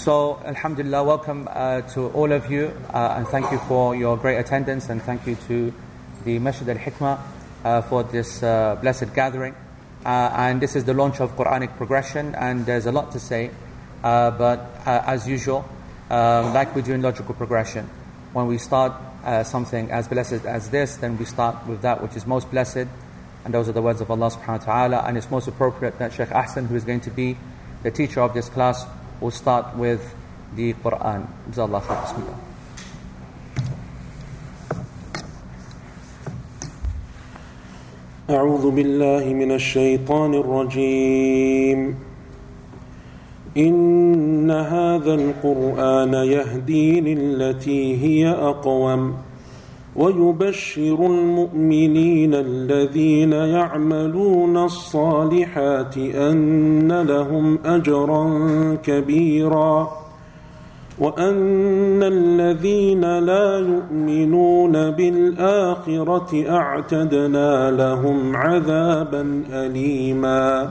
So, 0.00 0.40
Alhamdulillah, 0.46 1.04
welcome 1.04 1.46
uh, 1.52 1.82
to 1.92 2.08
all 2.12 2.32
of 2.32 2.50
you, 2.50 2.72
uh, 2.88 3.16
and 3.18 3.28
thank 3.28 3.52
you 3.52 3.58
for 3.68 3.94
your 3.94 4.16
great 4.16 4.38
attendance, 4.38 4.88
and 4.88 5.02
thank 5.02 5.26
you 5.26 5.36
to 5.46 5.74
the 6.24 6.38
Masjid 6.38 6.66
al 6.70 6.76
Hikmah 6.76 7.20
uh, 7.66 7.82
for 7.82 8.02
this 8.02 8.42
uh, 8.42 8.78
blessed 8.80 9.12
gathering. 9.12 9.54
Uh, 10.02 10.32
and 10.34 10.62
this 10.62 10.74
is 10.74 10.84
the 10.84 10.94
launch 10.94 11.20
of 11.20 11.36
Quranic 11.36 11.76
progression, 11.76 12.34
and 12.34 12.64
there's 12.64 12.86
a 12.86 12.92
lot 12.92 13.12
to 13.12 13.20
say, 13.20 13.50
uh, 14.02 14.30
but 14.30 14.70
as 14.86 15.28
usual, 15.28 15.68
um, 16.08 16.54
like 16.54 16.74
we 16.74 16.80
do 16.80 16.94
in 16.94 17.02
logical 17.02 17.34
progression, 17.34 17.84
when 18.32 18.46
we 18.46 18.56
start 18.56 18.94
something 19.44 19.90
as 19.90 20.08
blessed 20.08 20.46
as 20.46 20.70
this, 20.70 20.96
then 20.96 21.18
we 21.18 21.26
start 21.26 21.66
with 21.66 21.82
that 21.82 22.02
which 22.02 22.16
is 22.16 22.26
most 22.26 22.50
blessed, 22.50 22.88
and 23.44 23.52
those 23.52 23.68
are 23.68 23.72
the 23.72 23.82
words 23.82 24.00
of 24.00 24.10
Allah 24.10 24.30
subhanahu 24.30 24.66
wa 24.66 24.72
ta'ala, 24.72 25.04
and 25.06 25.18
it's 25.18 25.30
most 25.30 25.46
appropriate 25.46 25.98
that 25.98 26.14
Sheikh 26.14 26.30
Hassan, 26.30 26.68
who 26.68 26.74
is 26.74 26.84
going 26.84 27.02
to 27.02 27.10
be 27.10 27.36
the 27.82 27.90
teacher 27.90 28.22
of 28.22 28.32
this 28.32 28.48
class, 28.48 28.86
We'll 29.20 29.30
start 29.30 29.76
with 29.76 30.14
the 30.56 30.72
Quran. 30.80 31.28
Bismillah. 31.46 32.50
أعوذ 38.30 38.70
بالله 38.70 39.24
من 39.34 39.50
الشيطان 39.58 40.34
الرجيم 40.34 41.98
إن 43.56 44.50
هذا 44.50 45.14
القرآن 45.14 46.14
يهدي 46.14 47.00
للتي 47.00 47.82
هي 47.98 48.30
أقوم 48.30 49.14
ويبشر 49.96 51.06
المؤمنين 51.06 52.34
الذين 52.34 53.32
يعملون 53.32 54.56
الصالحات 54.56 55.98
أن 55.98 57.02
لهم 57.02 57.58
أجرا 57.64 58.24
كبيرا 58.82 59.90
وأن 60.98 62.02
الذين 62.02 63.18
لا 63.18 63.58
يؤمنون 63.58 64.72
بالآخرة 64.90 66.50
أعتدنا 66.50 67.70
لهم 67.70 68.36
عذابا 68.36 69.42
أليما 69.52 70.70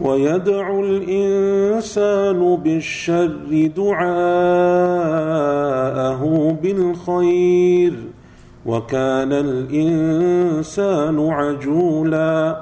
ويدعو 0.00 0.84
الإنسان 0.84 2.56
بالشر 2.56 3.70
دعاءه 3.76 4.10
بالخير 6.62 7.92
وكان 8.66 9.32
الإنسان 9.32 11.28
عجولا 11.30 12.60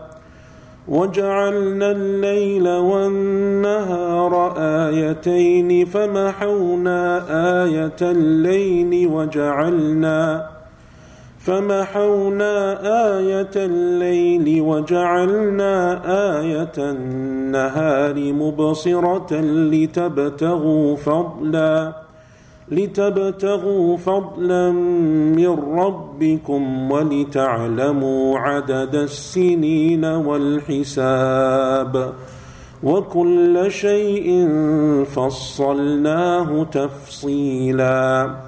وجعلنا 0.89 1.91
الليل 1.91 2.69
والنهار 2.69 4.55
آيتين 4.58 5.84
فمحونا 5.84 7.25
آية 7.64 7.97
الليل 8.02 9.06
وجعلنا 9.06 10.47
فمحونا 11.39 12.81
آية 13.19 13.50
الليل 13.56 14.61
وجعلنا 14.61 16.00
آية 16.41 16.72
النهار 16.78 18.33
مبصرة 18.33 19.41
لتبتغوا 19.41 20.97
فضلا 20.97 21.92
لتبتغوا 22.69 23.97
فضلا 23.97 24.70
من 25.36 25.78
ربكم 25.78 26.91
ولتعلموا 26.91 28.39
عدد 28.39 28.95
السنين 28.95 30.05
والحساب. 30.05 32.12
وكل 32.83 33.67
شيء 33.69 34.48
فصلناه 35.05 36.64
تفصيلاً. 36.64 38.47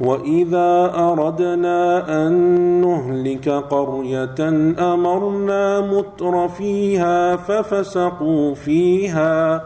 واذا 0.00 0.92
اردنا 0.94 2.26
ان 2.26 2.32
نهلك 2.80 3.48
قريه 3.48 4.48
امرنا 4.78 5.80
متر 5.80 6.48
فيها 6.48 7.36
ففسقوا 7.36 8.54
فيها 8.54 9.62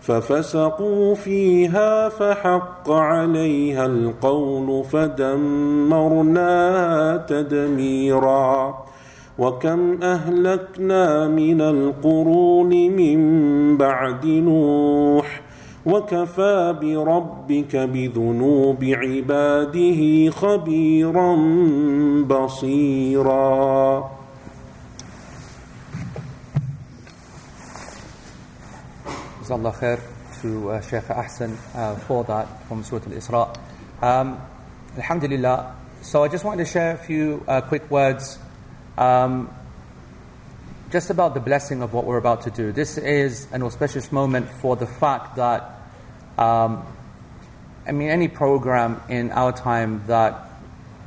ففسقوا 0.00 1.14
فيها 1.14 2.08
فحق 2.08 2.90
عليها 2.90 3.86
القول 3.86 4.84
فدمرناها 4.84 6.36
تدميرا 7.16 8.74
وكم 9.38 10.02
اهلكنا 10.02 11.28
من 11.28 11.60
القرون 11.60 12.68
من 12.68 13.20
بعد 13.76 14.26
نوح 14.26 15.21
وكفى 15.86 16.78
بربك 16.82 17.76
بذنوب 17.76 18.84
عباده 18.84 20.30
خبيرا 20.30 21.36
بصيرا 22.26 24.10
Jazakallah 29.42 29.74
khair 29.74 29.98
to 30.40 30.70
uh, 30.70 30.80
Sheikh 30.80 31.02
Ahsan 31.10 31.56
uh, 31.74 31.96
for 32.06 32.22
that 32.24 32.46
from 32.68 32.84
Surah 32.84 33.02
Al-Isra. 33.10 33.42
Um, 34.00 34.38
Alhamdulillah. 34.96 35.74
So 36.00 36.22
I 36.22 36.28
just 36.28 36.44
wanted 36.44 36.64
to 36.64 36.70
share 36.70 36.94
a 36.94 36.96
few 36.96 37.42
uh, 37.48 37.60
quick 37.60 37.90
words 37.90 38.38
um, 38.96 39.50
just 40.92 41.08
about 41.08 41.32
the 41.32 41.40
blessing 41.40 41.80
of 41.82 41.94
what 41.94 42.04
we're 42.04 42.18
about 42.18 42.42
to 42.42 42.50
do. 42.50 42.70
This 42.70 42.98
is 42.98 43.50
an 43.50 43.62
auspicious 43.62 44.12
moment 44.12 44.50
for 44.60 44.76
the 44.76 44.86
fact 44.86 45.36
that, 45.36 45.62
um, 46.36 46.86
I 47.86 47.92
mean, 47.92 48.10
any 48.10 48.28
program 48.28 49.00
in 49.08 49.30
our 49.32 49.52
time 49.52 50.04
that 50.06 50.50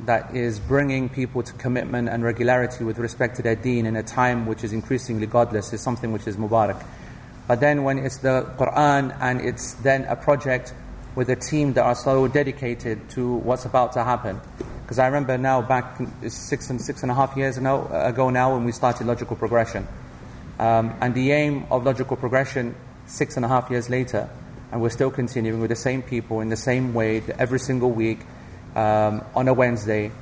that 0.04 0.34
is 0.34 0.58
bringing 0.60 1.08
people 1.08 1.42
to 1.42 1.52
commitment 1.54 2.08
and 2.08 2.22
regularity 2.22 2.84
with 2.84 2.98
respect 2.98 3.36
to 3.36 3.42
their 3.42 3.54
deen 3.54 3.86
in 3.86 3.96
a 3.96 4.02
time 4.02 4.44
which 4.44 4.62
is 4.62 4.72
increasingly 4.72 5.26
godless 5.26 5.72
is 5.72 5.80
something 5.80 6.12
which 6.12 6.26
is 6.26 6.36
mubarak. 6.36 6.84
But 7.46 7.60
then 7.60 7.82
when 7.82 7.98
it's 7.98 8.18
the 8.18 8.52
Quran 8.58 9.16
and 9.20 9.40
it's 9.40 9.72
then 9.74 10.04
a 10.04 10.16
project 10.16 10.74
with 11.14 11.30
a 11.30 11.36
team 11.36 11.72
that 11.74 11.84
are 11.84 11.94
so 11.94 12.28
dedicated 12.28 13.08
to 13.10 13.36
what's 13.36 13.64
about 13.64 13.92
to 13.92 14.04
happen, 14.04 14.40
because 14.86 15.00
I 15.00 15.06
remember 15.06 15.36
now 15.36 15.62
back 15.62 15.98
six 16.28 16.70
and 16.70 16.80
six 16.80 17.02
and 17.02 17.10
a 17.10 17.14
half 17.14 17.36
years 17.36 17.58
ago 17.58 18.30
now 18.30 18.54
when 18.54 18.62
we 18.62 18.70
started 18.70 19.08
logical 19.08 19.34
progression. 19.34 19.88
Um, 20.60 20.94
and 21.00 21.12
the 21.12 21.32
aim 21.32 21.66
of 21.72 21.84
logical 21.84 22.16
progression 22.16 22.76
six 23.06 23.34
and 23.34 23.44
a 23.44 23.48
half 23.48 23.68
years 23.68 23.90
later, 23.90 24.30
and 24.70 24.80
we're 24.80 24.90
still 24.90 25.10
continuing 25.10 25.60
with 25.60 25.70
the 25.70 25.76
same 25.76 26.02
people 26.02 26.40
in 26.40 26.50
the 26.50 26.56
same 26.56 26.94
way 26.94 27.20
every 27.36 27.58
single 27.58 27.90
week 27.90 28.20
um, 28.76 29.24
on 29.34 29.48
a 29.48 29.54
Wednesday 29.54 30.12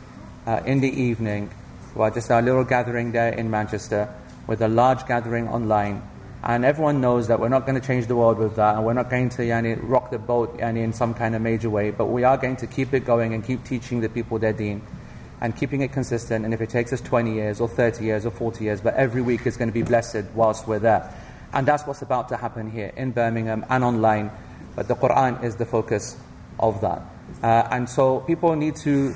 uh, 0.47 0.63
in 0.65 0.81
the 0.81 0.89
evening. 0.89 1.51
Well, 1.95 2.11
just 2.11 2.31
our 2.31 2.41
little 2.41 2.65
gathering 2.65 3.13
there 3.13 3.35
in 3.35 3.51
Manchester 3.51 4.09
with 4.47 4.63
a 4.63 4.69
large 4.69 5.07
gathering 5.07 5.47
online 5.47 6.01
and 6.47 6.63
everyone 6.65 7.01
knows 7.01 7.29
that 7.29 7.41
we're 7.41 7.49
not 7.49 7.65
going 7.65 7.81
to 7.81 7.87
change 7.87 8.07
the 8.07 8.15
world 8.15 8.39
with 8.39 8.57
that, 8.57 8.77
and 8.77 8.85
we're 8.85 8.93
not 8.93 9.09
going 9.09 9.31
to 9.31 9.43
yani, 9.43 9.79
rock 9.83 10.11
the 10.11 10.19
boat 10.19 10.59
yani, 10.59 10.85
in 10.85 10.93
some 10.93 11.15
kind 11.15 11.35
of 11.35 11.41
major 11.41 11.71
way, 11.71 11.91
but 11.91 12.07
we 12.07 12.23
are 12.23 12.37
going 12.37 12.57
to 12.57 12.67
keep 12.67 12.93
it 12.93 13.01
going 13.01 13.33
and 13.33 13.43
keep 13.43 13.65
teaching 13.65 14.03
the 14.03 14.11
people 14.11 14.39
their 14.39 14.53
deen 14.53 14.83
and 15.41 15.57
keeping 15.57 15.81
it 15.81 15.91
consistent. 15.91 16.45
And 16.45 16.53
if 16.53 16.61
it 16.61 16.69
takes 16.69 16.93
us 16.93 17.01
20 17.01 17.33
years 17.33 17.61
or 17.63 17.69
30 17.69 18.05
years 18.05 18.27
or 18.27 18.31
40 18.31 18.63
years, 18.63 18.83
but 18.83 18.95
every 18.95 19.23
week 19.23 19.47
is 19.47 19.57
going 19.57 19.69
to 19.69 19.75
be 19.75 19.83
blessed 19.83 20.25
whilst 20.35 20.69
we're 20.69 20.79
there. 20.79 21.13
And 21.55 21.67
that's 21.67 21.87
what's 21.87 22.03
about 22.03 22.29
to 22.29 22.37
happen 22.37 22.71
here 22.71 22.93
in 22.95 23.13
Birmingham 23.13 23.65
and 23.71 23.83
online. 23.83 24.31
But 24.77 24.89
the 24.89 24.97
Quran 24.97 25.43
is 25.43 25.57
the 25.57 25.65
focus 25.65 26.17
of 26.61 26.81
that. 26.83 27.03
Uh, 27.43 27.69
and 27.71 27.89
so 27.89 28.21
people 28.21 28.55
need 28.55 28.77
to 28.77 29.15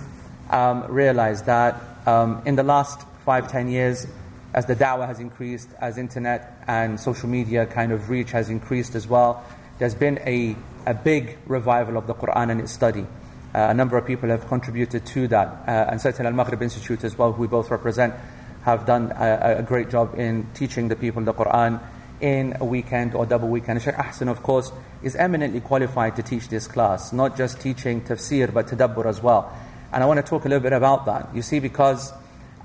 um, 0.50 0.84
realize 0.88 1.42
that 1.42 1.82
um, 2.06 2.42
in 2.46 2.56
the 2.56 2.62
last 2.62 3.06
five, 3.24 3.50
ten 3.50 3.69
years, 3.69 4.06
as 4.54 4.66
the 4.66 4.74
da'wah 4.74 5.06
has 5.06 5.20
increased, 5.20 5.68
as 5.80 5.98
internet 5.98 6.62
and 6.66 6.98
social 6.98 7.28
media 7.28 7.66
kind 7.66 7.92
of 7.92 8.08
reach 8.08 8.30
has 8.30 8.48
increased 8.48 8.94
as 8.94 9.06
well, 9.06 9.44
there's 9.78 9.94
been 9.94 10.18
a, 10.26 10.56
a 10.86 10.94
big 10.94 11.38
revival 11.46 11.96
of 11.96 12.06
the 12.06 12.14
Quran 12.14 12.50
and 12.50 12.60
its 12.60 12.72
study. 12.72 13.06
Uh, 13.54 13.68
a 13.70 13.74
number 13.74 13.96
of 13.96 14.06
people 14.06 14.28
have 14.28 14.46
contributed 14.48 15.06
to 15.06 15.28
that, 15.28 15.48
uh, 15.66 15.90
and 15.90 16.00
certainly 16.00 16.28
Al 16.28 16.34
Maghrib 16.34 16.62
Institute 16.62 17.04
as 17.04 17.16
well, 17.16 17.32
who 17.32 17.42
we 17.42 17.48
both 17.48 17.70
represent, 17.70 18.14
have 18.62 18.84
done 18.84 19.12
a, 19.12 19.56
a, 19.58 19.62
great 19.62 19.88
job 19.88 20.18
in 20.18 20.46
teaching 20.52 20.88
the 20.88 20.96
people 20.96 21.22
the 21.22 21.32
Quran 21.32 21.80
in 22.20 22.56
a 22.60 22.64
weekend 22.64 23.14
or 23.14 23.24
double 23.24 23.48
weekend. 23.48 23.80
Sheikh 23.80 23.94
Hassan, 23.94 24.28
of 24.28 24.42
course, 24.42 24.72
is 25.02 25.14
eminently 25.16 25.60
qualified 25.60 26.16
to 26.16 26.22
teach 26.22 26.48
this 26.48 26.66
class, 26.66 27.12
not 27.12 27.36
just 27.36 27.60
teaching 27.60 28.02
tafsir, 28.02 28.52
but 28.52 28.66
tadabbur 28.66 29.06
as 29.06 29.22
well. 29.22 29.50
And 29.92 30.02
I 30.02 30.06
want 30.06 30.18
to 30.18 30.28
talk 30.28 30.44
a 30.44 30.48
little 30.48 30.62
bit 30.62 30.72
about 30.72 31.06
that. 31.06 31.34
You 31.34 31.42
see, 31.42 31.60
because 31.60 32.12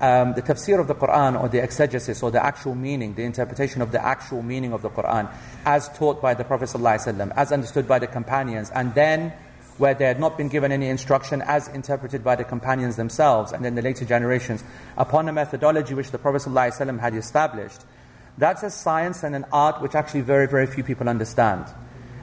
um, 0.00 0.34
the 0.34 0.42
tafsir 0.42 0.80
of 0.80 0.88
the 0.88 0.94
Quran 0.94 1.40
or 1.40 1.48
the 1.48 1.62
exegesis 1.62 2.22
or 2.22 2.30
the 2.30 2.44
actual 2.44 2.74
meaning, 2.74 3.14
the 3.14 3.22
interpretation 3.22 3.80
of 3.80 3.92
the 3.92 4.04
actual 4.04 4.42
meaning 4.42 4.72
of 4.72 4.82
the 4.82 4.90
Quran 4.90 5.30
as 5.64 5.88
taught 5.96 6.20
by 6.20 6.34
the 6.34 6.44
Prophet 6.44 6.68
ﷺ, 6.68 7.32
as 7.36 7.52
understood 7.52 7.86
by 7.86 7.98
the 7.98 8.06
companions, 8.06 8.70
and 8.70 8.94
then 8.94 9.32
where 9.78 9.94
they 9.94 10.04
had 10.04 10.20
not 10.20 10.36
been 10.36 10.48
given 10.48 10.70
any 10.70 10.88
instruction 10.88 11.42
as 11.42 11.68
interpreted 11.68 12.22
by 12.22 12.36
the 12.36 12.44
companions 12.44 12.96
themselves 12.96 13.52
and 13.52 13.64
then 13.64 13.74
the 13.74 13.82
later 13.82 14.04
generations 14.04 14.62
upon 14.96 15.28
a 15.28 15.32
methodology 15.32 15.94
which 15.94 16.10
the 16.10 16.18
Prophet 16.18 16.42
ﷺ 16.42 17.00
had 17.00 17.14
established. 17.14 17.80
That's 18.38 18.62
a 18.62 18.70
science 18.70 19.22
and 19.22 19.34
an 19.34 19.44
art 19.52 19.80
which 19.80 19.94
actually 19.94 20.22
very, 20.22 20.46
very 20.46 20.66
few 20.66 20.84
people 20.84 21.08
understand. 21.08 21.66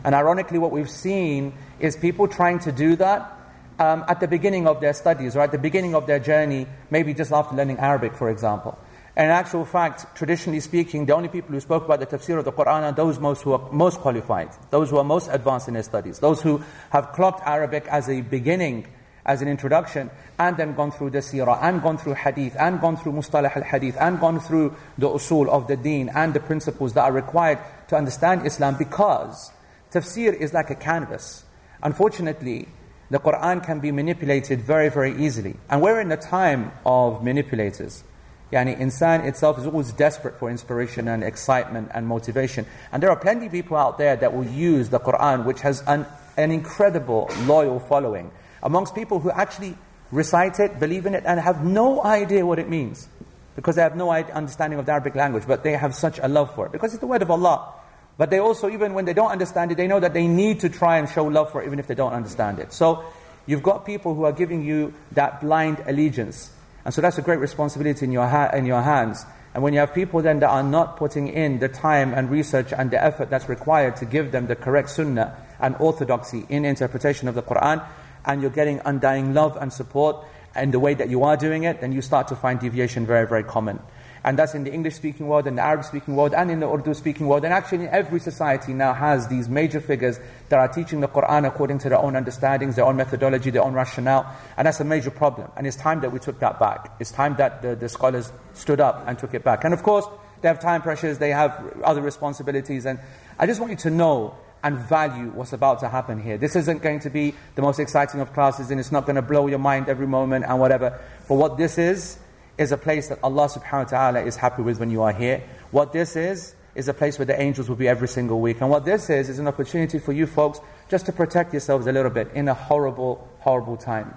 And 0.04 0.16
ironically, 0.16 0.60
what 0.60 0.72
we've 0.72 0.90
seen 0.90 1.54
is 1.80 1.96
people 1.96 2.28
trying 2.28 2.60
to 2.60 2.72
do 2.72 2.96
that 2.98 3.38
um, 3.82 4.06
at 4.08 4.20
the 4.20 4.28
beginning 4.28 4.68
of 4.68 4.80
their 4.80 4.94
studies 4.94 5.36
or 5.36 5.42
at 5.42 5.52
the 5.52 5.58
beginning 5.58 5.96
of 5.96 6.06
their 6.06 6.20
journey, 6.20 6.68
maybe 6.92 7.16
just 7.16 7.32
after 7.32 7.56
learning 7.56 7.80
Arabic, 7.80 8.14
for 8.14 8.30
example. 8.30 8.78
And 9.16 9.26
in 9.26 9.32
actual 9.32 9.66
fact, 9.66 10.06
traditionally 10.16 10.60
speaking, 10.60 11.08
the 11.08 11.16
only 11.16 11.30
people 11.30 11.50
who 11.50 11.60
spoke 11.60 11.86
about 11.86 12.00
the 12.00 12.06
tafsir 12.06 12.38
of 12.38 12.46
the 12.46 12.52
Quran 12.52 12.84
are 12.84 12.92
those 12.92 13.20
most 13.20 13.42
who 13.42 13.54
are 13.54 13.72
most 13.72 13.98
qualified, 13.98 14.50
those 14.70 14.92
who 14.92 14.98
are 14.98 15.04
most 15.04 15.30
advanced 15.32 15.68
in 15.68 15.74
their 15.74 15.84
studies, 15.84 16.20
those 16.20 16.44
who 16.44 16.62
have 16.92 17.12
clocked 17.12 17.42
Arabic 17.46 17.88
as 17.88 18.08
a 18.08 18.22
beginning, 18.22 18.86
as 19.26 19.42
an 19.42 19.48
introduction, 19.48 20.12
and 20.38 20.58
then 20.58 20.76
gone 20.76 20.92
through 20.92 21.10
the 21.10 21.18
seerah, 21.18 21.58
and 21.64 21.82
gone 21.82 21.98
through 21.98 22.14
hadith, 22.14 22.56
and 22.60 22.80
gone 22.80 22.96
through 22.96 23.14
mustalah 23.14 23.56
al-hadith, 23.56 23.98
and 24.00 24.20
gone 24.20 24.40
through 24.40 24.76
the 25.00 25.10
usul 25.10 25.50
of 25.50 25.68
the 25.68 25.76
deen, 25.76 26.08
and 26.14 26.36
the 26.36 26.40
principles 26.40 26.94
that 26.94 27.04
are 27.04 27.12
required 27.12 27.58
to 27.88 27.96
understand 27.96 28.46
Islam, 28.46 28.76
because 28.78 29.52
tafsir 29.92 30.40
is 30.40 30.54
like 30.54 30.70
a 30.70 30.76
canvas. 30.76 31.44
Unfortunately, 31.82 32.68
the 33.12 33.20
Quran 33.20 33.64
can 33.64 33.82
be 33.82 33.92
manipulated 33.92 34.62
very, 34.62 34.88
very 34.88 35.14
easily. 35.22 35.58
And 35.70 35.82
we're 35.82 36.00
in 36.00 36.12
a 36.14 36.18
time 36.18 36.72
of 36.86 37.22
manipulators. 37.22 38.06
Yani 38.54 38.80
insan 38.80 39.26
itself 39.26 39.60
is 39.60 39.66
always 39.66 39.92
desperate 39.92 40.38
for 40.38 40.50
inspiration 40.50 41.10
and 41.10 41.22
excitement 41.22 41.92
and 41.94 42.08
motivation. 42.08 42.66
And 42.92 43.04
there 43.04 43.10
are 43.10 43.18
plenty 43.18 43.48
of 43.48 43.52
people 43.52 43.76
out 43.76 43.98
there 43.98 44.16
that 44.16 44.34
will 44.34 44.46
use 44.46 44.90
the 44.90 45.00
Quran, 45.00 45.44
which 45.44 45.60
has 45.60 45.84
an, 45.88 46.06
an 46.38 46.52
incredible 46.52 47.30
loyal 47.42 47.82
following, 47.82 48.32
amongst 48.64 48.96
people 48.96 49.20
who 49.20 49.30
actually 49.32 49.76
recite 50.14 50.58
it, 50.62 50.80
believe 50.80 51.06
in 51.06 51.14
it, 51.14 51.24
and 51.26 51.38
have 51.42 51.66
no 51.66 52.02
idea 52.04 52.46
what 52.46 52.60
it 52.60 52.70
means. 52.70 53.10
Because 53.58 53.76
they 53.76 53.82
have 53.82 53.98
no 53.98 54.10
understanding 54.12 54.80
of 54.80 54.86
the 54.86 54.94
Arabic 54.94 55.16
language, 55.16 55.44
but 55.46 55.64
they 55.64 55.74
have 55.74 55.94
such 55.94 56.18
a 56.24 56.30
love 56.30 56.56
for 56.56 56.66
it. 56.66 56.72
Because 56.72 56.94
it's 56.94 57.02
the 57.02 57.08
word 57.08 57.22
of 57.22 57.30
Allah. 57.30 57.74
But 58.18 58.30
they 58.30 58.40
also, 58.40 58.70
even 58.70 58.94
when 58.94 59.06
they 59.06 59.14
don't 59.14 59.32
understand 59.32 59.72
it, 59.72 59.76
they 59.76 59.88
know 59.88 60.00
that 60.00 60.14
they 60.14 60.28
need 60.28 60.60
to 60.62 60.70
try 60.70 60.98
and 60.98 61.10
show 61.10 61.26
love 61.26 61.52
for 61.52 61.64
it, 61.64 61.66
even 61.66 61.80
if 61.80 61.88
they 61.88 61.96
don't 61.96 62.14
understand 62.14 62.60
it. 62.60 62.74
So 62.74 63.04
you've 63.46 63.64
got 63.64 63.86
people 63.86 64.14
who 64.16 64.26
are 64.26 64.32
giving 64.32 64.64
you 64.64 64.94
that 65.14 65.42
blind 65.42 65.82
allegiance. 65.88 66.52
And 66.86 66.94
so 66.94 67.02
that's 67.02 67.18
a 67.18 67.22
great 67.22 67.40
responsibility 67.40 68.06
in 68.06 68.12
your, 68.12 68.28
ha- 68.28 68.52
in 68.54 68.66
your 68.66 68.82
hands. 68.82 69.26
And 69.54 69.64
when 69.64 69.74
you 69.74 69.80
have 69.80 69.94
people 69.94 70.22
then 70.22 70.40
that 70.40 70.50
are 70.50 70.64
not 70.64 70.98
putting 70.98 71.28
in 71.28 71.60
the 71.60 71.68
time 71.68 72.14
and 72.14 72.30
research 72.30 72.72
and 72.72 72.90
the 72.90 73.04
effort 73.04 73.30
that's 73.30 73.50
required 73.50 73.98
to 73.98 74.06
give 74.06 74.32
them 74.32 74.48
the 74.48 74.56
correct 74.56 74.90
sunnah 74.90 75.36
and 75.60 75.76
orthodoxy 75.80 76.46
in 76.50 76.64
interpretation 76.64 77.28
of 77.28 77.36
the 77.36 77.44
Quran, 77.44 77.86
and 78.26 78.42
you're 78.42 78.52
getting 78.52 78.82
undying 78.86 79.34
love 79.34 79.58
and 79.60 79.74
support 79.74 80.26
in 80.56 80.72
the 80.72 80.80
way 80.80 80.94
that 80.94 81.10
you 81.10 81.24
are 81.24 81.38
doing 81.38 81.64
it, 81.64 81.82
then 81.82 81.92
you 81.92 82.02
start 82.02 82.28
to 82.28 82.36
find 82.36 82.60
deviation 82.60 83.06
very, 83.06 83.28
very 83.28 83.44
common. 83.44 83.80
And 84.24 84.38
that's 84.38 84.54
in 84.54 84.64
the 84.64 84.72
English 84.72 84.96
speaking 84.96 85.28
world, 85.28 85.48
in 85.48 85.56
the 85.56 85.64
Arab 85.64 85.84
speaking 85.84 86.16
world, 86.16 86.34
and 86.34 86.52
in 86.52 86.60
the 86.60 86.70
Urdu 86.70 86.94
speaking 86.94 87.28
world. 87.28 87.44
And 87.44 87.54
actually, 87.54 87.88
every 87.88 88.20
society 88.20 88.72
now 88.74 88.94
has 88.94 89.28
these 89.28 89.50
major 89.50 89.82
figures 89.82 90.20
that 90.50 90.60
are 90.60 90.68
teaching 90.68 91.00
the 91.00 91.08
Quran 91.08 91.48
according 91.48 91.80
to 91.80 91.90
their 91.90 91.98
own 91.98 92.16
understandings, 92.16 92.76
their 92.76 92.86
own 92.86 92.98
methodology, 92.98 93.50
their 93.50 93.64
own 93.64 93.74
rationale. 93.74 94.32
And 94.58 94.68
that's 94.68 94.80
a 94.80 94.86
major 94.86 95.10
problem. 95.10 95.52
And 95.58 95.66
it's 95.66 95.78
time 95.78 96.02
that 96.02 96.12
we 96.12 96.20
took 96.20 96.40
that 96.40 96.60
back. 96.60 96.96
It's 97.00 97.12
time 97.12 97.36
that 97.38 97.62
the, 97.64 97.76
the 97.76 97.90
scholars 97.90 98.32
stood 98.54 98.80
up 98.80 99.04
and 99.08 99.18
took 99.18 99.34
it 99.34 99.44
back. 99.44 99.64
And 99.64 99.74
of 99.74 99.82
course, 99.82 100.06
they 100.42 100.48
have 100.48 100.60
time 100.60 100.82
pressures, 100.82 101.18
they 101.18 101.30
have 101.30 101.82
other 101.84 102.02
responsibilities. 102.02 102.86
And 102.86 103.00
I 103.40 103.48
just 103.48 103.60
want 103.60 103.72
you 103.72 103.78
to 103.78 103.90
know 103.90 104.36
and 104.64 104.78
value 104.78 105.32
what's 105.32 105.54
about 105.54 105.80
to 105.80 105.90
happen 105.90 106.22
here. 106.22 106.38
This 106.38 106.56
isn't 106.56 106.82
going 106.84 107.00
to 107.00 107.10
be 107.10 107.34
the 107.56 107.62
most 107.62 107.80
exciting 107.80 108.20
of 108.22 108.32
classes, 108.34 108.70
and 108.70 108.80
it's 108.80 108.92
not 108.92 109.06
going 109.06 109.16
to 109.16 109.22
blow 109.22 109.48
your 109.48 109.60
mind 109.60 109.90
every 109.90 110.06
moment 110.08 110.46
and 110.48 110.60
whatever. 110.60 111.00
But 111.28 111.36
what 111.36 111.58
this 111.58 111.78
is, 111.78 112.20
is 112.62 112.72
a 112.72 112.78
place 112.78 113.10
that 113.10 113.20
Allah 113.24 113.48
subhanahu 113.48 113.86
wa 113.86 113.90
ta'ala 113.90 114.22
is 114.22 114.36
happy 114.36 114.62
with 114.62 114.80
when 114.80 114.92
you 114.92 115.02
are 115.02 115.12
here. 115.12 115.44
What 115.72 115.92
this 115.92 116.16
is, 116.16 116.56
is 116.76 116.88
a 116.88 116.94
place 116.94 117.20
where 117.20 117.26
the 117.26 117.40
angels 117.40 117.68
will 117.68 117.76
be 117.76 117.88
every 117.88 118.08
single 118.08 118.40
week. 118.40 118.62
And 118.62 118.70
what 118.70 118.86
this 118.86 119.10
is, 119.10 119.30
is 119.30 119.40
an 119.40 119.48
opportunity 119.48 120.00
for 120.00 120.14
you 120.14 120.26
folks 120.26 120.62
just 120.90 121.06
to 121.08 121.12
protect 121.12 121.54
yourselves 121.54 121.88
a 121.88 121.92
little 121.92 122.12
bit 122.12 122.30
in 122.34 122.48
a 122.48 122.54
horrible, 122.54 123.28
horrible 123.40 123.76
time. 123.76 124.16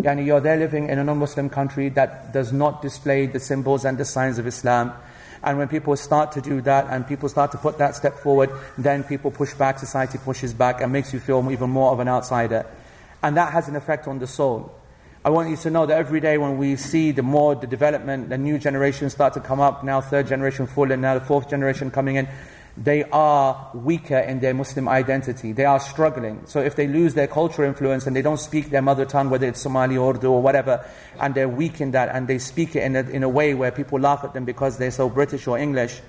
Yani 0.00 0.26
you're 0.26 0.40
there 0.40 0.56
living 0.56 0.88
in 0.88 0.98
a 0.98 1.04
non-Muslim 1.04 1.50
country 1.50 1.88
that 1.90 2.32
does 2.32 2.52
not 2.52 2.82
display 2.82 3.26
the 3.26 3.38
symbols 3.38 3.84
and 3.84 3.96
the 3.96 4.04
signs 4.04 4.38
of 4.38 4.46
Islam. 4.46 4.92
And 5.42 5.58
when 5.58 5.68
people 5.68 5.94
start 5.96 6.32
to 6.32 6.40
do 6.40 6.60
that 6.62 6.88
and 6.90 7.06
people 7.06 7.28
start 7.28 7.52
to 7.52 7.58
put 7.58 7.78
that 7.78 7.94
step 7.94 8.16
forward, 8.18 8.50
then 8.76 9.04
people 9.04 9.30
push 9.30 9.54
back, 9.54 9.78
society 9.78 10.18
pushes 10.18 10.52
back 10.52 10.80
and 10.80 10.90
makes 10.90 11.12
you 11.12 11.20
feel 11.20 11.48
even 11.52 11.70
more 11.70 11.92
of 11.92 12.00
an 12.00 12.08
outsider. 12.08 12.66
And 13.22 13.36
that 13.36 13.52
has 13.52 13.68
an 13.68 13.76
effect 13.76 14.08
on 14.08 14.18
the 14.18 14.26
soul. 14.26 14.74
I 15.26 15.30
want 15.30 15.48
you 15.48 15.56
to 15.56 15.70
know 15.70 15.86
that 15.86 15.96
every 15.96 16.20
day 16.20 16.36
when 16.36 16.58
we 16.58 16.76
see 16.76 17.10
the 17.10 17.22
more 17.22 17.54
the 17.54 17.66
development, 17.66 18.28
the 18.28 18.36
new 18.36 18.58
generation 18.58 19.08
start 19.08 19.32
to 19.32 19.40
come 19.40 19.58
up, 19.58 19.82
now 19.82 20.02
third 20.02 20.26
generation 20.26 20.66
full 20.66 20.92
and 20.92 21.00
now 21.00 21.14
the 21.14 21.24
fourth 21.24 21.48
generation 21.48 21.90
coming 21.90 22.16
in, 22.16 22.28
they 22.76 23.04
are 23.04 23.70
weaker 23.72 24.18
in 24.18 24.40
their 24.40 24.52
Muslim 24.52 24.86
identity. 24.86 25.52
They 25.52 25.64
are 25.64 25.80
struggling. 25.80 26.42
So 26.44 26.60
if 26.60 26.76
they 26.76 26.86
lose 26.86 27.14
their 27.14 27.26
cultural 27.26 27.66
influence 27.66 28.06
and 28.06 28.14
they 28.14 28.20
don't 28.20 28.38
speak 28.38 28.68
their 28.68 28.82
mother 28.82 29.06
tongue, 29.06 29.30
whether 29.30 29.46
it's 29.46 29.62
Somali 29.62 29.96
Urdu 29.96 30.30
or 30.30 30.42
whatever, 30.42 30.84
and 31.18 31.34
they're 31.34 31.48
weak 31.48 31.80
in 31.80 31.92
that 31.92 32.10
and 32.10 32.28
they 32.28 32.36
speak 32.36 32.76
it 32.76 32.82
in 32.82 32.94
a, 32.94 33.00
in 33.08 33.22
a 33.22 33.28
way 33.28 33.54
where 33.54 33.72
people 33.72 33.98
laugh 33.98 34.24
at 34.24 34.34
them 34.34 34.44
because 34.44 34.76
they're 34.76 34.90
so 34.90 35.08
British 35.08 35.46
or 35.46 35.56
English, 35.56 36.02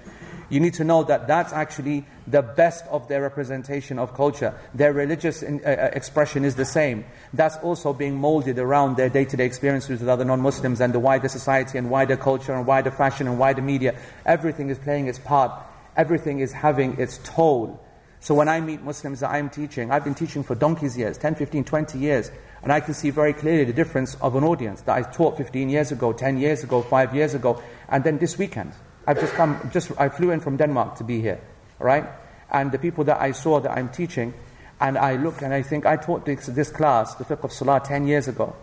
you 0.49 0.59
need 0.59 0.73
to 0.75 0.83
know 0.83 1.03
that 1.03 1.27
that's 1.27 1.53
actually 1.53 2.05
the 2.27 2.41
best 2.41 2.85
of 2.87 3.07
their 3.07 3.21
representation 3.21 3.99
of 3.99 4.13
culture. 4.13 4.53
Their 4.73 4.93
religious 4.93 5.43
in, 5.43 5.61
uh, 5.65 5.69
uh 5.69 5.89
expression 5.93 6.45
is 6.45 6.55
the 6.55 6.65
same. 6.65 7.05
That's 7.33 7.57
also 7.57 7.93
being 7.93 8.15
molded 8.15 8.59
around 8.59 8.97
their 8.97 9.09
day 9.09 9.25
to 9.25 9.37
day 9.37 9.45
experiences 9.45 9.99
with 9.99 10.09
other 10.09 10.25
non 10.25 10.41
Muslims 10.41 10.81
and 10.81 10.93
the 10.93 10.99
wider 10.99 11.27
society 11.27 11.77
and 11.77 11.89
wider 11.89 12.17
culture 12.17 12.53
and 12.53 12.65
wider 12.65 12.91
fashion 12.91 13.27
and 13.27 13.39
wider 13.39 13.61
media. 13.61 13.95
Everything 14.25 14.69
is 14.69 14.79
playing 14.79 15.07
its 15.07 15.19
part, 15.19 15.51
everything 15.95 16.39
is 16.39 16.51
having 16.51 16.99
its 16.99 17.19
toll. 17.23 17.81
So 18.19 18.33
when 18.33 18.49
I 18.49 18.59
meet 18.59 18.81
Muslims 18.81 19.19
that 19.19 19.29
I'm 19.29 19.51
teaching, 19.51 19.91
I've 19.91 20.03
been 20.03 20.15
teaching 20.15 20.41
for 20.41 20.55
donkey's 20.55 20.97
years 20.97 21.17
10, 21.17 21.35
15, 21.35 21.63
20 21.63 21.99
years. 21.99 22.31
And 22.63 22.71
I 22.71 22.79
can 22.79 22.95
see 22.95 23.11
very 23.11 23.33
clearly 23.33 23.65
the 23.65 23.73
difference 23.73 24.15
of 24.15 24.35
an 24.35 24.43
audience 24.43 24.81
that 24.81 24.97
I 24.97 25.03
taught 25.03 25.37
15 25.37 25.69
years 25.69 25.91
ago, 25.91 26.11
10 26.11 26.37
years 26.37 26.63
ago, 26.63 26.81
5 26.81 27.13
years 27.13 27.35
ago, 27.35 27.61
and 27.87 28.03
then 28.03 28.17
this 28.17 28.39
weekend. 28.39 28.73
I've 29.07 29.19
just 29.19 29.33
come, 29.33 29.69
just 29.71 29.91
I 29.99 30.09
flew 30.09 30.31
in 30.31 30.39
from 30.39 30.57
Denmark 30.57 30.95
to 30.97 31.03
be 31.03 31.21
here, 31.21 31.39
right? 31.79 32.05
And 32.51 32.71
the 32.71 32.79
people 32.79 33.03
that 33.05 33.21
I 33.21 33.31
saw 33.31 33.59
that 33.59 33.71
I'm 33.71 33.89
teaching, 33.89 34.33
and 34.79 34.97
I 34.97 35.15
look 35.15 35.41
and 35.41 35.53
I 35.53 35.61
think 35.61 35.85
I 35.85 35.95
taught 35.95 36.25
this, 36.25 36.47
this 36.47 36.69
class, 36.69 37.15
the 37.15 37.23
fiqh 37.23 37.43
of 37.43 37.53
salah, 37.53 37.81
10 37.83 38.07
years 38.07 38.27
ago. 38.27 38.55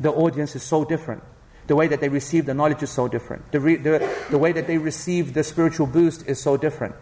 The 0.00 0.10
audience 0.10 0.56
is 0.56 0.62
so 0.62 0.84
different. 0.84 1.22
The 1.66 1.76
way 1.76 1.88
that 1.88 2.00
they 2.00 2.08
receive 2.08 2.46
the 2.46 2.54
knowledge 2.54 2.82
is 2.82 2.90
so 2.90 3.08
different. 3.08 3.50
The, 3.52 3.60
re, 3.60 3.76
the, 3.76 4.16
the 4.30 4.38
way 4.38 4.52
that 4.52 4.66
they 4.66 4.78
receive 4.78 5.34
the 5.34 5.44
spiritual 5.44 5.86
boost 5.86 6.26
is 6.26 6.40
so 6.40 6.56
different. 6.56 6.94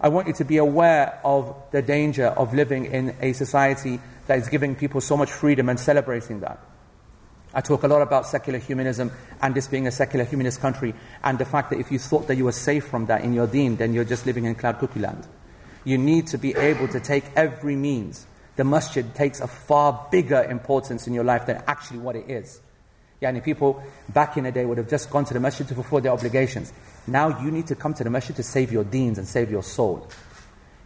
I 0.00 0.08
want 0.08 0.26
you 0.26 0.32
to 0.34 0.44
be 0.44 0.56
aware 0.56 1.20
of 1.24 1.54
the 1.70 1.82
danger 1.82 2.26
of 2.26 2.54
living 2.54 2.86
in 2.86 3.16
a 3.20 3.32
society 3.32 4.00
that 4.26 4.38
is 4.38 4.48
giving 4.48 4.74
people 4.74 5.00
so 5.00 5.16
much 5.16 5.30
freedom 5.30 5.68
and 5.68 5.78
celebrating 5.78 6.40
that. 6.40 6.58
I 7.54 7.60
talk 7.60 7.82
a 7.82 7.88
lot 7.88 8.02
about 8.02 8.26
secular 8.26 8.58
humanism 8.58 9.10
and 9.40 9.54
this 9.54 9.66
being 9.66 9.86
a 9.86 9.90
secular 9.90 10.24
humanist 10.24 10.60
country, 10.60 10.94
and 11.24 11.38
the 11.38 11.44
fact 11.44 11.70
that 11.70 11.80
if 11.80 11.90
you 11.90 11.98
thought 11.98 12.26
that 12.28 12.36
you 12.36 12.44
were 12.44 12.52
safe 12.52 12.86
from 12.86 13.06
that 13.06 13.22
in 13.22 13.32
your 13.32 13.46
deen, 13.46 13.76
then 13.76 13.94
you're 13.94 14.04
just 14.04 14.26
living 14.26 14.44
in 14.44 14.54
cloud 14.54 14.78
cookie 14.78 15.00
land. 15.00 15.26
You 15.84 15.96
need 15.96 16.26
to 16.28 16.38
be 16.38 16.54
able 16.54 16.88
to 16.88 17.00
take 17.00 17.24
every 17.36 17.76
means. 17.76 18.26
The 18.56 18.64
masjid 18.64 19.14
takes 19.14 19.40
a 19.40 19.46
far 19.46 20.08
bigger 20.10 20.42
importance 20.42 21.06
in 21.06 21.14
your 21.14 21.24
life 21.24 21.46
than 21.46 21.62
actually 21.66 22.00
what 22.00 22.16
it 22.16 22.28
is. 22.28 22.60
Yani 23.22 23.42
people 23.42 23.82
back 24.10 24.36
in 24.36 24.44
the 24.44 24.52
day 24.52 24.64
would 24.64 24.78
have 24.78 24.88
just 24.88 25.10
gone 25.10 25.24
to 25.24 25.34
the 25.34 25.40
masjid 25.40 25.66
to 25.68 25.74
fulfill 25.74 26.00
their 26.00 26.12
obligations. 26.12 26.72
Now 27.06 27.42
you 27.42 27.50
need 27.50 27.66
to 27.68 27.74
come 27.74 27.94
to 27.94 28.04
the 28.04 28.10
masjid 28.10 28.36
to 28.36 28.42
save 28.42 28.70
your 28.70 28.84
deens 28.84 29.18
and 29.18 29.26
save 29.26 29.50
your 29.50 29.62
soul. 29.62 30.08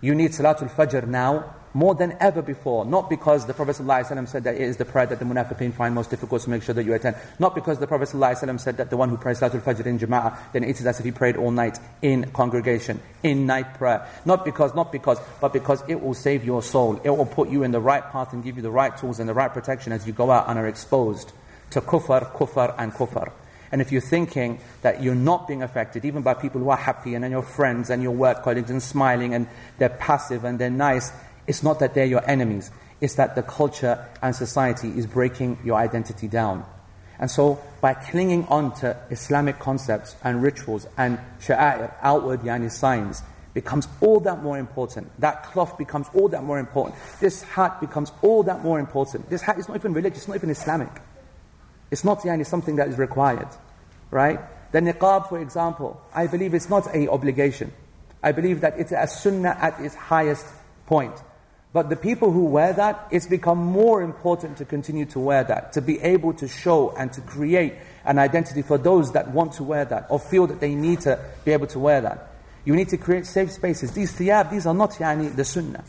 You 0.00 0.14
need 0.14 0.30
Salatul 0.30 0.70
Fajr 0.70 1.06
now 1.06 1.54
more 1.74 1.94
than 1.94 2.16
ever 2.20 2.42
before. 2.42 2.84
Not 2.84 3.08
because 3.08 3.46
the 3.46 3.54
Prophet 3.54 3.76
ﷺ 3.76 4.28
said 4.28 4.44
that 4.44 4.54
it 4.56 4.60
is 4.60 4.76
the 4.76 4.84
prayer 4.84 5.06
that 5.06 5.18
the 5.18 5.24
munafiqeen 5.24 5.74
find 5.74 5.94
most 5.94 6.10
difficult 6.10 6.42
to 6.42 6.50
make 6.50 6.62
sure 6.62 6.74
that 6.74 6.84
you 6.84 6.94
attend. 6.94 7.16
Not 7.38 7.54
because 7.54 7.78
the 7.78 7.86
Prophet 7.86 8.08
ﷺ 8.08 8.60
said 8.60 8.76
that 8.76 8.90
the 8.90 8.96
one 8.96 9.08
who 9.08 9.16
prays 9.16 9.40
Salatul 9.40 9.62
Fajr 9.62 9.86
in 9.86 9.98
Jama'ah, 9.98 10.52
then 10.52 10.64
it 10.64 10.78
is 10.78 10.86
as 10.86 10.98
if 10.98 11.04
he 11.04 11.12
prayed 11.12 11.36
all 11.36 11.50
night 11.50 11.78
in 12.02 12.30
congregation, 12.32 13.00
in 13.22 13.46
night 13.46 13.74
prayer. 13.74 14.06
Not 14.24 14.44
because, 14.44 14.74
not 14.74 14.92
because, 14.92 15.18
but 15.40 15.52
because 15.52 15.82
it 15.88 16.00
will 16.00 16.14
save 16.14 16.44
your 16.44 16.62
soul. 16.62 17.00
It 17.04 17.10
will 17.10 17.26
put 17.26 17.48
you 17.48 17.62
in 17.62 17.70
the 17.70 17.80
right 17.80 18.04
path 18.10 18.32
and 18.32 18.44
give 18.44 18.56
you 18.56 18.62
the 18.62 18.70
right 18.70 18.96
tools 18.96 19.20
and 19.20 19.28
the 19.28 19.34
right 19.34 19.52
protection 19.52 19.92
as 19.92 20.06
you 20.06 20.12
go 20.12 20.30
out 20.30 20.48
and 20.48 20.58
are 20.58 20.68
exposed 20.68 21.32
to 21.70 21.80
kufr, 21.80 22.32
kufr, 22.32 22.74
and 22.78 22.92
kufr. 22.92 23.32
And 23.72 23.80
if 23.80 23.90
you're 23.90 24.02
thinking 24.02 24.60
that 24.82 25.02
you're 25.02 25.14
not 25.14 25.48
being 25.48 25.62
affected, 25.62 26.04
even 26.04 26.20
by 26.20 26.34
people 26.34 26.60
who 26.60 26.68
are 26.68 26.76
happy 26.76 27.14
and 27.14 27.28
your 27.30 27.42
friends 27.42 27.88
and 27.88 28.02
your 28.02 28.12
work 28.12 28.42
colleagues 28.42 28.70
and 28.70 28.82
smiling 28.82 29.32
and 29.32 29.46
they're 29.78 29.88
passive 29.88 30.44
and 30.44 30.58
they're 30.58 30.68
nice, 30.68 31.10
it's 31.46 31.62
not 31.62 31.80
that 31.80 31.94
they're 31.94 32.06
your 32.06 32.28
enemies. 32.28 32.70
It's 33.00 33.14
that 33.16 33.34
the 33.34 33.42
culture 33.42 34.06
and 34.22 34.34
society 34.34 34.88
is 34.96 35.06
breaking 35.06 35.58
your 35.64 35.76
identity 35.76 36.28
down. 36.28 36.64
And 37.18 37.30
so, 37.30 37.60
by 37.80 37.94
clinging 37.94 38.46
on 38.46 38.74
to 38.76 38.96
Islamic 39.10 39.58
concepts 39.58 40.16
and 40.24 40.42
rituals 40.42 40.86
and 40.96 41.18
sha'air, 41.40 41.94
outward 42.00 42.40
yani 42.40 42.70
signs, 42.70 43.22
becomes 43.54 43.86
all 44.00 44.20
that 44.20 44.42
more 44.42 44.58
important. 44.58 45.10
That 45.20 45.44
cloth 45.44 45.76
becomes 45.78 46.08
all 46.14 46.28
that 46.28 46.42
more 46.42 46.58
important. 46.58 46.96
This 47.20 47.42
hat 47.42 47.80
becomes 47.80 48.12
all 48.22 48.42
that 48.44 48.62
more 48.62 48.80
important. 48.80 49.28
This 49.28 49.42
hat 49.42 49.58
is 49.58 49.68
not 49.68 49.76
even 49.76 49.92
religious, 49.92 50.20
it's 50.20 50.28
not 50.28 50.36
even 50.36 50.50
Islamic. 50.50 50.90
It's 51.90 52.04
not 52.04 52.20
yani, 52.20 52.46
something 52.46 52.76
that 52.76 52.88
is 52.88 52.98
required, 52.98 53.48
right? 54.10 54.40
The 54.72 54.80
niqab, 54.80 55.28
for 55.28 55.38
example, 55.40 56.00
I 56.14 56.26
believe 56.26 56.54
it's 56.54 56.70
not 56.70 56.92
a 56.94 57.08
obligation. 57.10 57.72
I 58.22 58.32
believe 58.32 58.62
that 58.62 58.78
it's 58.78 58.92
a 58.92 59.06
sunnah 59.06 59.56
at 59.60 59.78
its 59.80 59.94
highest 59.94 60.46
point. 60.86 61.14
But 61.72 61.88
the 61.88 61.96
people 61.96 62.30
who 62.30 62.44
wear 62.44 62.74
that, 62.74 63.08
it's 63.10 63.26
become 63.26 63.58
more 63.58 64.02
important 64.02 64.58
to 64.58 64.64
continue 64.66 65.06
to 65.06 65.18
wear 65.18 65.42
that, 65.44 65.72
to 65.72 65.80
be 65.80 65.98
able 66.00 66.34
to 66.34 66.46
show 66.46 66.90
and 66.96 67.10
to 67.14 67.22
create 67.22 67.74
an 68.04 68.18
identity 68.18 68.60
for 68.60 68.76
those 68.76 69.12
that 69.12 69.30
want 69.30 69.52
to 69.54 69.64
wear 69.64 69.86
that 69.86 70.06
or 70.10 70.18
feel 70.18 70.46
that 70.48 70.60
they 70.60 70.74
need 70.74 71.00
to 71.02 71.18
be 71.44 71.52
able 71.52 71.66
to 71.68 71.78
wear 71.78 72.02
that. 72.02 72.32
You 72.66 72.76
need 72.76 72.90
to 72.90 72.98
create 72.98 73.24
safe 73.26 73.50
spaces. 73.50 73.92
These 73.92 74.12
thiyab, 74.12 74.50
these 74.50 74.66
are 74.66 74.74
not 74.74 74.90
yani, 74.92 75.34
the 75.34 75.44
sunnah. 75.44 75.82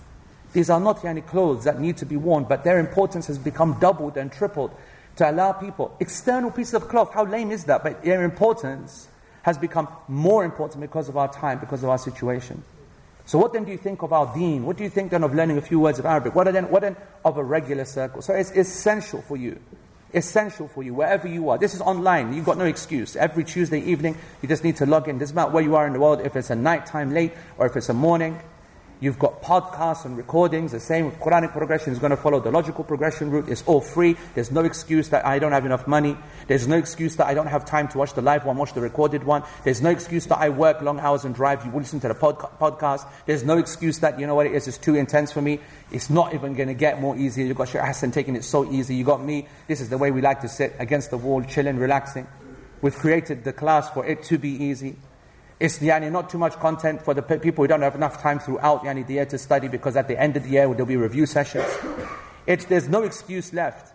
These 0.54 0.70
are 0.70 0.80
not 0.80 1.00
yani, 1.00 1.26
clothes 1.26 1.66
that 1.66 1.80
need 1.80 1.98
to 1.98 2.06
be 2.06 2.16
worn, 2.16 2.46
but 2.46 2.64
their 2.64 2.80
importance 2.80 3.28
has 3.28 3.38
become 3.38 3.78
doubled 3.80 4.16
and 4.16 4.32
tripled 4.32 4.72
to 5.18 5.30
allow 5.30 5.52
people. 5.52 5.96
External 6.00 6.50
pieces 6.50 6.76
of 6.76 6.88
cloth, 6.88 7.14
how 7.14 7.26
lame 7.26 7.52
is 7.52 7.66
that? 7.66 7.84
But 7.84 8.04
their 8.04 8.24
importance 8.24 9.10
has 9.42 9.58
become 9.58 9.90
more 10.08 10.46
important 10.46 10.80
because 10.80 11.10
of 11.10 11.18
our 11.18 11.32
time, 11.32 11.60
because 11.60 11.84
of 11.84 11.90
our 11.90 11.98
situation. 11.98 12.64
So 13.26 13.38
what 13.38 13.54
then 13.54 13.64
do 13.64 13.72
you 13.72 13.78
think 13.78 14.02
of 14.02 14.12
our 14.12 14.34
deen? 14.34 14.66
What 14.66 14.78
do 14.78 14.84
you 14.84 14.90
think 14.90 15.12
then 15.12 15.24
of 15.24 15.34
learning 15.34 15.58
a 15.58 15.62
few 15.62 15.80
words 15.80 16.00
of 16.00 16.06
Arabic? 16.06 16.36
What 16.36 16.52
then, 16.52 16.70
what 16.70 16.82
then 16.82 16.98
of 17.24 17.38
a 17.38 17.44
regular 17.44 17.86
circle? 17.86 18.22
So 18.22 18.34
it's 18.34 18.52
essential 18.52 19.22
for 19.22 19.38
you. 19.38 19.60
Essential 20.14 20.68
for 20.68 20.84
you, 20.84 20.94
wherever 20.94 21.28
you 21.28 21.50
are. 21.50 21.58
This 21.58 21.74
is 21.74 21.82
online. 21.82 22.34
You've 22.34 22.46
got 22.46 22.58
no 22.58 22.66
excuse. 22.66 23.16
Every 23.16 23.44
Tuesday 23.44 23.80
evening, 23.80 24.18
you 24.42 24.50
just 24.50 24.64
need 24.64 24.76
to 24.78 24.86
log 24.86 25.08
in. 25.08 25.18
Doesn't 25.18 25.36
matter 25.36 25.52
where 25.52 25.64
you 25.64 25.76
are 25.76 25.88
in 25.88 25.94
the 25.94 26.00
world, 26.00 26.22
if 26.22 26.36
it's 26.36 26.52
a 26.52 26.56
night 26.56 26.86
time 26.86 27.14
late 27.14 27.34
or 27.58 27.66
if 27.66 27.76
it's 27.76 27.90
a 27.90 27.94
morning. 27.94 28.40
You've 29.04 29.20
got 29.20 29.42
podcasts 29.42 30.06
and 30.06 30.16
recordings. 30.16 30.72
The 30.72 30.80
same 30.80 31.08
with 31.08 31.20
Quranic 31.20 31.52
progression 31.52 31.92
is 31.92 32.00
going 32.00 32.12
to 32.12 32.16
follow 32.16 32.40
the 32.40 32.52
logical 32.52 32.86
progression 32.86 33.32
route. 33.32 33.50
It's 33.50 33.62
all 33.64 33.82
free. 33.82 34.16
There's 34.34 34.50
no 34.50 34.62
excuse 34.62 35.10
that 35.10 35.26
I 35.26 35.40
don't 35.40 35.52
have 35.52 35.66
enough 35.66 35.88
money. 35.88 36.16
There's 36.48 36.70
no 36.70 36.78
excuse 36.78 37.18
that 37.18 37.28
I 37.28 37.34
don't 37.34 37.48
have 37.48 37.66
time 37.66 37.90
to 37.90 37.98
watch 37.98 38.14
the 38.14 38.22
live 38.22 38.46
one, 38.46 38.56
watch 38.56 38.72
the 38.74 38.80
recorded 38.80 39.26
one. 39.26 39.44
There's 39.66 39.82
no 39.82 39.90
excuse 39.90 40.28
that 40.28 40.38
I 40.38 40.48
work 40.48 40.82
long 40.82 41.02
hours 41.02 41.26
and 41.26 41.36
drive. 41.36 41.66
You 41.66 41.72
listen 41.74 42.00
to 42.00 42.08
the 42.08 42.16
podca- 42.16 42.58
podcast. 42.58 43.06
There's 43.26 43.44
no 43.44 43.58
excuse 43.58 44.00
that, 44.00 44.22
you 44.22 44.26
know 44.26 44.36
what 44.36 44.46
it 44.46 44.54
is, 44.54 44.70
it's 44.70 44.78
too 44.78 44.96
intense 44.96 45.34
for 45.34 45.42
me. 45.42 45.60
It's 45.92 46.10
not 46.10 46.34
even 46.34 46.54
going 46.54 46.70
to 46.70 46.74
get 46.74 47.02
more 47.02 47.18
easy. 47.18 47.44
You've 47.44 47.58
got 47.58 47.68
Shaykh 47.68 47.82
Hassan 47.82 48.12
taking 48.12 48.38
it 48.38 48.46
so 48.46 48.72
easy. 48.72 48.96
You 48.96 49.04
got 49.04 49.22
me. 49.22 49.50
This 49.68 49.82
is 49.82 49.90
the 49.90 49.98
way 49.98 50.12
we 50.12 50.22
like 50.22 50.40
to 50.44 50.48
sit 50.48 50.78
against 50.80 51.10
the 51.10 51.18
wall, 51.18 51.44
chilling, 51.44 51.76
relaxing. 51.76 52.26
We've 52.82 52.96
created 52.96 53.44
the 53.44 53.52
class 53.52 53.90
for 53.90 54.06
it 54.06 54.24
to 54.24 54.38
be 54.38 54.52
easy. 54.52 54.96
It's 55.64 55.80
yani, 55.80 56.12
not 56.12 56.30
too 56.30 56.38
much 56.38 56.56
content 56.60 57.02
for 57.02 57.14
the 57.14 57.22
people 57.22 57.64
who 57.64 57.70
don't 57.70 57.84
have 57.84 57.96
enough 57.96 58.22
time 58.22 58.38
throughout 58.38 58.84
yani, 58.84 59.08
the 59.08 59.14
year 59.14 59.26
to 59.28 59.38
study 59.38 59.70
because 59.70 59.96
at 59.96 60.10
the 60.10 60.20
end 60.20 60.36
of 60.36 60.44
the 60.44 60.50
year 60.50 60.68
there'll 60.68 60.86
be 60.86 60.98
review 60.98 61.26
sessions. 61.26 61.70
It's, 62.46 62.66
there's 62.66 62.90
no 62.90 63.04
excuse 63.04 63.54
left. 63.54 63.94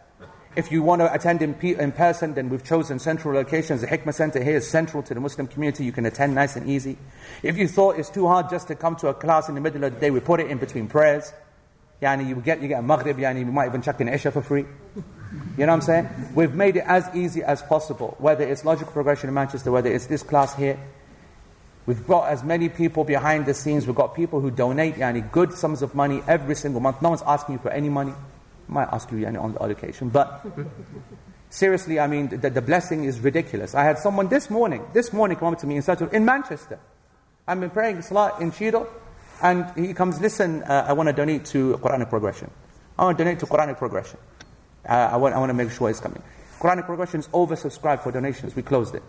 If 0.56 0.72
you 0.72 0.82
want 0.82 1.02
to 1.02 1.12
attend 1.12 1.42
in, 1.42 1.54
in 1.60 1.92
person, 1.92 2.32
then 2.32 2.48
we've 2.48 2.64
chosen 2.64 2.98
central 2.98 3.34
locations. 3.34 3.82
The 3.82 3.86
Hikmah 3.86 4.14
Center 4.14 4.42
here 4.42 4.56
is 4.56 4.70
central 4.70 5.02
to 5.02 5.12
the 5.12 5.20
Muslim 5.20 5.46
community. 5.46 5.84
You 5.84 5.92
can 5.92 6.06
attend 6.06 6.34
nice 6.34 6.56
and 6.56 6.66
easy. 6.70 6.96
If 7.42 7.58
you 7.58 7.68
thought 7.68 7.98
it's 7.98 8.08
too 8.08 8.26
hard 8.26 8.48
just 8.48 8.68
to 8.68 8.74
come 8.74 8.96
to 8.96 9.08
a 9.08 9.14
class 9.14 9.50
in 9.50 9.54
the 9.54 9.60
middle 9.60 9.84
of 9.84 9.92
the 9.92 10.00
day, 10.00 10.10
we 10.10 10.20
put 10.20 10.40
it 10.40 10.50
in 10.50 10.56
between 10.56 10.88
prayers. 10.88 11.34
Yani 12.00 12.26
you 12.26 12.36
get 12.36 12.62
you 12.62 12.68
get 12.68 12.78
a 12.78 12.82
Maghrib, 12.82 13.18
yani 13.18 13.40
you 13.40 13.44
might 13.44 13.66
even 13.66 13.82
chuck 13.82 14.00
in 14.00 14.08
Isha 14.08 14.30
for 14.30 14.40
free. 14.40 14.64
You 15.58 15.66
know 15.66 15.66
what 15.66 15.68
I'm 15.68 15.80
saying? 15.82 16.08
We've 16.34 16.54
made 16.54 16.76
it 16.76 16.84
as 16.86 17.14
easy 17.14 17.42
as 17.42 17.60
possible, 17.60 18.16
whether 18.18 18.48
it's 18.48 18.64
logical 18.64 18.90
progression 18.90 19.28
in 19.28 19.34
Manchester, 19.34 19.70
whether 19.70 19.92
it's 19.92 20.06
this 20.06 20.22
class 20.22 20.54
here. 20.54 20.78
We've 21.88 22.06
got 22.06 22.28
as 22.28 22.44
many 22.44 22.68
people 22.68 23.02
behind 23.02 23.46
the 23.46 23.54
scenes. 23.54 23.86
We've 23.86 23.96
got 23.96 24.14
people 24.14 24.42
who 24.42 24.50
donate 24.50 24.96
yani, 24.96 25.32
good 25.32 25.54
sums 25.54 25.80
of 25.80 25.94
money 25.94 26.22
every 26.28 26.54
single 26.54 26.82
month. 26.82 27.00
No 27.00 27.08
one's 27.08 27.22
asking 27.22 27.54
you 27.54 27.58
for 27.60 27.70
any 27.70 27.88
money. 27.88 28.12
I 28.12 28.70
Might 28.70 28.88
ask 28.92 29.10
you 29.10 29.16
yani, 29.16 29.42
on 29.42 29.54
the 29.54 29.58
odd 29.60 29.70
occasion. 29.70 30.10
But 30.10 30.44
seriously, 31.48 31.98
I 31.98 32.06
mean, 32.06 32.28
the, 32.28 32.50
the, 32.50 32.60
blessing 32.60 33.04
is 33.04 33.20
ridiculous. 33.20 33.74
I 33.74 33.84
had 33.84 33.96
someone 33.96 34.28
this 34.28 34.50
morning, 34.50 34.84
this 34.92 35.14
morning 35.14 35.38
come 35.38 35.54
up 35.54 35.60
to 35.60 35.66
me 35.66 35.76
in, 35.76 36.08
in 36.12 36.26
Manchester. 36.26 36.78
I've 37.46 37.58
been 37.58 37.70
praying 37.70 38.02
Salah 38.02 38.36
in 38.38 38.52
Cheadle, 38.52 38.86
and 39.40 39.64
he 39.74 39.94
comes, 39.94 40.20
listen, 40.20 40.64
uh, 40.64 40.84
I 40.86 40.92
want 40.92 41.06
to 41.06 41.14
donate 41.14 41.46
to 41.46 41.78
Quranic 41.78 42.10
progression. 42.10 42.50
I 42.98 43.04
want 43.04 43.16
to 43.16 43.24
donate 43.24 43.40
to 43.40 43.46
Quranic 43.46 43.78
progression. 43.78 44.18
Uh, 44.86 44.92
I, 44.92 45.16
want, 45.16 45.34
I 45.34 45.38
want 45.38 45.48
to 45.48 45.54
make 45.54 45.70
sure 45.70 45.88
it's 45.88 46.00
coming. 46.00 46.22
Quranic 46.60 46.84
progression 46.84 47.20
is 47.20 47.28
oversubscribed 47.28 48.02
for 48.02 48.12
donations. 48.12 48.54
We 48.54 48.60
closed 48.60 48.94
it. 48.94 49.02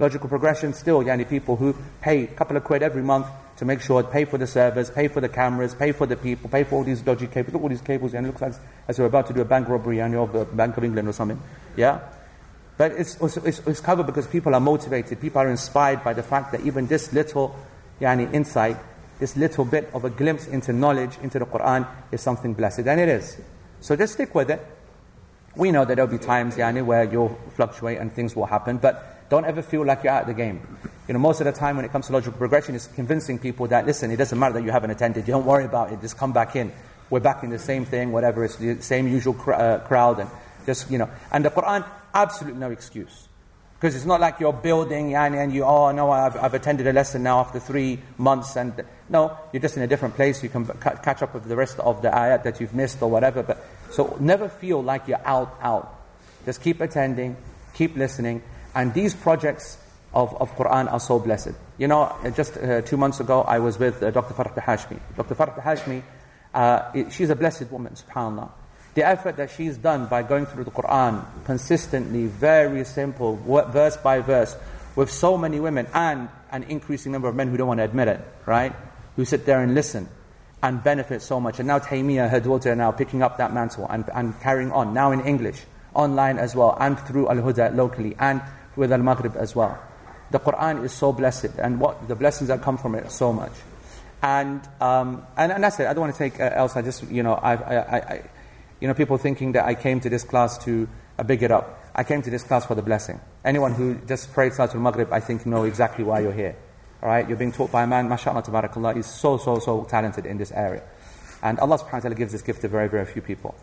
Logical 0.00 0.28
progression, 0.28 0.72
still, 0.72 1.04
yani 1.04 1.28
people 1.28 1.56
who 1.56 1.76
pay 2.00 2.24
a 2.24 2.26
couple 2.26 2.56
of 2.56 2.64
quid 2.64 2.82
every 2.82 3.02
month 3.02 3.26
to 3.58 3.66
make 3.66 3.82
sure, 3.82 4.02
pay 4.02 4.24
for 4.24 4.38
the 4.38 4.46
servers, 4.46 4.90
pay 4.90 5.06
for 5.06 5.20
the 5.20 5.28
cameras, 5.28 5.74
pay 5.74 5.92
for 5.92 6.06
the 6.06 6.16
people, 6.16 6.48
pay 6.48 6.64
for 6.64 6.76
all 6.76 6.84
these 6.84 7.02
dodgy 7.02 7.26
cables. 7.26 7.52
Look 7.52 7.62
all 7.62 7.68
these 7.68 7.82
cables, 7.82 8.14
and 8.14 8.26
it 8.26 8.30
looks 8.30 8.40
like 8.40 8.54
as 8.88 8.98
we're 8.98 9.04
about 9.04 9.26
to 9.26 9.34
do 9.34 9.42
a 9.42 9.44
bank 9.44 9.68
robbery 9.68 9.98
and 9.98 10.14
of 10.14 10.32
the 10.32 10.46
Bank 10.46 10.78
of 10.78 10.84
England 10.84 11.06
or 11.06 11.12
something. 11.12 11.38
Yeah? 11.76 12.00
But 12.78 12.92
it's, 12.92 13.18
it's, 13.20 13.58
it's 13.66 13.80
covered 13.80 14.06
because 14.06 14.26
people 14.26 14.54
are 14.54 14.60
motivated, 14.60 15.20
people 15.20 15.42
are 15.42 15.50
inspired 15.50 16.02
by 16.02 16.14
the 16.14 16.22
fact 16.22 16.52
that 16.52 16.62
even 16.62 16.86
this 16.86 17.12
little 17.12 17.54
yani, 18.00 18.32
insight, 18.32 18.78
this 19.18 19.36
little 19.36 19.66
bit 19.66 19.90
of 19.92 20.06
a 20.06 20.08
glimpse 20.08 20.46
into 20.46 20.72
knowledge, 20.72 21.18
into 21.22 21.38
the 21.38 21.44
Quran, 21.44 21.86
is 22.10 22.22
something 22.22 22.54
blessed. 22.54 22.86
And 22.86 22.98
it 22.98 23.10
is. 23.10 23.36
So 23.82 23.94
just 23.96 24.14
stick 24.14 24.34
with 24.34 24.50
it. 24.50 24.66
We 25.54 25.70
know 25.70 25.84
that 25.84 25.96
there'll 25.96 26.10
be 26.10 26.16
times 26.16 26.56
yani, 26.56 26.82
where 26.82 27.04
you'll 27.04 27.38
fluctuate 27.54 27.98
and 27.98 28.10
things 28.10 28.34
will 28.34 28.46
happen, 28.46 28.78
but 28.78 29.19
don't 29.30 29.46
ever 29.46 29.62
feel 29.62 29.86
like 29.86 30.04
you're 30.04 30.12
out 30.12 30.22
of 30.22 30.28
the 30.28 30.34
game. 30.34 30.60
You 31.08 31.14
know, 31.14 31.20
most 31.20 31.40
of 31.40 31.46
the 31.46 31.52
time 31.52 31.76
when 31.76 31.84
it 31.84 31.92
comes 31.92 32.08
to 32.08 32.12
logical 32.12 32.36
progression, 32.36 32.74
it's 32.74 32.88
convincing 32.88 33.38
people 33.38 33.66
that, 33.68 33.86
listen, 33.86 34.10
it 34.10 34.16
doesn't 34.16 34.38
matter 34.38 34.54
that 34.54 34.64
you 34.64 34.70
haven't 34.70 34.90
attended, 34.90 35.26
you 35.26 35.32
don't 35.32 35.46
worry 35.46 35.64
about 35.64 35.92
it, 35.92 36.00
just 36.00 36.18
come 36.18 36.32
back 36.32 36.54
in. 36.56 36.70
We're 37.08 37.20
back 37.20 37.42
in 37.42 37.50
the 37.50 37.58
same 37.58 37.84
thing, 37.84 38.12
whatever, 38.12 38.44
it's 38.44 38.56
the 38.56 38.82
same 38.82 39.08
usual 39.08 39.34
cr- 39.34 39.54
uh, 39.54 39.78
crowd, 39.80 40.20
and 40.20 40.30
just, 40.66 40.90
you 40.90 40.98
know. 40.98 41.08
And 41.32 41.44
the 41.44 41.50
Quran, 41.50 41.84
absolutely 42.12 42.60
no 42.60 42.70
excuse. 42.70 43.28
Because 43.80 43.96
it's 43.96 44.04
not 44.04 44.20
like 44.20 44.40
you're 44.40 44.52
building 44.52 45.14
and, 45.14 45.34
and 45.34 45.54
you, 45.54 45.64
oh 45.64 45.90
no, 45.90 46.10
I've, 46.10 46.36
I've 46.36 46.52
attended 46.52 46.86
a 46.86 46.92
lesson 46.92 47.22
now 47.22 47.40
after 47.40 47.58
three 47.58 47.98
months, 48.18 48.56
and 48.56 48.74
no, 49.08 49.38
you're 49.52 49.62
just 49.62 49.76
in 49.76 49.82
a 49.82 49.86
different 49.86 50.16
place. 50.16 50.42
You 50.42 50.50
can 50.50 50.66
catch 50.66 51.22
up 51.22 51.32
with 51.32 51.44
the 51.44 51.56
rest 51.56 51.78
of 51.78 52.02
the 52.02 52.10
ayat 52.10 52.42
that 52.42 52.60
you've 52.60 52.74
missed 52.74 53.00
or 53.00 53.10
whatever. 53.10 53.42
But 53.42 53.64
so 53.90 54.18
never 54.20 54.50
feel 54.50 54.82
like 54.82 55.08
you're 55.08 55.24
out, 55.24 55.56
out. 55.62 55.98
Just 56.44 56.62
keep 56.62 56.82
attending, 56.82 57.38
keep 57.72 57.96
listening, 57.96 58.42
and 58.74 58.94
these 58.94 59.14
projects 59.14 59.78
of, 60.12 60.34
of 60.40 60.54
Quran 60.56 60.92
are 60.92 61.00
so 61.00 61.18
blessed. 61.18 61.52
You 61.78 61.88
know, 61.88 62.14
just 62.34 62.56
uh, 62.56 62.82
two 62.82 62.96
months 62.96 63.20
ago, 63.20 63.42
I 63.42 63.58
was 63.58 63.78
with 63.78 64.02
uh, 64.02 64.10
Dr. 64.10 64.34
Farhat 64.34 64.62
Hashmi. 64.62 64.98
Dr. 65.16 65.34
Farhat 65.34 65.62
Hashmi, 65.62 66.02
uh, 66.52 67.10
she's 67.10 67.30
a 67.30 67.36
blessed 67.36 67.70
woman, 67.70 67.94
subhanAllah. 67.94 68.50
The 68.94 69.06
effort 69.06 69.36
that 69.36 69.50
she's 69.50 69.76
done 69.76 70.06
by 70.06 70.24
going 70.24 70.46
through 70.46 70.64
the 70.64 70.72
Quran 70.72 71.24
consistently, 71.44 72.26
very 72.26 72.84
simple, 72.84 73.36
verse 73.36 73.96
by 73.96 74.18
verse, 74.18 74.56
with 74.96 75.10
so 75.10 75.38
many 75.38 75.60
women 75.60 75.86
and 75.94 76.28
an 76.50 76.64
increasing 76.64 77.12
number 77.12 77.28
of 77.28 77.36
men 77.36 77.48
who 77.48 77.56
don't 77.56 77.68
want 77.68 77.78
to 77.78 77.84
admit 77.84 78.08
it, 78.08 78.20
right? 78.46 78.74
Who 79.14 79.24
sit 79.24 79.46
there 79.46 79.62
and 79.62 79.74
listen 79.74 80.08
and 80.62 80.82
benefit 80.82 81.22
so 81.22 81.40
much. 81.40 81.58
And 81.60 81.68
now 81.68 81.78
Taymiyyah, 81.78 82.28
her 82.30 82.40
daughter, 82.40 82.74
now 82.74 82.90
picking 82.90 83.22
up 83.22 83.38
that 83.38 83.54
mantle 83.54 83.86
and, 83.88 84.04
and 84.12 84.38
carrying 84.40 84.72
on, 84.72 84.92
now 84.92 85.12
in 85.12 85.20
English, 85.20 85.62
online 85.94 86.38
as 86.38 86.54
well, 86.54 86.76
and 86.78 86.98
through 86.98 87.28
Al 87.28 87.36
Huda 87.36 87.74
locally, 87.74 88.16
and 88.18 88.42
with 88.76 88.92
Al 88.92 88.98
Maghrib 88.98 89.36
as 89.36 89.54
well. 89.54 89.78
The 90.30 90.38
Quran 90.38 90.84
is 90.84 90.92
so 90.92 91.12
blessed, 91.12 91.58
and 91.58 91.80
what 91.80 92.08
the 92.08 92.14
blessings 92.14 92.48
that 92.48 92.62
come 92.62 92.78
from 92.78 92.94
it 92.94 93.10
so 93.10 93.32
much. 93.32 93.52
And 94.22 94.60
um, 94.80 95.26
and, 95.36 95.52
and 95.52 95.64
that's 95.64 95.80
it. 95.80 95.86
I 95.86 95.92
don't 95.92 96.02
want 96.02 96.14
to 96.14 96.18
take 96.18 96.38
uh, 96.38 96.50
else. 96.52 96.76
I 96.76 96.82
just 96.82 97.10
you 97.10 97.22
know 97.22 97.34
I, 97.34 97.54
I, 97.54 97.96
I 97.96 98.30
you 98.80 98.88
know 98.88 98.94
people 98.94 99.18
thinking 99.18 99.52
that 99.52 99.64
I 99.64 99.74
came 99.74 100.00
to 100.00 100.10
this 100.10 100.22
class 100.22 100.58
to 100.64 100.88
uh, 101.18 101.22
big 101.22 101.42
it 101.42 101.50
up. 101.50 101.78
I 101.94 102.04
came 102.04 102.22
to 102.22 102.30
this 102.30 102.44
class 102.44 102.66
for 102.66 102.74
the 102.74 102.82
blessing. 102.82 103.20
Anyone 103.44 103.74
who 103.74 103.96
just 104.06 104.32
prayed 104.32 104.52
Salatul 104.52 104.80
Maghrib, 104.80 105.12
I 105.12 105.20
think 105.20 105.46
know 105.46 105.64
exactly 105.64 106.04
why 106.04 106.20
you're 106.20 106.32
here. 106.32 106.56
All 107.02 107.08
right, 107.08 107.26
you're 107.26 107.38
being 107.38 107.52
taught 107.52 107.72
by 107.72 107.84
a 107.84 107.86
man, 107.86 108.08
mashallah, 108.08 108.42
tabarakallah, 108.42 108.96
he's 108.96 109.06
so, 109.06 109.38
so, 109.38 109.58
so 109.58 109.84
talented 109.84 110.26
in 110.26 110.36
this 110.36 110.52
area. 110.52 110.82
And 111.42 111.58
Allah 111.58 111.78
subhanahu 111.78 111.92
wa 111.94 112.00
ta'ala 112.00 112.14
gives 112.14 112.32
this 112.32 112.42
gift 112.42 112.60
to 112.60 112.68
very, 112.68 112.88
very 112.88 113.06
few 113.06 113.22
people. 113.22 113.54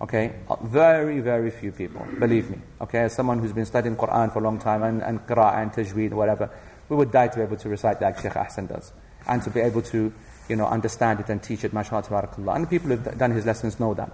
Okay? 0.00 0.40
Uh, 0.48 0.56
very, 0.62 1.20
very 1.20 1.50
few 1.50 1.72
people, 1.72 2.06
believe 2.18 2.50
me. 2.50 2.58
Okay? 2.80 3.00
As 3.00 3.14
someone 3.14 3.38
who's 3.38 3.52
been 3.52 3.66
studying 3.66 3.96
Quran 3.96 4.32
for 4.32 4.40
a 4.40 4.42
long 4.42 4.58
time 4.58 4.82
and, 4.82 5.02
and 5.02 5.26
Qur'an 5.26 5.62
and 5.62 5.72
Tajweed, 5.72 6.12
whatever, 6.12 6.50
we 6.88 6.96
would 6.96 7.10
die 7.10 7.28
to 7.28 7.36
be 7.36 7.42
able 7.42 7.56
to 7.56 7.68
recite 7.68 8.00
like 8.00 8.20
Sheikh 8.20 8.32
Hassan 8.32 8.66
does. 8.66 8.92
And 9.26 9.42
to 9.42 9.50
be 9.50 9.60
able 9.60 9.82
to, 9.82 10.12
you 10.48 10.56
know, 10.56 10.66
understand 10.66 11.20
it 11.20 11.30
and 11.30 11.42
teach 11.42 11.64
it, 11.64 11.72
mashallah, 11.72 12.02
tabarakallah. 12.02 12.56
And 12.56 12.64
the 12.64 12.68
people 12.68 12.90
who've 12.90 13.18
done 13.18 13.32
his 13.32 13.46
lessons 13.46 13.80
know 13.80 13.94
that. 13.94 14.12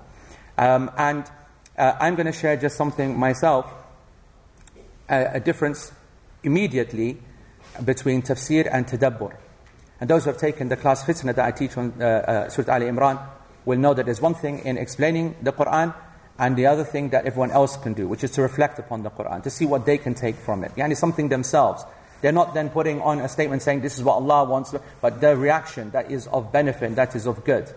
Um, 0.56 0.90
and 0.96 1.24
uh, 1.76 1.96
I'm 2.00 2.14
going 2.14 2.26
to 2.26 2.32
share 2.32 2.56
just 2.56 2.76
something 2.76 3.18
myself, 3.18 3.66
a, 5.08 5.32
a 5.34 5.40
difference 5.40 5.92
immediately 6.42 7.18
between 7.84 8.22
tafsir 8.22 8.68
and 8.72 8.86
tadabbur. 8.86 9.36
And 10.00 10.10
those 10.10 10.24
who 10.24 10.30
have 10.30 10.38
taken 10.38 10.68
the 10.68 10.76
class 10.76 11.04
fitna 11.04 11.34
that 11.34 11.44
I 11.44 11.50
teach 11.52 11.76
on 11.76 11.94
uh, 12.00 12.04
uh, 12.04 12.48
Surah 12.48 12.74
Ali 12.74 12.86
Imran 12.86 13.20
will 13.64 13.78
know 13.78 13.94
that 13.94 14.06
there's 14.06 14.20
one 14.20 14.34
thing 14.34 14.60
in 14.60 14.76
explaining 14.76 15.36
the 15.42 15.52
Quran 15.52 15.94
and 16.38 16.56
the 16.56 16.66
other 16.66 16.84
thing 16.84 17.10
that 17.10 17.26
everyone 17.26 17.50
else 17.50 17.76
can 17.76 17.92
do, 17.92 18.08
which 18.08 18.24
is 18.24 18.30
to 18.32 18.42
reflect 18.42 18.78
upon 18.78 19.02
the 19.02 19.10
Quran, 19.10 19.42
to 19.42 19.50
see 19.50 19.66
what 19.66 19.86
they 19.86 19.98
can 19.98 20.14
take 20.14 20.36
from 20.36 20.64
it. 20.64 20.74
Yani 20.76 20.96
something 20.96 21.28
themselves. 21.28 21.84
They're 22.20 22.32
not 22.32 22.54
then 22.54 22.70
putting 22.70 23.00
on 23.00 23.20
a 23.20 23.28
statement 23.28 23.62
saying 23.62 23.80
this 23.80 23.98
is 23.98 24.04
what 24.04 24.14
Allah 24.14 24.44
wants, 24.44 24.74
but 25.00 25.20
the 25.20 25.36
reaction 25.36 25.90
that 25.90 26.10
is 26.10 26.26
of 26.28 26.52
benefit, 26.52 26.94
that 26.96 27.14
is 27.16 27.26
of 27.26 27.44
good. 27.44 27.72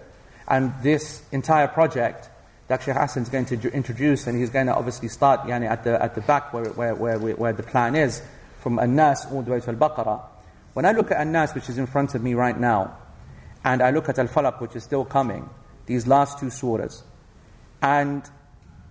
And 0.48 0.74
this 0.84 1.24
entire 1.32 1.68
project 1.68 2.30
that 2.68 2.84
Sheikh 2.84 2.96
Hassan 2.96 3.24
is 3.24 3.30
going 3.30 3.46
to 3.46 3.72
introduce, 3.72 4.27
and 4.27 4.39
he's 4.39 4.50
going 4.50 4.68
to 4.68 4.75
obviously 4.75 5.08
start 5.08 5.42
yani, 5.42 5.70
at, 5.70 5.84
the, 5.84 6.01
at 6.01 6.15
the 6.15 6.22
back 6.22 6.54
where, 6.54 6.65
where, 6.65 6.96
where, 6.96 7.18
where 7.18 7.54
the 7.54 7.63
plan 7.63 7.96
is, 7.96 8.22
from 8.60 8.80
An-Nas 8.80 9.27
all 9.32 9.42
the 9.44 9.51
way 9.51 9.60
to 9.60 9.70
Al-Baqarah. 9.70 10.24
When 10.74 10.86
I 10.86 10.92
look 10.92 11.12
at 11.12 11.22
An-Nas, 11.22 11.54
which 11.54 11.70
is 11.70 11.77
in 11.77 11.86
front 11.86 12.15
of 12.15 12.24
me 12.24 12.34
right 12.34 12.60
now, 12.60 12.98
and 13.63 13.82
I 13.82 13.92
look 13.92 14.10
at 14.10 14.18
Al-Falaq, 14.18 14.62
which 14.62 14.75
is 14.75 14.84
still 14.84 15.06
coming, 15.06 15.50
these 15.87 16.06
last 16.06 16.38
two 16.38 16.47
surahs, 16.47 17.02
and 17.82 18.23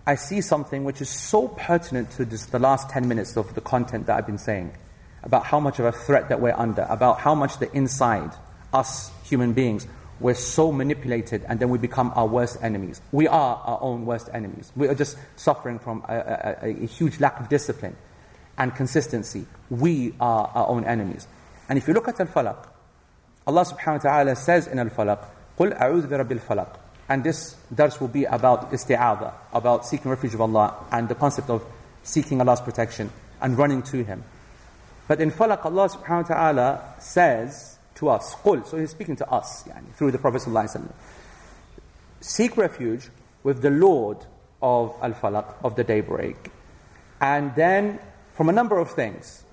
I 0.05 0.15
see 0.15 0.41
something 0.41 0.83
which 0.85 1.01
is 1.01 1.09
so 1.09 1.49
pertinent 1.49 2.11
to 2.11 2.25
this, 2.25 2.45
the 2.47 2.59
last 2.59 2.89
10 2.89 3.07
minutes 3.07 3.37
of 3.37 3.53
the 3.53 3.61
content 3.61 4.07
that 4.07 4.17
I've 4.17 4.25
been 4.25 4.39
saying 4.39 4.71
about 5.23 5.45
how 5.45 5.59
much 5.59 5.79
of 5.79 5.85
a 5.85 5.91
threat 5.91 6.29
that 6.29 6.41
we're 6.41 6.55
under, 6.55 6.83
about 6.89 7.19
how 7.19 7.35
much 7.35 7.59
the 7.59 7.71
inside, 7.75 8.31
us 8.73 9.11
human 9.23 9.53
beings, 9.53 9.85
we're 10.19 10.33
so 10.33 10.71
manipulated 10.71 11.45
and 11.47 11.59
then 11.59 11.69
we 11.69 11.77
become 11.77 12.11
our 12.15 12.27
worst 12.27 12.57
enemies. 12.61 13.01
We 13.11 13.27
are 13.27 13.55
our 13.57 13.79
own 13.81 14.05
worst 14.05 14.29
enemies. 14.33 14.71
We 14.75 14.87
are 14.87 14.95
just 14.95 15.17
suffering 15.35 15.79
from 15.79 16.03
a, 16.09 16.57
a, 16.61 16.69
a 16.69 16.87
huge 16.87 17.19
lack 17.19 17.39
of 17.39 17.47
discipline 17.47 17.95
and 18.57 18.75
consistency. 18.75 19.45
We 19.69 20.13
are 20.19 20.51
our 20.53 20.67
own 20.67 20.85
enemies. 20.85 21.27
And 21.69 21.77
if 21.77 21.87
you 21.87 21.93
look 21.93 22.07
at 22.07 22.19
Al 22.19 22.27
Falaq, 22.27 22.67
Allah 23.47 23.61
subhanahu 23.61 24.03
wa 24.03 24.11
ta'ala 24.11 24.35
says 24.35 24.67
in 24.67 24.79
Al 24.79 24.89
Falaq, 24.89 25.23
قُلْ 25.57 25.79
أَعُوذُ 25.79 26.07
بِرَبِّ 26.07 26.39
الْفَلَقِ 26.39 26.75
and 27.08 27.22
this 27.22 27.54
dars 27.74 28.00
will 28.00 28.08
be 28.08 28.24
about 28.24 28.72
isti'adha, 28.72 29.32
about 29.52 29.86
seeking 29.86 30.10
refuge 30.10 30.34
of 30.34 30.40
Allah 30.40 30.74
and 30.90 31.08
the 31.08 31.14
concept 31.14 31.50
of 31.50 31.64
seeking 32.02 32.40
Allah's 32.40 32.60
protection 32.60 33.10
and 33.40 33.58
running 33.58 33.82
to 33.82 34.02
Him. 34.04 34.24
But 35.06 35.20
in 35.20 35.30
Falaq, 35.30 35.64
Allah 35.64 35.88
subhanahu 35.88 36.28
wa 36.30 36.34
ta'ala 36.34 36.94
says 36.98 37.78
to 37.96 38.08
us, 38.08 38.34
قُلْ 38.36 38.66
So 38.66 38.78
He's 38.78 38.90
speaking 38.90 39.16
to 39.16 39.30
us 39.30 39.68
through 39.96 40.12
the 40.12 40.18
Prophet 40.18 40.42
Seek 42.20 42.56
refuge 42.56 43.10
with 43.42 43.60
the 43.60 43.70
Lord 43.70 44.18
of 44.62 44.96
Al 45.02 45.12
Falaq, 45.12 45.56
of 45.62 45.76
the 45.76 45.84
daybreak. 45.84 46.50
And 47.20 47.54
then 47.54 47.98
from 48.34 48.48
a 48.48 48.52
number 48.52 48.78
of 48.78 48.90
things. 48.90 49.44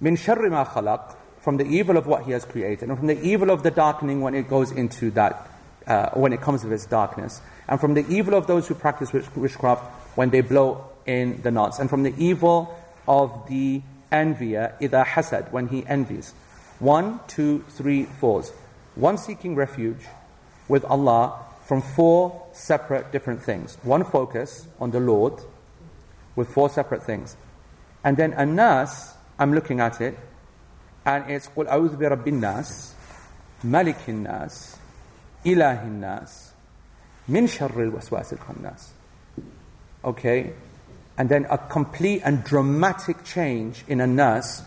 Min 0.00 0.16
sharri 0.16 0.50
ma 0.50 0.64
khalaq, 0.64 1.16
from 1.40 1.56
the 1.56 1.64
evil 1.64 1.96
of 1.96 2.06
what 2.06 2.24
he 2.24 2.32
has 2.32 2.44
created, 2.44 2.88
and 2.88 2.98
from 2.98 3.06
the 3.06 3.20
evil 3.22 3.50
of 3.50 3.62
the 3.62 3.70
darkening 3.70 4.20
when 4.20 4.34
it 4.34 4.48
goes 4.48 4.70
into 4.70 5.10
that, 5.12 5.48
uh, 5.88 6.10
when 6.10 6.32
it 6.32 6.40
comes 6.40 6.60
to 6.60 6.68
this 6.68 6.86
darkness, 6.86 7.40
and 7.66 7.80
from 7.80 7.94
the 7.94 8.06
evil 8.08 8.34
of 8.34 8.46
those 8.46 8.68
who 8.68 8.74
practice 8.74 9.12
witchcraft 9.12 9.84
when 10.16 10.30
they 10.30 10.42
blow 10.42 10.84
in 11.06 11.40
the 11.42 11.50
knots, 11.50 11.78
and 11.78 11.90
from 11.90 12.02
the 12.02 12.14
evil 12.16 12.78
of 13.08 13.48
the 13.48 13.82
envier, 14.12 14.74
Ida 14.80 15.04
hasad, 15.04 15.50
when 15.50 15.68
he 15.68 15.84
envies. 15.86 16.34
One, 16.78 17.20
two, 17.26 17.64
three, 17.70 18.04
fours. 18.04 18.52
One 18.94 19.18
seeking 19.18 19.54
refuge 19.56 20.04
with 20.68 20.84
Allah 20.84 21.44
from 21.64 21.82
four 21.82 22.46
separate 22.52 23.10
different 23.10 23.42
things. 23.42 23.78
One 23.82 24.04
focus 24.04 24.66
on 24.78 24.90
the 24.90 25.00
Lord 25.00 25.34
with 26.36 26.48
four 26.48 26.68
separate 26.68 27.02
things. 27.02 27.36
And 28.04 28.16
then 28.16 28.32
An-Nas, 28.32 29.14
I'm 29.38 29.52
looking 29.54 29.80
at 29.80 30.00
it, 30.00 30.18
and 31.04 31.30
it's 31.30 31.48
قُلْ 31.48 31.68
أَعُوذُ 31.68 31.96
بِرَبِّ 31.96 32.24
النَّاسِ 32.24 32.92
مَلِكِ 33.64 34.06
النَّاسِ 34.06 34.77
إله 35.54 35.82
الناس 35.82 36.52
من 37.28 37.46
شر 37.46 37.82
الوسواس 37.82 38.32
الخناس. 38.32 38.92
Okay? 40.04 40.52
And 41.16 41.28
then 41.28 41.46
a 41.50 41.58
complete 41.58 42.22
and 42.24 42.44
dramatic 42.44 43.24
change 43.24 43.84
in 43.88 44.00
An-Nas, 44.00 44.62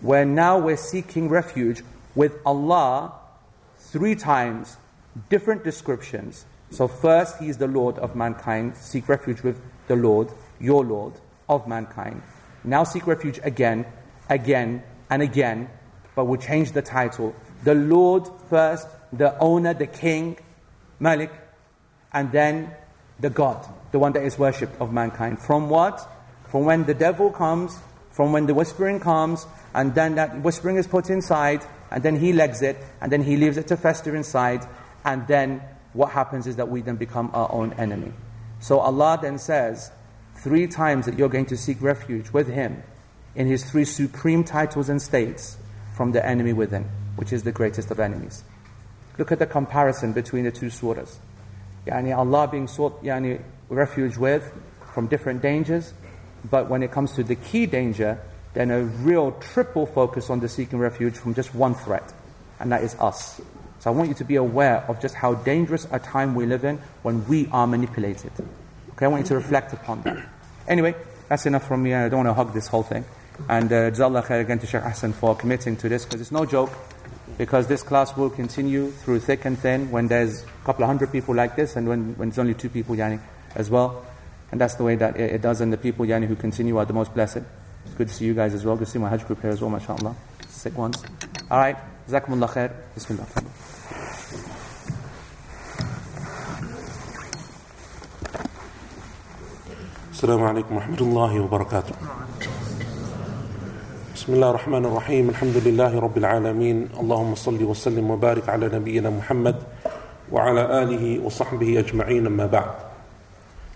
where 0.00 0.24
now 0.24 0.58
we're 0.58 0.76
seeking 0.76 1.28
refuge 1.28 1.82
with 2.14 2.38
Allah 2.46 3.12
three 3.76 4.14
times 4.14 4.76
different 5.28 5.64
descriptions. 5.64 6.46
So 6.70 6.88
first 6.88 7.38
he 7.38 7.48
is 7.48 7.58
the 7.58 7.66
lord 7.66 7.98
of 7.98 8.14
mankind. 8.14 8.76
Seek 8.76 9.08
refuge 9.08 9.42
with 9.42 9.60
the 9.88 9.96
lord 9.96 10.28
your 10.60 10.84
lord 10.84 11.14
of 11.48 11.66
mankind. 11.66 12.22
Now 12.62 12.84
seek 12.84 13.06
refuge 13.06 13.40
again 13.42 13.86
again 14.28 14.82
and 15.10 15.22
again 15.22 15.68
but 16.14 16.24
we 16.24 16.38
change 16.38 16.72
the 16.72 16.82
title. 16.82 17.34
The 17.62 17.74
Lord 17.74 18.28
first, 18.48 18.88
the 19.12 19.38
owner, 19.38 19.74
the 19.74 19.86
king, 19.86 20.38
Malik, 20.98 21.30
and 22.12 22.32
then 22.32 22.74
the 23.18 23.30
God, 23.30 23.66
the 23.92 23.98
one 23.98 24.12
that 24.12 24.22
is 24.22 24.38
worshipped 24.38 24.80
of 24.80 24.92
mankind. 24.92 25.40
From 25.40 25.68
what? 25.68 26.08
From 26.50 26.64
when 26.64 26.84
the 26.84 26.94
devil 26.94 27.30
comes, 27.30 27.78
from 28.10 28.32
when 28.32 28.46
the 28.46 28.54
whispering 28.54 28.98
comes, 28.98 29.46
and 29.74 29.94
then 29.94 30.14
that 30.16 30.40
whispering 30.42 30.76
is 30.76 30.86
put 30.86 31.10
inside, 31.10 31.64
and 31.90 32.02
then 32.02 32.16
he 32.16 32.32
legs 32.32 32.62
it, 32.62 32.76
and 33.00 33.12
then 33.12 33.22
he 33.22 33.36
leaves 33.36 33.56
it 33.56 33.68
to 33.68 33.76
fester 33.76 34.16
inside, 34.16 34.66
and 35.04 35.26
then 35.26 35.62
what 35.92 36.10
happens 36.12 36.46
is 36.46 36.56
that 36.56 36.68
we 36.68 36.80
then 36.80 36.96
become 36.96 37.30
our 37.34 37.52
own 37.52 37.72
enemy. 37.74 38.12
So 38.60 38.78
Allah 38.78 39.18
then 39.20 39.38
says, 39.38 39.90
three 40.36 40.66
times 40.66 41.06
that 41.06 41.18
you're 41.18 41.28
going 41.28 41.46
to 41.46 41.56
seek 41.56 41.80
refuge 41.82 42.30
with 42.30 42.48
him 42.48 42.82
in 43.34 43.46
his 43.46 43.68
three 43.70 43.84
supreme 43.84 44.44
titles 44.44 44.88
and 44.88 45.00
states 45.00 45.56
from 45.96 46.12
the 46.12 46.24
enemy 46.24 46.52
within, 46.52 46.88
which 47.20 47.34
is 47.34 47.42
the 47.42 47.52
greatest 47.52 47.90
of 47.90 48.00
enemies. 48.00 48.42
Look 49.18 49.30
at 49.30 49.38
the 49.38 49.46
comparison 49.46 50.14
between 50.14 50.44
the 50.44 50.50
two 50.50 50.66
surahs. 50.68 51.16
Yani 51.86 52.16
Allah 52.16 52.48
being 52.48 52.66
sought 52.66 53.04
yani, 53.04 53.42
refuge 53.68 54.16
with 54.16 54.50
from 54.94 55.06
different 55.06 55.42
dangers, 55.42 55.92
but 56.50 56.70
when 56.70 56.82
it 56.82 56.90
comes 56.90 57.12
to 57.16 57.22
the 57.22 57.36
key 57.36 57.66
danger, 57.66 58.18
then 58.54 58.70
a 58.70 58.82
real 58.82 59.32
triple 59.32 59.84
focus 59.84 60.30
on 60.30 60.40
the 60.40 60.48
seeking 60.48 60.78
refuge 60.78 61.14
from 61.14 61.34
just 61.34 61.54
one 61.54 61.74
threat, 61.74 62.10
and 62.58 62.72
that 62.72 62.82
is 62.82 62.94
us. 62.94 63.38
So 63.80 63.90
I 63.90 63.94
want 63.94 64.08
you 64.08 64.14
to 64.14 64.24
be 64.24 64.36
aware 64.36 64.78
of 64.88 64.98
just 64.98 65.14
how 65.14 65.34
dangerous 65.34 65.86
a 65.92 65.98
time 65.98 66.34
we 66.34 66.46
live 66.46 66.64
in 66.64 66.78
when 67.02 67.28
we 67.28 67.48
are 67.52 67.66
manipulated. 67.66 68.32
Okay, 68.92 69.04
I 69.04 69.08
want 69.08 69.24
you 69.24 69.28
to 69.28 69.34
reflect 69.34 69.74
upon 69.74 70.00
that. 70.02 70.26
Anyway, 70.66 70.94
that's 71.28 71.44
enough 71.44 71.66
from 71.68 71.82
me. 71.82 71.92
I 71.92 72.08
don't 72.08 72.24
want 72.24 72.28
to 72.28 72.34
hug 72.34 72.54
this 72.54 72.68
whole 72.68 72.82
thing. 72.82 73.04
And 73.48 73.72
uh, 73.72 73.90
Jazakallah 73.90 74.24
khair 74.24 74.40
again 74.40 74.58
to 74.58 74.66
Sheikh 74.66 74.82
Hassan 74.82 75.12
for 75.12 75.34
committing 75.34 75.76
to 75.76 75.88
this 75.88 76.04
because 76.04 76.20
it's 76.20 76.32
no 76.32 76.44
joke 76.44 76.70
Because 77.39 77.67
this 77.67 77.83
class 77.83 78.15
will 78.15 78.29
continue 78.29 78.91
through 78.91 79.19
thick 79.19 79.45
and 79.45 79.59
thin 79.59 79.91
when 79.91 80.07
there's 80.07 80.43
a 80.43 80.65
couple 80.65 80.83
of 80.83 80.87
hundred 80.87 81.11
people 81.11 81.35
like 81.35 81.55
this 81.55 81.75
and 81.75 81.87
when, 81.87 82.15
when 82.17 82.29
it's 82.29 82.37
only 82.37 82.53
two 82.53 82.69
people 82.69 82.95
yani 82.95 83.19
as 83.55 83.69
well. 83.69 84.05
And 84.51 84.61
that's 84.61 84.75
the 84.75 84.83
way 84.83 84.95
that 84.95 85.17
it, 85.17 85.33
it 85.35 85.41
does. 85.41 85.61
And 85.61 85.73
the 85.73 85.77
people 85.77 86.05
yani 86.05 86.27
who 86.27 86.35
continue 86.35 86.77
are 86.77 86.85
the 86.85 86.93
most 86.93 87.13
blessed. 87.13 87.43
It's 87.85 87.95
good 87.95 88.07
to 88.07 88.13
see 88.13 88.25
you 88.25 88.33
guys 88.33 88.53
as 88.53 88.63
well. 88.65 88.75
Good 88.75 88.85
to 88.85 88.91
see 88.91 88.99
my 88.99 89.09
Hajj 89.09 89.25
group 89.27 89.41
here 89.41 89.51
as 89.51 89.61
well, 89.61 89.69
mashallah. 89.69 90.15
Sick 90.47 90.77
ones. 90.77 91.03
All 91.51 91.59
right. 91.59 91.77
Jazakumullah 92.07 92.49
khair. 92.49 92.71
Bismillah. 92.93 93.27
السلام 100.15 100.43
عليكم 100.43 100.75
ورحمة 100.75 101.01
الله 101.01 101.39
وبركاته 101.39 101.95
بسم 104.19 104.33
الله 104.33 104.49
الرحمن 104.49 104.85
الرحيم 104.85 105.29
الحمد 105.29 105.57
لله 105.57 105.99
رب 105.99 106.17
العالمين 106.17 106.89
اللهم 106.99 107.35
صل 107.35 107.63
وسلم 107.63 108.11
وبارك 108.11 108.49
على 108.49 108.67
نبينا 108.67 109.09
محمد 109.09 109.55
وعلى 110.31 110.83
آله 110.83 111.19
وصحبه 111.25 111.79
أجمعين 111.79 112.25
أما 112.27 112.45
بعد 112.45 112.75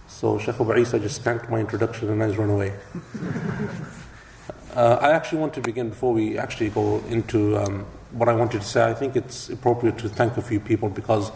So 0.08 0.38
Sheikh 0.40 0.60
Abu 0.60 0.76
Isa 0.78 1.00
just 1.00 1.24
skanked 1.24 1.50
my 1.50 1.60
introduction 1.60 2.10
and 2.10 2.22
has 2.22 2.36
run 2.38 2.50
away. 2.50 2.74
uh, 4.76 4.98
I 5.02 5.12
actually 5.12 5.40
want 5.40 5.54
to 5.54 5.62
begin 5.62 5.90
before 5.90 6.14
we 6.14 6.38
actually 6.38 6.70
go 6.70 7.02
into 7.10 7.58
um, 7.58 7.86
what 8.12 8.28
I 8.28 8.34
wanted 8.34 8.62
to 8.62 8.68
say. 8.68 8.84
I 8.84 8.94
think 8.94 9.16
it's 9.16 9.50
appropriate 9.50 9.98
to 10.00 10.10
thank 10.10 10.36
a 10.38 10.42
few 10.42 10.60
people 10.60 10.90
because 10.90 11.32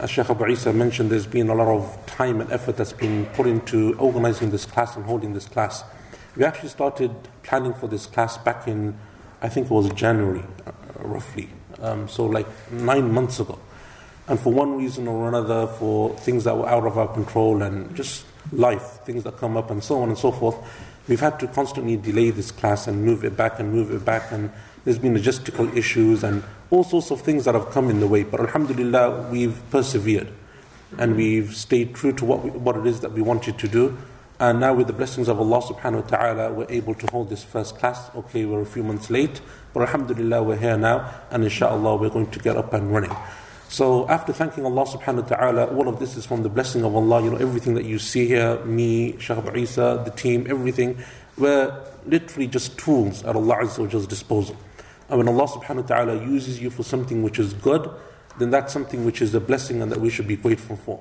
as 0.00 0.10
Sheikh 0.10 0.28
Abu 0.30 0.46
Isa 0.48 0.72
mentioned, 0.72 1.10
there's 1.10 1.26
been 1.26 1.48
a 1.48 1.54
lot 1.54 1.68
of 1.68 1.98
time 2.06 2.40
and 2.40 2.50
effort 2.52 2.76
that's 2.76 2.92
been 2.92 3.26
put 3.26 3.46
into 3.46 3.94
organizing 3.98 4.50
this 4.50 4.64
class 4.64 4.96
and 4.96 5.04
holding 5.06 5.32
this 5.34 5.46
class. 5.46 5.84
We 6.35 6.43
actually 6.43 6.69
started 6.69 7.11
planning 7.43 7.73
for 7.73 7.87
this 7.87 8.07
class 8.07 8.37
back 8.37 8.67
in, 8.67 8.97
I 9.41 9.49
think 9.49 9.67
it 9.67 9.71
was 9.71 9.89
January, 9.93 10.43
uh, 10.65 10.71
roughly. 10.99 11.49
Um, 11.79 12.07
so, 12.07 12.25
like 12.25 12.47
nine 12.71 13.11
months 13.11 13.39
ago. 13.39 13.59
And 14.27 14.39
for 14.39 14.51
one 14.53 14.77
reason 14.77 15.07
or 15.07 15.27
another, 15.27 15.67
for 15.67 16.15
things 16.17 16.45
that 16.45 16.57
were 16.57 16.67
out 16.67 16.87
of 16.87 16.97
our 16.97 17.07
control 17.07 17.61
and 17.61 17.93
just 17.95 18.25
life, 18.51 18.99
things 19.05 19.23
that 19.23 19.37
come 19.37 19.57
up 19.57 19.69
and 19.69 19.83
so 19.83 20.01
on 20.01 20.09
and 20.09 20.17
so 20.17 20.31
forth, 20.31 20.55
we've 21.07 21.19
had 21.19 21.39
to 21.41 21.47
constantly 21.47 21.97
delay 21.97 22.29
this 22.29 22.49
class 22.49 22.87
and 22.87 23.05
move 23.05 23.23
it 23.23 23.35
back 23.35 23.59
and 23.59 23.71
move 23.71 23.91
it 23.91 24.05
back. 24.05 24.31
And 24.31 24.49
there's 24.85 24.97
been 24.97 25.13
logistical 25.13 25.75
issues 25.75 26.23
and 26.23 26.43
all 26.71 26.83
sorts 26.83 27.11
of 27.11 27.21
things 27.21 27.45
that 27.45 27.53
have 27.53 27.69
come 27.69 27.89
in 27.89 27.99
the 27.99 28.07
way. 28.07 28.23
But 28.23 28.39
Alhamdulillah, 28.39 29.29
we've 29.29 29.61
persevered 29.69 30.29
and 30.97 31.15
we've 31.15 31.55
stayed 31.55 31.93
true 31.93 32.13
to 32.13 32.25
what, 32.25 32.43
we, 32.43 32.49
what 32.51 32.77
it 32.77 32.87
is 32.87 33.01
that 33.01 33.11
we 33.11 33.21
wanted 33.21 33.59
to 33.59 33.67
do. 33.67 33.97
And 34.39 34.59
now, 34.59 34.73
with 34.73 34.87
the 34.87 34.93
blessings 34.93 35.27
of 35.27 35.39
Allah 35.39 35.61
subhanahu 35.61 36.03
wa 36.03 36.17
ta'ala, 36.17 36.53
we're 36.53 36.69
able 36.69 36.95
to 36.95 37.07
hold 37.11 37.29
this 37.29 37.43
first 37.43 37.77
class. 37.77 38.09
Okay, 38.15 38.45
we're 38.45 38.61
a 38.61 38.65
few 38.65 38.83
months 38.83 39.09
late, 39.09 39.41
but 39.73 39.81
Alhamdulillah, 39.81 40.41
we're 40.41 40.57
here 40.57 40.75
now, 40.75 41.13
and 41.29 41.43
inshallah, 41.43 41.97
we're 41.97 42.09
going 42.09 42.29
to 42.31 42.39
get 42.39 42.57
up 42.57 42.73
and 42.73 42.91
running. 42.91 43.15
So, 43.69 44.07
after 44.09 44.33
thanking 44.33 44.65
Allah 44.65 44.85
subhanahu 44.85 45.29
wa 45.29 45.35
ta'ala, 45.37 45.65
all 45.75 45.87
of 45.87 45.99
this 45.99 46.17
is 46.17 46.25
from 46.25 46.43
the 46.43 46.49
blessing 46.49 46.83
of 46.83 46.95
Allah. 46.95 47.23
You 47.23 47.31
know, 47.31 47.37
everything 47.37 47.75
that 47.75 47.85
you 47.85 47.99
see 47.99 48.27
here, 48.27 48.63
me, 48.65 49.17
Shaykh 49.19 49.55
Isa, 49.55 50.01
the 50.03 50.11
team, 50.11 50.47
everything, 50.49 51.03
we're 51.37 51.75
literally 52.05 52.47
just 52.47 52.77
tools 52.77 53.23
at 53.23 53.35
Allah 53.35 53.57
Azza 53.57 53.79
wa 53.79 54.05
disposal. 54.05 54.57
And 55.09 55.17
when 55.19 55.27
Allah 55.27 55.47
subhanahu 55.47 55.89
wa 55.89 55.95
ta'ala 55.95 56.25
uses 56.25 56.61
you 56.61 56.69
for 56.69 56.83
something 56.83 57.23
which 57.23 57.39
is 57.39 57.53
good, 57.53 57.89
then 58.39 58.49
that's 58.49 58.73
something 58.73 59.05
which 59.05 59.21
is 59.21 59.33
a 59.35 59.39
blessing 59.39 59.81
and 59.81 59.91
that 59.91 60.01
we 60.01 60.09
should 60.09 60.27
be 60.27 60.35
grateful 60.35 60.75
for. 60.75 60.99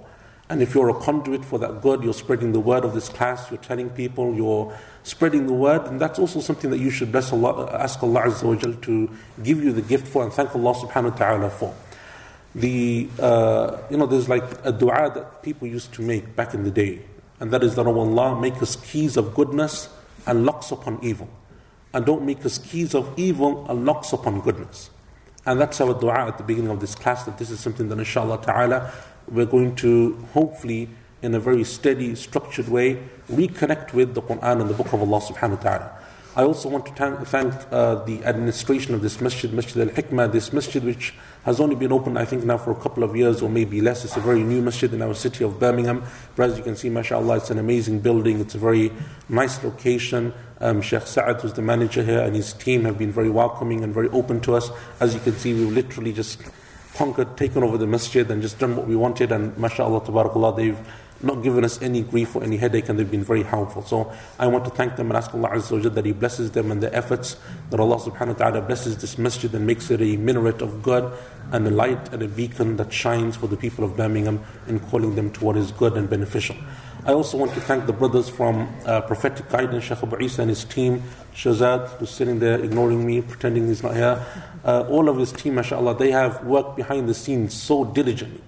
And 0.52 0.60
if 0.60 0.74
you're 0.74 0.90
a 0.90 0.94
conduit 1.00 1.46
for 1.46 1.58
that 1.60 1.80
good, 1.80 2.04
you're 2.04 2.12
spreading 2.12 2.52
the 2.52 2.60
word 2.60 2.84
of 2.84 2.92
this 2.92 3.08
class, 3.08 3.50
you're 3.50 3.56
telling 3.56 3.88
people, 3.88 4.34
you're 4.34 4.76
spreading 5.02 5.46
the 5.46 5.54
word, 5.54 5.86
and 5.86 5.98
that's 5.98 6.18
also 6.18 6.40
something 6.40 6.70
that 6.70 6.78
you 6.78 6.90
should 6.90 7.10
bless 7.10 7.32
Allah, 7.32 7.70
ask 7.72 8.02
Allah 8.02 8.24
Azza 8.24 8.42
wa 8.44 8.54
Jal 8.56 8.74
to 8.74 9.08
give 9.42 9.64
you 9.64 9.72
the 9.72 9.80
gift 9.80 10.06
for 10.06 10.22
and 10.22 10.30
thank 10.30 10.54
Allah 10.54 10.74
subhanahu 10.74 11.12
wa 11.12 11.16
ta'ala 11.16 11.48
for. 11.48 11.74
The, 12.54 13.08
uh, 13.18 13.78
you 13.88 13.96
know, 13.96 14.04
there's 14.04 14.28
like 14.28 14.44
a 14.62 14.72
dua 14.72 15.10
that 15.14 15.42
people 15.42 15.66
used 15.66 15.94
to 15.94 16.02
make 16.02 16.36
back 16.36 16.52
in 16.52 16.64
the 16.64 16.70
day, 16.70 17.00
and 17.40 17.50
that 17.50 17.64
is 17.64 17.74
that, 17.76 17.86
oh 17.86 17.98
Allah, 17.98 18.38
make 18.38 18.60
us 18.60 18.76
keys 18.76 19.16
of 19.16 19.34
goodness 19.34 19.88
and 20.26 20.44
locks 20.44 20.70
upon 20.70 20.98
evil. 21.02 21.30
And 21.94 22.04
don't 22.04 22.26
make 22.26 22.44
us 22.44 22.58
keys 22.58 22.94
of 22.94 23.10
evil 23.18 23.64
and 23.70 23.86
locks 23.86 24.12
upon 24.12 24.42
goodness. 24.42 24.90
And 25.46 25.58
that's 25.58 25.80
our 25.80 25.98
dua 25.98 26.26
at 26.28 26.36
the 26.36 26.44
beginning 26.44 26.70
of 26.70 26.80
this 26.80 26.94
class, 26.94 27.24
that 27.24 27.38
this 27.38 27.50
is 27.50 27.58
something 27.58 27.88
that 27.88 27.98
inshallah 27.98 28.42
ta'ala 28.42 28.92
we're 29.28 29.46
going 29.46 29.74
to 29.76 30.16
hopefully 30.32 30.88
in 31.22 31.34
a 31.34 31.40
very 31.40 31.64
steady, 31.64 32.14
structured 32.14 32.68
way 32.68 32.98
reconnect 33.30 33.94
with 33.94 34.14
the 34.14 34.22
Quran 34.22 34.60
and 34.60 34.68
the 34.68 34.74
Book 34.74 34.92
of 34.92 35.00
Allah 35.00 35.20
subhanahu 35.20 35.56
wa 35.56 35.62
ta'ala. 35.62 35.98
I 36.34 36.44
also 36.44 36.70
want 36.70 36.86
to 36.86 37.24
thank 37.26 37.52
uh, 37.70 37.96
the 38.06 38.24
administration 38.24 38.94
of 38.94 39.02
this 39.02 39.20
masjid, 39.20 39.52
Masjid 39.52 39.86
al 39.86 39.94
Hikmah, 39.94 40.32
this 40.32 40.50
masjid 40.50 40.82
which 40.82 41.12
has 41.44 41.60
only 41.60 41.76
been 41.76 41.92
open, 41.92 42.16
I 42.16 42.24
think, 42.24 42.42
now 42.44 42.56
for 42.56 42.70
a 42.70 42.74
couple 42.74 43.04
of 43.04 43.14
years 43.14 43.42
or 43.42 43.50
maybe 43.50 43.82
less. 43.82 44.02
It's 44.02 44.16
a 44.16 44.20
very 44.20 44.42
new 44.42 44.62
masjid 44.62 44.92
in 44.94 45.02
our 45.02 45.12
city 45.12 45.44
of 45.44 45.60
Birmingham. 45.60 46.02
But 46.34 46.48
as 46.48 46.56
you 46.56 46.64
can 46.64 46.74
see, 46.74 46.88
mashallah, 46.88 47.36
it's 47.36 47.50
an 47.50 47.58
amazing 47.58 48.00
building. 48.00 48.40
It's 48.40 48.54
a 48.54 48.58
very 48.58 48.92
nice 49.28 49.62
location. 49.62 50.32
Um, 50.60 50.80
Sheikh 50.80 51.06
Sa'ad, 51.06 51.42
who's 51.42 51.52
the 51.52 51.60
manager 51.60 52.02
here, 52.02 52.20
and 52.20 52.34
his 52.34 52.54
team 52.54 52.86
have 52.86 52.96
been 52.96 53.12
very 53.12 53.28
welcoming 53.28 53.84
and 53.84 53.92
very 53.92 54.08
open 54.08 54.40
to 54.42 54.54
us. 54.54 54.70
As 55.00 55.12
you 55.12 55.20
can 55.20 55.34
see, 55.34 55.52
we've 55.52 55.70
literally 55.70 56.14
just 56.14 56.40
conquered, 56.94 57.36
taken 57.36 57.62
over 57.62 57.78
the 57.78 57.86
masjid, 57.86 58.30
and 58.30 58.42
just 58.42 58.58
done 58.58 58.76
what 58.76 58.86
we 58.86 58.96
wanted. 58.96 59.32
And 59.32 59.56
mashallah, 59.56 60.02
tabarakallah, 60.02 60.56
they've 60.56 60.78
not 61.22 61.42
given 61.42 61.64
us 61.64 61.80
any 61.80 62.02
grief 62.02 62.34
or 62.34 62.42
any 62.42 62.56
headache, 62.56 62.88
and 62.88 62.98
they've 62.98 63.10
been 63.10 63.24
very 63.24 63.42
helpful. 63.42 63.82
So 63.82 64.12
I 64.38 64.46
want 64.46 64.64
to 64.64 64.70
thank 64.70 64.96
them 64.96 65.10
and 65.10 65.16
ask 65.16 65.32
Allah 65.34 65.50
Azza 65.50 65.82
wa 65.82 65.90
that 65.90 66.04
He 66.04 66.12
blesses 66.12 66.50
them 66.50 66.70
and 66.70 66.82
their 66.82 66.94
efforts, 66.94 67.36
that 67.70 67.78
Allah 67.78 67.96
subhanahu 67.96 68.38
wa 68.38 68.50
ta'ala 68.50 68.62
blesses 68.62 68.96
this 68.98 69.18
masjid 69.18 69.54
and 69.54 69.66
makes 69.66 69.90
it 69.90 70.00
a 70.00 70.16
minaret 70.16 70.62
of 70.62 70.82
good 70.82 71.12
and 71.52 71.66
a 71.66 71.70
light 71.70 72.12
and 72.12 72.22
a 72.22 72.28
beacon 72.28 72.76
that 72.76 72.92
shines 72.92 73.36
for 73.36 73.46
the 73.46 73.56
people 73.56 73.84
of 73.84 73.96
Birmingham 73.96 74.42
in 74.66 74.80
calling 74.80 75.14
them 75.14 75.30
to 75.32 75.44
what 75.44 75.56
is 75.56 75.70
good 75.70 75.96
and 75.96 76.10
beneficial. 76.10 76.56
I 77.04 77.12
also 77.12 77.36
want 77.36 77.52
to 77.54 77.60
thank 77.60 77.86
the 77.86 77.92
brothers 77.92 78.28
from 78.28 78.72
uh, 78.86 79.00
Prophetic 79.00 79.48
Guidance, 79.48 79.84
Sheikh 79.84 80.02
Abu 80.04 80.22
Isa 80.22 80.42
and 80.42 80.48
his 80.48 80.64
team, 80.64 81.02
Shazad, 81.34 81.88
who's 81.98 82.10
sitting 82.10 82.38
there 82.38 82.62
ignoring 82.62 83.04
me, 83.04 83.22
pretending 83.22 83.66
he's 83.66 83.82
not 83.82 83.96
here. 83.96 84.24
Uh, 84.64 84.86
all 84.88 85.08
of 85.08 85.16
his 85.16 85.32
team, 85.32 85.56
mashallah, 85.56 85.96
they 85.96 86.10
have 86.10 86.44
worked 86.44 86.76
behind 86.76 87.08
the 87.08 87.14
scenes 87.14 87.52
so 87.52 87.84
diligently 87.84 88.42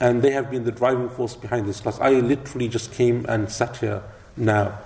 and 0.00 0.22
they 0.22 0.32
have 0.32 0.50
been 0.50 0.64
the 0.64 0.72
driving 0.72 1.08
force 1.08 1.36
behind 1.36 1.66
this 1.66 1.80
class. 1.80 1.98
I 2.00 2.10
literally 2.10 2.68
just 2.68 2.92
came 2.92 3.24
and 3.28 3.50
sat 3.50 3.76
here 3.78 4.02
now. 4.36 4.78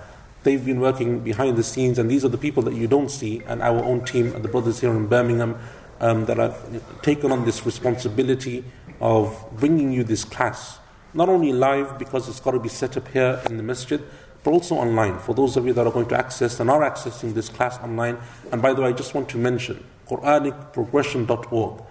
They've 0.43 0.65
been 0.65 0.81
working 0.81 1.21
behind 1.21 1.57
the 1.57 1.63
scenes, 1.63 1.99
and 1.99 2.11
these 2.11 2.25
are 2.25 2.29
the 2.29 2.39
people 2.39 2.63
that 2.65 2.75
you 2.75 2.87
don't 2.87 3.11
see, 3.11 3.43
and 3.47 3.61
our 3.63 3.83
own 3.85 4.05
team, 4.05 4.35
and 4.35 4.45
the 4.45 4.49
brothers 4.49 4.81
here 4.81 4.91
in 4.91 5.07
Birmingham, 5.07 5.59
um, 6.01 6.27
that 6.27 6.37
have 6.37 7.03
taken 7.03 7.33
on 7.33 7.45
this 7.45 7.67
responsibility 7.67 8.65
of 9.01 9.45
bringing 9.53 9.91
you 9.91 10.05
this 10.05 10.25
class. 10.25 10.79
Not 11.15 11.29
only 11.29 11.53
live, 11.53 11.99
because 11.99 12.29
it's 12.29 12.41
got 12.41 12.53
to 12.53 12.61
be 12.61 12.69
set 12.69 12.97
up 12.97 13.09
here 13.09 13.41
in 13.51 13.57
the 13.57 13.63
masjid, 13.63 14.03
but 14.45 14.53
also 14.53 14.77
online. 14.77 15.19
For 15.19 15.35
those 15.35 15.57
of 15.57 15.67
you 15.67 15.73
that 15.73 15.87
are 15.87 15.93
going 15.93 16.07
to 16.09 16.17
access 16.17 16.61
and 16.61 16.71
are 16.71 16.89
accessing 16.89 17.35
this 17.35 17.49
class 17.49 17.79
online, 17.79 18.19
and 18.53 18.63
by 18.63 18.73
the 18.73 18.83
way, 18.83 18.89
I 18.89 18.93
just 18.93 19.15
want 19.15 19.29
to 19.31 19.39
mention 19.39 19.85
QuranicProgression.org 20.09 21.83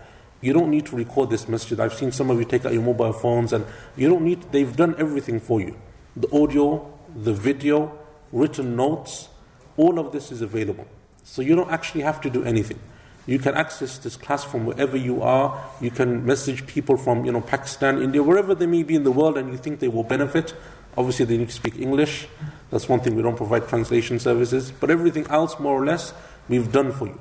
you 0.41 0.53
don't 0.53 0.69
need 0.69 0.85
to 0.87 0.95
record 0.95 1.29
this 1.29 1.47
masjid. 1.47 1.79
I've 1.79 1.93
seen 1.93 2.11
some 2.11 2.29
of 2.29 2.37
you 2.39 2.45
take 2.45 2.65
out 2.65 2.73
your 2.73 2.83
mobile 2.83 3.13
phones 3.13 3.53
and 3.53 3.65
you 3.95 4.07
don't 4.09 4.23
need, 4.23 4.51
they've 4.51 4.75
done 4.75 4.95
everything 4.97 5.39
for 5.39 5.59
you. 5.59 5.75
The 6.15 6.29
audio, 6.31 6.93
the 7.15 7.33
video, 7.33 7.97
written 8.31 8.75
notes, 8.75 9.29
all 9.77 9.99
of 9.99 10.11
this 10.11 10.31
is 10.31 10.41
available. 10.41 10.85
So 11.23 11.41
you 11.41 11.55
don't 11.55 11.71
actually 11.71 12.01
have 12.01 12.21
to 12.21 12.29
do 12.29 12.43
anything. 12.43 12.79
You 13.25 13.39
can 13.39 13.55
access 13.55 13.97
this 13.97 14.15
class 14.15 14.43
from 14.43 14.65
wherever 14.65 14.95
you 14.95 15.21
are. 15.21 15.69
You 15.81 15.91
can 15.91 16.25
message 16.25 16.65
people 16.65 16.97
from 16.97 17.25
you 17.25 17.31
know, 17.31 17.41
Pakistan, 17.41 18.01
India, 18.01 18.23
wherever 18.23 18.55
they 18.55 18.67
may 18.67 18.83
be 18.83 18.95
in 18.95 19.03
the 19.03 19.11
world 19.11 19.37
and 19.37 19.49
you 19.49 19.57
think 19.57 19.79
they 19.79 19.89
will 19.89 20.03
benefit. 20.03 20.55
Obviously, 20.97 21.25
they 21.25 21.37
need 21.37 21.49
to 21.49 21.53
speak 21.53 21.77
English. 21.77 22.27
That's 22.71 22.87
one 22.87 23.01
thing 23.01 23.15
we 23.15 23.21
don't 23.21 23.35
provide 23.35 23.67
translation 23.67 24.19
services. 24.19 24.71
But 24.71 24.89
everything 24.89 25.27
else, 25.27 25.59
more 25.59 25.81
or 25.81 25.85
less, 25.85 26.13
we've 26.47 26.71
done 26.71 26.91
for 26.91 27.07
you. 27.07 27.19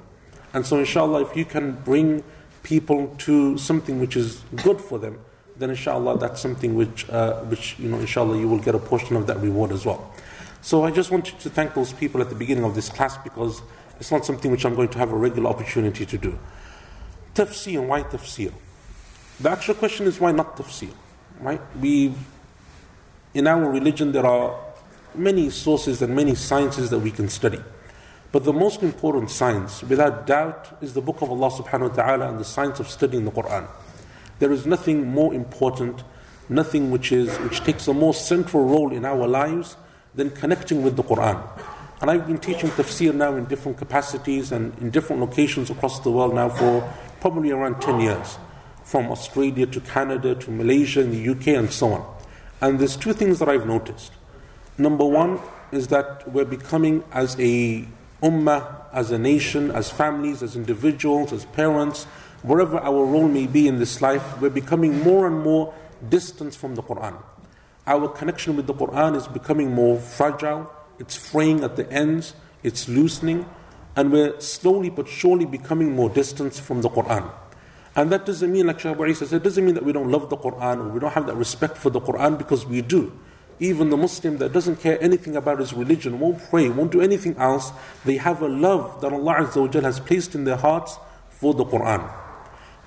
And 0.52 0.66
so, 0.66 0.78
inshallah, 0.78 1.22
if 1.22 1.36
you 1.36 1.44
can 1.44 1.72
bring 1.72 2.22
people 2.62 3.14
to 3.18 3.56
something 3.58 4.00
which 4.00 4.16
is 4.16 4.42
good 4.56 4.80
for 4.80 4.98
them, 4.98 5.18
then 5.58 5.70
inshallah 5.70 6.18
that's 6.18 6.40
something 6.40 6.74
which, 6.74 7.08
uh, 7.10 7.40
which 7.44 7.78
you 7.78 7.88
know, 7.88 7.98
inshallah 7.98 8.38
you 8.38 8.48
will 8.48 8.58
get 8.58 8.74
a 8.74 8.78
portion 8.78 9.16
of 9.16 9.26
that 9.26 9.38
reward 9.40 9.72
as 9.72 9.86
well. 9.86 10.12
So 10.62 10.84
I 10.84 10.90
just 10.90 11.10
wanted 11.10 11.38
to 11.40 11.48
thank 11.48 11.74
those 11.74 11.92
people 11.92 12.20
at 12.20 12.28
the 12.28 12.34
beginning 12.34 12.64
of 12.64 12.74
this 12.74 12.88
class 12.88 13.16
because 13.18 13.62
it's 14.00 14.10
not 14.10 14.26
something 14.26 14.50
which 14.50 14.64
I'm 14.64 14.74
going 14.74 14.88
to 14.88 14.98
have 14.98 15.12
a 15.12 15.16
regular 15.16 15.48
opportunity 15.48 16.04
to 16.04 16.18
do. 16.18 16.38
Tafsir, 17.34 17.86
why 17.86 18.02
tafsir? 18.02 18.52
The 19.40 19.50
actual 19.50 19.74
question 19.74 20.06
is 20.06 20.18
why 20.18 20.32
not 20.32 20.56
tafsir? 20.56 20.90
Right? 21.40 21.60
We, 21.80 22.14
in 23.34 23.46
our 23.46 23.70
religion, 23.70 24.12
there 24.12 24.26
are 24.26 24.58
many 25.14 25.50
sources 25.50 26.02
and 26.02 26.14
many 26.16 26.34
sciences 26.34 26.90
that 26.90 26.98
we 26.98 27.10
can 27.10 27.28
study. 27.28 27.60
But 28.36 28.44
the 28.44 28.52
most 28.52 28.82
important 28.82 29.30
science, 29.30 29.82
without 29.82 30.26
doubt, 30.26 30.76
is 30.82 30.92
the 30.92 31.00
book 31.00 31.22
of 31.22 31.30
Allah 31.30 31.50
subhanahu 31.50 31.88
wa 31.88 31.96
ta'ala 31.96 32.28
and 32.28 32.38
the 32.38 32.44
science 32.44 32.78
of 32.78 32.86
studying 32.86 33.24
the 33.24 33.30
Quran. 33.30 33.66
There 34.40 34.52
is 34.52 34.66
nothing 34.66 35.08
more 35.08 35.32
important, 35.32 36.04
nothing 36.50 36.90
which, 36.90 37.12
is, 37.12 37.34
which 37.38 37.60
takes 37.60 37.88
a 37.88 37.94
more 37.94 38.12
central 38.12 38.66
role 38.66 38.92
in 38.92 39.06
our 39.06 39.26
lives 39.26 39.78
than 40.14 40.28
connecting 40.28 40.82
with 40.82 40.96
the 40.96 41.02
Quran. 41.02 41.42
And 42.02 42.10
I've 42.10 42.26
been 42.26 42.36
teaching 42.36 42.68
tafsir 42.68 43.14
now 43.14 43.36
in 43.36 43.46
different 43.46 43.78
capacities 43.78 44.52
and 44.52 44.76
in 44.80 44.90
different 44.90 45.22
locations 45.22 45.70
across 45.70 46.00
the 46.00 46.10
world 46.10 46.34
now 46.34 46.50
for 46.50 46.86
probably 47.22 47.52
around 47.52 47.80
10 47.80 48.00
years, 48.00 48.36
from 48.84 49.10
Australia 49.10 49.64
to 49.64 49.80
Canada 49.80 50.34
to 50.34 50.50
Malaysia 50.50 51.00
and 51.00 51.14
the 51.14 51.30
UK 51.30 51.56
and 51.56 51.72
so 51.72 51.94
on. 51.94 52.16
And 52.60 52.80
there's 52.80 52.98
two 52.98 53.14
things 53.14 53.38
that 53.38 53.48
I've 53.48 53.66
noticed. 53.66 54.12
Number 54.76 55.06
one 55.06 55.40
is 55.72 55.88
that 55.88 56.30
we're 56.30 56.44
becoming, 56.44 57.02
as 57.12 57.34
a 57.40 57.88
ummah, 58.22 58.84
as 58.92 59.10
a 59.10 59.18
nation, 59.18 59.70
as 59.70 59.90
families, 59.90 60.42
as 60.42 60.56
individuals, 60.56 61.32
as 61.32 61.44
parents, 61.46 62.04
wherever 62.42 62.78
our 62.78 63.04
role 63.04 63.28
may 63.28 63.46
be 63.46 63.68
in 63.68 63.78
this 63.78 64.00
life, 64.00 64.40
we're 64.40 64.50
becoming 64.50 65.00
more 65.02 65.26
and 65.26 65.42
more 65.42 65.74
distant 66.08 66.54
from 66.54 66.74
the 66.74 66.82
Quran. 66.82 67.20
Our 67.86 68.08
connection 68.08 68.56
with 68.56 68.66
the 68.66 68.74
Quran 68.74 69.16
is 69.16 69.26
becoming 69.28 69.72
more 69.72 69.98
fragile, 69.98 70.72
it's 70.98 71.14
fraying 71.14 71.62
at 71.62 71.76
the 71.76 71.90
ends, 71.92 72.34
it's 72.62 72.88
loosening, 72.88 73.46
and 73.94 74.12
we're 74.12 74.40
slowly 74.40 74.90
but 74.90 75.08
surely 75.08 75.44
becoming 75.44 75.94
more 75.94 76.08
distant 76.08 76.54
from 76.54 76.82
the 76.82 76.88
Quran. 76.88 77.30
And 77.94 78.10
that 78.12 78.26
doesn't 78.26 78.52
mean, 78.52 78.66
like 78.66 78.80
Shaykh 78.80 78.98
Isa 78.98 79.26
said, 79.26 79.36
it 79.36 79.42
doesn't 79.42 79.64
mean 79.64 79.74
that 79.74 79.84
we 79.84 79.92
don't 79.92 80.10
love 80.10 80.28
the 80.28 80.36
Quran 80.36 80.80
or 80.80 80.88
we 80.88 81.00
don't 81.00 81.12
have 81.12 81.26
that 81.26 81.36
respect 81.36 81.78
for 81.78 81.90
the 81.90 82.00
Quran 82.00 82.36
because 82.36 82.66
we 82.66 82.82
do 82.82 83.18
even 83.58 83.90
the 83.90 83.96
Muslim 83.96 84.38
that 84.38 84.52
doesn't 84.52 84.80
care 84.80 85.02
anything 85.02 85.36
about 85.36 85.60
his 85.60 85.72
religion, 85.72 86.20
won't 86.20 86.42
pray, 86.50 86.68
won't 86.68 86.92
do 86.92 87.00
anything 87.00 87.36
else, 87.36 87.72
they 88.04 88.16
have 88.16 88.42
a 88.42 88.48
love 88.48 89.00
that 89.00 89.12
Allah 89.12 89.36
Azza 89.36 89.82
has 89.82 90.00
placed 90.00 90.34
in 90.34 90.44
their 90.44 90.56
hearts 90.56 90.98
for 91.30 91.54
the 91.54 91.64
Quran. 91.64 92.10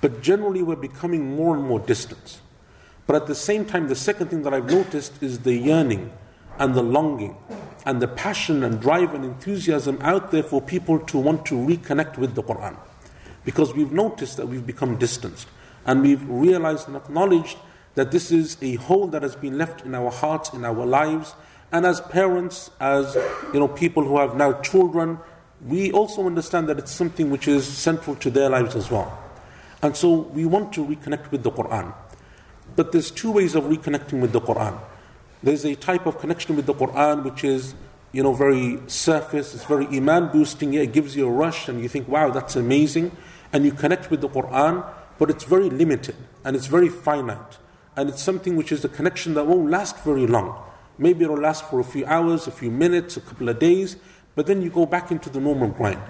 But 0.00 0.22
generally, 0.22 0.62
we're 0.62 0.76
becoming 0.76 1.36
more 1.36 1.56
and 1.56 1.64
more 1.64 1.80
distant. 1.80 2.40
But 3.06 3.16
at 3.16 3.26
the 3.26 3.34
same 3.34 3.64
time, 3.64 3.88
the 3.88 3.96
second 3.96 4.28
thing 4.28 4.42
that 4.42 4.54
I've 4.54 4.70
noticed 4.70 5.22
is 5.22 5.40
the 5.40 5.54
yearning 5.54 6.12
and 6.58 6.74
the 6.74 6.82
longing 6.82 7.36
and 7.84 8.00
the 8.00 8.08
passion 8.08 8.62
and 8.62 8.80
drive 8.80 9.14
and 9.14 9.24
enthusiasm 9.24 9.98
out 10.02 10.30
there 10.30 10.42
for 10.42 10.60
people 10.60 10.98
to 10.98 11.18
want 11.18 11.46
to 11.46 11.54
reconnect 11.54 12.18
with 12.18 12.34
the 12.34 12.42
Quran. 12.42 12.76
Because 13.44 13.74
we've 13.74 13.92
noticed 13.92 14.36
that 14.36 14.46
we've 14.46 14.66
become 14.66 14.96
distanced. 14.96 15.48
And 15.86 16.02
we've 16.02 16.28
realized 16.28 16.86
and 16.86 16.96
acknowledged 16.96 17.56
that 18.00 18.12
this 18.12 18.32
is 18.32 18.56
a 18.62 18.76
hole 18.76 19.08
that 19.08 19.20
has 19.20 19.36
been 19.36 19.58
left 19.58 19.84
in 19.84 19.94
our 19.94 20.10
hearts, 20.10 20.54
in 20.54 20.64
our 20.64 20.86
lives. 20.86 21.34
And 21.70 21.84
as 21.84 22.00
parents, 22.00 22.70
as 22.80 23.14
you 23.52 23.60
know, 23.60 23.68
people 23.68 24.02
who 24.02 24.18
have 24.18 24.34
now 24.34 24.54
children, 24.62 25.18
we 25.66 25.92
also 25.92 26.24
understand 26.24 26.66
that 26.70 26.78
it's 26.78 26.92
something 26.92 27.28
which 27.28 27.46
is 27.46 27.68
central 27.68 28.16
to 28.16 28.30
their 28.30 28.48
lives 28.48 28.74
as 28.74 28.90
well. 28.90 29.22
And 29.82 29.94
so 29.94 30.20
we 30.32 30.46
want 30.46 30.72
to 30.72 30.80
reconnect 30.82 31.30
with 31.30 31.42
the 31.42 31.50
Quran. 31.50 31.92
But 32.74 32.92
there's 32.92 33.10
two 33.10 33.32
ways 33.32 33.54
of 33.54 33.64
reconnecting 33.64 34.22
with 34.22 34.32
the 34.32 34.40
Quran. 34.40 34.80
There's 35.42 35.66
a 35.66 35.74
type 35.74 36.06
of 36.06 36.18
connection 36.18 36.56
with 36.56 36.64
the 36.64 36.72
Quran 36.72 37.22
which 37.22 37.44
is, 37.44 37.74
you 38.12 38.22
know, 38.22 38.32
very 38.32 38.78
surface, 38.86 39.54
it's 39.54 39.64
very 39.64 39.86
iman 39.88 40.28
boosting, 40.32 40.72
it 40.72 40.94
gives 40.94 41.16
you 41.16 41.28
a 41.28 41.30
rush 41.30 41.68
and 41.68 41.82
you 41.82 41.88
think, 41.90 42.08
wow, 42.08 42.30
that's 42.30 42.56
amazing. 42.56 43.14
And 43.52 43.66
you 43.66 43.72
connect 43.72 44.10
with 44.10 44.22
the 44.22 44.28
Quran, 44.30 44.86
but 45.18 45.28
it's 45.28 45.44
very 45.44 45.68
limited 45.68 46.16
and 46.46 46.56
it's 46.56 46.66
very 46.66 46.88
finite. 46.88 47.59
And 47.96 48.08
it's 48.08 48.22
something 48.22 48.56
which 48.56 48.72
is 48.72 48.84
a 48.84 48.88
connection 48.88 49.34
that 49.34 49.46
won't 49.46 49.70
last 49.70 49.98
very 50.04 50.26
long. 50.26 50.62
Maybe 50.98 51.24
it'll 51.24 51.38
last 51.38 51.64
for 51.64 51.80
a 51.80 51.84
few 51.84 52.04
hours, 52.06 52.46
a 52.46 52.50
few 52.50 52.70
minutes, 52.70 53.16
a 53.16 53.20
couple 53.20 53.48
of 53.48 53.58
days, 53.58 53.96
but 54.34 54.46
then 54.46 54.62
you 54.62 54.70
go 54.70 54.86
back 54.86 55.10
into 55.10 55.30
the 55.30 55.40
normal 55.40 55.68
grind. 55.68 56.00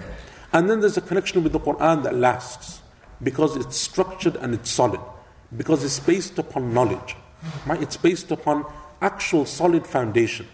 And 0.52 0.68
then 0.68 0.80
there's 0.80 0.96
a 0.96 1.00
connection 1.00 1.42
with 1.42 1.52
the 1.52 1.60
Quran 1.60 2.02
that 2.02 2.16
lasts 2.16 2.80
because 3.22 3.56
it's 3.56 3.76
structured 3.76 4.36
and 4.36 4.54
it's 4.54 4.70
solid, 4.70 5.00
because 5.56 5.84
it's 5.84 6.00
based 6.00 6.38
upon 6.38 6.74
knowledge. 6.74 7.16
Right? 7.66 7.80
It's 7.80 7.96
based 7.96 8.30
upon 8.30 8.66
actual 9.00 9.46
solid 9.46 9.86
foundation. 9.86 10.46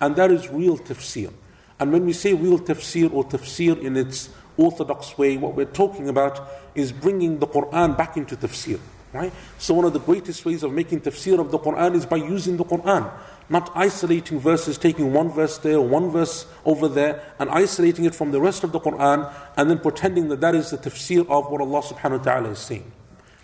And 0.00 0.16
that 0.16 0.30
is 0.30 0.48
real 0.48 0.76
tafsir. 0.76 1.32
And 1.80 1.92
when 1.92 2.04
we 2.04 2.12
say 2.12 2.34
real 2.34 2.58
tafsir 2.58 3.12
or 3.12 3.24
tafsir 3.24 3.80
in 3.80 3.96
its 3.96 4.30
orthodox 4.56 5.16
way, 5.16 5.36
what 5.36 5.54
we're 5.54 5.64
talking 5.64 6.08
about 6.08 6.48
is 6.74 6.92
bringing 6.92 7.38
the 7.38 7.46
Quran 7.46 7.96
back 7.96 8.16
into 8.16 8.36
tafsir. 8.36 8.80
Right? 9.12 9.32
So 9.58 9.74
one 9.74 9.86
of 9.86 9.94
the 9.94 10.00
greatest 10.00 10.44
ways 10.44 10.62
of 10.62 10.72
making 10.72 11.00
tafsir 11.00 11.38
of 11.38 11.50
the 11.50 11.58
Quran 11.58 11.94
is 11.94 12.04
by 12.04 12.16
using 12.16 12.58
the 12.58 12.64
Quran. 12.64 13.10
Not 13.48 13.72
isolating 13.74 14.38
verses, 14.38 14.76
taking 14.76 15.14
one 15.14 15.30
verse 15.30 15.56
there, 15.58 15.80
one 15.80 16.10
verse 16.10 16.46
over 16.66 16.88
there, 16.88 17.22
and 17.38 17.48
isolating 17.48 18.04
it 18.04 18.14
from 18.14 18.32
the 18.32 18.40
rest 18.40 18.64
of 18.64 18.72
the 18.72 18.80
Quran, 18.80 19.32
and 19.56 19.70
then 19.70 19.78
pretending 19.78 20.28
that 20.28 20.40
that 20.42 20.54
is 20.54 20.70
the 20.70 20.78
tafsir 20.78 21.20
of 21.30 21.50
what 21.50 21.62
Allah 21.62 21.80
subhanahu 21.80 22.18
wa 22.18 22.24
ta'ala 22.24 22.50
is 22.50 22.58
saying. 22.58 22.92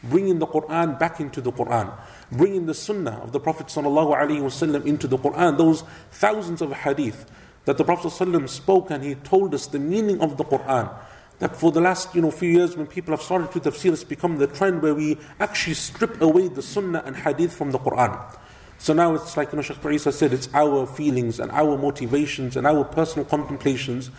Bringing 0.02 0.38
the 0.38 0.46
Quran 0.46 0.98
back 0.98 1.18
into 1.20 1.40
the 1.40 1.50
Quran. 1.50 1.90
Bringing 2.30 2.66
the 2.66 2.74
sunnah 2.74 3.20
of 3.22 3.32
the 3.32 3.40
Prophet 3.40 3.68
sallallahu 3.68 4.14
alaihi 4.14 4.42
wasallam 4.42 4.84
into 4.84 5.06
the 5.06 5.16
Quran. 5.16 5.56
Those 5.56 5.82
thousands 6.10 6.60
of 6.60 6.72
hadith 6.72 7.24
that 7.64 7.78
the 7.78 7.84
Prophet 7.84 8.08
ﷺ 8.08 8.48
spoke 8.48 8.90
and 8.90 9.02
he 9.02 9.14
told 9.14 9.54
us 9.54 9.66
the 9.66 9.78
meaning 9.78 10.20
of 10.20 10.36
the 10.36 10.44
Quran. 10.44 10.92
That 11.40 11.56
for 11.56 11.72
the 11.72 11.80
last 11.80 12.14
you 12.14 12.22
know, 12.22 12.30
few 12.30 12.50
years, 12.50 12.76
when 12.76 12.86
people 12.86 13.12
have 13.12 13.22
started 13.22 13.50
to 13.52 13.60
tafsir, 13.60 13.92
it's 13.92 14.04
become 14.04 14.38
the 14.38 14.46
trend 14.46 14.82
where 14.82 14.94
we 14.94 15.18
actually 15.40 15.74
strip 15.74 16.20
away 16.22 16.48
the 16.48 16.62
sunnah 16.62 17.02
and 17.04 17.16
hadith 17.16 17.52
from 17.52 17.72
the 17.72 17.78
Quran. 17.78 18.38
So 18.78 18.92
now 18.92 19.14
it's 19.14 19.36
like 19.36 19.52
you 19.52 19.56
know, 19.56 19.62
Shaykh 19.62 19.84
Isa 19.84 20.12
said, 20.12 20.32
it's 20.32 20.48
our 20.54 20.86
feelings 20.86 21.40
and 21.40 21.50
our 21.50 21.76
motivations 21.76 22.56
and 22.56 22.66
our 22.66 22.84
personal 22.84 23.24
contemplations. 23.24 24.10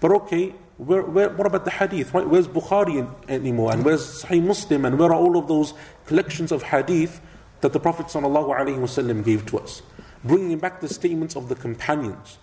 But 0.00 0.12
okay, 0.12 0.54
where, 0.78 1.02
where, 1.02 1.30
what 1.30 1.46
about 1.46 1.64
the 1.64 1.70
hadith? 1.70 2.12
Right? 2.14 2.28
Where's 2.28 2.48
Bukhari 2.48 3.08
anymore? 3.28 3.72
And 3.72 3.84
where's 3.84 4.22
Sahih 4.22 4.42
Muslim? 4.42 4.84
And 4.84 4.98
where 4.98 5.10
are 5.10 5.14
all 5.14 5.36
of 5.36 5.48
those 5.48 5.74
collections 6.06 6.52
of 6.52 6.62
hadith 6.62 7.20
that 7.62 7.72
the 7.72 7.80
Prophet 7.80 8.06
ﷺ 8.06 9.24
gave 9.24 9.46
to 9.46 9.58
us? 9.58 9.82
Bringing 10.24 10.58
back 10.58 10.80
the 10.80 10.88
statements 10.88 11.36
of 11.36 11.48
the 11.48 11.54
companions. 11.54 12.38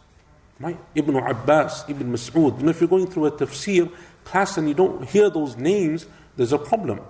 Right? 0.64 0.80
Ibn 0.96 1.16
Abbas, 1.18 1.90
Ibn 1.90 2.14
Mas'ud. 2.14 2.62
Know, 2.62 2.70
if 2.70 2.80
you're 2.80 2.88
going 2.88 3.08
through 3.08 3.26
a 3.26 3.32
tafsir 3.32 3.92
class 4.24 4.58
and 4.58 4.70
you 4.70 4.74
don't 4.74 5.04
hear 5.04 5.30
those 5.30 5.58
names, 5.58 6.06
there's 6.38 6.54
a 6.54 6.58
problem. 6.58 7.02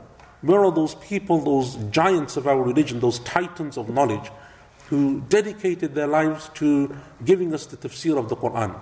Where 0.42 0.66
are 0.66 0.72
those 0.72 0.96
people, 0.96 1.38
those 1.40 1.76
giants 1.92 2.36
of 2.36 2.48
our 2.48 2.60
religion, 2.60 3.00
those 3.00 3.20
titans 3.20 3.78
of 3.78 3.90
knowledge, 3.90 4.32
who 4.90 5.22
dedicated 5.30 5.94
their 5.94 6.08
lives 6.08 6.50
to 6.56 6.98
giving 7.24 7.54
us 7.54 7.68
the 7.68 7.78
tafsir 7.78 8.18
of 8.18 8.28
the 8.28 8.36
Quran? 8.36 8.74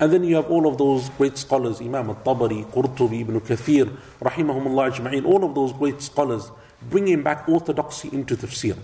And 0.00 0.12
then 0.12 0.24
you 0.24 0.34
have 0.34 0.50
all 0.50 0.66
of 0.66 0.76
those 0.76 1.08
great 1.10 1.38
scholars, 1.38 1.80
Imam 1.80 2.10
al-Tabari, 2.10 2.68
Qurtubi, 2.70 3.20
Ibn 3.20 3.40
Kathir, 3.40 3.96
Rahimahumullah 4.20 4.92
Ajma'in, 4.92 5.24
all 5.24 5.44
of 5.44 5.54
those 5.54 5.72
great 5.72 6.02
scholars, 6.02 6.50
bringing 6.90 7.22
back 7.22 7.48
orthodoxy 7.48 8.10
into 8.12 8.36
tafsir. 8.36 8.76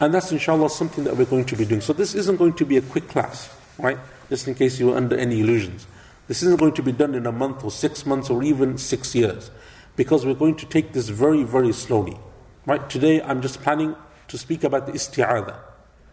And 0.00 0.12
that's 0.12 0.32
inshallah 0.32 0.70
something 0.70 1.04
that 1.04 1.16
we're 1.16 1.24
going 1.24 1.44
to 1.46 1.56
be 1.56 1.64
doing. 1.64 1.80
So 1.80 1.92
this 1.92 2.14
isn't 2.14 2.36
going 2.36 2.54
to 2.54 2.66
be 2.66 2.76
a 2.76 2.82
quick 2.82 3.08
class, 3.08 3.48
right? 3.78 3.98
Just 4.28 4.46
in 4.46 4.54
case 4.54 4.78
you 4.78 4.88
were 4.88 4.96
under 4.96 5.16
any 5.16 5.40
illusions. 5.40 5.86
This 6.26 6.42
isn't 6.42 6.60
going 6.60 6.74
to 6.74 6.82
be 6.82 6.92
done 6.92 7.14
in 7.14 7.26
a 7.26 7.32
month 7.32 7.64
or 7.64 7.70
six 7.70 8.04
months 8.04 8.28
or 8.28 8.42
even 8.42 8.76
six 8.76 9.14
years 9.14 9.50
because 9.96 10.26
we're 10.26 10.34
going 10.34 10.56
to 10.56 10.66
take 10.66 10.92
this 10.92 11.08
very, 11.08 11.42
very 11.42 11.72
slowly. 11.72 12.18
Right? 12.66 12.88
Today 12.90 13.22
I'm 13.22 13.40
just 13.40 13.62
planning 13.62 13.96
to 14.28 14.38
speak 14.38 14.62
about 14.62 14.86
the 14.86 14.92
isti'adha. 14.92 15.58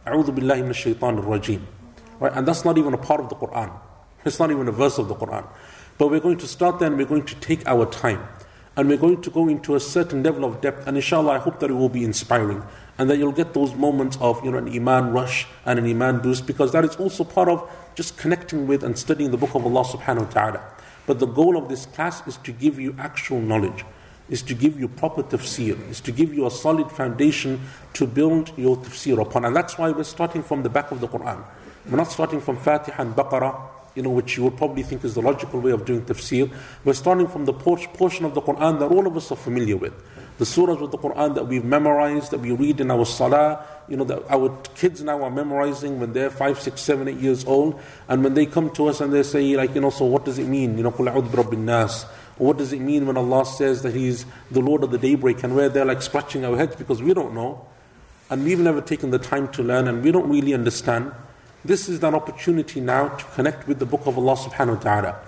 A'udhu 0.08 0.30
billahi 0.38 0.74
shaitan 0.74 1.18
rajim. 1.18 1.62
Right? 2.20 2.32
And 2.34 2.48
that's 2.48 2.64
not 2.64 2.78
even 2.78 2.94
a 2.94 2.98
part 2.98 3.20
of 3.20 3.30
the 3.30 3.36
Quran. 3.36 3.72
It's 4.24 4.40
not 4.40 4.52
even 4.52 4.68
a 4.68 4.72
verse 4.72 4.98
of 4.98 5.08
the 5.10 5.16
Quran. 5.16 5.46
But 5.98 6.10
we're 6.10 6.20
going 6.20 6.38
to 6.38 6.48
start 6.48 6.80
there 6.80 6.88
and 6.88 6.98
we're 6.98 7.06
going 7.06 7.26
to 7.26 7.36
take 7.36 7.68
our 7.68 7.86
time. 7.86 8.26
And 8.78 8.90
we're 8.90 8.98
going 8.98 9.22
to 9.22 9.30
go 9.30 9.48
into 9.48 9.76
a 9.76 9.80
certain 9.80 10.22
level 10.22 10.44
of 10.44 10.62
depth. 10.62 10.86
And 10.88 10.98
inshallah, 10.98 11.32
I 11.32 11.38
hope 11.38 11.60
that 11.60 11.70
it 11.70 11.74
will 11.74 11.90
be 11.90 12.04
inspiring 12.04 12.62
and 12.98 13.10
that 13.10 13.18
you'll 13.18 13.32
get 13.32 13.54
those 13.54 13.76
moments 13.76 14.18
of 14.22 14.44
you 14.44 14.52
know 14.52 14.58
an 14.58 14.74
iman 14.74 15.12
rush 15.12 15.48
and 15.66 15.80
an 15.80 15.86
iman 15.86 16.20
boost 16.20 16.46
because 16.46 16.72
that 16.72 16.86
is 16.86 16.96
also 16.96 17.24
part 17.24 17.50
of 17.50 17.70
just 17.96 18.18
connecting 18.18 18.68
with 18.68 18.84
and 18.84 18.98
studying 18.98 19.32
the 19.32 19.38
book 19.38 19.56
of 19.56 19.66
Allah 19.66 19.84
subhanahu 19.84 20.28
wa 20.28 20.32
ta'ala. 20.32 20.64
But 21.06 21.20
the 21.20 21.28
goal 21.28 21.58
of 21.58 21.70
this 21.70 21.86
class 21.86 22.26
is 22.28 22.38
to 22.38 22.52
give 22.52 22.80
you 22.80 22.96
actual 22.98 23.40
knowledge, 23.40 23.86
is 24.30 24.42
to 24.44 24.54
give 24.54 24.80
you 24.80 24.88
proper 24.88 25.24
tafsir, 25.24 25.78
is 25.90 26.02
to 26.02 26.12
give 26.12 26.34
you 26.34 26.48
a 26.48 26.52
solid 26.52 26.92
foundation 26.92 27.62
to 27.94 28.08
build 28.08 28.52
your 28.58 28.78
tafsir 28.78 29.22
upon. 29.22 29.46
And 29.46 29.56
that's 29.56 29.78
why 29.78 29.92
we're 29.92 30.04
starting 30.04 30.42
from 30.42 30.64
the 30.64 30.70
back 30.70 30.92
of 30.92 31.00
the 31.00 31.08
Quran. 31.08 31.44
We're 31.88 31.98
not 31.98 32.12
starting 32.12 32.42
from 32.42 32.58
Fatiha 32.58 33.02
and 33.02 33.16
Baqarah, 33.16 33.75
you 33.95 34.03
know, 34.03 34.11
which 34.11 34.37
you 34.37 34.45
would 34.45 34.57
probably 34.57 34.83
think 34.83 35.05
is 35.05 35.15
the 35.15 35.23
logical 35.23 35.61
way 35.61 35.73
of 35.73 35.85
doing 35.85 36.03
tafsir. 36.03 36.51
We're 36.85 36.93
starting 36.93 37.27
from 37.27 37.45
the 37.45 37.53
portion 37.53 38.25
of 38.25 38.35
the 38.35 38.41
Quran 38.41 38.79
that 38.79 38.87
all 38.87 39.07
of 39.07 39.17
us 39.17 39.33
are 39.33 39.37
familiar 39.37 39.77
with 39.77 39.95
the 40.41 40.47
surahs 40.47 40.83
of 40.83 40.91
the 40.91 40.97
Quran 40.97 41.35
that 41.35 41.47
we've 41.49 41.67
memorized, 41.67 42.31
that 42.31 42.41
we 42.41 42.51
read 42.51 42.81
in 42.81 42.91
our 42.91 43.05
salah, 43.05 43.63
you 43.89 43.97
know, 43.99 44.05
that 44.05 44.23
our 44.31 44.49
kids 44.75 45.03
now 45.03 45.23
are 45.23 45.31
memorizing 45.31 46.01
when 46.01 46.15
they're 46.15 46.31
five, 46.31 46.59
six, 46.59 46.81
seven, 46.81 47.09
eight 47.09 47.19
years 47.19 47.45
old. 47.45 47.79
And 48.09 48.25
when 48.25 48.33
they 48.33 48.47
come 48.47 48.71
to 48.71 48.87
us 48.87 49.03
and 49.03 49.13
they 49.13 49.23
say, 49.23 49.55
like, 49.55 49.75
you 49.75 49.83
know, 49.83 49.91
so 49.91 50.07
what 50.07 50.25
does 50.25 50.39
it 50.39 50.47
mean? 50.47 50.79
You 50.79 50.85
know, 50.85 50.93
قُلْ 50.93 51.13
أَعُوذُ 51.13 51.29
بِرَبِّ 51.29 51.53
النَّاسِ 51.53 52.07
what 52.41 52.57
does 52.57 52.73
it 52.73 52.81
mean 52.81 53.07
when 53.07 53.19
Allah 53.19 53.45
says 53.45 53.83
that 53.83 53.95
He's 53.95 54.25
the 54.51 54.61
Lord 54.61 54.83
of 54.83 54.91
the 54.91 54.97
daybreak 54.97 55.45
and 55.45 55.55
we're 55.55 55.69
there 55.69 55.85
like 55.85 56.01
scratching 56.01 56.43
our 56.43 56.57
heads 56.57 56.75
because 56.75 57.03
we 57.03 57.13
don't 57.13 57.35
know 57.35 57.67
and 58.31 58.43
we've 58.45 58.59
never 58.59 58.81
taken 58.81 59.11
the 59.11 59.19
time 59.19 59.53
to 59.53 59.63
learn 59.63 59.87
and 59.87 60.03
we 60.03 60.11
don't 60.11 60.31
really 60.31 60.55
understand. 60.55 61.13
This 61.66 61.90
is 61.90 62.04
an 62.04 62.14
opportunity 62.14 62.80
now 62.80 63.08
to 63.08 63.26
connect 63.34 63.68
with 63.68 63.80
the 63.80 63.88
book 63.88 64.06
of 64.06 64.20
Allah 64.20 64.36
subhanahu 64.36 64.78
wa 64.78 64.84
ta'ala. 64.84 65.20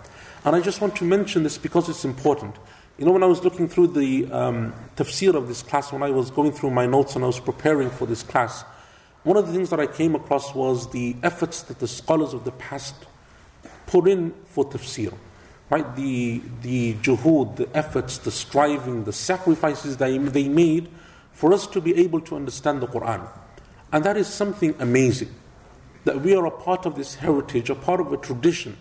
And 0.45 0.55
I 0.55 0.61
just 0.61 0.81
want 0.81 0.95
to 0.97 1.03
mention 1.03 1.41
this 1.41 1.57
because 1.57 1.89
it's 1.89 2.05
important. 2.05 2.55
You 2.99 3.05
know, 3.05 3.11
when 3.11 3.23
I 3.23 3.25
was 3.25 3.43
looking 3.43 3.67
through 3.67 3.87
the 3.87 4.31
um, 4.31 4.71
tafsir 4.95 5.33
of 5.33 5.47
this 5.47 5.63
class, 5.63 5.91
when 5.91 6.03
I 6.03 6.11
was 6.11 6.29
going 6.29 6.51
through 6.51 6.69
my 6.69 6.85
notes 6.85 7.15
and 7.15 7.23
I 7.23 7.27
was 7.27 7.39
preparing 7.39 7.89
for 7.89 8.05
this 8.05 8.21
class, 8.21 8.61
one 9.23 9.35
of 9.35 9.47
the 9.47 9.51
things 9.51 9.71
that 9.71 9.79
I 9.79 9.87
came 9.87 10.13
across 10.13 10.53
was 10.53 10.91
the 10.91 11.15
efforts 11.23 11.63
that 11.63 11.79
the 11.79 11.87
scholars 11.87 12.35
of 12.35 12.43
the 12.43 12.51
past 12.51 12.93
put 13.87 14.07
in 14.07 14.31
for 14.45 14.63
tafsir. 14.63 15.17
Right? 15.71 15.95
The, 15.95 16.43
the 16.61 16.93
juhud, 17.01 17.55
the 17.55 17.75
efforts, 17.75 18.19
the 18.19 18.29
striving, 18.29 19.05
the 19.05 19.11
sacrifices 19.11 19.97
they, 19.97 20.19
they 20.19 20.47
made 20.47 20.87
for 21.31 21.51
us 21.51 21.65
to 21.65 21.81
be 21.81 21.95
able 21.95 22.21
to 22.21 22.35
understand 22.35 22.83
the 22.83 22.87
Quran. 22.87 23.27
And 23.91 24.03
that 24.03 24.17
is 24.17 24.27
something 24.27 24.75
amazing. 24.77 25.33
That 26.07 26.21
we 26.21 26.33
are 26.37 26.45
a 26.45 26.51
part 26.51 26.85
of 26.85 26.95
this 26.95 27.15
heritage, 27.15 27.69
a 27.69 27.75
part 27.75 27.99
of 27.99 28.13
a 28.13 28.17
tradition 28.17 28.77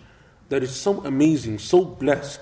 that 0.47 0.63
is 0.63 0.73
so 0.73 1.05
amazing, 1.05 1.59
so 1.59 1.83
blessed 1.83 2.39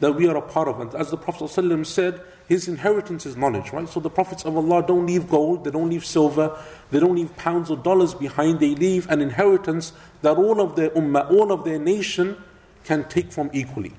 that 0.00 0.12
we 0.12 0.28
are 0.28 0.36
a 0.36 0.42
part 0.42 0.68
of. 0.68 0.78
And 0.78 0.94
as 0.94 1.10
the 1.10 1.16
Prophet 1.16 1.44
ﷺ 1.44 1.86
said, 1.86 2.20
his 2.46 2.68
inheritance 2.68 3.24
is 3.24 3.34
knowledge, 3.34 3.72
right? 3.72 3.88
So 3.88 3.98
the 3.98 4.10
prophets 4.10 4.44
of 4.44 4.54
Allah 4.54 4.84
don't 4.86 5.06
leave 5.06 5.30
gold, 5.30 5.64
they 5.64 5.70
don't 5.70 5.88
leave 5.88 6.04
silver, 6.04 6.54
they 6.90 7.00
don't 7.00 7.14
leave 7.14 7.34
pounds 7.38 7.70
or 7.70 7.78
dollars 7.78 8.12
behind, 8.12 8.60
they 8.60 8.74
leave 8.74 9.08
an 9.10 9.22
inheritance 9.22 9.94
that 10.20 10.36
all 10.36 10.60
of 10.60 10.76
their 10.76 10.90
ummah, 10.90 11.30
all 11.30 11.50
of 11.50 11.64
their 11.64 11.78
nation 11.78 12.36
can 12.84 13.08
take 13.08 13.32
from 13.32 13.48
equally. 13.54 13.94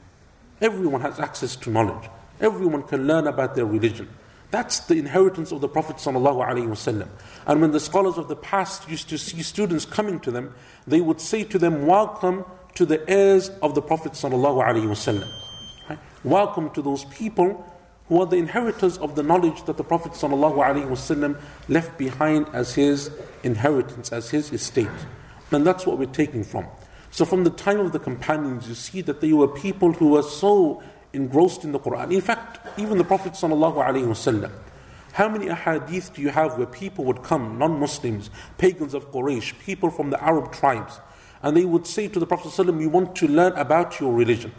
Everyone 0.62 1.02
has 1.02 1.20
access 1.20 1.56
to 1.56 1.72
knowledge. 1.72 2.10
Everyone 2.40 2.84
can 2.84 3.08
learn 3.08 3.26
about 3.26 3.56
their 3.56 3.66
religion. 3.66 4.08
That's 4.51 4.81
the 4.81 4.97
inheritance 4.97 5.51
of 5.51 5.63
the 5.63 5.69
Prophet 5.69 5.97
ﷺ. 5.97 7.09
And 7.47 7.61
when 7.63 7.71
the 7.71 7.81
scholars 7.81 8.19
of 8.19 8.29
the 8.29 8.37
past 8.37 8.89
used 8.89 9.09
to 9.09 9.17
see 9.17 9.43
students 9.43 9.87
coming 9.87 10.21
to 10.21 10.31
them, 10.31 10.55
they 10.87 11.01
would 11.01 11.23
say 11.23 11.43
to 11.45 11.59
them, 11.59 11.87
Welcome 11.87 12.45
to 12.75 12.85
the 12.85 13.09
heirs 13.09 13.49
of 13.63 13.75
the 13.75 13.81
Prophet 13.81 14.13
ﷺ. 14.13 15.27
Welcome 16.23 16.71
to 16.71 16.83
those 16.83 17.07
people 17.07 17.67
who 18.09 18.21
are 18.21 18.27
the 18.27 18.37
inheritors 18.37 18.99
of 18.99 19.15
the 19.17 19.23
knowledge 19.23 19.65
that 19.65 19.79
the 19.79 19.85
Prophet 19.85 20.13
ﷺ 20.13 21.41
left 21.69 21.97
behind 21.97 22.47
as 22.53 22.75
his 22.75 23.11
inheritance, 23.43 24.13
as 24.13 24.29
his 24.29 24.53
estate. 24.53 24.89
And 25.51 25.67
that's 25.67 25.87
what 25.87 25.99
we're 25.99 26.07
taking 26.07 26.45
from. 26.45 26.67
So, 27.11 27.25
from 27.25 27.45
the 27.45 27.51
time 27.51 27.81
of 27.81 27.93
the 27.93 27.99
companions, 27.99 28.69
you 28.69 28.75
see 28.75 29.01
that 29.03 29.21
they 29.23 29.33
were 29.33 29.49
people 29.49 29.93
who 29.93 30.09
were 30.09 30.23
so 30.23 30.83
engrossed 31.13 31.65
in 31.65 31.73
the 31.73 31.79
Quran. 31.79 32.13
In 32.13 32.21
fact, 32.21 32.59
even 32.79 32.99
the 32.99 33.05
Prophet 33.05 33.33
ﷺ 33.33 34.51
How 35.13 35.29
many 35.29 35.47
ahadith 35.47 36.15
do 36.15 36.23
you 36.23 36.31
have 36.31 36.57
where 36.57 36.67
people 36.67 37.05
would 37.05 37.23
come, 37.23 37.59
non 37.59 37.79
Muslims, 37.79 38.31
pagans 38.59 38.95
of 38.95 39.11
Quraysh, 39.13 39.59
people 39.61 39.91
from 39.91 40.11
the 40.11 40.23
Arab 40.23 40.53
tribes, 40.53 41.01
and 41.43 41.57
they 41.57 41.65
would 41.65 41.87
say 41.87 42.09
to 42.09 42.19
the 42.19 42.27
Prophet, 42.27 42.53
ﷺ, 42.53 42.77
We 42.77 42.87
want 42.87 43.15
to 43.17 43.29
learn 43.29 43.53
about 43.55 44.01
your 44.01 44.13
religion. 44.13 44.53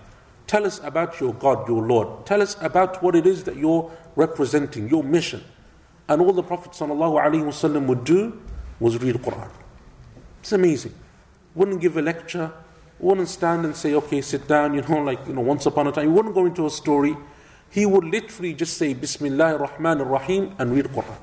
Tell 0.48 0.66
us 0.66 0.80
about 0.84 1.20
your 1.20 1.34
God, 1.34 1.68
your 1.68 1.82
Lord. 1.82 2.26
Tell 2.26 2.42
us 2.42 2.58
about 2.60 3.02
what 3.02 3.16
it 3.16 3.26
is 3.26 3.46
that 3.46 3.56
you're 3.56 3.90
representing, 4.16 4.90
your 4.90 5.04
mission. 5.04 5.44
And 6.10 6.22
all 6.22 6.34
the 6.34 6.44
Prophet 6.44 6.74
ﷺ 6.74 7.86
would 7.88 8.04
do 8.04 8.42
was 8.80 9.02
read 9.02 9.16
Quran. 9.16 9.50
It's 10.42 10.52
amazing. 10.52 10.94
Wouldn't 11.56 11.80
give 11.80 11.96
a 11.96 12.02
lecture, 12.02 12.52
wouldn't 13.01 13.29
stand 13.29 13.65
and 13.65 13.77
say, 13.77 13.95
okay, 13.95 14.21
sit 14.21 14.49
down, 14.49 14.75
you 14.75 14.83
know, 14.83 14.99
like, 15.11 15.27
you 15.27 15.33
know, 15.33 15.41
once 15.41 15.67
upon 15.67 15.87
a 15.87 15.93
time. 15.93 16.05
He 16.05 16.13
wouldn't 16.13 16.35
go 16.35 16.47
into 16.47 16.67
a 16.67 16.71
story. 16.71 17.17
He 17.71 17.87
would 17.87 18.05
literally 18.05 18.55
just 18.55 18.77
say, 18.77 18.95
Bismillah 18.95 19.59
ar-Rahman 19.59 20.01
ar-Rahim 20.01 20.55
and 20.59 20.75
read 20.75 20.87
Quran. 20.87 21.19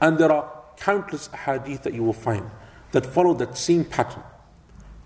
And 0.00 0.18
there 0.18 0.30
are 0.30 0.50
countless 0.76 1.28
hadith 1.28 1.82
that 1.84 1.94
you 1.94 2.02
will 2.02 2.12
find 2.12 2.50
that 2.92 3.06
follow 3.06 3.34
that 3.34 3.56
same 3.56 3.84
pattern 3.84 4.22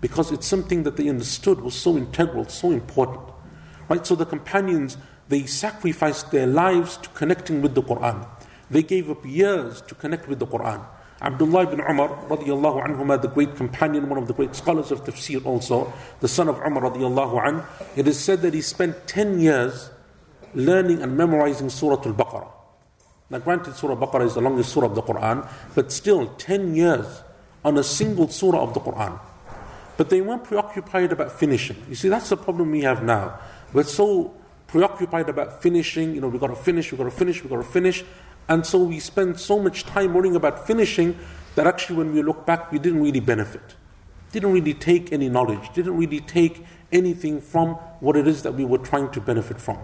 because 0.01 0.31
it's 0.31 0.47
something 0.47 0.83
that 0.83 0.97
they 0.97 1.09
understood 1.09 1.61
was 1.61 1.75
so 1.75 1.97
integral, 1.97 2.45
so 2.47 2.71
important. 2.71 3.21
Right? 3.87 4.05
So 4.05 4.15
the 4.15 4.25
companions, 4.25 4.97
they 5.27 5.45
sacrificed 5.45 6.31
their 6.31 6.47
lives 6.47 6.97
to 6.97 7.09
connecting 7.09 7.61
with 7.61 7.75
the 7.75 7.81
Quran. 7.81 8.27
They 8.69 8.83
gave 8.83 9.09
up 9.09 9.25
years 9.25 9.81
to 9.81 9.95
connect 9.95 10.27
with 10.27 10.39
the 10.39 10.47
Quran. 10.47 10.85
Abdullah 11.21 11.63
ibn 11.63 11.81
Umar, 11.81 12.09
radiallahu 12.29 12.85
anhuma, 12.85 13.21
the 13.21 13.27
great 13.27 13.55
companion, 13.55 14.07
one 14.07 14.17
of 14.17 14.27
the 14.27 14.33
great 14.33 14.55
scholars 14.55 14.89
of 14.91 15.03
tafsir 15.03 15.45
also, 15.45 15.91
the 16.21 16.27
son 16.27 16.47
of 16.47 16.57
Umar, 16.65 16.83
radiallahu 16.83 17.45
anh, 17.45 17.63
it 17.97 18.07
is 18.07 18.17
said 18.17 18.41
that 18.41 18.53
he 18.53 18.61
spent 18.61 19.07
10 19.07 19.39
years 19.39 19.89
learning 20.53 21.01
and 21.01 21.17
memorizing 21.17 21.69
Surah 21.69 22.01
Al 22.05 22.13
Baqarah. 22.13 22.51
Now, 23.29 23.39
granted, 23.39 23.75
Surah 23.75 23.99
Al 23.99 24.07
Baqarah 24.07 24.25
is 24.25 24.35
the 24.35 24.41
longest 24.41 24.71
surah 24.71 24.87
of 24.87 24.95
the 24.95 25.03
Quran, 25.03 25.47
but 25.75 25.91
still 25.91 26.27
10 26.27 26.75
years 26.75 27.21
on 27.63 27.77
a 27.77 27.83
single 27.83 28.29
surah 28.29 28.61
of 28.61 28.73
the 28.73 28.79
Quran. 28.79 29.19
But 29.97 30.09
they 30.09 30.21
weren't 30.21 30.45
preoccupied 30.45 31.11
about 31.11 31.37
finishing. 31.37 31.75
You 31.89 31.95
see, 31.95 32.07
that's 32.07 32.29
the 32.29 32.37
problem 32.37 32.71
we 32.71 32.81
have 32.81 33.03
now. 33.03 33.37
We're 33.73 33.83
so 33.83 34.33
preoccupied 34.67 35.27
about 35.27 35.61
finishing, 35.61 36.15
you 36.15 36.21
know, 36.21 36.27
we've 36.27 36.39
got 36.39 36.47
to 36.47 36.55
finish, 36.55 36.91
we've 36.91 36.99
got 36.99 37.05
to 37.05 37.11
finish, 37.11 37.43
we've 37.43 37.49
got 37.49 37.57
to 37.57 37.63
finish. 37.63 38.03
And 38.49 38.65
so 38.65 38.79
we 38.79 38.99
spend 38.99 39.39
so 39.39 39.59
much 39.59 39.85
time 39.85 40.13
worrying 40.13 40.35
about 40.35 40.65
finishing 40.65 41.17
that 41.55 41.67
actually 41.67 41.97
when 41.97 42.13
we 42.13 42.23
look 42.23 42.45
back, 42.45 42.71
we 42.71 42.79
didn't 42.79 43.01
really 43.01 43.19
benefit. 43.19 43.75
Didn't 44.31 44.51
really 44.51 44.73
take 44.73 45.13
any 45.13 45.29
knowledge, 45.29 45.71
didn't 45.73 45.95
really 45.95 46.19
take 46.19 46.65
anything 46.91 47.41
from 47.41 47.75
what 47.99 48.15
it 48.15 48.27
is 48.27 48.43
that 48.43 48.53
we 48.55 48.65
were 48.65 48.77
trying 48.79 49.11
to 49.11 49.21
benefit 49.21 49.61
from. 49.61 49.77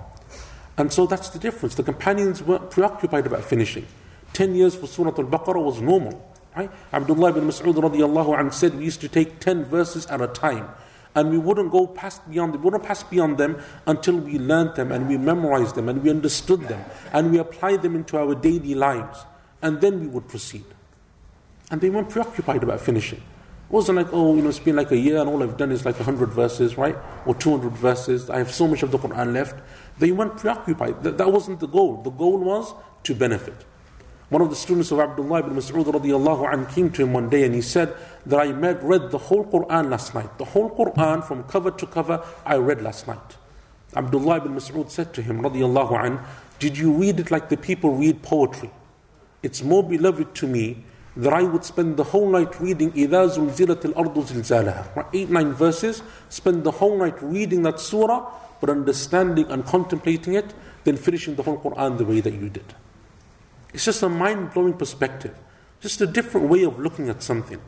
And 0.78 0.91
so 0.91 1.06
that's 1.06 1.30
the 1.30 1.39
difference. 1.39 1.75
The 1.75 1.84
companions 1.84 2.43
weren't 2.43 2.69
preoccupied 2.71 3.25
about 3.25 3.43
finishing. 3.43 3.86
Ten 4.34 4.56
years 4.56 4.75
for 4.75 4.88
Surah 4.88 5.10
Al 5.17 5.25
Baqarah 5.25 5.63
was 5.63 5.80
normal. 5.80 6.30
Right? 6.56 6.71
Abdullah 6.91 7.30
ibn 7.30 7.47
Mas'ud 7.47 7.75
radiallahu 7.75 8.38
anh 8.38 8.51
said 8.51 8.75
we 8.75 8.86
used 8.86 9.01
to 9.01 9.10
take 9.10 9.39
10 9.39 9.65
verses 9.65 10.06
at 10.08 10.21
a 10.21 10.28
time 10.28 10.69
and 11.15 11.32
we 11.32 11.38
wouldn't 11.38 11.71
go 11.71 11.88
past 11.88 12.30
beyond 12.30 12.54
them, 12.54 12.62
we 12.62 12.65
wouldn't 12.65 12.84
pass 12.84 13.04
beyond 13.04 13.38
them 13.38 13.62
until 13.88 14.17
we 14.17 14.38
learned 14.38 14.75
them 14.75 14.91
and 14.91 15.08
we 15.08 15.17
memorized 15.17 15.75
them 15.75 15.89
and 15.89 16.04
we 16.04 16.10
understood 16.10 16.62
them 16.67 16.84
and 17.13 17.32
we 17.32 17.38
applied 17.38 17.82
them 17.82 17.95
into 17.95 18.17
our 18.17 18.36
daily 18.36 18.75
lives 18.75 19.25
and 19.62 19.82
then 19.82 19.99
we 19.99 20.08
would 20.08 20.28
proceed. 20.28 20.65
And 21.71 21.82
they 21.82 21.89
weren't 21.89 22.10
preoccupied 22.10 22.63
about 22.63 22.82
finishing. 22.82 23.19
It 23.19 23.71
wasn't 23.71 23.97
like, 23.97 24.10
oh, 24.12 24.36
you 24.36 24.43
know, 24.43 24.49
it's 24.49 24.60
been 24.60 24.75
like 24.75 24.91
a 24.91 24.97
year 24.97 25.19
and 25.19 25.28
all 25.28 25.41
I've 25.41 25.58
done 25.58 25.71
is 25.71 25.86
like 25.86 25.95
100 25.95 26.30
verses, 26.30 26.78
right? 26.78 26.95
Or 27.25 27.34
200 27.34 27.71
verses. 27.71 28.30
I 28.30 28.38
have 28.38 28.54
so 28.54 28.67
much 28.67 28.84
of 28.84 28.91
the 28.91 28.99
Quran 28.99 29.34
left. 29.34 29.60
They 29.97 30.12
weren't 30.12 30.38
preoccupied. 30.38 31.01
That, 31.01 31.17
that 31.17 31.32
wasn't 31.32 31.62
the 31.62 31.67
goal. 31.67 32.04
The 32.04 32.12
goal 32.12 32.38
was 32.38 32.73
to 33.04 33.15
benefit. 33.15 33.65
One 34.35 34.42
of 34.42 34.50
the 34.50 34.57
students 34.57 34.92
of 34.92 35.00
Abdullah 35.00 35.40
ibn 35.40 35.57
Mas'ud 35.57 35.85
radiallahu 35.85 36.53
anh 36.53 36.66
came 36.66 36.90
to 36.92 37.03
him 37.03 37.12
one 37.12 37.29
day 37.29 37.42
and 37.44 37.53
he 37.53 37.61
said 37.61 37.96
that 38.26 38.38
I 38.38 38.53
met, 38.53 38.81
read 38.81 39.11
the 39.11 39.18
whole 39.18 39.44
Quran 39.44 39.90
last 39.90 40.14
night. 40.14 40.38
The 40.38 40.44
whole 40.44 40.70
Quran 40.70 41.26
from 41.26 41.42
cover 41.44 41.72
to 41.72 41.87
cover 41.87 42.24
I 42.46 42.57
read 42.57 42.81
last 42.81 43.09
night. 43.09 43.37
Abdullah 43.96 44.37
ibn 44.37 44.55
Mas'ud 44.55 44.88
said 44.88 45.12
to 45.14 45.22
him 45.22 45.42
radiallahu 45.42 45.98
anh, 46.05 46.20
Did 46.61 46.79
you 46.79 46.92
read 46.92 47.18
it 47.18 47.33
like 47.33 47.48
the 47.48 47.57
people 47.57 47.96
read 47.96 48.22
poetry? 48.22 48.70
It's 49.42 49.64
more 49.64 49.83
beloved 49.83 50.33
to 50.37 50.46
me 50.46 50.85
that 51.16 51.33
I 51.33 51.42
would 51.42 51.64
spend 51.64 51.96
the 51.96 52.05
whole 52.05 52.31
night 52.31 52.61
reading 52.61 52.92
إِذَا 52.92 53.37
زُلْزِلَتِ 53.37 53.94
الْأَرْضُ 53.94 54.14
زِلْزَالَهَا 54.14 55.09
Eight, 55.12 55.29
nine 55.29 55.53
verses, 55.53 56.03
spend 56.29 56.62
the 56.62 56.70
whole 56.70 56.96
night 56.96 57.20
reading 57.20 57.62
that 57.64 57.81
surah, 57.81 58.31
but 58.61 58.70
understanding 58.70 59.50
and 59.50 59.64
contemplating 59.66 60.35
it, 60.35 60.55
then 60.85 60.96
finishing 60.96 61.35
the 61.35 61.42
whole 61.42 61.59
Quran 61.59 61.98
the 61.98 62.05
way 62.05 62.20
that 62.20 62.33
you 62.33 62.48
did. 62.48 62.74
It's 63.75 63.83
just 63.83 64.03
a 64.03 64.07
mind 64.07 64.53
blowing 64.53 64.71
perspective, 64.71 65.38
just 65.81 65.99
a 65.99 66.07
different 66.07 66.47
way 66.47 66.63
of 66.63 66.79
looking 66.79 67.09
at 67.09 67.21
something. 67.21 67.59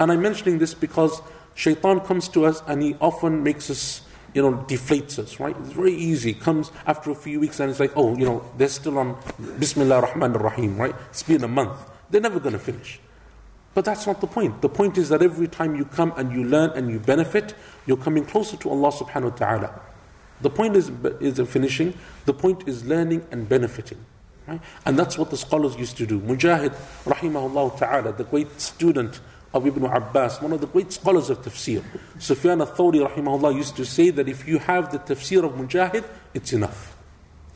And 0.00 0.10
I'm 0.10 0.20
mentioning 0.20 0.58
this 0.58 0.74
because 0.74 1.22
shaitan 1.54 2.00
comes 2.00 2.26
to 2.30 2.44
us 2.44 2.60
and 2.66 2.82
he 2.82 2.96
often 3.00 3.44
makes 3.44 3.70
us, 3.70 4.00
you 4.34 4.42
know, 4.42 4.64
deflates 4.66 5.16
us, 5.16 5.38
right? 5.38 5.56
It's 5.60 5.70
very 5.70 5.94
easy. 5.94 6.34
Comes 6.34 6.72
after 6.88 7.12
a 7.12 7.14
few 7.14 7.38
weeks 7.38 7.60
and 7.60 7.70
it's 7.70 7.78
like, 7.78 7.92
oh, 7.94 8.16
you 8.16 8.24
know, 8.24 8.44
they're 8.56 8.66
still 8.66 8.98
on 8.98 9.16
Bismillah 9.60 10.00
Rahman 10.00 10.32
Rahim, 10.32 10.76
right? 10.76 10.92
It's 11.10 11.22
been 11.22 11.44
a 11.44 11.48
month. 11.48 11.78
They're 12.10 12.20
never 12.20 12.40
going 12.40 12.54
to 12.54 12.58
finish. 12.58 12.98
But 13.74 13.84
that's 13.84 14.08
not 14.08 14.20
the 14.20 14.26
point. 14.26 14.60
The 14.60 14.68
point 14.68 14.98
is 14.98 15.08
that 15.10 15.22
every 15.22 15.46
time 15.46 15.76
you 15.76 15.84
come 15.84 16.12
and 16.16 16.32
you 16.32 16.42
learn 16.42 16.70
and 16.70 16.90
you 16.90 16.98
benefit, 16.98 17.54
you're 17.86 17.96
coming 17.96 18.24
closer 18.24 18.56
to 18.56 18.70
Allah 18.70 18.90
subhanahu 18.90 19.30
wa 19.30 19.36
ta'ala. 19.36 19.80
The 20.40 20.50
point 20.50 20.74
is, 20.74 20.90
is 21.20 21.38
finishing, 21.48 21.96
the 22.24 22.34
point 22.34 22.66
is 22.66 22.84
learning 22.84 23.24
and 23.30 23.48
benefiting. 23.48 24.04
Right? 24.46 24.60
And 24.84 24.98
that's 24.98 25.16
what 25.16 25.30
the 25.30 25.36
scholars 25.36 25.76
used 25.76 25.96
to 25.98 26.06
do. 26.06 26.20
Mujahid, 26.20 26.74
rahimahullah 27.04 27.78
ta'ala, 27.78 28.12
the 28.12 28.24
great 28.24 28.60
student 28.60 29.20
of 29.54 29.66
Ibn 29.66 29.84
Abbas, 29.84 30.42
one 30.42 30.52
of 30.52 30.60
the 30.60 30.66
great 30.66 30.92
scholars 30.92 31.30
of 31.30 31.40
tafsir. 31.42 31.82
Sufyan 32.18 32.60
al-Thawri, 32.60 33.08
rahimahullah, 33.08 33.54
used 33.54 33.76
to 33.76 33.84
say 33.84 34.10
that 34.10 34.28
if 34.28 34.46
you 34.46 34.58
have 34.58 34.90
the 34.92 34.98
tafsir 34.98 35.44
of 35.44 35.52
Mujahid, 35.52 36.04
it's 36.34 36.52
enough. 36.52 36.96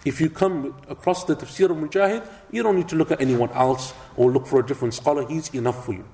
If 0.04 0.20
you 0.20 0.30
come 0.30 0.74
across 0.88 1.24
the 1.24 1.34
tafsir 1.34 1.70
of 1.70 1.76
Mujahid, 1.76 2.26
you 2.52 2.62
don't 2.62 2.76
need 2.76 2.88
to 2.88 2.96
look 2.96 3.10
at 3.10 3.20
anyone 3.20 3.50
else 3.50 3.92
or 4.16 4.30
look 4.30 4.46
for 4.46 4.60
a 4.60 4.66
different 4.66 4.94
scholar. 4.94 5.26
He's 5.26 5.52
enough 5.54 5.84
for 5.84 5.92
you. 5.92 6.06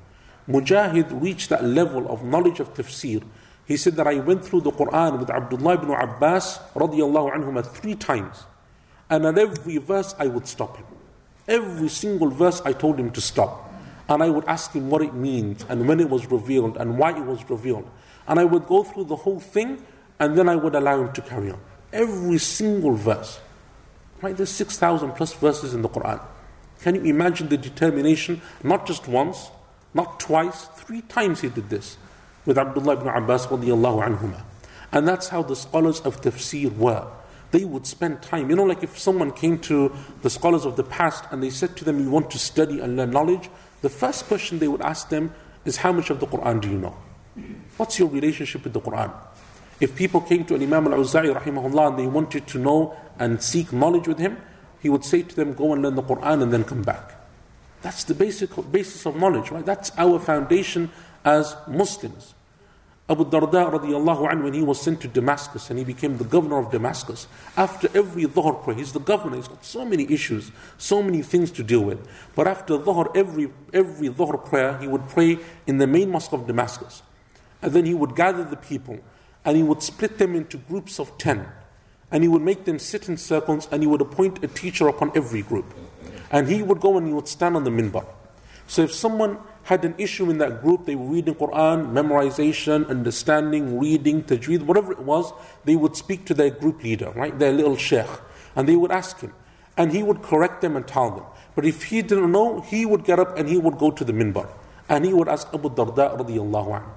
Mujahid 0.48 1.22
reached 1.22 1.50
that 1.50 1.64
level 1.64 2.10
of 2.10 2.24
knowledge 2.24 2.60
of 2.60 2.72
tafsir. 2.74 3.22
He 3.66 3.76
said 3.76 3.96
that 3.96 4.06
I 4.06 4.16
went 4.16 4.44
through 4.44 4.62
the 4.62 4.72
Quran 4.72 5.18
with 5.18 5.30
Abdullah 5.30 5.74
ibn 5.74 5.90
Abbas 5.90 6.58
radiallahu 6.74 7.34
anhuma 7.34 7.64
three 7.64 7.94
times. 7.94 8.44
And 9.10 9.26
at 9.26 9.38
every 9.38 9.76
verse, 9.78 10.14
I 10.18 10.26
would 10.26 10.46
stop 10.46 10.76
him. 10.76 10.86
Every 11.46 11.88
single 11.88 12.30
verse, 12.30 12.62
I 12.64 12.72
told 12.72 12.98
him 12.98 13.10
to 13.12 13.20
stop. 13.20 13.72
And 14.08 14.22
I 14.22 14.30
would 14.30 14.44
ask 14.46 14.72
him 14.72 14.90
what 14.90 15.02
it 15.02 15.14
means 15.14 15.64
and 15.68 15.88
when 15.88 16.00
it 16.00 16.10
was 16.10 16.30
revealed 16.30 16.76
and 16.76 16.98
why 16.98 17.16
it 17.16 17.24
was 17.24 17.48
revealed. 17.48 17.88
And 18.26 18.38
I 18.38 18.44
would 18.44 18.66
go 18.66 18.84
through 18.84 19.04
the 19.04 19.16
whole 19.16 19.40
thing 19.40 19.84
and 20.18 20.36
then 20.36 20.48
I 20.48 20.56
would 20.56 20.74
allow 20.74 21.00
him 21.00 21.12
to 21.12 21.22
carry 21.22 21.50
on. 21.50 21.60
Every 21.92 22.38
single 22.38 22.94
verse. 22.94 23.40
Right? 24.20 24.36
There's 24.36 24.50
6,000 24.50 25.12
plus 25.12 25.32
verses 25.34 25.74
in 25.74 25.82
the 25.82 25.88
Quran. 25.88 26.20
Can 26.80 26.96
you 26.96 27.04
imagine 27.04 27.48
the 27.48 27.56
determination? 27.56 28.42
Not 28.62 28.86
just 28.86 29.08
once, 29.08 29.50
not 29.94 30.20
twice, 30.20 30.66
three 30.76 31.02
times 31.02 31.40
he 31.40 31.48
did 31.48 31.70
this 31.70 31.96
with 32.44 32.58
Abdullah 32.58 32.94
ibn 32.94 33.08
Abbas 33.08 33.46
anhuma. 33.46 34.42
And 34.92 35.08
that's 35.08 35.28
how 35.28 35.42
the 35.42 35.56
scholars 35.56 36.00
of 36.00 36.20
tafsir 36.20 36.74
were 36.76 37.06
they 37.54 37.64
would 37.64 37.86
spend 37.86 38.20
time. 38.20 38.50
You 38.50 38.56
know, 38.56 38.64
like 38.64 38.82
if 38.82 38.98
someone 38.98 39.30
came 39.30 39.60
to 39.60 39.92
the 40.22 40.28
scholars 40.28 40.64
of 40.64 40.74
the 40.74 40.82
past 40.82 41.22
and 41.30 41.40
they 41.40 41.50
said 41.50 41.76
to 41.76 41.84
them, 41.84 42.00
You 42.00 42.10
want 42.10 42.28
to 42.32 42.38
study 42.38 42.80
and 42.80 42.96
learn 42.96 43.12
knowledge, 43.12 43.48
the 43.80 43.88
first 43.88 44.26
question 44.26 44.58
they 44.58 44.66
would 44.66 44.82
ask 44.82 45.08
them 45.08 45.32
is, 45.64 45.76
How 45.76 45.92
much 45.92 46.10
of 46.10 46.18
the 46.18 46.26
Quran 46.26 46.60
do 46.60 46.68
you 46.68 46.78
know? 46.78 46.96
What's 47.76 48.00
your 48.00 48.08
relationship 48.08 48.64
with 48.64 48.72
the 48.72 48.80
Quran? 48.80 49.12
If 49.78 49.94
people 49.94 50.20
came 50.20 50.44
to 50.46 50.56
an 50.56 50.64
Imam 50.64 50.88
al 50.88 50.98
Awza'i 50.98 51.32
rahimahullah 51.32 51.90
and 51.90 51.98
they 52.00 52.08
wanted 52.08 52.48
to 52.48 52.58
know 52.58 52.96
and 53.20 53.40
seek 53.40 53.72
knowledge 53.72 54.08
with 54.08 54.18
him, 54.18 54.36
he 54.82 54.88
would 54.88 55.04
say 55.04 55.22
to 55.22 55.36
them, 55.36 55.54
Go 55.54 55.72
and 55.72 55.82
learn 55.82 55.94
the 55.94 56.02
Quran 56.02 56.42
and 56.42 56.52
then 56.52 56.64
come 56.64 56.82
back. 56.82 57.14
That's 57.82 58.02
the 58.02 58.14
basic 58.14 58.50
basis 58.72 59.06
of 59.06 59.14
knowledge, 59.14 59.52
right? 59.52 59.64
That's 59.64 59.92
our 59.96 60.18
foundation 60.18 60.90
as 61.24 61.56
Muslims. 61.68 62.33
Abu 63.06 63.26
Darda 63.26 63.70
radiallahu 63.70 64.30
anh, 64.30 64.42
when 64.42 64.54
he 64.54 64.62
was 64.62 64.80
sent 64.80 64.98
to 65.02 65.08
Damascus 65.08 65.68
and 65.68 65.78
he 65.78 65.84
became 65.84 66.16
the 66.16 66.24
governor 66.24 66.58
of 66.58 66.70
Damascus, 66.70 67.26
after 67.54 67.86
every 67.94 68.24
Dhuhr 68.24 68.64
prayer, 68.64 68.78
he's 68.78 68.92
the 68.92 69.00
governor, 69.00 69.36
he's 69.36 69.48
got 69.48 69.62
so 69.62 69.84
many 69.84 70.10
issues, 70.10 70.50
so 70.78 71.02
many 71.02 71.20
things 71.20 71.50
to 71.50 71.62
deal 71.62 71.82
with. 71.82 72.08
But 72.34 72.48
after 72.48 72.78
Dhuhr, 72.78 73.14
every, 73.14 73.50
every 73.74 74.08
Dhuhr 74.08 74.42
prayer, 74.42 74.78
he 74.78 74.88
would 74.88 75.06
pray 75.08 75.38
in 75.66 75.76
the 75.76 75.86
main 75.86 76.10
mosque 76.10 76.32
of 76.32 76.46
Damascus. 76.46 77.02
And 77.60 77.74
then 77.74 77.84
he 77.84 77.92
would 77.92 78.16
gather 78.16 78.42
the 78.42 78.56
people 78.56 78.98
and 79.44 79.56
he 79.56 79.62
would 79.62 79.82
split 79.82 80.16
them 80.16 80.34
into 80.34 80.56
groups 80.56 80.98
of 80.98 81.18
10. 81.18 81.46
And 82.10 82.22
he 82.24 82.28
would 82.28 82.42
make 82.42 82.64
them 82.64 82.78
sit 82.78 83.10
in 83.10 83.18
circles 83.18 83.68
and 83.70 83.82
he 83.82 83.86
would 83.86 84.00
appoint 84.00 84.42
a 84.42 84.48
teacher 84.48 84.88
upon 84.88 85.12
every 85.14 85.42
group. 85.42 85.74
And 86.30 86.48
he 86.48 86.62
would 86.62 86.80
go 86.80 86.96
and 86.96 87.06
he 87.06 87.12
would 87.12 87.28
stand 87.28 87.54
on 87.54 87.64
the 87.64 87.70
minbar. 87.70 88.06
So 88.66 88.82
if 88.82 88.94
someone 88.94 89.38
had 89.64 89.84
an 89.84 89.94
issue 89.98 90.30
in 90.30 90.38
that 90.38 90.62
group, 90.62 90.86
they 90.86 90.94
were 90.94 91.06
reading 91.06 91.34
Quran, 91.34 91.92
memorization, 91.92 92.88
understanding, 92.88 93.78
reading, 93.78 94.22
tajweed, 94.22 94.62
whatever 94.62 94.92
it 94.92 95.00
was, 95.00 95.32
they 95.64 95.76
would 95.76 95.96
speak 95.96 96.24
to 96.26 96.34
their 96.34 96.50
group 96.50 96.82
leader, 96.82 97.10
right, 97.16 97.38
their 97.38 97.52
little 97.52 97.76
sheikh, 97.76 98.08
and 98.54 98.68
they 98.68 98.76
would 98.76 98.92
ask 98.92 99.20
him. 99.20 99.32
and 99.76 99.92
he 99.92 100.02
would 100.02 100.22
correct 100.22 100.60
them 100.60 100.76
and 100.76 100.86
tell 100.86 101.10
them. 101.10 101.24
But 101.54 101.66
if 101.66 101.84
he 101.84 102.02
didn't 102.02 102.32
know, 102.32 102.60
he 102.60 102.86
would 102.86 103.04
get 103.04 103.18
up 103.18 103.36
and 103.36 103.48
he 103.48 103.58
would 103.58 103.78
go 103.78 103.90
to 103.90 104.04
the 104.04 104.12
minbar 104.12 104.48
and 104.88 105.04
he 105.04 105.12
would 105.12 105.28
ask 105.28 105.48
Abu 105.52 105.70
Darda 105.70 106.16
radiallahu 106.18 106.80
anhu. 106.80 106.90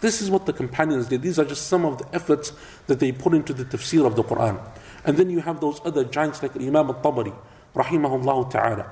This 0.00 0.22
is 0.22 0.30
what 0.30 0.46
the 0.46 0.52
companions 0.52 1.08
did. 1.08 1.22
These 1.22 1.38
are 1.38 1.44
just 1.44 1.66
some 1.66 1.84
of 1.84 1.98
the 1.98 2.14
efforts 2.14 2.52
that 2.86 3.00
they 3.00 3.12
put 3.12 3.34
into 3.34 3.52
the 3.52 3.64
tafsir 3.64 4.06
of 4.06 4.16
the 4.16 4.24
Quran. 4.24 4.58
And 5.04 5.16
then 5.16 5.28
you 5.28 5.40
have 5.40 5.60
those 5.60 5.80
other 5.84 6.04
giants 6.04 6.42
like 6.42 6.56
Imam 6.56 6.88
al-Tabari, 6.88 7.34
rahimahullah 7.74 8.50
ta'ala. 8.50 8.90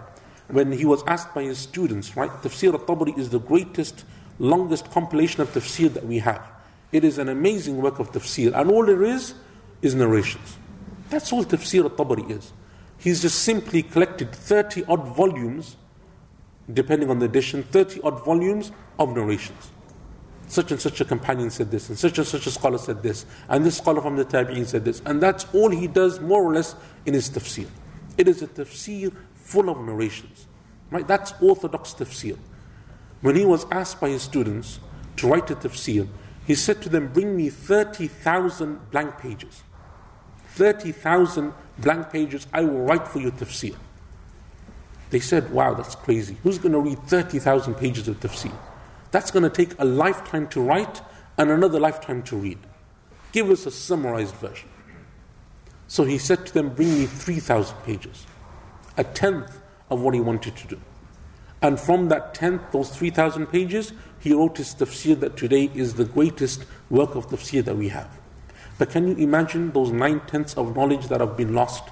When 0.48 0.72
he 0.72 0.84
was 0.84 1.02
asked 1.06 1.34
by 1.34 1.42
his 1.42 1.58
students, 1.58 2.16
right, 2.16 2.30
tafsir 2.30 2.72
al-Tabari 2.72 3.16
is 3.18 3.30
the 3.30 3.38
greatest, 3.38 4.04
longest 4.38 4.90
compilation 4.90 5.42
of 5.42 5.52
tafsir 5.52 5.92
that 5.92 6.06
we 6.06 6.18
have. 6.18 6.42
It 6.90 7.04
is 7.04 7.18
an 7.18 7.28
amazing 7.28 7.76
work 7.82 7.98
of 7.98 8.12
tafsir. 8.12 8.58
And 8.58 8.70
all 8.70 8.86
there 8.86 9.04
is, 9.04 9.34
is 9.82 9.94
narrations. 9.94 10.56
That's 11.10 11.32
all 11.32 11.44
tafsir 11.44 11.84
al-Tabari 11.84 12.30
is. 12.30 12.52
He's 12.96 13.22
just 13.22 13.40
simply 13.40 13.82
collected 13.82 14.32
30 14.32 14.84
odd 14.84 15.06
volumes, 15.08 15.76
depending 16.72 17.10
on 17.10 17.18
the 17.18 17.26
edition, 17.26 17.62
30 17.62 18.00
odd 18.02 18.24
volumes 18.24 18.72
of 18.98 19.14
narrations 19.14 19.70
such 20.48 20.70
and 20.70 20.80
such 20.80 21.00
a 21.00 21.04
companion 21.04 21.50
said 21.50 21.70
this, 21.70 21.88
and 21.88 21.98
such 21.98 22.18
and 22.18 22.26
such 22.26 22.46
a 22.46 22.50
scholar 22.50 22.78
said 22.78 23.02
this, 23.02 23.26
and 23.48 23.64
this 23.64 23.76
scholar 23.76 24.00
from 24.00 24.16
the 24.16 24.24
Tabi'in 24.24 24.66
said 24.66 24.84
this. 24.84 25.02
And 25.04 25.20
that's 25.20 25.46
all 25.52 25.70
he 25.70 25.86
does 25.86 26.20
more 26.20 26.42
or 26.42 26.54
less 26.54 26.74
in 27.06 27.14
his 27.14 27.30
tafsir. 27.30 27.68
It 28.16 28.28
is 28.28 28.42
a 28.42 28.48
tafsir 28.48 29.14
full 29.48 29.70
of 29.70 29.80
narrations. 29.80 30.46
Right? 30.90 31.06
That's 31.06 31.32
orthodox 31.40 31.94
tafsir. 31.94 32.36
When 33.22 33.34
he 33.34 33.44
was 33.44 33.66
asked 33.70 34.00
by 34.00 34.10
his 34.10 34.22
students 34.22 34.78
to 35.16 35.26
write 35.26 35.50
a 35.50 35.56
tafsir, 35.56 36.06
he 36.46 36.54
said 36.54 36.82
to 36.82 36.88
them, 36.88 37.08
Bring 37.08 37.36
me 37.36 37.48
30,000 37.48 38.90
blank 38.90 39.18
pages. 39.18 39.62
30,000 40.54 41.52
blank 41.78 42.10
pages, 42.10 42.46
I 42.52 42.62
will 42.62 42.82
write 42.82 43.08
for 43.08 43.20
you 43.20 43.30
tafsir. 43.30 43.74
They 45.10 45.20
said, 45.20 45.50
Wow, 45.50 45.74
that's 45.74 45.94
crazy. 45.94 46.36
Who's 46.42 46.58
going 46.58 46.72
to 46.72 46.80
read 46.80 47.02
30,000 47.04 47.74
pages 47.74 48.06
of 48.08 48.20
tafsir? 48.20 48.52
That's 49.10 49.30
going 49.30 49.44
to 49.44 49.50
take 49.50 49.78
a 49.78 49.84
lifetime 49.84 50.48
to 50.48 50.60
write 50.60 51.00
and 51.38 51.50
another 51.50 51.80
lifetime 51.80 52.22
to 52.24 52.36
read. 52.36 52.58
Give 53.32 53.50
us 53.50 53.64
a 53.64 53.70
summarized 53.70 54.34
version. 54.34 54.68
So 55.86 56.04
he 56.04 56.18
said 56.18 56.46
to 56.46 56.54
them, 56.54 56.68
Bring 56.74 56.92
me 56.98 57.06
3,000 57.06 57.76
pages, 57.84 58.26
a 58.98 59.04
tenth 59.04 59.60
of 59.88 60.02
what 60.02 60.12
he 60.12 60.20
wanted 60.20 60.56
to 60.56 60.68
do. 60.68 60.80
And 61.62 61.80
from 61.80 62.08
that 62.08 62.34
tenth, 62.34 62.60
those 62.72 62.90
3,000 62.90 63.46
pages, 63.46 63.92
he 64.20 64.34
wrote 64.34 64.58
his 64.58 64.74
tafsir 64.74 65.18
that 65.20 65.36
today 65.36 65.70
is 65.74 65.94
the 65.94 66.04
greatest 66.04 66.66
work 66.90 67.14
of 67.14 67.28
tafsir 67.28 67.64
that 67.64 67.76
we 67.76 67.88
have. 67.88 68.20
But 68.76 68.90
can 68.90 69.08
you 69.08 69.16
imagine 69.16 69.72
those 69.72 69.90
nine 69.90 70.20
tenths 70.26 70.54
of 70.54 70.76
knowledge 70.76 71.08
that 71.08 71.20
have 71.20 71.36
been 71.36 71.54
lost? 71.54 71.84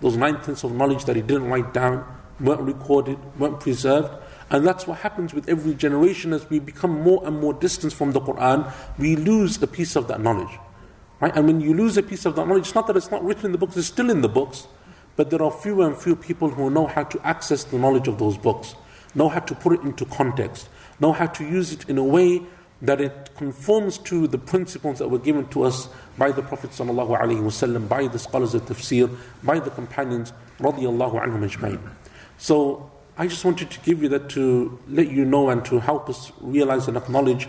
Those 0.00 0.16
nine 0.16 0.40
tenths 0.40 0.64
of 0.64 0.74
knowledge 0.74 1.04
that 1.04 1.16
he 1.16 1.22
didn't 1.22 1.48
write 1.48 1.72
down, 1.72 2.04
weren't 2.40 2.62
recorded, 2.62 3.18
weren't 3.38 3.60
preserved, 3.60 4.10
and 4.50 4.66
that's 4.66 4.86
what 4.86 4.98
happens 4.98 5.32
with 5.32 5.48
every 5.48 5.74
generation 5.74 6.32
as 6.32 6.48
we 6.50 6.58
become 6.58 7.02
more 7.02 7.24
and 7.26 7.40
more 7.40 7.54
distant 7.54 7.92
from 7.92 8.12
the 8.12 8.20
Quran, 8.20 8.70
we 8.98 9.16
lose 9.16 9.62
a 9.62 9.66
piece 9.66 9.96
of 9.96 10.08
that 10.08 10.20
knowledge. 10.20 10.58
Right? 11.20 11.34
And 11.34 11.46
when 11.46 11.60
you 11.60 11.72
lose 11.72 11.96
a 11.96 12.02
piece 12.02 12.26
of 12.26 12.36
that 12.36 12.46
knowledge, 12.46 12.66
it's 12.66 12.74
not 12.74 12.86
that 12.88 12.96
it's 12.96 13.10
not 13.10 13.24
written 13.24 13.46
in 13.46 13.52
the 13.52 13.58
books, 13.58 13.76
it's 13.76 13.86
still 13.86 14.10
in 14.10 14.20
the 14.20 14.28
books, 14.28 14.66
but 15.16 15.30
there 15.30 15.42
are 15.42 15.50
fewer 15.50 15.86
and 15.86 15.96
fewer 15.96 16.16
people 16.16 16.48
who 16.48 16.70
know 16.70 16.86
how 16.86 17.04
to 17.04 17.26
access 17.26 17.64
the 17.64 17.78
knowledge 17.78 18.08
of 18.08 18.18
those 18.18 18.36
books, 18.36 18.74
know 19.14 19.28
how 19.28 19.40
to 19.40 19.54
put 19.54 19.72
it 19.72 19.80
into 19.82 20.04
context, 20.04 20.68
know 21.00 21.12
how 21.12 21.26
to 21.26 21.44
use 21.44 21.72
it 21.72 21.88
in 21.88 21.98
a 21.98 22.04
way 22.04 22.42
that 22.82 23.00
it 23.00 23.30
conforms 23.36 23.98
to 23.98 24.26
the 24.26 24.38
principles 24.38 24.98
that 24.98 25.08
were 25.08 25.18
given 25.18 25.46
to 25.48 25.62
us 25.62 25.88
by 26.18 26.30
the 26.30 26.42
Prophet 26.42 26.70
ﷺ, 26.70 27.88
by 27.88 28.06
the 28.08 28.18
scholars 28.18 28.54
of 28.54 28.62
tafsir, 28.66 29.14
by 29.42 29.58
the 29.58 29.70
companions, 29.70 30.32
radiallahu 30.58 31.22
anhum 31.22 31.48
ajma'in. 31.48 31.80
So 32.36 32.90
I 33.16 33.26
just 33.26 33.44
wanted 33.44 33.70
to 33.70 33.80
give 33.80 34.02
you 34.02 34.08
that 34.10 34.28
to 34.30 34.78
let 34.88 35.10
you 35.10 35.24
know 35.24 35.48
and 35.48 35.64
to 35.66 35.78
help 35.78 36.08
us 36.10 36.32
realize 36.40 36.88
and 36.88 36.96
acknowledge 36.96 37.48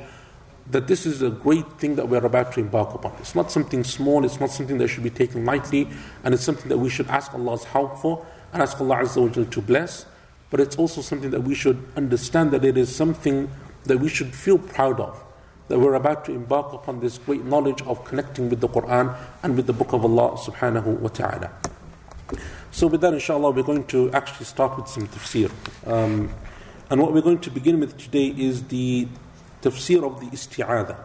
that 0.72 0.88
this 0.88 1.06
is 1.06 1.22
a 1.22 1.30
great 1.30 1.80
thing 1.80 1.96
that 1.96 2.10
we're 2.10 2.26
about 2.26 2.54
to 2.54 2.60
embark 2.60 2.94
upon. 2.94 3.14
It's 3.20 3.36
not 3.36 3.52
something 3.52 3.84
small, 3.84 4.26
it's 4.26 4.40
not 4.40 4.50
something 4.50 4.78
that 4.80 4.88
should 4.88 5.04
be 5.04 5.10
taken 5.10 5.46
lightly, 5.46 5.88
and 6.24 6.34
it's 6.34 6.44
something 6.44 6.70
that 6.70 6.78
we 6.78 6.90
should 6.90 7.08
ask 7.08 7.34
Allah's 7.34 7.64
help 7.66 8.00
for 8.00 8.26
and 8.52 8.62
ask 8.62 8.80
Allah 8.82 8.98
Azza 8.98 9.22
wa 9.22 9.44
to 9.44 9.62
bless. 9.62 10.06
But 10.50 10.60
it's 10.60 10.78
also 10.78 11.02
something 11.02 11.32
that 11.32 11.42
we 11.42 11.54
should 11.54 11.84
understand 11.96 12.52
that 12.52 12.64
it 12.64 12.78
is 12.78 12.94
something 12.96 13.50
that 13.84 14.00
we 14.00 14.10
should 14.10 14.34
feel 14.34 14.58
proud 14.58 15.00
of. 15.00 15.24
That 15.68 15.80
we're 15.80 15.96
about 15.96 16.26
to 16.26 16.32
embark 16.32 16.74
upon 16.74 17.00
this 17.00 17.18
great 17.18 17.44
knowledge 17.44 17.82
of 17.84 18.04
connecting 18.06 18.50
with 18.50 18.62
the 18.62 18.70
Quran 18.70 19.16
and 19.44 19.56
with 19.56 19.68
the 19.68 19.74
Book 19.74 19.94
of 19.94 20.06
Allah 20.06 20.38
subhanahu 20.38 21.00
wa 21.00 21.10
ta'ala. 21.10 21.52
So, 22.72 22.88
with 22.88 23.02
that, 23.02 23.14
inshallah, 23.14 23.52
we're 23.52 23.64
going 23.64 23.86
to 23.88 24.12
actually 24.12 24.46
start 24.46 24.78
with 24.78 24.88
some 24.88 25.08
tafsir. 25.08 25.52
Um, 25.88 26.30
and 26.90 27.02
what 27.02 27.14
we're 27.14 27.22
going 27.22 27.40
to 27.40 27.50
begin 27.50 27.80
with 27.80 27.98
today 27.98 28.28
is 28.38 28.64
the 28.66 29.08
tafsir 29.70 30.04
of 30.04 30.20
the 30.20 30.28
isti'adha. 30.28 30.98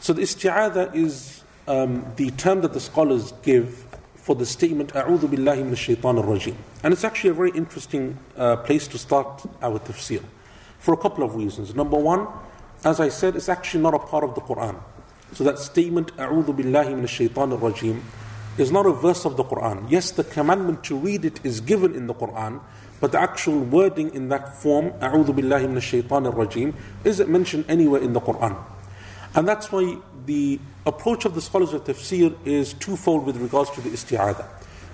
So, 0.00 0.12
the 0.12 0.22
isti'adha 0.22 0.94
is 0.94 1.42
um, 1.66 2.06
the 2.16 2.30
term 2.32 2.62
that 2.62 2.72
the 2.72 2.80
scholars 2.80 3.32
give 3.42 3.86
for 4.14 4.34
the 4.34 4.46
statement, 4.46 4.92
A'udhu 4.92 5.28
billahi 5.28 5.64
min 5.64 5.74
shaitan 5.74 6.16
al-rajim. 6.16 6.54
And 6.82 6.92
it's 6.92 7.04
actually 7.04 7.30
a 7.30 7.34
very 7.34 7.50
interesting 7.50 8.18
uh, 8.36 8.56
place 8.56 8.86
to 8.88 8.98
start 8.98 9.44
our 9.62 9.78
tafsir 9.78 10.22
for 10.78 10.94
a 10.94 10.96
couple 10.96 11.24
of 11.24 11.34
reasons. 11.34 11.74
Number 11.74 11.96
one, 11.96 12.28
as 12.84 13.00
I 13.00 13.08
said, 13.08 13.36
it's 13.36 13.48
actually 13.48 13.82
not 13.82 13.94
a 13.94 13.98
part 13.98 14.24
of 14.24 14.34
the 14.34 14.40
Quran. 14.40 14.80
So, 15.32 15.44
that 15.44 15.58
statement, 15.58 16.16
A'udhu 16.16 16.56
billahi 16.56 16.94
min 16.94 17.06
shaitan 17.06 17.52
al-rajim, 17.52 18.00
is 18.58 18.70
not 18.70 18.86
a 18.86 18.92
verse 18.92 19.24
of 19.24 19.36
the 19.36 19.44
Quran. 19.44 19.90
Yes, 19.90 20.10
the 20.10 20.24
commandment 20.24 20.84
to 20.84 20.96
read 20.96 21.24
it 21.24 21.40
is 21.44 21.60
given 21.60 21.94
in 21.94 22.06
the 22.06 22.14
Quran, 22.14 22.60
but 22.99 23.11
the 23.11 23.19
actual 23.19 23.59
wording 23.59 24.13
in 24.15 24.29
that 24.29 24.57
form, 24.61 24.91
أعوذ 25.01 25.33
بالله 25.33 25.67
من 25.67 25.77
الشيطان 25.77 26.31
الرجيم, 26.33 26.73
isn't 27.03 27.29
mentioned 27.29 27.65
anywhere 27.67 28.01
in 28.01 28.13
the 28.13 28.21
Quran. 28.21 28.55
And 29.35 29.47
that's 29.47 29.71
why 29.71 29.97
the 30.25 30.59
approach 30.85 31.25
of 31.25 31.35
the 31.35 31.41
scholars 31.41 31.73
of 31.73 31.83
tafsir 31.83 32.35
is 32.45 32.73
twofold 32.73 33.25
with 33.25 33.37
regards 33.37 33.69
to 33.71 33.81
the 33.81 33.89
isti'adah. 33.89 34.45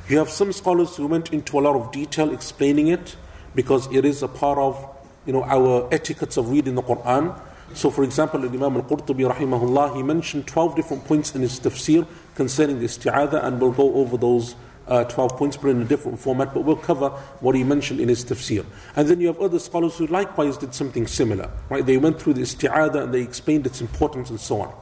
You 0.09 0.17
have 0.17 0.29
some 0.29 0.51
scholars 0.51 0.95
who 0.97 1.07
went 1.07 1.31
into 1.31 1.59
a 1.59 1.61
lot 1.61 1.75
of 1.75 1.91
detail 1.91 2.33
explaining 2.33 2.87
it 2.87 3.15
because 3.53 3.87
it 3.93 4.03
is 4.03 4.23
a 4.23 4.27
part 4.27 4.57
of 4.57 4.83
you 5.25 5.33
know, 5.33 5.43
our 5.43 5.87
etiquettes 5.93 6.37
of 6.37 6.49
reading 6.49 6.75
the 6.75 6.81
Quran. 6.81 7.39
So, 7.73 7.89
for 7.89 8.03
example, 8.03 8.43
Imam 8.43 8.75
al 8.75 8.83
Qurtubi, 8.83 9.31
rahimahullah, 9.31 9.95
he 9.95 10.03
mentioned 10.03 10.47
12 10.47 10.75
different 10.75 11.05
points 11.05 11.35
in 11.35 11.41
his 11.41 11.59
tafsir 11.59 12.05
concerning 12.35 12.79
the 12.79 12.85
isti'adah, 12.85 13.45
and 13.45 13.61
we'll 13.61 13.71
go 13.71 13.93
over 13.93 14.17
those 14.17 14.55
uh, 14.88 15.04
12 15.04 15.36
points, 15.36 15.56
but 15.56 15.68
in 15.68 15.82
a 15.82 15.84
different 15.84 16.18
format. 16.18 16.54
But 16.54 16.62
we'll 16.62 16.76
cover 16.76 17.10
what 17.40 17.54
he 17.54 17.64
mentioned 17.64 18.00
in 18.00 18.08
his 18.08 18.24
tafsir. 18.24 18.64
And 18.94 19.08
then 19.08 19.20
you 19.20 19.26
have 19.28 19.40
other 19.40 19.58
scholars 19.58 19.96
who 19.96 20.06
likewise 20.06 20.56
did 20.56 20.74
something 20.74 21.06
similar. 21.06 21.50
Right? 21.68 21.84
They 21.84 21.96
went 21.96 22.20
through 22.20 22.34
the 22.34 22.42
isti'adah 22.42 23.04
and 23.04 23.14
they 23.14 23.22
explained 23.22 23.66
its 23.66 23.80
importance 23.80 24.30
and 24.30 24.40
so 24.40 24.62
on. 24.62 24.74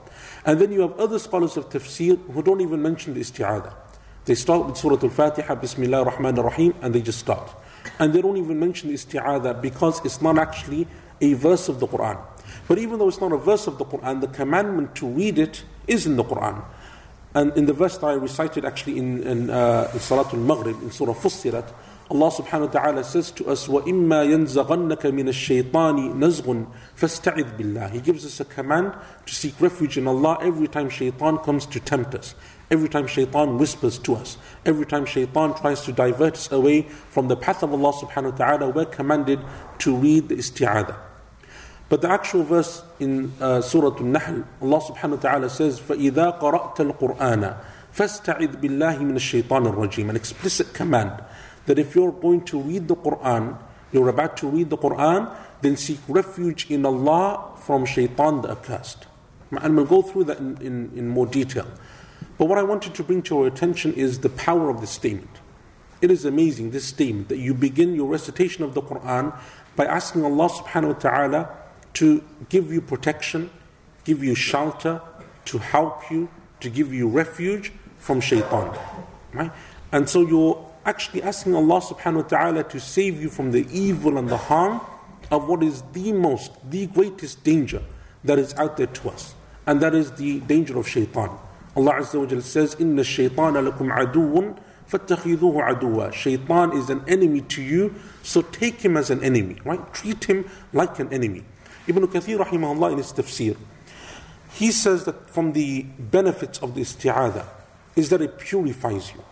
And 0.44 0.60
then 0.60 0.72
you 0.72 0.82
have 0.82 0.98
other 0.98 1.18
scholars 1.18 1.56
of 1.56 1.70
tafsir 1.70 2.18
who 2.32 2.42
don't 2.42 2.60
even 2.60 2.82
mention 2.82 3.14
the 3.14 3.20
isti'adah. 3.20 3.72
They 4.26 4.34
start 4.34 4.66
with 4.66 4.76
Surah 4.76 4.98
Al 5.02 5.10
Fatiha, 5.10 5.54
Bismillah 5.54 5.98
ar-Rahman 5.98 6.38
ar-Rahim, 6.38 6.74
and 6.80 6.94
they 6.94 7.02
just 7.02 7.18
start. 7.18 7.50
And 7.98 8.12
they 8.12 8.22
don't 8.22 8.36
even 8.36 8.58
mention 8.58 8.88
the 8.88 8.94
isti'adah 8.94 9.60
because 9.60 10.04
it's 10.04 10.22
not 10.22 10.38
actually 10.38 10.86
a 11.20 11.34
verse 11.34 11.68
of 11.68 11.80
the 11.80 11.86
Quran. 11.86 12.18
But 12.68 12.78
even 12.78 12.98
though 12.98 13.08
it's 13.08 13.20
not 13.20 13.32
a 13.32 13.36
verse 13.36 13.66
of 13.66 13.78
the 13.78 13.84
Quran, 13.84 14.20
the 14.20 14.28
commandment 14.28 14.94
to 14.96 15.06
read 15.06 15.38
it 15.38 15.64
is 15.86 16.06
in 16.06 16.16
the 16.16 16.24
Quran. 16.24 16.64
And 17.35 17.55
in 17.55 17.65
the 17.65 17.73
verse 17.73 17.97
that 17.97 18.07
I 18.07 18.13
recited 18.13 18.65
actually 18.65 18.97
in, 18.97 19.23
in, 19.23 19.49
uh, 19.49 19.89
in 19.93 19.99
Salatul 19.99 20.43
Maghrib, 20.43 20.81
in 20.81 20.91
Surah 20.91 21.13
Fussirat, 21.13 21.71
Allah 22.11 22.31
subhanahu 22.31 22.73
wa 22.73 22.81
ta'ala 22.81 23.03
says 23.03 23.29
to 23.31 23.47
us, 23.49 23.67
وَإِمَّا 23.67 24.25
يَنزَغَنَّكَ 24.25 25.01
مِنَ 25.13 25.29
الشَّيْطَانِ 25.29 26.15
نَزْغٌ 26.15 26.67
فَاسْتَعِذْ 26.97 27.55
بِاللَّهِ 27.55 27.91
He 27.91 28.01
gives 28.01 28.25
us 28.25 28.39
a 28.39 28.45
command 28.45 28.95
to 29.27 29.35
seek 29.35 29.53
refuge 29.61 29.95
in 29.95 30.07
Allah 30.07 30.39
every 30.41 30.67
time 30.67 30.89
shaitan 30.89 31.37
comes 31.37 31.67
to 31.67 31.79
tempt 31.79 32.15
us. 32.15 32.33
Every 32.71 32.89
time 32.89 33.05
shaitan 33.05 33.59
whispers 33.59 33.99
to 33.99 34.15
us. 34.15 34.39
Every 34.65 34.87
time 34.87 35.05
shaitan 35.05 35.53
tries 35.53 35.81
to 35.81 35.91
divert 35.91 36.33
us 36.33 36.51
away 36.51 36.81
from 37.09 37.27
the 37.27 37.35
path 37.35 37.61
of 37.61 37.71
Allah 37.71 37.93
subhanahu 37.93 38.31
wa 38.31 38.37
ta'ala, 38.37 38.69
we're 38.69 38.85
commanded 38.85 39.39
to 39.77 39.95
read 39.95 40.29
the 40.29 40.35
isti'adah. 40.35 40.97
But 41.89 42.01
the 42.01 42.09
actual 42.09 42.43
verse 42.43 42.83
in 42.99 43.33
uh, 43.41 43.61
Surah 43.61 43.97
Al-Nahl, 43.97 44.43
Allah 44.61 44.79
subhanahu 44.79 45.09
wa 45.09 45.29
ta'ala 45.29 45.49
says, 45.49 45.79
فَإِذَا 45.79 46.39
قَرَأْتَ 46.39 46.75
الْقُرْآنَ 46.75 47.57
فَاسْتَعِذْ 47.95 48.61
بِاللَّهِ 48.61 48.97
مِنَ 48.99 49.15
الشَّيْطَانِ 49.15 49.73
الرَّجِيمِ 49.73 50.09
An 50.09 50.15
explicit 50.15 50.73
command 50.73 51.23
that 51.65 51.79
if 51.79 51.95
you're 51.95 52.11
going 52.11 52.43
to 52.45 52.59
read 52.59 52.87
the 52.87 52.95
Quran, 52.95 53.57
you're 53.91 54.09
about 54.09 54.37
to 54.37 54.47
read 54.47 54.69
the 54.69 54.77
Quran, 54.77 55.35
then 55.61 55.75
seek 55.75 55.99
refuge 56.07 56.69
in 56.69 56.85
Allah 56.85 57.55
from 57.57 57.85
shaitan 57.85 58.41
the 58.41 58.51
accursed. 58.51 59.07
And 59.51 59.75
we'll 59.75 59.85
go 59.85 60.03
through 60.03 60.25
that 60.25 60.37
in, 60.37 60.57
in, 60.61 60.91
in 60.95 61.07
more 61.09 61.25
detail. 61.25 61.67
But 62.37 62.45
what 62.45 62.59
I 62.59 62.63
wanted 62.63 62.93
to 62.95 63.03
bring 63.03 63.23
to 63.23 63.35
your 63.35 63.47
attention 63.47 63.93
is 63.93 64.19
the 64.19 64.29
power 64.29 64.69
of 64.69 64.79
this 64.79 64.91
statement. 64.91 65.39
It 66.01 66.11
is 66.11 66.23
amazing, 66.23 66.71
this 66.71 66.85
statement, 66.85 67.27
that 67.29 67.39
you 67.39 67.53
begin 67.53 67.95
your 67.95 68.07
recitation 68.07 68.63
of 68.63 68.73
the 68.73 68.81
Quran 68.81 69.35
by 69.75 69.85
asking 69.85 70.23
Allah 70.23 70.49
subhanahu 70.49 70.93
wa 70.93 70.99
ta'ala 70.99 71.49
to 71.94 72.22
give 72.48 72.72
you 72.72 72.80
protection, 72.80 73.50
give 74.04 74.22
you 74.22 74.34
shelter, 74.34 75.00
to 75.46 75.58
help 75.58 76.10
you, 76.10 76.28
to 76.60 76.70
give 76.70 76.92
you 76.92 77.08
refuge 77.08 77.72
from 77.98 78.20
shaitan. 78.20 78.76
Right? 79.32 79.50
And 79.92 80.08
so 80.08 80.26
you're 80.26 80.70
actually 80.84 81.22
asking 81.22 81.54
Allah 81.54 81.80
subhanahu 81.80 82.22
wa 82.22 82.28
ta'ala 82.28 82.64
to 82.64 82.80
save 82.80 83.20
you 83.20 83.28
from 83.28 83.52
the 83.52 83.66
evil 83.70 84.18
and 84.18 84.28
the 84.28 84.36
harm 84.36 84.80
of 85.30 85.48
what 85.48 85.62
is 85.62 85.82
the 85.92 86.12
most, 86.12 86.52
the 86.68 86.86
greatest 86.86 87.42
danger 87.44 87.82
that 88.24 88.38
is 88.38 88.54
out 88.54 88.76
there 88.76 88.86
to 88.86 89.10
us. 89.10 89.34
And 89.66 89.80
that 89.80 89.94
is 89.94 90.12
the 90.12 90.40
danger 90.40 90.78
of 90.78 90.88
shaitan. 90.88 91.30
Allah 91.76 91.94
Azza 91.94 92.20
wa 92.20 92.40
says, 92.40 92.76
Inna 92.78 93.02
shaitana 93.02 93.70
lakum 93.70 93.90
aduun 93.90 94.58
fattakhidhuhu 94.90 95.80
aduwa. 95.80 96.12
Shaitan 96.12 96.76
is 96.76 96.90
an 96.90 97.02
enemy 97.08 97.40
to 97.42 97.62
you, 97.62 97.94
so 98.22 98.42
take 98.42 98.80
him 98.82 98.96
as 98.96 99.10
an 99.10 99.22
enemy, 99.24 99.56
right? 99.64 99.92
Treat 99.94 100.24
him 100.24 100.48
like 100.72 100.98
an 100.98 101.12
enemy. 101.12 101.44
Ibn 101.86 102.06
Kathir 102.06 102.38
rahimahullah 102.38 102.92
in 102.92 102.98
his 102.98 103.12
tafsir, 103.12 103.56
he 104.52 104.70
says 104.70 105.04
that 105.04 105.28
from 105.28 105.52
the 105.52 105.82
benefits 105.98 106.58
of 106.60 106.74
the 106.74 106.80
isti'adah 106.80 107.46
is 107.96 108.08
that 108.10 108.22
it 108.22 108.38
purifies 108.38 109.12
you. 109.12 109.22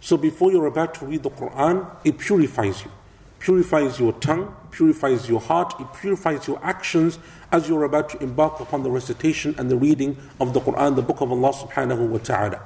So 0.00 0.16
before 0.16 0.52
you're 0.52 0.66
about 0.66 0.94
to 0.94 1.06
read 1.06 1.22
the 1.22 1.30
Quran, 1.30 1.88
it 2.04 2.18
purifies 2.18 2.84
you. 2.84 2.90
Purifies 3.38 4.00
your 4.00 4.12
tongue, 4.14 4.54
purifies 4.70 5.28
your 5.28 5.40
heart, 5.40 5.74
it 5.80 5.86
purifies 5.94 6.48
your 6.48 6.58
actions 6.62 7.18
as 7.52 7.68
you're 7.68 7.84
about 7.84 8.10
to 8.10 8.18
embark 8.22 8.58
upon 8.60 8.82
the 8.82 8.90
recitation 8.90 9.54
and 9.58 9.70
the 9.70 9.76
reading 9.76 10.16
of 10.40 10.54
the 10.54 10.60
Quran, 10.60 10.96
the 10.96 11.02
book 11.02 11.20
of 11.20 11.30
Allah 11.30 11.52
subhanahu 11.52 12.08
wa 12.08 12.18
ta'ala. 12.18 12.60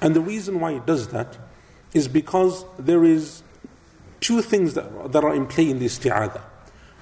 And 0.00 0.14
the 0.14 0.20
reason 0.20 0.60
why 0.60 0.72
it 0.72 0.86
does 0.86 1.08
that 1.08 1.38
is 1.94 2.06
because 2.06 2.64
there 2.78 3.04
is 3.04 3.42
two 4.20 4.42
things 4.42 4.74
that, 4.74 5.12
that 5.12 5.24
are 5.24 5.34
in 5.34 5.46
play 5.46 5.70
in 5.70 5.78
the 5.78 5.86
isti'adah. 5.86 6.42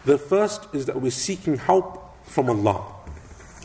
The 0.08 0.16
first 0.16 0.68
is 0.72 0.86
that 0.86 0.98
we're 0.98 1.10
seeking 1.10 1.58
help 1.58 2.16
from 2.24 2.48
Allah. 2.48 2.82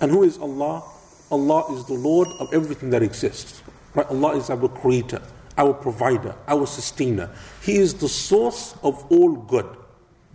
And 0.02 0.12
who 0.12 0.24
is 0.24 0.38
Allah? 0.38 0.84
Allah 1.32 1.74
is 1.74 1.86
the 1.86 1.94
Lord 1.94 2.28
of 2.41 2.54
everything 2.54 2.89
that 2.89 3.02
exists. 3.02 3.64
Right? 3.96 4.06
Allah 4.08 4.36
is 4.36 4.50
our 4.50 4.68
creator, 4.68 5.22
our 5.58 5.74
provider, 5.74 6.36
our 6.50 6.68
sustainer. 6.68 7.34
He 7.62 7.78
is 7.78 7.94
the 7.94 8.10
source 8.10 8.76
of 8.84 9.10
all 9.10 9.32
good, 9.32 9.70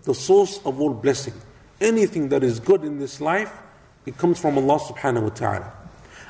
the 0.04 0.14
source 0.14 0.60
of 0.64 0.80
all 0.80 0.94
blessing. 0.94 1.34
Anything 1.78 2.30
that 2.30 2.42
is 2.42 2.58
good 2.58 2.84
in 2.84 2.98
this 2.98 3.20
life, 3.20 3.52
it 4.06 4.16
comes 4.16 4.40
from 4.40 4.56
Allah 4.56 4.80
subhanahu 4.80 5.24
wa 5.24 5.28
ta'ala. 5.28 5.72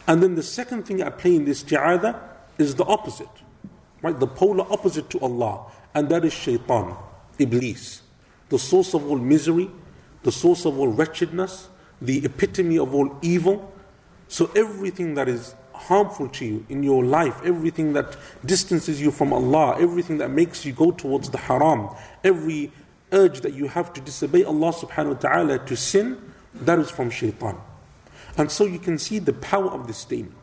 And 0.08 0.20
then 0.20 0.34
the 0.34 0.42
second 0.42 0.88
thing 0.88 1.04
I 1.04 1.10
play 1.10 1.36
in 1.36 1.44
this 1.44 1.62
isti'adah 1.62 2.18
is 2.58 2.74
the 2.74 2.84
opposite. 2.84 3.28
Right? 4.02 4.18
The 4.18 4.26
polar 4.26 4.66
opposite 4.72 5.08
to 5.10 5.20
Allah. 5.20 5.70
And 5.94 6.08
that 6.08 6.24
is 6.24 6.32
shaitan, 6.32 6.96
iblis. 7.38 8.07
The 8.48 8.58
source 8.58 8.94
of 8.94 9.08
all 9.08 9.18
misery, 9.18 9.70
the 10.22 10.32
source 10.32 10.64
of 10.64 10.78
all 10.78 10.88
wretchedness, 10.88 11.68
the 12.00 12.24
epitome 12.24 12.78
of 12.78 12.94
all 12.94 13.16
evil. 13.22 13.72
So 14.28 14.50
everything 14.54 15.14
that 15.14 15.28
is 15.28 15.54
harmful 15.72 16.28
to 16.28 16.44
you 16.44 16.66
in 16.68 16.82
your 16.82 17.04
life, 17.04 17.40
everything 17.44 17.92
that 17.94 18.16
distances 18.44 19.00
you 19.00 19.10
from 19.10 19.32
Allah, 19.32 19.76
everything 19.80 20.18
that 20.18 20.30
makes 20.30 20.64
you 20.64 20.72
go 20.72 20.90
towards 20.90 21.30
the 21.30 21.38
haram, 21.38 21.88
every 22.24 22.72
urge 23.12 23.40
that 23.40 23.54
you 23.54 23.68
have 23.68 23.92
to 23.94 24.00
disobey 24.00 24.44
Allah 24.44 24.72
subhanahu 24.72 25.14
wa 25.14 25.20
ta'ala 25.20 25.58
to 25.66 25.76
sin, 25.76 26.20
that 26.54 26.78
is 26.78 26.90
from 26.90 27.10
shaitan. 27.10 27.56
And 28.36 28.50
so 28.50 28.64
you 28.64 28.78
can 28.78 28.98
see 28.98 29.18
the 29.18 29.32
power 29.32 29.70
of 29.70 29.86
this 29.86 29.98
statement. 29.98 30.34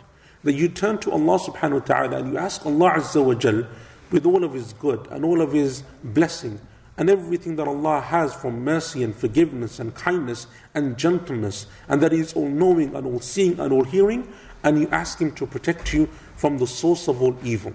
That 0.43 0.53
you 0.53 0.69
turn 0.69 0.99
to 0.99 1.11
Allah 1.11 1.39
subhanahu 1.39 1.79
wa 1.79 1.85
ta'ala 1.85 2.17
and 2.17 2.33
you 2.33 2.37
ask 2.37 2.65
Allah 2.65 2.91
Azza 2.97 3.23
wa 3.23 3.33
Jal 3.33 3.65
with 4.11 4.25
all 4.25 4.43
of 4.43 4.53
His 4.53 4.73
good 4.73 5.07
and 5.09 5.25
all 5.25 5.41
of 5.41 5.51
His 5.53 5.83
blessing 6.03 6.59
and 6.97 7.09
everything 7.09 7.55
that 7.57 7.67
Allah 7.67 8.01
has 8.01 8.33
from 8.33 8.63
mercy 8.63 9.03
and 9.03 9.15
forgiveness 9.15 9.79
and 9.79 9.93
kindness 9.95 10.47
and 10.73 10.97
gentleness, 10.97 11.67
and 11.87 12.01
that 12.01 12.11
He 12.11 12.19
is 12.19 12.33
all 12.33 12.47
knowing 12.47 12.95
and 12.95 13.05
all 13.05 13.19
seeing 13.19 13.59
and 13.59 13.73
all 13.73 13.83
hearing, 13.83 14.31
and 14.63 14.79
you 14.79 14.87
ask 14.91 15.19
Him 15.19 15.31
to 15.33 15.45
protect 15.45 15.93
you 15.93 16.07
from 16.35 16.57
the 16.57 16.67
source 16.67 17.07
of 17.07 17.21
all 17.21 17.35
evil, 17.43 17.73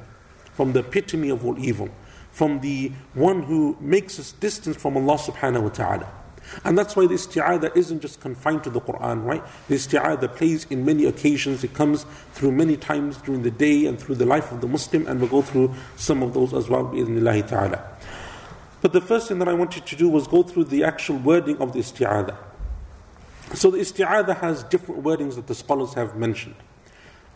from 0.55 0.73
the 0.73 0.81
epitome 0.81 1.29
of 1.29 1.45
all 1.45 1.59
evil, 1.59 1.89
from 2.31 2.61
the 2.61 2.93
one 3.15 3.43
who 3.43 3.77
makes 3.81 4.19
us 4.19 4.33
distant 4.33 4.81
from 4.81 4.97
Allah 4.97 5.19
subhanahu 5.19 5.63
wa 5.63 5.69
ta'ala. 5.69 6.13
And 6.65 6.77
that's 6.77 6.97
why 6.97 7.07
the 7.07 7.15
isti'adah 7.15 7.77
isn't 7.77 8.01
just 8.01 8.21
confined 8.21 8.65
to 8.65 8.71
the 8.71 8.81
Quran, 8.81 9.25
right? 9.25 9.43
The 9.69 9.77
isti'adah 9.77 10.35
plays 10.35 10.67
in 10.71 10.85
many 10.85 11.05
occasions. 11.05 11.63
It 11.63 11.75
comes 11.75 12.07
through 12.33 12.53
many 12.53 12.77
times 12.77 13.19
during 13.19 13.43
the 13.43 13.51
day 13.51 13.87
and 13.87 13.99
through 13.99 14.17
the 14.17 14.27
life 14.27 14.51
of 14.51 14.61
the 14.61 14.67
Muslim, 14.67 15.07
and 15.07 15.21
we'll 15.21 15.31
go 15.31 15.43
through 15.43 15.75
some 15.97 16.23
of 16.23 16.35
those 16.35 16.53
as 16.55 16.69
well, 16.69 16.85
bi'idhnillahi 16.85 17.49
ta'ala. 17.49 17.85
But 18.81 18.93
the 18.93 19.01
first 19.01 19.29
thing 19.29 19.39
that 19.41 19.49
I 19.49 19.53
wanted 19.53 19.87
to 19.87 19.97
do 19.97 20.09
was 20.09 20.27
go 20.27 20.43
through 20.43 20.65
the 20.65 20.85
actual 20.85 21.17
wording 21.17 21.59
of 21.59 21.73
the 21.73 21.81
isti'adah. 21.81 22.37
So 23.55 23.71
the 23.71 23.79
isti'adah 23.79 24.41
has 24.41 24.63
different 24.65 25.03
wordings 25.03 25.35
that 25.35 25.47
the 25.47 25.55
scholars 25.55 25.95
have 25.95 26.17
mentioned. 26.17 26.55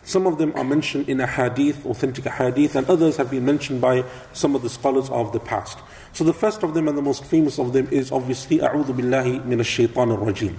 Some 0.04 0.26
of 0.26 0.36
them 0.36 0.52
are 0.54 0.64
mentioned 0.64 1.08
in 1.08 1.18
a 1.20 1.26
hadith, 1.26 1.86
authentic 1.86 2.26
hadith, 2.26 2.76
and 2.76 2.86
others 2.88 3.16
have 3.16 3.30
been 3.30 3.46
mentioned 3.46 3.80
by 3.80 4.04
some 4.34 4.54
of 4.54 4.62
the 4.62 4.68
scholars 4.68 5.08
of 5.08 5.32
the 5.32 5.40
past. 5.40 5.78
So 6.12 6.24
the 6.24 6.34
first 6.34 6.62
of 6.62 6.74
them 6.74 6.88
and 6.88 6.96
the 6.96 7.02
most 7.02 7.24
famous 7.24 7.58
of 7.58 7.72
them 7.72 7.88
is 7.90 8.12
obviously 8.12 8.58
A'udhu 8.58 8.94
Billahi 8.94 9.44
min 9.46 9.62
shaitan 9.62 10.10
al-rajim. 10.10 10.56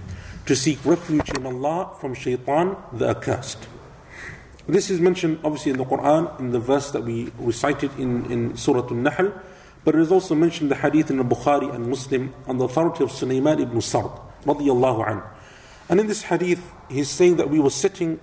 To 0.47 0.55
seek 0.55 0.83
refuge 0.83 1.29
in 1.37 1.45
Allah 1.45 1.91
from 2.01 2.15
shaitan, 2.15 2.75
the 2.91 3.09
accursed. 3.09 3.67
This 4.67 4.89
is 4.89 4.99
mentioned 4.99 5.39
obviously 5.43 5.71
in 5.71 5.77
the 5.77 5.85
Quran, 5.85 6.39
in 6.39 6.49
the 6.49 6.59
verse 6.59 6.89
that 6.91 7.03
we 7.03 7.31
recited 7.37 7.91
in, 7.99 8.31
in 8.31 8.57
Surah 8.57 8.87
Al-Nahl, 8.87 9.31
but 9.85 9.95
it 9.95 10.01
is 10.01 10.11
also 10.11 10.35
mentioned 10.35 10.63
in 10.63 10.69
the 10.69 10.81
hadith 10.81 11.09
in 11.09 11.17
the 11.17 11.23
Bukhari 11.23 11.73
and 11.73 11.87
Muslim 11.87 12.33
on 12.47 12.57
the 12.57 12.65
authority 12.65 13.03
of 13.03 13.11
Sulaiman 13.11 13.59
ibn 13.59 13.79
Sard, 13.79 14.11
radiallahu 14.43 15.07
anhu. 15.07 15.29
And 15.87 15.99
in 15.99 16.07
this 16.07 16.23
hadith, 16.23 16.71
he's 16.89 17.09
saying 17.09 17.37
that 17.37 17.49
we 17.49 17.59
were 17.59 17.69
sitting 17.69 18.19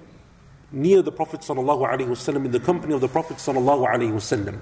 near 0.72 1.02
the 1.02 1.12
Prophet 1.12 1.40
ﷺ 1.40 2.36
in 2.36 2.50
the 2.50 2.60
company 2.60 2.94
of 2.94 3.00
the 3.00 3.08
Prophet 3.08 3.36
ﷺ. 3.36 4.58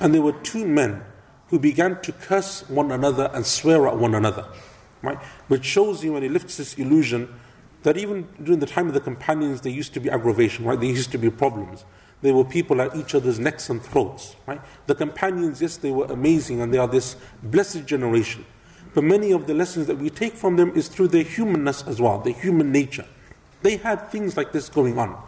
And 0.00 0.14
there 0.14 0.22
were 0.22 0.32
two 0.32 0.66
men 0.66 1.02
who 1.48 1.58
began 1.58 2.00
to 2.02 2.12
curse 2.12 2.68
one 2.68 2.92
another 2.92 3.30
and 3.34 3.44
swear 3.44 3.88
at 3.88 3.96
one 3.96 4.14
another. 4.14 4.46
Right? 5.02 5.18
Which 5.48 5.64
shows 5.64 6.04
you 6.04 6.12
when 6.12 6.22
he 6.22 6.28
lifts 6.28 6.56
this 6.56 6.74
illusion 6.74 7.34
that 7.82 7.96
even 7.96 8.28
during 8.42 8.60
the 8.60 8.66
time 8.66 8.88
of 8.88 8.94
the 8.94 9.00
companions 9.00 9.60
there 9.62 9.72
used 9.72 9.94
to 9.94 10.00
be 10.00 10.10
aggravation, 10.10 10.64
right? 10.64 10.78
There 10.78 10.88
used 10.88 11.12
to 11.12 11.18
be 11.18 11.30
problems. 11.30 11.84
There 12.22 12.34
were 12.34 12.44
people 12.44 12.80
at 12.80 12.96
each 12.96 13.14
other's 13.14 13.38
necks 13.38 13.68
and 13.70 13.82
throats. 13.82 14.36
Right? 14.46 14.60
The 14.86 14.94
companions, 14.94 15.60
yes, 15.60 15.76
they 15.76 15.90
were 15.90 16.06
amazing 16.06 16.60
and 16.60 16.72
they 16.72 16.78
are 16.78 16.88
this 16.88 17.16
blessed 17.42 17.86
generation. 17.86 18.44
But 18.94 19.04
many 19.04 19.30
of 19.32 19.46
the 19.46 19.54
lessons 19.54 19.86
that 19.88 19.98
we 19.98 20.08
take 20.08 20.34
from 20.34 20.56
them 20.56 20.72
is 20.74 20.88
through 20.88 21.08
their 21.08 21.22
humanness 21.22 21.82
as 21.86 22.00
well, 22.00 22.18
their 22.18 22.32
human 22.32 22.72
nature. 22.72 23.04
They 23.62 23.76
had 23.76 24.10
things 24.10 24.36
like 24.36 24.52
this 24.52 24.68
going 24.68 24.98
on. 24.98 25.22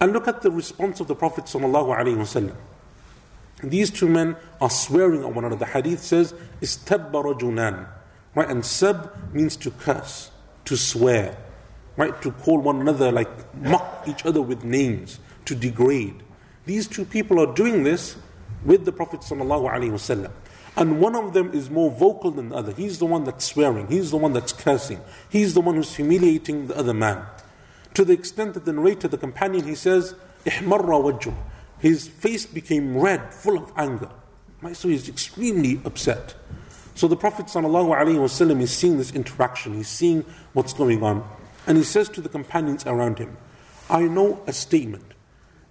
And 0.00 0.12
look 0.12 0.26
at 0.26 0.40
the 0.40 0.50
response 0.50 1.00
of 1.00 1.08
the 1.08 1.14
Prophet 1.14 1.44
ﷺ. 1.44 2.54
These 3.62 3.90
two 3.90 4.08
men 4.08 4.36
are 4.60 4.70
swearing 4.70 5.20
at 5.20 5.34
one 5.34 5.44
another. 5.44 5.66
The 5.66 5.72
hadith 5.72 6.00
says, 6.00 6.32
Istabba 6.62 7.12
rajulan. 7.12 7.86
Right? 8.34 8.48
And 8.48 8.64
sab 8.64 9.34
means 9.34 9.56
to 9.56 9.70
curse, 9.70 10.30
to 10.64 10.76
swear, 10.76 11.36
right? 11.96 12.22
To 12.22 12.30
call 12.30 12.60
one 12.60 12.80
another, 12.80 13.12
like 13.12 13.54
mock 13.54 14.04
each 14.06 14.24
other 14.24 14.40
with 14.40 14.64
names, 14.64 15.18
to 15.44 15.54
degrade. 15.54 16.22
These 16.69 16.87
two 16.87 17.05
people 17.05 17.39
are 17.39 17.53
doing 17.53 17.83
this 17.83 18.17
with 18.63 18.85
the 18.85 18.91
Prophet 18.91 19.21
ﷺ. 19.21 20.31
And 20.77 20.99
one 20.99 21.15
of 21.15 21.33
them 21.33 21.53
is 21.53 21.69
more 21.69 21.89
vocal 21.89 22.31
than 22.31 22.49
the 22.49 22.55
other. 22.55 22.73
He's 22.73 22.99
the 22.99 23.05
one 23.05 23.23
that's 23.23 23.45
swearing, 23.45 23.87
he's 23.87 24.11
the 24.11 24.17
one 24.17 24.33
that's 24.33 24.51
cursing, 24.51 24.99
he's 25.29 25.53
the 25.53 25.61
one 25.61 25.75
who's 25.75 25.95
humiliating 25.95 26.67
the 26.67 26.77
other 26.77 26.93
man. 26.93 27.25
To 27.93 28.03
the 28.03 28.13
extent 28.13 28.55
that 28.55 28.65
the 28.65 28.73
narrator, 28.73 29.07
the 29.07 29.17
companion, 29.17 29.65
he 29.65 29.75
says, 29.75 30.15
إِحْمَرَّ 30.45 30.81
وَجْهُ 30.83 31.33
His 31.79 32.07
face 32.07 32.45
became 32.45 32.97
red, 32.97 33.33
full 33.33 33.57
of 33.57 33.71
anger. 33.77 34.09
Right? 34.61 34.75
So 34.75 34.89
he's 34.89 35.07
extremely 35.07 35.79
upset. 35.85 36.35
So 36.93 37.07
the 37.07 37.15
Prophet 37.15 37.45
ﷺ 37.45 38.61
is 38.61 38.71
seeing 38.71 38.97
this 38.97 39.13
interaction, 39.13 39.75
he's 39.75 39.87
seeing 39.87 40.25
what's 40.53 40.73
going 40.73 41.03
on. 41.03 41.27
And 41.67 41.77
he 41.77 41.83
says 41.83 42.09
to 42.09 42.21
the 42.21 42.29
companions 42.29 42.85
around 42.85 43.17
him, 43.17 43.37
I 43.89 44.03
know 44.03 44.41
a 44.45 44.53
statement 44.53 45.08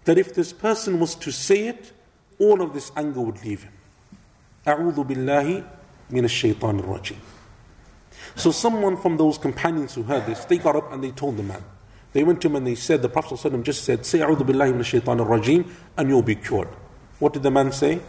that 0.09 0.17
if 0.17 0.33
this 0.33 0.51
person 0.51 0.99
was 0.99 1.13
to 1.13 1.31
say 1.31 1.67
it, 1.67 1.91
all 2.39 2.63
of 2.63 2.73
this 2.73 2.91
anger 2.97 3.21
would 3.21 3.45
leave 3.45 3.61
him. 3.61 3.73
أعوذ 4.65 5.05
بالله 5.05 5.63
من 6.09 6.25
الشيطان 6.25 6.79
الرجيم. 6.79 7.19
So 8.35 8.49
someone 8.49 8.97
from 8.97 9.17
those 9.17 9.37
companions 9.37 9.93
who 9.93 10.01
heard 10.01 10.25
this, 10.25 10.45
they 10.45 10.57
got 10.57 10.75
up 10.75 10.91
and 10.91 11.03
they 11.03 11.11
told 11.11 11.37
the 11.37 11.43
man. 11.43 11.63
They 12.13 12.23
went 12.23 12.41
to 12.41 12.47
him 12.47 12.55
and 12.55 12.65
they 12.65 12.73
said, 12.73 13.03
the 13.03 13.09
Prophet 13.09 13.35
ﷺ 13.35 13.61
just 13.61 13.83
said, 13.83 14.03
say 14.03 14.17
أعوذ 14.17 14.39
بالله 14.39 14.73
من 14.73 14.79
الشيطان 14.79 15.19
الرجيم 15.23 15.71
and 15.97 16.09
you'll 16.09 16.23
be 16.23 16.33
cured. 16.33 16.69
What 17.19 17.33
did 17.33 17.43
the 17.43 17.51
man 17.51 17.71
say? 17.71 17.99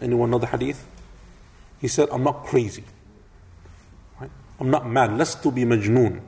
Anyone 0.00 0.32
know 0.32 0.38
the 0.38 0.48
hadith? 0.48 0.84
He 1.80 1.86
said, 1.86 2.08
I'm 2.10 2.24
not 2.24 2.46
crazy. 2.46 2.82
Right? 4.20 4.30
I'm 4.58 4.72
not 4.72 4.88
mad. 4.90 5.10
Lastu 5.10 5.54
bi 5.54 5.60
majnoon. 5.60 6.20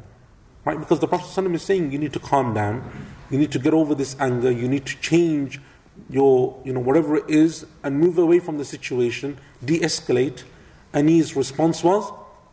Right? 0.65 0.79
Because 0.79 1.01
the 1.01 1.09
Prophet 1.09 1.27
ﷺ 1.27 1.53
is 1.57 1.63
saying 1.65 1.91
you 1.91 1.99
need 1.99 2.13
to 2.13 2.21
calm 2.21 2.55
down 2.55 3.17
you 3.31 3.39
need 3.39 3.53
to 3.53 3.59
get 3.59 3.75
over 3.75 3.95
this 3.95 4.17
anger, 4.19 4.51
you 4.51 4.69
need 4.69 4.87
to 4.87 4.97
change 5.01 5.61
your, 6.09 6.61
you 6.65 6.73
know, 6.73 6.81
whatever 6.81 7.17
it 7.17 7.29
is 7.29 7.67
and 7.83 7.99
move 7.99 8.19
away 8.19 8.39
from 8.39 8.59
the 8.59 8.65
situation, 8.65 9.39
de 9.65 9.81
escalate. 9.81 10.45
And 10.93 11.09
his 11.09 11.37
response 11.37 11.85
was 11.85 12.11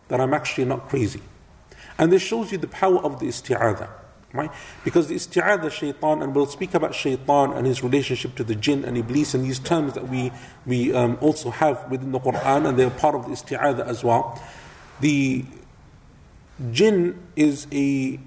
that 0.07 0.19
I'm 0.19 0.33
actually 0.33 0.65
not 0.65 0.89
crazy. 0.89 1.21
And 1.97 2.11
this 2.11 2.21
shows 2.21 2.51
you 2.51 2.57
the 2.57 2.67
power 2.67 2.99
of 2.99 3.19
the 3.19 3.27
isti'adah. 3.27 3.89
Right? 4.33 4.51
Because 4.83 5.07
the 5.07 5.15
isti'adha 5.15 5.71
shaitan, 5.71 6.21
and 6.21 6.35
we'll 6.35 6.45
speak 6.45 6.73
about 6.73 6.93
shaitan 6.93 7.53
and 7.53 7.65
his 7.65 7.81
relationship 7.81 8.35
to 8.35 8.43
the 8.43 8.53
jinn 8.53 8.83
and 8.83 8.97
iblis 8.97 9.33
and 9.33 9.45
these 9.45 9.59
terms 9.59 9.93
that 9.93 10.09
we, 10.09 10.29
we 10.65 10.93
um, 10.93 11.17
also 11.21 11.51
have 11.51 11.89
within 11.89 12.11
the 12.11 12.19
Quran 12.19 12.67
and 12.67 12.77
they're 12.77 12.89
part 12.89 13.15
of 13.15 13.25
the 13.25 13.31
isti'adha 13.31 13.87
as 13.87 14.03
well. 14.03 14.41
The 14.99 15.45
jinn 16.71 17.17
is 17.37 17.65
a 17.71 18.19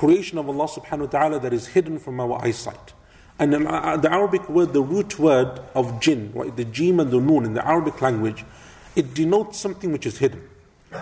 creation 0.00 0.38
of 0.38 0.48
Allah 0.48 0.66
subhanahu 0.66 1.12
wa 1.12 1.18
ta'ala 1.18 1.40
that 1.40 1.52
is 1.52 1.66
hidden 1.68 1.98
from 1.98 2.20
our 2.20 2.42
eyesight. 2.42 2.94
And 3.38 3.54
uh, 3.54 3.98
the 3.98 4.10
Arabic 4.10 4.48
word, 4.48 4.72
the 4.72 4.80
root 4.80 5.18
word 5.18 5.60
of 5.74 6.00
jinn, 6.00 6.32
right, 6.34 6.56
the 6.56 6.64
jim 6.64 6.98
and 7.00 7.10
the 7.10 7.20
noon 7.20 7.44
in 7.44 7.52
the 7.52 7.66
Arabic 7.66 8.00
language, 8.00 8.46
it 8.96 9.12
denotes 9.12 9.58
something 9.58 9.92
which 9.92 10.06
is 10.06 10.16
hidden. 10.16 10.48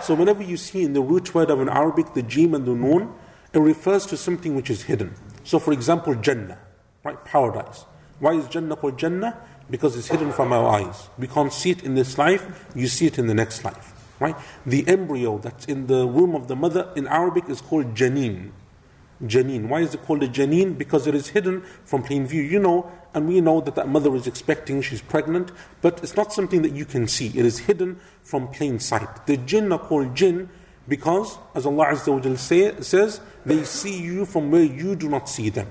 So 0.03 0.15
whenever 0.15 0.43
you 0.43 0.57
see 0.57 0.83
in 0.83 0.91
the 0.91 1.01
root 1.01 1.33
word 1.33 1.49
of 1.49 1.61
an 1.61 1.69
Arabic 1.69 2.13
the 2.13 2.23
jim 2.23 2.53
and 2.53 2.65
the 2.65 2.75
noon, 2.75 3.13
it 3.53 3.59
refers 3.59 4.05
to 4.07 4.17
something 4.17 4.53
which 4.53 4.69
is 4.69 4.83
hidden. 4.83 5.15
So 5.45 5.59
for 5.59 5.71
example, 5.71 6.13
Jannah, 6.15 6.59
right? 7.05 7.23
Paradise. 7.23 7.85
Why 8.19 8.33
is 8.33 8.49
Jannah 8.49 8.75
called 8.75 8.99
Jannah? 8.99 9.39
Because 9.69 9.95
it's 9.95 10.09
hidden 10.09 10.33
from 10.33 10.51
our 10.51 10.67
eyes. 10.67 11.07
We 11.17 11.27
can't 11.27 11.53
see 11.53 11.71
it 11.71 11.83
in 11.83 11.95
this 11.95 12.17
life, 12.17 12.67
you 12.75 12.87
see 12.87 13.05
it 13.05 13.17
in 13.17 13.27
the 13.27 13.33
next 13.33 13.63
life. 13.63 13.93
Right? 14.19 14.35
The 14.65 14.85
embryo 14.89 15.37
that's 15.37 15.65
in 15.67 15.87
the 15.87 16.05
womb 16.05 16.35
of 16.35 16.49
the 16.49 16.57
mother 16.57 16.91
in 16.97 17.07
Arabic 17.07 17.47
is 17.47 17.61
called 17.61 17.95
janeen. 17.95 18.51
Janeen. 19.23 19.67
Why 19.67 19.81
is 19.81 19.93
it 19.93 20.03
called 20.03 20.23
a 20.23 20.27
janeen? 20.27 20.77
Because 20.77 21.07
it 21.07 21.15
is 21.15 21.29
hidden 21.29 21.61
from 21.83 22.03
plain 22.03 22.25
view. 22.25 22.41
You 22.41 22.59
know, 22.59 22.91
and 23.13 23.27
we 23.27 23.41
know 23.41 23.61
that 23.61 23.75
that 23.75 23.89
mother 23.89 24.15
is 24.15 24.27
expecting, 24.27 24.81
she's 24.81 25.01
pregnant, 25.01 25.51
but 25.81 25.99
it's 26.03 26.15
not 26.15 26.31
something 26.31 26.61
that 26.61 26.73
you 26.73 26.85
can 26.85 27.07
see. 27.07 27.27
It 27.27 27.45
is 27.45 27.59
hidden 27.59 27.99
from 28.23 28.47
plain 28.49 28.79
sight. 28.79 29.25
The 29.25 29.37
jinn 29.37 29.71
are 29.71 29.79
called 29.79 30.15
jinn 30.15 30.49
because, 30.87 31.37
as 31.53 31.65
Allah 31.65 31.87
Azza 31.87 32.13
wa 32.13 32.35
say, 32.35 32.79
says, 32.81 33.21
they 33.45 33.63
see 33.63 34.01
you 34.01 34.25
from 34.25 34.51
where 34.51 34.63
you 34.63 34.95
do 34.95 35.09
not 35.09 35.27
see 35.29 35.49
them. 35.49 35.67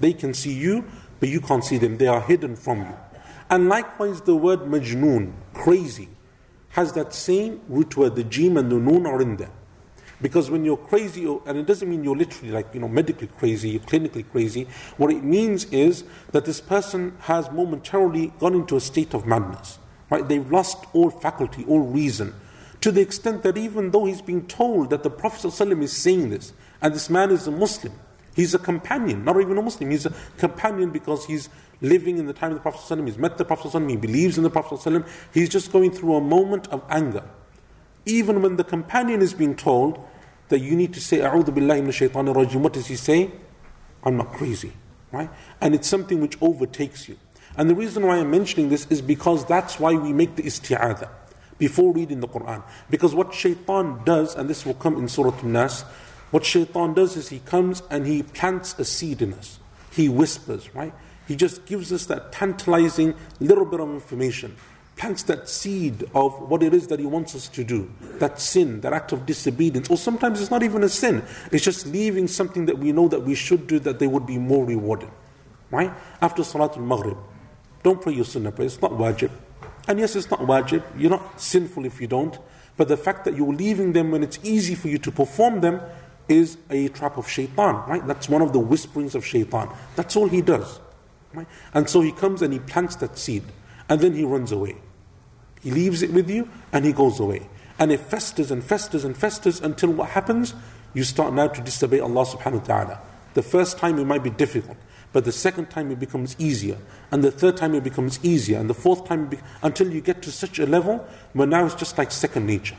They 0.00 0.12
can 0.12 0.34
see 0.34 0.52
you, 0.52 0.84
but 1.20 1.28
you 1.28 1.40
can't 1.40 1.64
see 1.64 1.78
them. 1.78 1.98
They 1.98 2.08
are 2.08 2.20
hidden 2.20 2.56
from 2.56 2.80
you. 2.80 2.96
And 3.48 3.68
likewise, 3.68 4.22
the 4.22 4.34
word 4.34 4.60
majnoon, 4.60 5.32
crazy, 5.52 6.08
has 6.70 6.92
that 6.94 7.12
same 7.12 7.60
root 7.68 7.96
word. 7.96 8.16
The 8.16 8.24
jim 8.24 8.56
and 8.56 8.70
the 8.70 8.76
noon 8.76 9.06
are 9.06 9.20
in 9.20 9.36
there. 9.36 9.50
Because 10.21 10.49
when 10.49 10.65
you're 10.65 10.77
crazy, 10.77 11.25
and 11.45 11.57
it 11.57 11.65
doesn't 11.67 11.87
mean 11.87 12.03
you're 12.03 12.15
literally 12.15 12.51
like, 12.51 12.73
you 12.73 12.79
know, 12.79 12.87
medically 12.87 13.27
crazy, 13.27 13.69
you're 13.69 13.81
clinically 13.81 14.25
crazy. 14.31 14.67
What 14.97 15.11
it 15.11 15.23
means 15.23 15.65
is 15.65 16.03
that 16.31 16.45
this 16.45 16.59
person 16.59 17.15
has 17.21 17.51
momentarily 17.51 18.33
gone 18.39 18.55
into 18.55 18.75
a 18.75 18.81
state 18.81 19.13
of 19.13 19.27
madness. 19.27 19.77
Right? 20.09 20.27
They've 20.27 20.49
lost 20.49 20.85
all 20.93 21.09
faculty, 21.09 21.65
all 21.67 21.81
reason. 21.81 22.33
To 22.81 22.91
the 22.91 23.01
extent 23.01 23.43
that 23.43 23.57
even 23.57 23.91
though 23.91 24.05
he's 24.05 24.21
being 24.21 24.47
told 24.47 24.89
that 24.91 25.03
the 25.03 25.09
Prophet 25.09 25.47
ﷺ 25.47 25.83
is 25.83 25.91
saying 25.91 26.29
this, 26.29 26.53
and 26.81 26.93
this 26.93 27.09
man 27.09 27.31
is 27.31 27.47
a 27.47 27.51
Muslim, 27.51 27.93
he's 28.35 28.53
a 28.53 28.59
companion, 28.59 29.25
not 29.25 29.39
even 29.41 29.57
a 29.57 29.61
Muslim, 29.61 29.91
he's 29.91 30.05
a 30.05 30.13
companion 30.37 30.91
because 30.91 31.25
he's 31.25 31.49
living 31.81 32.17
in 32.17 32.25
the 32.25 32.33
time 32.33 32.51
of 32.51 32.57
the 32.57 32.61
Prophet 32.61 32.81
ﷺ, 32.81 33.05
he's 33.05 33.17
met 33.17 33.37
the 33.37 33.45
Prophet 33.45 33.71
ﷺ, 33.71 33.89
he 33.89 33.95
believes 33.95 34.37
in 34.37 34.43
the 34.43 34.49
Prophet 34.49 34.79
ﷺ, 34.79 35.07
he's 35.33 35.49
just 35.49 35.71
going 35.71 35.91
through 35.91 36.15
a 36.15 36.21
moment 36.21 36.67
of 36.67 36.83
anger. 36.89 37.23
Even 38.05 38.41
when 38.41 38.55
the 38.55 38.63
companion 38.63 39.21
is 39.21 39.33
being 39.33 39.55
told 39.55 40.03
that 40.52 40.60
you 40.60 40.76
need 40.76 40.92
to 40.92 41.00
say, 41.00 41.18
A'udhu 41.18 41.46
billahi 41.46 41.82
min 41.82 42.34
rajim, 42.34 42.56
what 42.56 42.74
does 42.74 42.86
he 42.86 42.96
say? 42.96 43.30
I'm 44.04 44.18
not 44.18 44.34
crazy. 44.34 44.72
Right? 45.10 45.30
And 45.62 45.74
it's 45.74 45.88
something 45.88 46.20
which 46.20 46.36
overtakes 46.42 47.08
you. 47.08 47.18
And 47.56 47.68
the 47.68 47.74
reason 47.74 48.06
why 48.06 48.18
I'm 48.18 48.30
mentioning 48.30 48.68
this 48.68 48.86
is 48.90 49.00
because 49.00 49.46
that's 49.46 49.80
why 49.80 49.94
we 49.94 50.12
make 50.12 50.36
the 50.36 50.42
isti'adha 50.42 51.08
before 51.58 51.92
reading 51.92 52.20
the 52.20 52.28
Quran. 52.28 52.62
Because 52.90 53.14
what 53.14 53.32
shaitan 53.32 54.04
does, 54.04 54.34
and 54.34 54.48
this 54.48 54.66
will 54.66 54.74
come 54.74 54.96
in 54.96 55.08
Surah 55.08 55.38
An-Nas, 55.40 55.82
what 56.30 56.44
shaitan 56.44 56.92
does 56.94 57.16
is 57.16 57.30
he 57.30 57.38
comes 57.40 57.82
and 57.90 58.06
he 58.06 58.22
plants 58.22 58.78
a 58.78 58.84
seed 58.84 59.22
in 59.22 59.32
us. 59.34 59.58
He 59.90 60.08
whispers, 60.08 60.74
right? 60.74 60.94
He 61.28 61.36
just 61.36 61.64
gives 61.64 61.92
us 61.92 62.06
that 62.06 62.32
tantalizing 62.32 63.14
little 63.40 63.64
bit 63.64 63.80
of 63.80 63.88
information 63.88 64.56
plants 64.96 65.22
that 65.24 65.48
seed 65.48 66.04
of 66.14 66.38
what 66.48 66.62
it 66.62 66.74
is 66.74 66.86
that 66.88 67.00
He 67.00 67.06
wants 67.06 67.34
us 67.34 67.48
to 67.48 67.64
do. 67.64 67.90
That 68.18 68.40
sin, 68.40 68.80
that 68.82 68.92
act 68.92 69.12
of 69.12 69.26
disobedience. 69.26 69.90
Or 69.90 69.96
sometimes 69.96 70.40
it's 70.40 70.50
not 70.50 70.62
even 70.62 70.82
a 70.84 70.88
sin, 70.88 71.22
it's 71.50 71.64
just 71.64 71.86
leaving 71.86 72.28
something 72.28 72.66
that 72.66 72.78
we 72.78 72.92
know 72.92 73.08
that 73.08 73.22
we 73.22 73.34
should 73.34 73.66
do 73.66 73.78
that 73.80 73.98
they 73.98 74.06
would 74.06 74.26
be 74.26 74.38
more 74.38 74.64
rewarded. 74.64 75.10
Right? 75.70 75.92
After 76.20 76.42
Salatul 76.42 76.86
Maghrib, 76.86 77.16
don't 77.82 78.00
pray 78.00 78.12
your 78.12 78.24
sunnah 78.24 78.52
prayer, 78.52 78.66
it's 78.66 78.80
not 78.80 78.92
wajib. 78.92 79.30
And 79.88 79.98
yes, 79.98 80.14
it's 80.14 80.30
not 80.30 80.40
wajib, 80.40 80.82
you're 80.96 81.10
not 81.10 81.40
sinful 81.40 81.84
if 81.84 82.00
you 82.00 82.06
don't. 82.06 82.38
But 82.76 82.88
the 82.88 82.96
fact 82.96 83.24
that 83.24 83.36
you're 83.36 83.52
leaving 83.52 83.92
them 83.92 84.10
when 84.10 84.22
it's 84.22 84.38
easy 84.42 84.74
for 84.74 84.88
you 84.88 84.98
to 84.98 85.10
perform 85.10 85.60
them 85.60 85.80
is 86.28 86.56
a 86.70 86.88
trap 86.88 87.18
of 87.18 87.28
shaitan, 87.28 87.76
right? 87.88 88.06
That's 88.06 88.28
one 88.28 88.42
of 88.42 88.52
the 88.52 88.58
whisperings 88.58 89.14
of 89.14 89.26
shaitan. 89.26 89.68
That's 89.96 90.16
all 90.16 90.28
he 90.28 90.40
does. 90.40 90.80
Right? 91.34 91.46
And 91.74 91.88
so 91.88 92.00
he 92.00 92.12
comes 92.12 92.42
and 92.42 92.52
he 92.52 92.58
plants 92.58 92.96
that 92.96 93.18
seed 93.18 93.42
and 93.88 94.00
then 94.00 94.14
he 94.14 94.24
runs 94.24 94.52
away. 94.52 94.76
He 95.62 95.70
leaves 95.70 96.02
it 96.02 96.12
with 96.12 96.28
you 96.28 96.48
and 96.72 96.84
he 96.84 96.92
goes 96.92 97.20
away. 97.20 97.48
And 97.78 97.90
it 97.90 98.00
festers 98.00 98.50
and 98.50 98.62
festers 98.62 99.04
and 99.04 99.16
festers 99.16 99.60
until 99.60 99.90
what 99.90 100.10
happens? 100.10 100.54
You 100.94 101.04
start 101.04 101.32
now 101.32 101.48
to 101.48 101.60
disobey 101.60 102.00
Allah 102.00 102.26
subhanahu 102.26 102.60
wa 102.60 102.64
ta'ala. 102.66 103.00
The 103.34 103.42
first 103.42 103.78
time 103.78 103.98
it 103.98 104.04
might 104.04 104.22
be 104.22 104.30
difficult, 104.30 104.76
but 105.12 105.24
the 105.24 105.32
second 105.32 105.70
time 105.70 105.90
it 105.90 105.98
becomes 105.98 106.36
easier, 106.38 106.76
and 107.10 107.24
the 107.24 107.30
third 107.30 107.56
time 107.56 107.74
it 107.74 107.82
becomes 107.82 108.22
easier, 108.22 108.58
and 108.58 108.68
the 108.68 108.74
fourth 108.74 109.06
time 109.06 109.28
be- 109.28 109.38
until 109.62 109.90
you 109.90 110.02
get 110.02 110.20
to 110.22 110.30
such 110.30 110.58
a 110.58 110.66
level 110.66 111.06
where 111.32 111.46
now 111.46 111.64
it's 111.64 111.74
just 111.74 111.96
like 111.96 112.10
second 112.10 112.46
nature. 112.46 112.76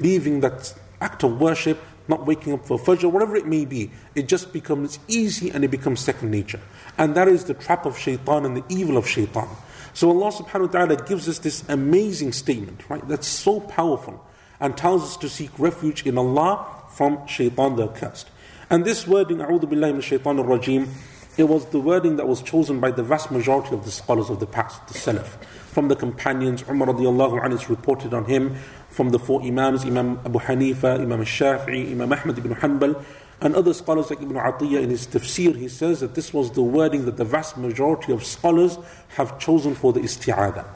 Leaving 0.00 0.40
that 0.40 0.74
act 1.00 1.22
of 1.24 1.38
worship, 1.38 1.78
not 2.08 2.24
waking 2.24 2.52
up 2.52 2.64
for 2.64 2.78
Fajr, 2.78 3.10
whatever 3.10 3.36
it 3.36 3.46
may 3.46 3.64
be, 3.64 3.90
it 4.14 4.28
just 4.28 4.52
becomes 4.52 4.98
easy 5.08 5.50
and 5.50 5.64
it 5.64 5.70
becomes 5.70 6.00
second 6.00 6.30
nature. 6.30 6.60
And 6.96 7.14
that 7.14 7.28
is 7.28 7.44
the 7.44 7.54
trap 7.54 7.84
of 7.84 7.98
shaitan 7.98 8.46
and 8.46 8.56
the 8.56 8.64
evil 8.68 8.96
of 8.96 9.06
shaitan. 9.06 9.48
So 9.96 10.10
Allah 10.10 10.30
subhanahu 10.30 10.66
wa 10.66 10.72
ta'ala 10.84 10.96
gives 10.96 11.26
us 11.26 11.38
this 11.38 11.64
amazing 11.70 12.32
statement, 12.32 12.82
right? 12.90 13.00
That's 13.08 13.26
so 13.26 13.60
powerful 13.60 14.22
and 14.60 14.76
tells 14.76 15.02
us 15.02 15.16
to 15.16 15.28
seek 15.30 15.48
refuge 15.58 16.04
in 16.04 16.18
Allah 16.18 16.66
from 16.90 17.26
shaitan 17.26 17.76
the 17.76 17.88
accursed. 17.88 18.28
And 18.68 18.84
this 18.84 19.06
wording, 19.06 19.38
A'udhu 19.38 19.62
billahi 19.62 19.92
min 19.92 20.02
shaitan 20.02 20.36
rajim 20.36 20.90
it 21.38 21.44
was 21.48 21.66
the 21.66 21.80
wording 21.80 22.16
that 22.16 22.28
was 22.28 22.42
chosen 22.42 22.78
by 22.78 22.90
the 22.90 23.02
vast 23.02 23.30
majority 23.30 23.74
of 23.74 23.84
the 23.84 23.90
scholars 23.90 24.28
of 24.30 24.40
the 24.40 24.46
past, 24.46 24.86
the 24.88 24.94
Salaf. 24.94 25.42
From 25.72 25.88
the 25.88 25.96
companions, 25.96 26.62
Umar 26.68 26.88
radiallahu 26.88 27.42
anhu 27.42 27.54
is 27.54 27.68
reported 27.68 28.14
on 28.14 28.24
him, 28.24 28.56
from 28.88 29.10
the 29.10 29.18
four 29.18 29.42
Imams, 29.42 29.84
Imam 29.84 30.18
Abu 30.24 30.38
Hanifa, 30.38 30.98
Imam 30.98 31.20
Shafi'i, 31.20 31.92
Imam 31.92 32.10
Ahmad 32.10 32.38
ibn 32.38 32.54
Hanbal, 32.54 33.04
and 33.40 33.54
other 33.54 33.74
scholars 33.74 34.10
like 34.10 34.22
Ibn 34.22 34.36
Atiyah 34.36 34.82
in 34.82 34.90
his 34.90 35.06
tafsir, 35.06 35.56
he 35.56 35.68
says 35.68 36.00
that 36.00 36.14
this 36.14 36.32
was 36.32 36.50
the 36.52 36.62
wording 36.62 37.04
that 37.04 37.16
the 37.16 37.24
vast 37.24 37.56
majority 37.58 38.12
of 38.12 38.24
scholars 38.24 38.78
have 39.08 39.38
chosen 39.38 39.74
for 39.74 39.92
the 39.92 40.00
isti'adah. 40.00 40.66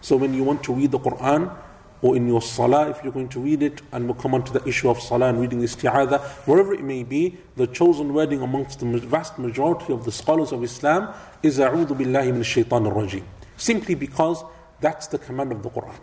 So 0.00 0.16
when 0.16 0.32
you 0.32 0.42
want 0.42 0.62
to 0.64 0.72
read 0.72 0.92
the 0.92 0.98
Quran, 0.98 1.54
or 2.02 2.16
in 2.16 2.26
your 2.26 2.42
salah, 2.42 2.90
if 2.90 3.02
you're 3.02 3.12
going 3.12 3.28
to 3.28 3.40
read 3.40 3.62
it, 3.62 3.82
and 3.92 4.06
we'll 4.06 4.14
come 4.14 4.34
on 4.34 4.44
to 4.44 4.52
the 4.52 4.66
issue 4.66 4.88
of 4.88 5.00
salah 5.00 5.28
and 5.28 5.40
reading 5.40 5.60
isti'adah, 5.60 6.20
wherever 6.46 6.72
it 6.72 6.82
may 6.82 7.02
be, 7.02 7.36
the 7.56 7.66
chosen 7.66 8.14
wording 8.14 8.40
amongst 8.40 8.80
the 8.80 8.86
vast 8.98 9.38
majority 9.38 9.92
of 9.92 10.04
the 10.04 10.12
scholars 10.12 10.52
of 10.52 10.62
Islam 10.62 11.12
is 11.42 11.58
A'udhu 11.58 11.88
billahi 11.88 12.32
min 12.32 12.42
shaitan 12.42 12.84
rajim. 12.84 13.24
Simply 13.56 13.94
because 13.94 14.44
that's 14.80 15.06
the 15.06 15.18
command 15.18 15.52
of 15.52 15.62
the 15.62 15.70
Quran. 15.70 15.98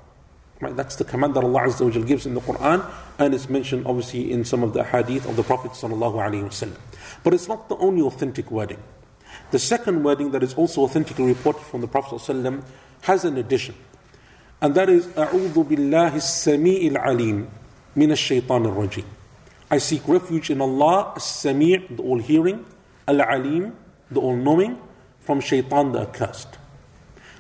Right? 0.63 0.77
That's 0.77 0.97
the 0.97 1.05
command 1.05 1.35
that 1.35 1.45
Allah 1.45 1.63
Azza 1.63 1.85
wa 1.85 2.05
gives 2.05 2.27
in 2.27 2.35
the 2.35 2.41
Quran, 2.41 2.85
and 3.19 3.33
it's 3.33 3.49
mentioned 3.49 3.87
obviously 3.87 4.33
in 4.33 4.45
some 4.45 4.65
of 4.65 4.73
the 4.73 4.83
hadith 4.83 5.29
of 5.29 5.37
the 5.37 5.45
Prophet 5.45 5.73
sallallahu 5.73 6.77
But 7.23 7.35
it's 7.35 7.47
not 7.47 7.69
the 7.69 7.77
only 7.77 8.03
authentic 8.03 8.51
wording. 8.51 8.83
The 9.51 9.59
second 9.59 10.03
wording 10.03 10.33
that 10.33 10.43
is 10.43 10.55
also 10.55 10.83
authentically 10.83 11.27
reported 11.27 11.63
from 11.63 11.81
the 11.81 11.89
Prophet 11.89 12.17
ﷺ 12.17 12.65
has 13.03 13.25
an 13.25 13.37
addition, 13.39 13.75
and 14.61 14.75
that 14.75 14.89
is 14.91 15.07
أعوذ 15.07 15.65
بالله 15.65 16.17
السميع 16.17 16.93
العليم 16.93 17.49
من 17.97 18.11
الشيطان 18.11 18.67
الرجيم. 18.67 19.05
I 19.71 19.79
seek 19.79 20.03
refuge 20.09 20.51
in 20.51 20.61
Allah, 20.61 21.15
Sami' 21.19 21.77
the 21.91 22.03
all 22.03 22.19
hearing, 22.19 22.65
Al 23.07 23.21
Alim, 23.21 23.77
the 24.11 24.21
all 24.21 24.35
knowing, 24.35 24.81
from 25.21 25.41
shaitan 25.41 25.93
the 25.93 26.01
accursed. 26.01 26.59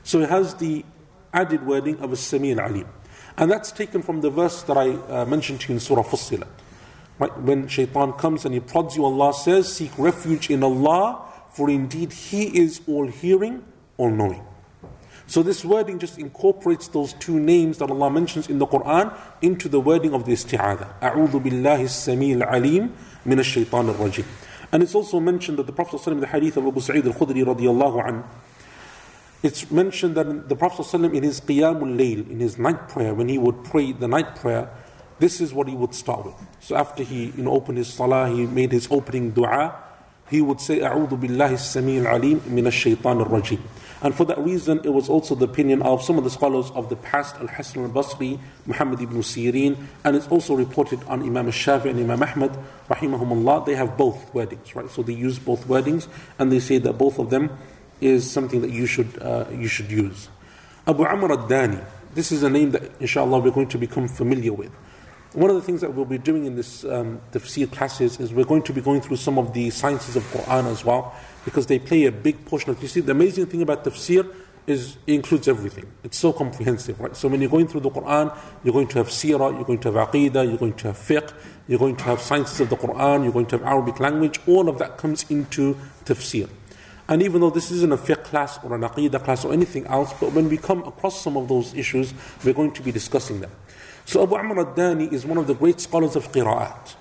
So 0.02 0.20
it 0.20 0.28
has 0.28 0.54
the 0.54 0.84
added 1.32 1.66
wording 1.66 1.98
of 2.00 2.12
a 2.12 2.16
Sami' 2.16 2.52
Al 2.52 2.60
Alim. 2.60 2.88
And 3.37 3.49
that's 3.49 3.71
taken 3.71 4.01
from 4.01 4.21
the 4.21 4.29
verse 4.29 4.61
that 4.63 4.77
I 4.77 4.91
uh, 4.91 5.25
mentioned 5.25 5.61
to 5.61 5.69
you 5.69 5.75
in 5.75 5.79
Surah 5.79 6.03
Fussilat. 6.03 6.47
Right? 7.19 7.35
When 7.39 7.67
shaitan 7.67 8.13
comes 8.13 8.45
and 8.45 8.53
he 8.53 8.59
prods 8.59 8.95
you, 8.95 9.05
Allah 9.05 9.33
says, 9.33 9.73
Seek 9.73 9.91
refuge 9.97 10.49
in 10.49 10.63
Allah, 10.63 11.25
for 11.51 11.69
indeed 11.69 12.11
He 12.11 12.45
is 12.57 12.81
all 12.87 13.07
hearing, 13.07 13.63
all 13.97 14.09
knowing. 14.09 14.43
So 15.25 15.41
this 15.41 15.63
wording 15.63 15.99
just 15.99 16.19
incorporates 16.19 16.87
those 16.89 17.13
two 17.13 17.39
names 17.39 17.77
that 17.77 17.89
Allah 17.89 18.09
mentions 18.09 18.49
in 18.49 18.59
the 18.59 18.67
Quran 18.67 19.15
into 19.41 19.69
the 19.69 19.79
wording 19.79 20.13
of 20.13 20.25
the 20.25 20.33
isti'adah. 20.33 20.99
A'udhu 20.99 21.41
billahi 21.41 21.85
samil 21.85 22.45
alim 22.45 22.93
min 23.25 23.39
ash-shaytan 23.39 23.93
rajim 23.95 24.25
And 24.71 24.83
it's 24.83 24.93
also 24.93 25.19
mentioned 25.19 25.57
that 25.59 25.65
the 25.65 25.73
Prophet 25.73 26.01
ﷺ, 26.01 26.19
the 26.19 26.27
hadith 26.27 26.57
of 26.57 26.67
Abu 26.67 26.81
Sa'id 26.81 27.07
al-Khudri 27.07 27.43
radiyallahu 27.45 28.05
anhu, 28.05 28.23
it's 29.43 29.69
mentioned 29.69 30.15
that 30.15 30.47
the 30.47 30.55
Prophet 30.55 30.83
ﷺ 30.83 31.13
in 31.13 31.21
his 31.21 31.41
Qiyamul 31.41 31.97
Layl, 31.97 32.29
in 32.31 32.39
his 32.39 32.57
night 32.57 32.87
prayer, 32.87 33.13
when 33.13 33.27
he 33.27 33.37
would 33.37 33.65
pray 33.65 33.91
the 33.91 34.07
night 34.07 34.37
prayer, 34.37 34.69
this 35.19 35.41
is 35.41 35.53
what 35.53 35.67
he 35.67 35.75
would 35.75 35.93
start 35.93 36.25
with. 36.25 36.35
So 36.61 36.77
after 36.77 37.03
he 37.03 37.25
you 37.25 37.43
know, 37.43 37.51
opened 37.51 37.77
his 37.77 37.93
salah, 37.93 38.29
he 38.29 38.45
made 38.45 38.71
his 38.71 38.87
opening 38.89 39.31
dua, 39.31 39.75
he 40.29 40.41
would 40.41 40.61
say, 40.61 40.79
A'udhu 40.79 41.19
billahi 41.19 41.53
samil 41.59 42.05
alim 42.05 42.41
min 42.47 42.67
ash-shaytan 42.67 43.27
rajim 43.27 43.59
And 44.01 44.15
for 44.15 44.23
that 44.25 44.39
reason, 44.39 44.79
it 44.85 44.89
was 44.93 45.09
also 45.09 45.35
the 45.35 45.45
opinion 45.45 45.81
of 45.81 46.01
some 46.01 46.17
of 46.17 46.23
the 46.23 46.29
scholars 46.29 46.71
of 46.71 46.87
the 46.87 46.95
past, 46.95 47.35
Al-Hassan 47.35 47.83
al-Basri, 47.83 48.39
Muhammad 48.65 49.01
ibn 49.01 49.17
Sirin, 49.17 49.77
and 50.05 50.15
it's 50.15 50.27
also 50.29 50.55
reported 50.55 51.03
on 51.03 51.21
Imam 51.21 51.47
al-Shafi 51.47 51.89
and 51.89 51.99
Imam 51.99 52.23
Ahmad, 52.23 52.57
rahimahumullah, 52.89 53.65
they 53.65 53.75
have 53.75 53.97
both 53.97 54.33
weddings, 54.33 54.73
right? 54.73 54.89
So 54.89 55.03
they 55.03 55.13
use 55.13 55.37
both 55.37 55.67
weddings, 55.67 56.07
and 56.39 56.49
they 56.49 56.59
say 56.59 56.77
that 56.77 56.93
both 56.97 57.19
of 57.19 57.29
them 57.29 57.49
is 58.03 58.29
something 58.29 58.61
that 58.61 58.71
you 58.71 58.85
should, 58.85 59.21
uh, 59.21 59.45
you 59.51 59.67
should 59.67 59.89
use. 59.89 60.29
Abu 60.85 61.05
Amr 61.05 61.31
al 61.31 61.47
Dani, 61.47 61.83
this 62.13 62.31
is 62.31 62.43
a 62.43 62.49
name 62.49 62.71
that 62.71 62.83
inshallah 62.99 63.39
we're 63.39 63.51
going 63.51 63.69
to 63.69 63.77
become 63.77 64.07
familiar 64.07 64.51
with. 64.51 64.71
One 65.33 65.49
of 65.49 65.55
the 65.55 65.61
things 65.61 65.81
that 65.81 65.93
we'll 65.95 66.05
be 66.05 66.19
doing 66.19 66.45
in 66.45 66.55
this 66.55 66.83
um, 66.83 67.21
tafsir 67.31 67.71
classes 67.71 68.19
is 68.19 68.31
we're 68.33 68.45
going 68.45 68.61
to 68.63 68.73
be 68.73 68.81
going 68.81 69.01
through 69.01 69.17
some 69.17 69.39
of 69.39 69.53
the 69.53 69.71
sciences 69.71 70.15
of 70.15 70.23
Quran 70.23 70.65
as 70.65 70.85
well, 70.85 71.15
because 71.45 71.65
they 71.65 71.79
play 71.79 72.05
a 72.05 72.11
big 72.11 72.45
portion 72.45 72.69
of. 72.69 72.81
You 72.81 72.87
see, 72.87 72.99
the 72.99 73.13
amazing 73.13 73.47
thing 73.47 73.61
about 73.61 73.83
tafsir 73.83 74.31
is 74.67 74.97
it 75.07 75.13
includes 75.15 75.47
everything. 75.47 75.91
It's 76.03 76.17
so 76.17 76.31
comprehensive, 76.31 76.99
right? 76.99 77.15
So 77.15 77.27
when 77.27 77.41
you're 77.41 77.49
going 77.49 77.67
through 77.67 77.81
the 77.81 77.89
Quran, 77.89 78.37
you're 78.63 78.73
going 78.73 78.87
to 78.89 78.99
have 78.99 79.07
seerah, 79.07 79.53
you're 79.53 79.65
going 79.65 79.79
to 79.79 79.91
have 79.91 80.09
aqidah, 80.09 80.47
you're 80.47 80.57
going 80.57 80.75
to 80.75 80.87
have 80.87 80.97
fiqh, 80.97 81.33
you're 81.67 81.79
going 81.79 81.95
to 81.97 82.03
have 82.03 82.21
sciences 82.21 82.59
of 82.61 82.69
the 82.69 82.77
Quran, 82.77 83.23
you're 83.23 83.33
going 83.33 83.47
to 83.47 83.57
have 83.57 83.65
Arabic 83.65 83.99
language. 83.99 84.39
All 84.47 84.69
of 84.69 84.77
that 84.79 84.97
comes 84.97 85.29
into 85.29 85.75
tafsir. 86.05 86.49
And 87.13 87.21
even 87.21 87.41
though 87.41 87.51
this 87.51 87.69
isn't 87.69 87.93
a 87.93 87.95
fiqh 87.95 88.23
class 88.23 88.57
or 88.63 88.73
an 88.73 88.81
aqidah 88.81 89.23
class 89.23 89.45
or 89.45 89.53
anything 89.53 89.85
else, 89.85 90.11
but 90.19 90.33
when 90.33 90.49
we 90.49 90.57
come 90.57 90.81
across 90.81 91.21
some 91.21 91.37
of 91.37 91.47
those 91.47 91.71
issues, 91.75 92.11
we're 92.43 92.55
going 92.55 92.71
to 92.71 92.81
be 92.81 92.91
discussing 92.91 93.39
them. 93.39 93.51
So 94.05 94.23
Abu 94.23 94.35
Amr 94.35 94.57
al-Dani 94.57 95.13
is 95.13 95.23
one 95.23 95.37
of 95.37 95.45
the 95.45 95.53
great 95.53 95.79
scholars 95.79 96.15
of 96.15 96.31
qira'at, 96.31 96.95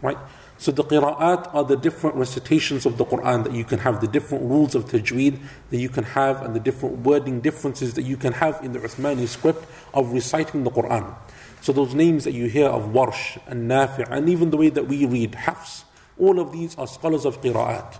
right? 0.00 0.16
So 0.56 0.72
the 0.72 0.84
qira'at 0.84 1.54
are 1.54 1.64
the 1.64 1.76
different 1.76 2.16
recitations 2.16 2.86
of 2.86 2.96
the 2.96 3.04
Quran 3.04 3.44
that 3.44 3.52
you 3.52 3.62
can 3.62 3.80
have, 3.80 4.00
the 4.00 4.08
different 4.08 4.44
rules 4.44 4.74
of 4.74 4.86
tajweed 4.86 5.38
that 5.68 5.76
you 5.76 5.90
can 5.90 6.04
have, 6.04 6.40
and 6.40 6.56
the 6.56 6.60
different 6.60 7.00
wording 7.00 7.42
differences 7.42 7.92
that 7.92 8.04
you 8.04 8.16
can 8.16 8.32
have 8.32 8.64
in 8.64 8.72
the 8.72 8.78
Uthmani 8.78 9.28
script 9.28 9.66
of 9.92 10.14
reciting 10.14 10.64
the 10.64 10.70
Quran. 10.70 11.14
So 11.60 11.74
those 11.74 11.94
names 11.94 12.24
that 12.24 12.32
you 12.32 12.46
hear 12.46 12.68
of 12.70 12.84
Warsh 12.94 13.38
and 13.46 13.70
Nafi' 13.70 14.10
and 14.10 14.30
even 14.30 14.48
the 14.48 14.56
way 14.56 14.70
that 14.70 14.88
we 14.88 15.04
read 15.04 15.34
Hafs, 15.34 15.84
all 16.18 16.40
of 16.40 16.52
these 16.52 16.74
are 16.78 16.86
scholars 16.86 17.26
of 17.26 17.42
qira'at. 17.42 17.98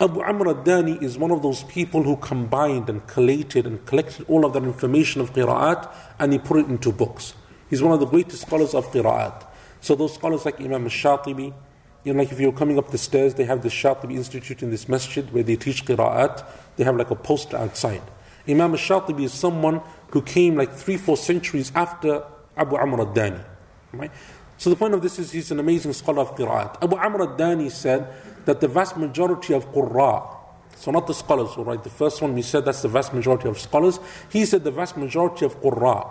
Abu 0.00 0.22
Amr 0.22 0.48
al-Dani 0.48 1.00
is 1.00 1.16
one 1.16 1.30
of 1.30 1.42
those 1.42 1.62
people 1.64 2.02
who 2.02 2.16
combined 2.16 2.90
and 2.90 3.06
collated 3.06 3.64
and 3.64 3.84
collected 3.86 4.26
all 4.28 4.44
of 4.44 4.52
that 4.52 4.64
information 4.64 5.20
of 5.20 5.32
qira'at 5.32 5.88
and 6.18 6.32
he 6.32 6.38
put 6.38 6.58
it 6.58 6.66
into 6.66 6.90
books. 6.90 7.34
He's 7.70 7.80
one 7.80 7.92
of 7.92 8.00
the 8.00 8.06
greatest 8.06 8.42
scholars 8.42 8.74
of 8.74 8.90
qira'at. 8.90 9.46
So 9.80 9.94
those 9.94 10.14
scholars 10.14 10.44
like 10.44 10.60
Imam 10.60 10.82
al-Shatibi, 10.82 11.54
you 12.02 12.12
know, 12.12 12.18
like 12.18 12.32
if 12.32 12.40
you're 12.40 12.52
coming 12.52 12.76
up 12.76 12.90
the 12.90 12.98
stairs, 12.98 13.34
they 13.34 13.44
have 13.44 13.62
the 13.62 13.68
Shatibi 13.68 14.16
Institute 14.16 14.64
in 14.64 14.70
this 14.70 14.88
masjid 14.88 15.32
where 15.32 15.44
they 15.44 15.54
teach 15.54 15.84
qira'at. 15.84 16.44
They 16.76 16.82
have 16.82 16.96
like 16.96 17.12
a 17.12 17.14
poster 17.14 17.56
outside. 17.56 18.02
Imam 18.48 18.72
al-Shatibi 18.72 19.22
is 19.22 19.32
someone 19.32 19.80
who 20.10 20.22
came 20.22 20.56
like 20.56 20.72
three, 20.72 20.96
four 20.96 21.16
centuries 21.16 21.70
after 21.72 22.24
Abu 22.56 22.76
Amr 22.76 22.98
al-Dani. 23.00 23.44
Right? 23.92 24.10
So 24.58 24.70
the 24.70 24.76
point 24.76 24.94
of 24.94 25.02
this 25.02 25.20
is 25.20 25.30
he's 25.30 25.52
an 25.52 25.60
amazing 25.60 25.92
scholar 25.92 26.22
of 26.22 26.34
qira'at. 26.34 26.82
Abu 26.82 26.96
Amr 26.96 27.22
al-Dani 27.22 27.70
said 27.70 28.12
that 28.45 28.61
the 28.61 28.67
vast 28.67 28.97
majority 28.97 29.53
of 29.53 29.71
qurra, 29.73 30.35
so 30.75 30.91
not 30.91 31.07
the 31.07 31.13
scholars, 31.13 31.57
right? 31.57 31.83
The 31.83 31.89
first 31.89 32.21
one 32.21 32.33
we 32.33 32.41
said 32.41 32.65
that's 32.65 32.81
the 32.81 32.87
vast 32.87 33.13
majority 33.13 33.47
of 33.49 33.59
scholars. 33.59 33.99
He 34.29 34.45
said 34.45 34.63
the 34.63 34.71
vast 34.71 34.97
majority 34.97 35.45
of 35.45 35.61
qurra, 35.61 36.09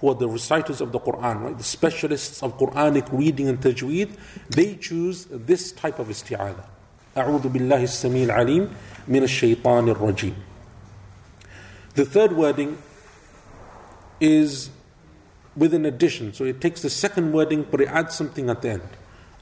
who 0.00 0.10
are 0.10 0.14
the 0.14 0.28
reciters 0.28 0.80
of 0.80 0.92
the 0.92 1.00
Quran, 1.00 1.42
right? 1.42 1.58
The 1.58 1.64
specialists 1.64 2.42
of 2.42 2.56
Quranic 2.56 3.10
reading 3.12 3.48
and 3.48 3.60
tajweed, 3.60 4.16
they 4.48 4.76
choose 4.76 5.26
this 5.30 5.72
type 5.72 5.98
of 5.98 6.08
isti'adah. 6.08 6.64
أعوذ 7.16 7.48
بالله 7.48 7.82
السميع 7.82 8.24
العليم 8.24 8.70
من 9.08 9.22
الشيطان 9.22 9.88
الرجيم. 9.88 10.34
The 11.94 12.04
third 12.04 12.32
wording 12.32 12.78
is 14.20 14.70
with 15.56 15.74
an 15.74 15.84
addition. 15.84 16.32
So 16.32 16.44
it 16.44 16.60
takes 16.60 16.82
the 16.82 16.90
second 16.90 17.32
wording 17.32 17.66
but 17.68 17.80
it 17.80 17.88
adds 17.88 18.14
something 18.14 18.48
at 18.48 18.62
the 18.62 18.70
end. 18.70 18.88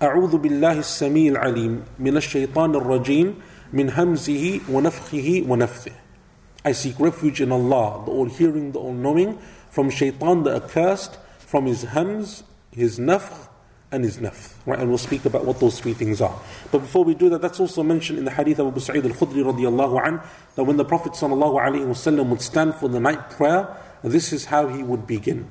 أعوذ 0.02 0.38
بالله 0.38 0.80
السميع 0.80 1.32
العليم 1.32 1.84
من 2.00 2.18
الشيطان 2.18 2.76
الرجيم 2.76 3.36
من 3.74 3.90
همزه 3.90 4.60
ونفخه 4.70 5.46
ونفثه 5.48 5.92
I 6.66 6.72
seek 6.72 7.00
refuge 7.00 7.40
in 7.42 7.52
Allah, 7.52 8.02
the 8.06 8.12
all-hearing, 8.12 8.72
the 8.72 8.80
all-knowing, 8.80 9.38
from 9.70 9.92
shaitan 9.92 10.44
the 10.44 10.56
accursed, 10.56 11.20
from 11.38 11.68
his 11.68 11.86
hamz, 11.86 12.42
his 12.72 12.98
nafkh, 12.98 13.48
and 13.92 14.04
his 14.04 14.18
nafth. 14.18 14.54
Right? 14.66 14.80
And 14.80 14.90
we'll 14.90 14.98
speak 14.98 15.26
about 15.26 15.46
what 15.46 15.60
those 15.60 15.80
three 15.80 15.94
things 15.94 16.20
are. 16.20 16.40
But 16.72 16.80
before 16.80 17.04
we 17.04 17.14
do 17.14 17.30
that, 17.30 17.42
that's 17.42 17.60
also 17.60 17.84
mentioned 17.84 18.18
in 18.18 18.26
the 18.26 18.32
hadith 18.32 18.58
of 18.58 18.68
Abu 18.68 18.80
Sa'id 18.80 19.06
al-Khudri 19.06 19.44
radiallahu 19.44 20.08
an, 20.08 20.22
that 20.56 20.64
when 20.64 20.78
the 20.78 20.86
Prophet 20.86 21.14
sallallahu 21.14 21.62
alayhi 21.62 22.18
wa 22.18 22.24
would 22.24 22.42
stand 22.42 22.74
for 22.74 22.88
the 22.88 23.00
night 23.00 23.30
prayer, 23.30 23.76
this 24.04 24.34
is 24.34 24.46
how 24.46 24.68
he 24.68 24.82
would 24.82 25.06
begin. 25.06 25.48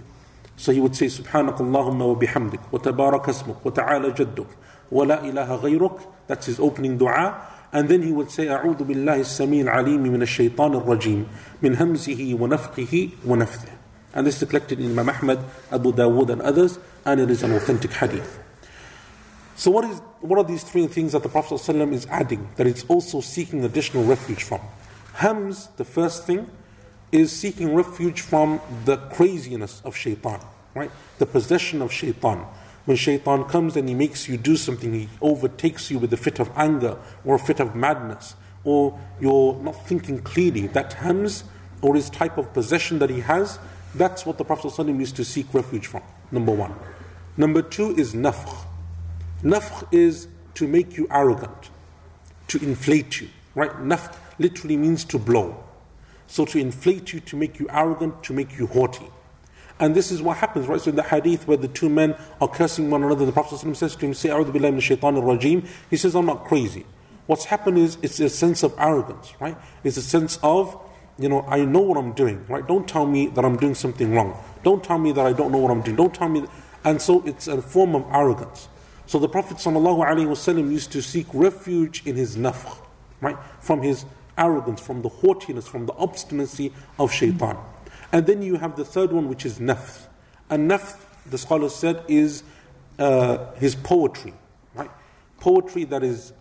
So 0.61 0.73
he 0.73 0.81
would 0.81 0.95
say, 0.95 1.07
Subhanakallahumma 1.07 2.15
wa 2.15 2.21
bihamdik, 2.21 2.71
wa 2.71 2.79
tabarak 2.79 3.25
asmuk, 3.25 3.65
wa 3.65 3.71
ta'ala 3.71 4.13
jadduk, 4.13 4.47
wa 4.91 5.05
la 5.05 5.25
ilaha 5.25 5.57
ghayruk. 5.57 6.03
That's 6.27 6.45
his 6.45 6.61
opening 6.61 6.99
dua. 6.99 7.47
And 7.73 7.89
then 7.89 8.03
he 8.03 8.13
would 8.13 8.31
say, 8.31 8.47
أعوذ 8.47 8.85
بالله 8.85 9.21
السميع 9.21 9.63
العليم 9.63 10.03
من 10.03 10.21
الشيطان 10.21 10.75
الرجيم 10.75 11.27
من 11.63 11.77
همزه 11.77 12.37
ونفقه 12.39 13.09
ونفثه. 13.27 13.73
And 14.13 14.27
this 14.27 14.43
is 14.43 14.49
collected 14.51 14.81
in 14.81 14.91
Imam 14.91 15.09
Ahmad, 15.09 15.39
Abu 15.73 15.95
Dawood 15.95 16.29
and 16.29 16.43
others, 16.43 16.79
and 17.07 17.23
it 17.23 17.31
is 17.31 17.43
an 17.43 17.53
authentic 17.53 17.93
hadith. 17.93 18.39
So 19.57 19.71
what, 19.71 19.87
is, 19.87 20.01
what 20.21 20.39
are 20.39 20.45
these 20.45 20.63
three 20.63 20.87
things 20.89 21.13
that 21.13 21.23
the 21.23 21.31
Prophet 21.31 21.55
ﷺ 21.55 21.93
is 21.95 22.07
adding 22.11 22.51
that 22.57 22.67
it's 22.67 22.85
also 22.85 23.23
seeking 23.23 23.65
additional 23.65 24.05
refuge 24.05 24.43
from? 24.43 24.61
Hamz, 25.15 25.75
the 25.77 25.87
first 25.87 26.27
thing, 26.27 26.51
is 27.13 27.33
seeking 27.33 27.75
refuge 27.75 28.21
from 28.21 28.61
the 28.85 28.97
craziness 28.97 29.83
of 29.85 29.97
shaitan, 29.97 30.41
right? 30.75 30.91
The 31.19 31.27
possession 31.27 31.83
of 31.83 31.93
shaitan. 31.93 32.47
When 32.85 32.97
shaitan 32.97 33.45
comes 33.45 33.77
and 33.77 33.89
he 33.89 33.95
makes 33.95 34.29
you 34.29 34.37
do 34.37 34.57
something, 34.57 34.93
he 34.93 35.09
overtakes 35.21 35.91
you 35.91 35.99
with 35.99 36.13
a 36.13 36.17
fit 36.17 36.39
of 36.39 36.51
anger 36.57 36.97
or 37.25 37.35
a 37.37 37.39
fit 37.39 37.61
of 37.61 37.75
madness, 37.75 38.37
or 38.65 38.99
you're 39.21 39.55
not 39.57 39.87
thinking 39.87 40.21
clearly, 40.21 40.67
that 40.69 40.93
hamz 40.93 41.45
or 41.83 41.95
his 41.95 42.11
type 42.11 42.39
of 42.39 42.53
possession 42.53 42.99
that 42.99 43.11
he 43.11 43.21
has 43.21 43.59
that's 43.95 44.25
what 44.25 44.39
the 44.39 44.45
Prophet 44.45 44.79
used 44.87 45.17
to 45.17 45.25
seek 45.25 45.53
refuge 45.53 45.87
from, 45.87 46.03
number 46.31 46.53
one. 46.53 46.75
Number 47.37 47.63
two 47.63 47.97
is 47.97 48.15
nafkh. 48.15 48.65
Nafkh 49.43 49.87
is 49.93 50.29
to 50.55 50.69
make 50.69 50.97
you 50.97 51.09
arrogant, 51.11 51.71
to 52.49 52.59
inflate 52.63 53.21
you, 53.21 53.29
right? 53.55 53.71
Nafkh 53.71 54.15
literally 54.39 54.77
means 54.77 55.05
to 55.07 55.19
blow. 55.19 55.65
So 56.31 56.45
to 56.45 56.59
inflate 56.59 57.13
you, 57.13 57.19
to 57.21 57.37
make 57.37 57.59
you 57.59 57.67
arrogant, 57.71 58.23
to 58.25 58.33
make 58.33 58.57
you 58.57 58.69
haughty. 58.69 59.11
And 59.81 59.97
this 59.97 60.13
is 60.13 60.23
what 60.23 60.37
happens, 60.37 60.69
right? 60.69 60.81
So 60.81 60.91
in 60.91 60.97
the 60.97 61.03
hadith 61.03 61.49
where 61.49 61.57
the 61.57 61.67
two 61.67 61.89
men 61.89 62.15
are 62.41 62.47
cursing 62.49 62.89
one 62.89 63.03
another, 63.03 63.27
the 63.27 63.33
Prophet 63.33 63.59
ﷺ 63.59 63.77
says 63.77 63.97
to 63.97 64.07
him, 64.07 64.15
Say, 64.15 64.29
A'udhu 64.29 64.53
billahi 64.53 64.81
shaitan 64.81 65.17
rajim. 65.17 65.67
He 65.91 65.97
says, 65.97 66.15
I'm 66.15 66.27
not 66.27 66.45
crazy. 66.45 66.87
What's 67.27 67.47
happened 67.47 67.79
is 67.79 67.99
it's 68.01 68.21
a 68.21 68.29
sense 68.29 68.63
of 68.63 68.75
arrogance, 68.79 69.35
right? 69.41 69.57
It's 69.83 69.97
a 69.97 70.03
sense 70.03 70.39
of 70.43 70.81
you 71.21 71.29
know, 71.29 71.43
I 71.43 71.65
know 71.67 71.81
what 71.81 71.99
I'm 71.99 72.13
doing, 72.13 72.45
right? 72.49 72.67
Don't 72.67 72.89
tell 72.89 73.07
me 73.07 73.27
that 73.29 73.45
I'm 73.45 73.59
doing 73.59 73.75
something 73.75 74.15
wrong. 74.15 74.43
Don't 74.65 74.83
tell 74.83 74.99
me 74.99 75.13
that 75.13 75.27
I 75.27 75.35
don't 75.35 75.53
know 75.53 75.59
what 75.59 75.71
I'm 75.71 75.83
doing. 75.83 75.97
Don't 75.97 76.15
tell 76.15 76.31
me. 76.31 76.41
That, 76.41 76.51
and 76.83 77.03
so 77.03 77.23
it's 77.27 77.47
a 77.47 77.61
form 77.61 77.95
of 77.95 78.07
arrogance. 78.11 78.69
So 79.05 79.19
the 79.19 79.29
Prophet 79.29 79.59
ﷺ 79.59 80.71
used 80.71 80.93
to 80.93 81.03
seek 81.03 81.27
refuge 81.35 82.07
in 82.07 82.17
his 82.17 82.37
nafkh, 82.37 82.75
right? 83.21 83.37
From 83.61 83.83
his 83.83 84.07
arrogance, 84.41 84.81
from 84.81 85.03
the 85.03 85.09
haughtiness, 85.09 85.69
from 85.69 85.87
the 85.87 85.93
obstinacy 85.95 86.73
of 86.99 87.13
shaitan. 87.13 87.57
And 88.13 88.27
then 88.27 88.43
you 88.43 88.57
have 88.57 88.77
the 88.77 88.85
third 88.85 89.13
one, 89.13 89.29
which 89.29 89.47
is 89.47 89.59
nafth. 89.59 90.07
And 90.49 90.71
nafth, 90.71 90.97
the 91.27 91.39
scholars 91.39 91.75
said, 91.75 92.03
is 92.09 92.43
uh, 92.99 93.53
his 93.55 93.75
poetry, 93.77 94.35
right? 94.75 94.91
Poetry 95.39 95.85
that 95.85 96.03
is 96.03 96.33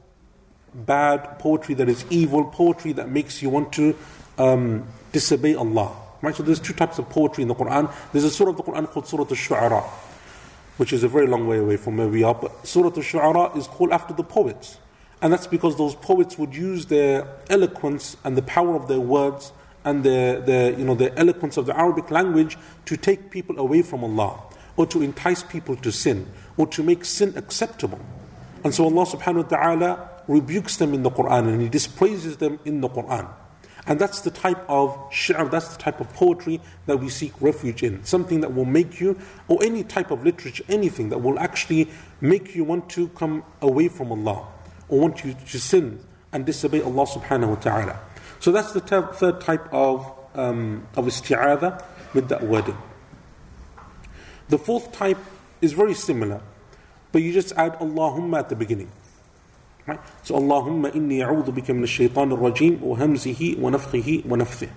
bad, 0.73 1.37
poetry 1.39 1.75
that 1.75 1.89
is 1.89 2.05
evil, 2.09 2.45
poetry 2.45 2.93
that 2.93 3.09
makes 3.09 3.41
you 3.41 3.49
want 3.49 3.73
to 3.73 3.95
um, 4.37 4.87
disobey 5.11 5.55
Allah. 5.55 5.95
Right? 6.21 6.35
So 6.35 6.43
there's 6.43 6.59
two 6.59 6.73
types 6.73 6.99
of 6.99 7.09
poetry 7.09 7.43
in 7.43 7.47
the 7.47 7.55
Quran. 7.55 7.91
There's 8.11 8.25
a 8.25 8.31
surah 8.31 8.51
of 8.51 8.57
the 8.57 8.63
Quran 8.63 8.87
called 8.87 9.07
Surah 9.07 9.23
Al-Shu'ara, 9.23 9.83
which 10.77 10.91
is 10.91 11.03
a 11.03 11.07
very 11.07 11.27
long 11.27 11.47
way 11.47 11.59
away 11.59 11.77
from 11.77 11.97
where 11.97 12.07
we 12.07 12.23
are. 12.23 12.35
But 12.35 12.67
Surah 12.67 12.87
Al-Shu'ara 12.87 13.55
is 13.55 13.67
called 13.67 13.91
after 13.91 14.13
the 14.13 14.23
poets. 14.23 14.77
And 15.21 15.33
that's 15.33 15.47
because 15.47 15.77
those 15.77 15.95
poets 15.95 16.37
would 16.37 16.55
use 16.55 16.85
their 16.85 17.27
eloquence 17.49 18.15
and 18.23 18.37
the 18.37 18.41
power 18.41 18.75
of 18.75 18.87
their 18.87 19.01
words 19.01 19.51
and 19.83 20.03
the, 20.03 20.41
the, 20.45 20.75
you 20.77 20.85
know, 20.85 20.95
the 20.95 21.17
eloquence 21.17 21.57
of 21.57 21.65
the 21.65 21.77
Arabic 21.77 22.11
language 22.11 22.57
to 22.85 22.95
take 22.95 23.29
people 23.29 23.59
away 23.59 23.81
from 23.81 24.03
Allah 24.03 24.41
or 24.77 24.85
to 24.87 25.01
entice 25.01 25.43
people 25.43 25.75
to 25.77 25.91
sin 25.91 26.27
or 26.57 26.67
to 26.67 26.83
make 26.83 27.03
sin 27.03 27.33
acceptable. 27.35 27.99
And 28.63 28.73
so 28.73 28.85
Allah 28.85 29.05
subhanahu 29.05 29.43
wa 29.43 29.57
ta'ala 29.57 30.09
rebukes 30.27 30.77
them 30.77 30.93
in 30.93 31.03
the 31.03 31.11
Quran 31.11 31.47
and 31.49 31.61
He 31.61 31.69
dispraises 31.69 32.37
them 32.37 32.59
in 32.63 32.81
the 32.81 32.89
Quran. 32.89 33.27
And 33.87 33.99
that's 33.99 34.21
the 34.21 34.29
type 34.29 34.63
of 34.69 34.91
shi'r, 35.09 35.49
that's 35.49 35.75
the 35.75 35.81
type 35.81 35.99
of 35.99 36.13
poetry 36.13 36.61
that 36.85 36.99
we 36.99 37.09
seek 37.09 37.33
refuge 37.41 37.81
in. 37.81 38.03
Something 38.03 38.41
that 38.41 38.53
will 38.53 38.65
make 38.65 38.99
you, 38.99 39.17
or 39.47 39.63
any 39.63 39.83
type 39.83 40.11
of 40.11 40.23
literature, 40.23 40.63
anything 40.69 41.09
that 41.09 41.17
will 41.17 41.39
actually 41.39 41.89
make 42.21 42.55
you 42.55 42.63
want 42.63 42.89
to 42.91 43.07
come 43.09 43.43
away 43.61 43.87
from 43.87 44.11
Allah, 44.11 44.45
or 44.89 44.99
want 44.99 45.23
you 45.23 45.33
to 45.33 45.59
sin, 45.59 46.03
and 46.31 46.45
disobey 46.45 46.81
Allah 46.81 47.05
subhanahu 47.05 47.49
wa 47.49 47.55
ta'ala. 47.55 47.99
So 48.39 48.51
that's 48.51 48.71
the 48.71 48.81
ter- 48.81 49.13
third 49.13 49.41
type 49.41 49.71
of, 49.73 50.11
um, 50.35 50.87
of 50.95 51.05
isti'adha 51.05 51.83
with 52.13 52.29
that 52.29 52.43
wording. 52.43 52.77
The 54.49 54.57
fourth 54.57 54.91
type 54.91 55.17
is 55.61 55.73
very 55.73 55.93
similar, 55.93 56.41
but 57.11 57.21
you 57.21 57.33
just 57.33 57.51
add 57.53 57.77
Allahumma 57.79 58.39
at 58.39 58.49
the 58.49 58.55
beginning. 58.55 58.91
Right? 59.85 59.99
So 60.23 60.35
Allahumma 60.35 60.91
inni 60.91 61.19
a'udhu 61.19 61.53
bika 61.53 61.73
min 61.73 61.83
ash-shaytan 61.83 62.31
ar-rajim 62.31 62.79
wa 62.79 62.95
hamzihi 62.95 63.57
wa 63.57 63.69
nafkhihi 63.71 64.25
wa 64.25 64.37
nafthihi. 64.37 64.69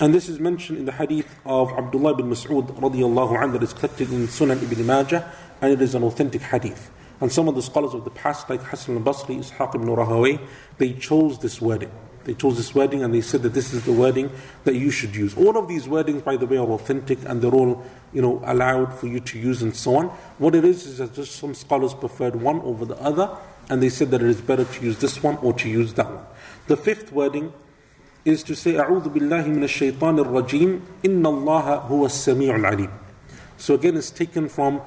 And 0.00 0.12
this 0.12 0.28
is 0.28 0.40
mentioned 0.40 0.78
in 0.78 0.86
the 0.86 0.92
hadith 0.92 1.36
of 1.46 1.70
Abdullah 1.70 2.14
bin 2.16 2.26
Mas'ud 2.26 2.66
radiallahu 2.80 3.38
anhu 3.38 3.52
that 3.52 3.62
is 3.62 3.72
collected 3.72 4.10
in 4.12 4.26
Sunan 4.26 4.60
ibn 4.60 4.84
Majah 4.84 5.30
and 5.60 5.72
it 5.72 5.80
is 5.80 5.94
an 5.94 6.02
authentic 6.02 6.42
hadith. 6.42 6.90
And 7.21 7.31
some 7.31 7.47
of 7.47 7.55
the 7.55 7.61
scholars 7.61 7.93
of 7.93 8.03
the 8.03 8.11
past 8.11 8.49
like 8.49 8.61
Hassan 8.61 8.97
al-Basri, 8.97 9.39
Ishaq 9.39 9.75
ibn 9.75 9.87
Rahaway, 9.87 10.39
they 10.77 10.93
chose 10.93 11.39
this 11.39 11.59
wording. 11.61 11.91
They 12.25 12.33
chose 12.33 12.57
this 12.57 12.75
wording 12.75 13.03
and 13.03 13.13
they 13.13 13.21
said 13.21 13.41
that 13.43 13.53
this 13.53 13.73
is 13.73 13.85
the 13.85 13.93
wording 13.93 14.29
that 14.65 14.75
you 14.75 14.91
should 14.91 15.15
use. 15.15 15.35
All 15.37 15.57
of 15.57 15.69
these 15.69 15.87
wordings, 15.87 16.23
by 16.23 16.35
the 16.35 16.45
way, 16.45 16.57
are 16.57 16.67
authentic 16.67 17.19
and 17.25 17.41
they're 17.41 17.53
all, 17.53 17.85
you 18.11 18.21
know, 18.21 18.41
allowed 18.45 18.93
for 18.93 19.07
you 19.07 19.21
to 19.21 19.39
use 19.39 19.61
and 19.61 19.73
so 19.73 19.95
on. 19.95 20.05
What 20.37 20.53
it 20.53 20.65
is 20.65 20.85
is 20.85 20.97
that 20.97 21.13
just 21.13 21.37
some 21.37 21.53
scholars 21.53 21.93
preferred 21.93 22.35
one 22.35 22.59
over 22.61 22.83
the 22.83 22.97
other 23.01 23.35
and 23.69 23.81
they 23.81 23.87
said 23.87 24.11
that 24.11 24.21
it 24.21 24.27
is 24.27 24.41
better 24.41 24.65
to 24.65 24.85
use 24.85 24.97
this 24.97 25.23
one 25.23 25.37
or 25.37 25.53
to 25.53 25.69
use 25.69 25.93
that 25.93 26.11
one. 26.13 26.25
The 26.67 26.75
fifth 26.75 27.13
wording 27.13 27.53
is 28.25 28.43
to 28.43 28.55
say 28.55 28.73
أعوذ 28.73 29.07
بالله 29.07 29.47
من 29.47 29.63
الشيطان 29.63 30.19
الرجيم 30.19 30.81
إن 31.05 31.25
الله 31.25 31.87
هو 31.87 32.05
السميع 32.05 32.55
العليم. 32.55 32.91
So 33.55 33.73
again, 33.73 33.95
it's 33.95 34.11
taken 34.11 34.49
from 34.49 34.81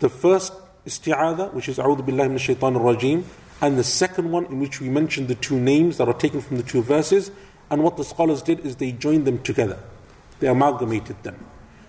the 0.00 0.08
first 0.08 0.52
isti'adha, 0.88 1.52
which 1.52 1.68
is 1.68 1.78
أعوذ 1.78 2.02
بالله 2.02 2.28
من 2.28 2.36
الشيطان 2.36 2.76
الرجيم, 2.76 3.24
and 3.60 3.78
the 3.78 3.84
second 3.84 4.30
one 4.30 4.46
in 4.46 4.60
which 4.60 4.80
we 4.80 4.88
mentioned 4.88 5.28
the 5.28 5.34
two 5.34 5.58
names 5.58 5.98
that 5.98 6.08
are 6.08 6.14
taken 6.14 6.40
from 6.40 6.56
the 6.56 6.62
two 6.62 6.82
verses. 6.82 7.30
And 7.70 7.82
what 7.82 7.96
the 7.96 8.04
scholars 8.04 8.42
did 8.42 8.60
is 8.60 8.76
they 8.76 8.92
joined 8.92 9.24
them 9.24 9.42
together, 9.42 9.78
they 10.38 10.48
amalgamated 10.48 11.22
them, 11.22 11.44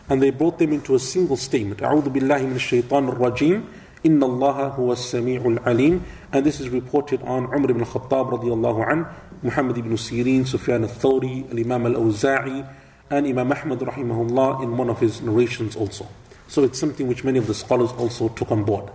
and 0.09 0.22
they 0.22 0.30
brought 0.30 0.57
them 0.57 0.72
into 0.72 0.95
a 0.95 0.99
single 0.99 1.38
statement. 1.38 1.82
أعوذ 1.82 2.09
بالله 2.09 2.47
من 2.47 2.55
الشيطان 2.55 3.09
الرجيم 3.09 3.63
إن 4.05 4.24
الله 4.24 4.68
هو 4.78 4.93
السميع 4.93 5.41
العليم 5.41 6.01
and 6.32 6.45
this 6.45 6.59
is 6.59 6.70
reported 6.70 7.22
on 7.24 7.45
Umar 7.45 7.72
ibn 7.72 7.84
Khattab 7.84 8.32
radiallahu 8.32 8.91
an, 8.91 9.05
Muhammad 9.41 9.78
ibn 9.78 9.93
Sirin, 9.93 10.45
Sufyan 10.45 10.84
al-Thawri, 10.84 11.49
al-Imam 11.51 11.86
al-Awza'i 11.86 12.68
and 13.09 13.28
Imam 13.28 13.51
Ahmad 13.51 13.80
rahimahullah 13.80 14.63
in 14.63 14.76
one 14.78 14.89
of 14.89 14.99
his 14.99 15.22
narrations 15.22 15.76
also. 15.76 16.07
So 16.49 16.63
it's 16.63 16.80
something 16.80 17.07
which 17.07 17.24
many 17.24 17.39
of 17.39 17.47
the 17.47 17.53
scholars 17.53 17.91
also 17.93 18.30
took 18.30 18.51
on 18.51 18.63
board. 18.63 18.91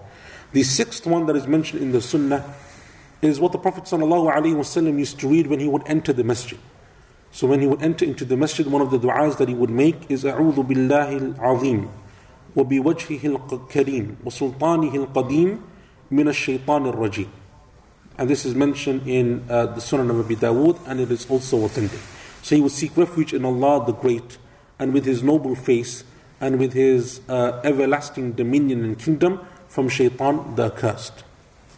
The 0.53 0.62
sixth 0.62 1.07
one 1.07 1.27
that 1.27 1.37
is 1.37 1.47
mentioned 1.47 1.83
in 1.83 1.93
the 1.93 2.01
Sunnah 2.01 2.55
is 3.23 3.39
what 3.39 3.53
the 3.53 3.59
Prophet 3.59 3.85
ﷺ 3.85 4.99
used 4.99 5.21
to 5.21 5.29
read 5.29 5.47
when 5.47 5.61
he 5.61 5.68
would 5.68 5.83
enter 5.87 6.12
the 6.12 6.25
masjid. 6.25 6.59
So 7.33 7.47
when 7.47 7.61
he 7.61 7.66
would 7.66 7.83
enter 7.83 8.05
into 8.05 8.25
the 8.25 8.37
masjid, 8.37 8.66
one 8.66 8.83
of 8.83 8.91
the 8.91 8.99
du'as 8.99 9.39
that 9.39 9.49
he 9.49 9.55
would 9.55 9.71
make 9.71 10.11
is 10.11 10.25
أعوذ 10.25 10.66
بالله 10.66 11.37
العظيم 11.37 11.89
وبوجهه 12.57 13.25
الكريم 13.25 14.16
وسلطانه 14.25 14.95
القديم 14.95 15.61
من 16.11 16.29
الشيطان 16.29 16.87
الرجيم. 16.93 17.29
And 18.18 18.29
this 18.29 18.45
is 18.45 18.55
mentioned 18.55 19.07
in 19.07 19.45
uh, 19.49 19.66
the 19.66 19.81
Sunan 19.81 20.11
of 20.11 20.21
Abi 20.21 20.37
Dawood 20.37 20.79
and 20.87 21.01
it 21.01 21.11
is 21.11 21.31
also 21.31 21.64
authentic. 21.64 22.01
So 22.43 22.57
he 22.57 22.61
would 22.61 22.73
seek 22.73 22.97
refuge 22.97 23.33
in 23.33 23.45
Allah 23.45 23.87
the 23.87 23.93
Great 23.93 24.37
and 24.79 24.93
with 24.93 25.05
his 25.05 25.23
noble 25.23 25.55
face 25.55 26.05
and 26.42 26.60
with 26.60 26.74
his 26.74 27.22
uh, 27.30 27.62
everlasting 27.64 28.34
dominion 28.34 28.84
and 28.84 29.00
kingdom 29.00 29.40
from 29.68 29.90
shaitan 29.90 30.56
the 30.56 30.66
accursed. 30.66 31.24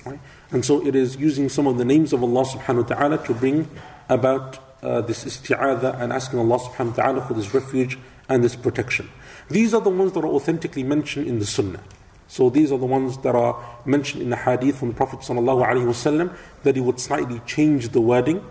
Right? 0.06 0.20
And 0.52 0.64
so 0.64 0.86
it 0.86 0.96
is 0.96 1.18
using 1.18 1.50
some 1.50 1.68
of 1.68 1.78
the 1.78 1.86
names 1.86 2.14
of 2.14 2.24
Allah 2.24 2.46
subhanahu 2.46 2.90
wa 2.90 2.96
ta'ala 2.96 3.26
to 3.26 3.34
bring 3.34 3.70
about 4.08 4.60
uh, 4.82 5.02
this 5.02 5.26
isti'adha 5.26 6.00
and 6.02 6.14
asking 6.14 6.40
Allah 6.40 6.60
subhanahu 6.60 6.98
wa 6.98 7.04
ta'ala 7.04 7.22
for 7.28 7.34
this 7.34 7.54
refuge 7.54 7.98
and 8.30 8.44
this 8.44 8.56
protection. 8.56 9.10
These 9.50 9.74
are 9.74 9.82
the 9.82 9.90
ones 9.90 10.14
that 10.14 10.24
are 10.24 10.28
authentically 10.28 10.84
mentioned 10.84 11.28
in 11.28 11.40
the 11.40 11.46
Sunnah. 11.46 11.82
So 12.28 12.50
these 12.50 12.72
are 12.72 12.78
the 12.78 12.86
ones 12.86 13.18
that 13.20 13.36
are 13.36 13.56
mentioned 13.86 14.22
in 14.22 14.30
the 14.30 14.36
hadith 14.36 14.80
from 14.80 14.90
the 14.90 14.96
Prophet 14.96 15.20
ﷺ 15.20 16.36
that 16.64 16.76
he 16.76 16.82
would 16.82 17.00
slightly 17.00 17.42
change 17.46 17.90
the 17.90 18.02
wording 18.02 18.44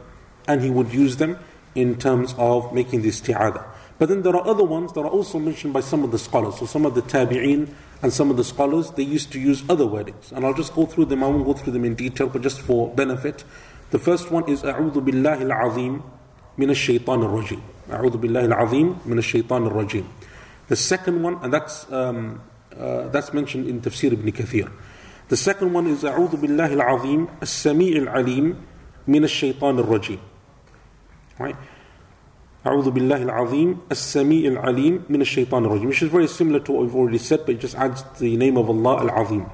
and 0.49 0.63
he 0.63 0.71
would 0.71 0.93
use 0.93 1.17
them 1.17 1.39
in 1.75 1.97
terms 1.97 2.35
of 2.39 2.73
making 2.73 3.03
the 3.03 3.11
isti'adah. 3.11 3.65
But 3.98 4.10
then 4.10 4.22
there 4.22 4.36
are 4.36 4.46
other 4.46 4.64
ones 4.64 4.94
that 4.94 5.02
are 5.02 5.10
also 5.10 5.40
mentioned 5.40 5.74
by 5.74 5.82
some 5.82 6.04
of 6.04 6.12
the 6.12 6.20
scholars. 6.20 6.58
So 6.58 6.66
some 6.66 6.86
of 6.86 6.96
the 6.96 7.02
tabi'een 7.02 7.70
and 8.02 8.12
some 8.12 8.32
of 8.32 8.38
the 8.38 8.44
scholars, 8.44 8.92
they 8.92 9.04
used 9.04 9.32
to 9.34 9.40
use 9.40 9.64
other 9.70 9.86
wordings. 9.86 10.32
And 10.32 10.46
I'll 10.46 10.54
just 10.54 10.74
go 10.74 10.86
through 10.86 11.06
them, 11.06 11.24
I 11.24 11.28
won't 11.28 11.46
go 11.46 11.54
through 11.54 11.74
them 11.74 11.86
in 11.86 11.96
detail, 11.96 12.28
but 12.28 12.42
just 12.42 12.62
for 12.62 12.90
benefit. 12.94 13.44
The 13.92 14.00
first 14.00 14.32
one 14.32 14.50
is 14.50 14.64
أعوذ 14.64 15.02
بالله 15.02 15.42
العظيم 15.42 16.02
من 16.58 16.70
الشيطان 16.70 17.24
الرجيم. 17.24 17.62
أعوذ 17.92 18.18
بالله 18.18 18.46
العظيم 18.46 18.96
من 19.06 19.18
الشيطان 19.18 19.68
الرجيم. 19.68 20.06
The 20.68 20.76
second 20.76 21.22
one, 21.22 21.38
and 21.44 21.54
that's, 21.54 21.92
um, 21.92 22.42
uh, 22.80 23.10
that's 23.10 23.34
mentioned 23.34 23.68
in 23.68 23.82
Tafsir 23.82 24.14
ibn 24.14 24.32
Kathir. 24.32 24.72
The 25.28 25.38
second 25.38 25.74
one 25.74 25.88
is 25.88 26.04
أعوذ 26.04 26.38
بالله 26.38 26.74
العظيم 26.74 27.28
السميع 27.42 27.98
العليم 27.98 28.56
من 29.08 29.24
الشيطان 29.24 29.80
الرجيم. 29.80 30.20
Right? 31.40 31.56
أعوذ 32.67 32.91
بالله 32.91 33.23
العظيم 33.23 33.79
السميع 33.93 34.51
العليم 34.51 35.05
من 35.09 35.23
al-alim 35.23 35.47
min 35.47 35.47
shaytan 35.47 35.87
Which 35.87 36.03
is 36.03 36.11
very 36.11 36.27
similar 36.27 36.59
to 36.61 36.73
what 36.73 36.83
we've 36.83 36.97
already 36.97 37.19
said, 37.19 37.47
but 37.47 37.55
it 37.55 37.61
just 37.61 37.77
adds 37.77 38.03
the 38.19 38.37
name 38.37 38.57
of 38.57 38.69
Allah 38.69 39.09
al-azim. 39.09 39.49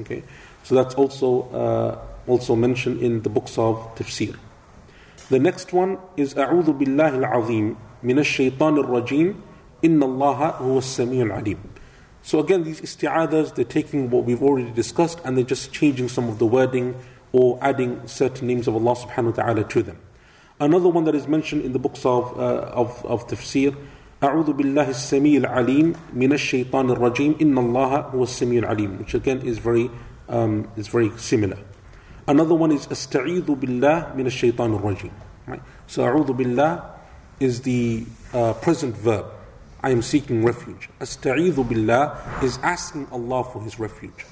Okay, 0.00 0.22
so 0.62 0.74
that's 0.74 0.94
also 0.94 1.48
uh, 1.48 2.30
also 2.30 2.54
mentioned 2.54 3.00
in 3.00 3.22
the 3.22 3.30
books 3.30 3.56
of 3.56 3.76
tafsir. 3.94 4.36
The 5.30 5.38
next 5.38 5.72
one 5.72 5.96
is 6.18 6.34
أعوذ 6.34 6.78
billahi 6.78 7.24
العظيم 7.24 7.76
من 8.02 8.18
الشيطان 8.18 8.78
الرجيم 8.78 9.34
إن 9.84 10.02
الله 10.02 10.60
هو 10.60 10.80
Allah 10.80 11.22
العليم. 11.24 11.58
So 12.20 12.40
again, 12.40 12.62
these 12.64 12.82
isti'adas, 12.82 13.54
they're 13.54 13.64
taking 13.64 14.10
what 14.10 14.24
we've 14.24 14.42
already 14.42 14.70
discussed 14.72 15.18
and 15.24 15.38
they're 15.38 15.44
just 15.44 15.72
changing 15.72 16.08
some 16.08 16.28
of 16.28 16.38
the 16.38 16.44
wording 16.44 16.94
or 17.32 17.58
adding 17.62 18.06
certain 18.06 18.48
names 18.48 18.68
of 18.68 18.74
Allah 18.74 18.96
subhanahu 18.96 19.36
wa 19.36 19.42
ta'ala 19.42 19.64
to 19.64 19.82
them. 19.82 19.98
Another 20.59 20.89
one 20.89 21.03
that 21.05 21.15
is 21.15 21.27
mentioned 21.27 21.65
in 21.65 21.73
the 21.73 21.79
books 21.79 22.05
of, 22.05 22.37
uh, 22.39 22.71
of, 22.73 23.05
of 23.05 23.27
tafsir 23.27 23.75
أعوذ 24.23 24.53
بالله 24.53 24.89
السميع 24.89 25.37
العليم 25.37 25.93
من 26.15 26.33
الشيطان 26.33 26.89
الرجيم 26.89 27.35
إن 27.41 27.57
الله 27.57 28.15
هو 28.15 28.23
السميع 28.23 28.59
العليم 28.63 28.99
which 28.99 29.13
again 29.13 29.41
is 29.41 29.57
very 29.57 29.91
um, 30.29 30.69
is 30.77 30.87
very 30.87 31.11
similar. 31.17 31.57
Another 32.25 32.55
one 32.55 32.71
is 32.71 32.87
أستعيذ 32.87 33.43
بالله 33.43 34.15
من 34.15 34.25
الشيطان 34.25 34.79
الرجيم. 34.79 35.11
Right? 35.47 35.61
So 35.87 36.03
أعوذ 36.03 36.31
بالله 36.31 36.83
is 37.41 37.61
the 37.61 38.05
uh, 38.33 38.53
present 38.53 38.95
verb. 38.95 39.25
I 39.83 39.89
am 39.89 40.01
seeking 40.01 40.45
refuge. 40.45 40.89
أستعيذ 41.01 41.67
بالله 41.67 42.43
is 42.43 42.59
asking 42.63 43.07
Allah 43.11 43.43
for 43.43 43.61
His 43.61 43.77
refuge. 43.77 44.25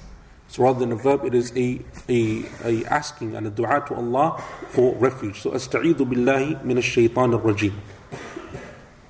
So 0.52 0.64
rather 0.64 0.80
than 0.80 0.92
a 0.92 0.96
verb, 0.96 1.24
it 1.24 1.34
is 1.34 1.50
a, 1.56 1.80
a, 2.10 2.44
a 2.64 2.84
asking 2.84 3.34
and 3.34 3.46
a 3.46 3.50
dua 3.50 3.84
to 3.88 3.94
Allah 3.94 4.36
for 4.68 4.94
refuge. 4.96 5.40
So 5.40 5.50
أستعيذ 5.52 6.04
بالله 6.04 6.60
من 6.62 6.76
الشيطان 6.76 7.32
الرجيم. 7.32 7.72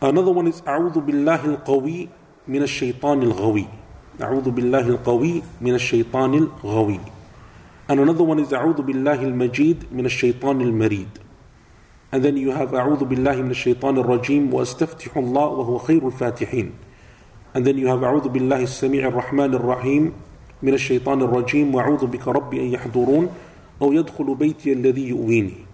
Another 0.01 0.31
one 0.31 0.47
is 0.47 0.63
أعوذ 0.63 1.01
بالله 1.01 1.45
القوي 1.45 2.09
من 2.49 2.63
الشيطان 2.63 3.23
الغوي. 3.23 3.67
أعوذ 4.23 4.51
بالله 4.51 4.89
القوي 4.89 5.43
من 5.61 5.75
الشيطان 5.75 6.35
الغوي. 6.35 7.01
And 7.89 7.99
another 7.99 8.23
one 8.23 8.39
is 8.39 8.53
أعوذ 8.53 8.83
بالله 8.83 9.23
المجيد 9.23 9.87
من 9.91 10.07
الشيطان 10.07 10.61
المريد. 10.61 11.09
And 12.13 12.23
then 12.23 12.37
you 12.37 12.53
have 12.53 12.73
أعوذ 12.73 13.05
بالله 13.05 13.43
من 13.43 13.51
الشيطان 13.51 13.99
الرجيم 13.99 14.55
وأستفتح 14.55 15.17
الله 15.17 15.47
وهو 15.47 15.79
خير 15.79 16.07
الفاتحين. 16.07 16.73
And 17.55 17.65
then 17.65 17.79
you 17.79 17.89
have 17.89 18.03
أعوذ 18.03 18.29
بالله 18.29 18.63
السميع 18.63 19.09
الرحمن 19.09 19.55
الرحيم 19.55 20.13
من 20.62 20.74
الشيطان 20.74 21.22
الرجيم 21.22 21.76
وأعوذ 21.76 22.06
بك 22.06 22.28
ربي 22.28 22.60
أن 22.60 22.74
يحضرون 22.74 23.30
أو 23.82 23.94
يدخل 23.94 24.36
بيتي 24.36 24.74
الذي 24.74 25.08
يؤويني 25.08 25.68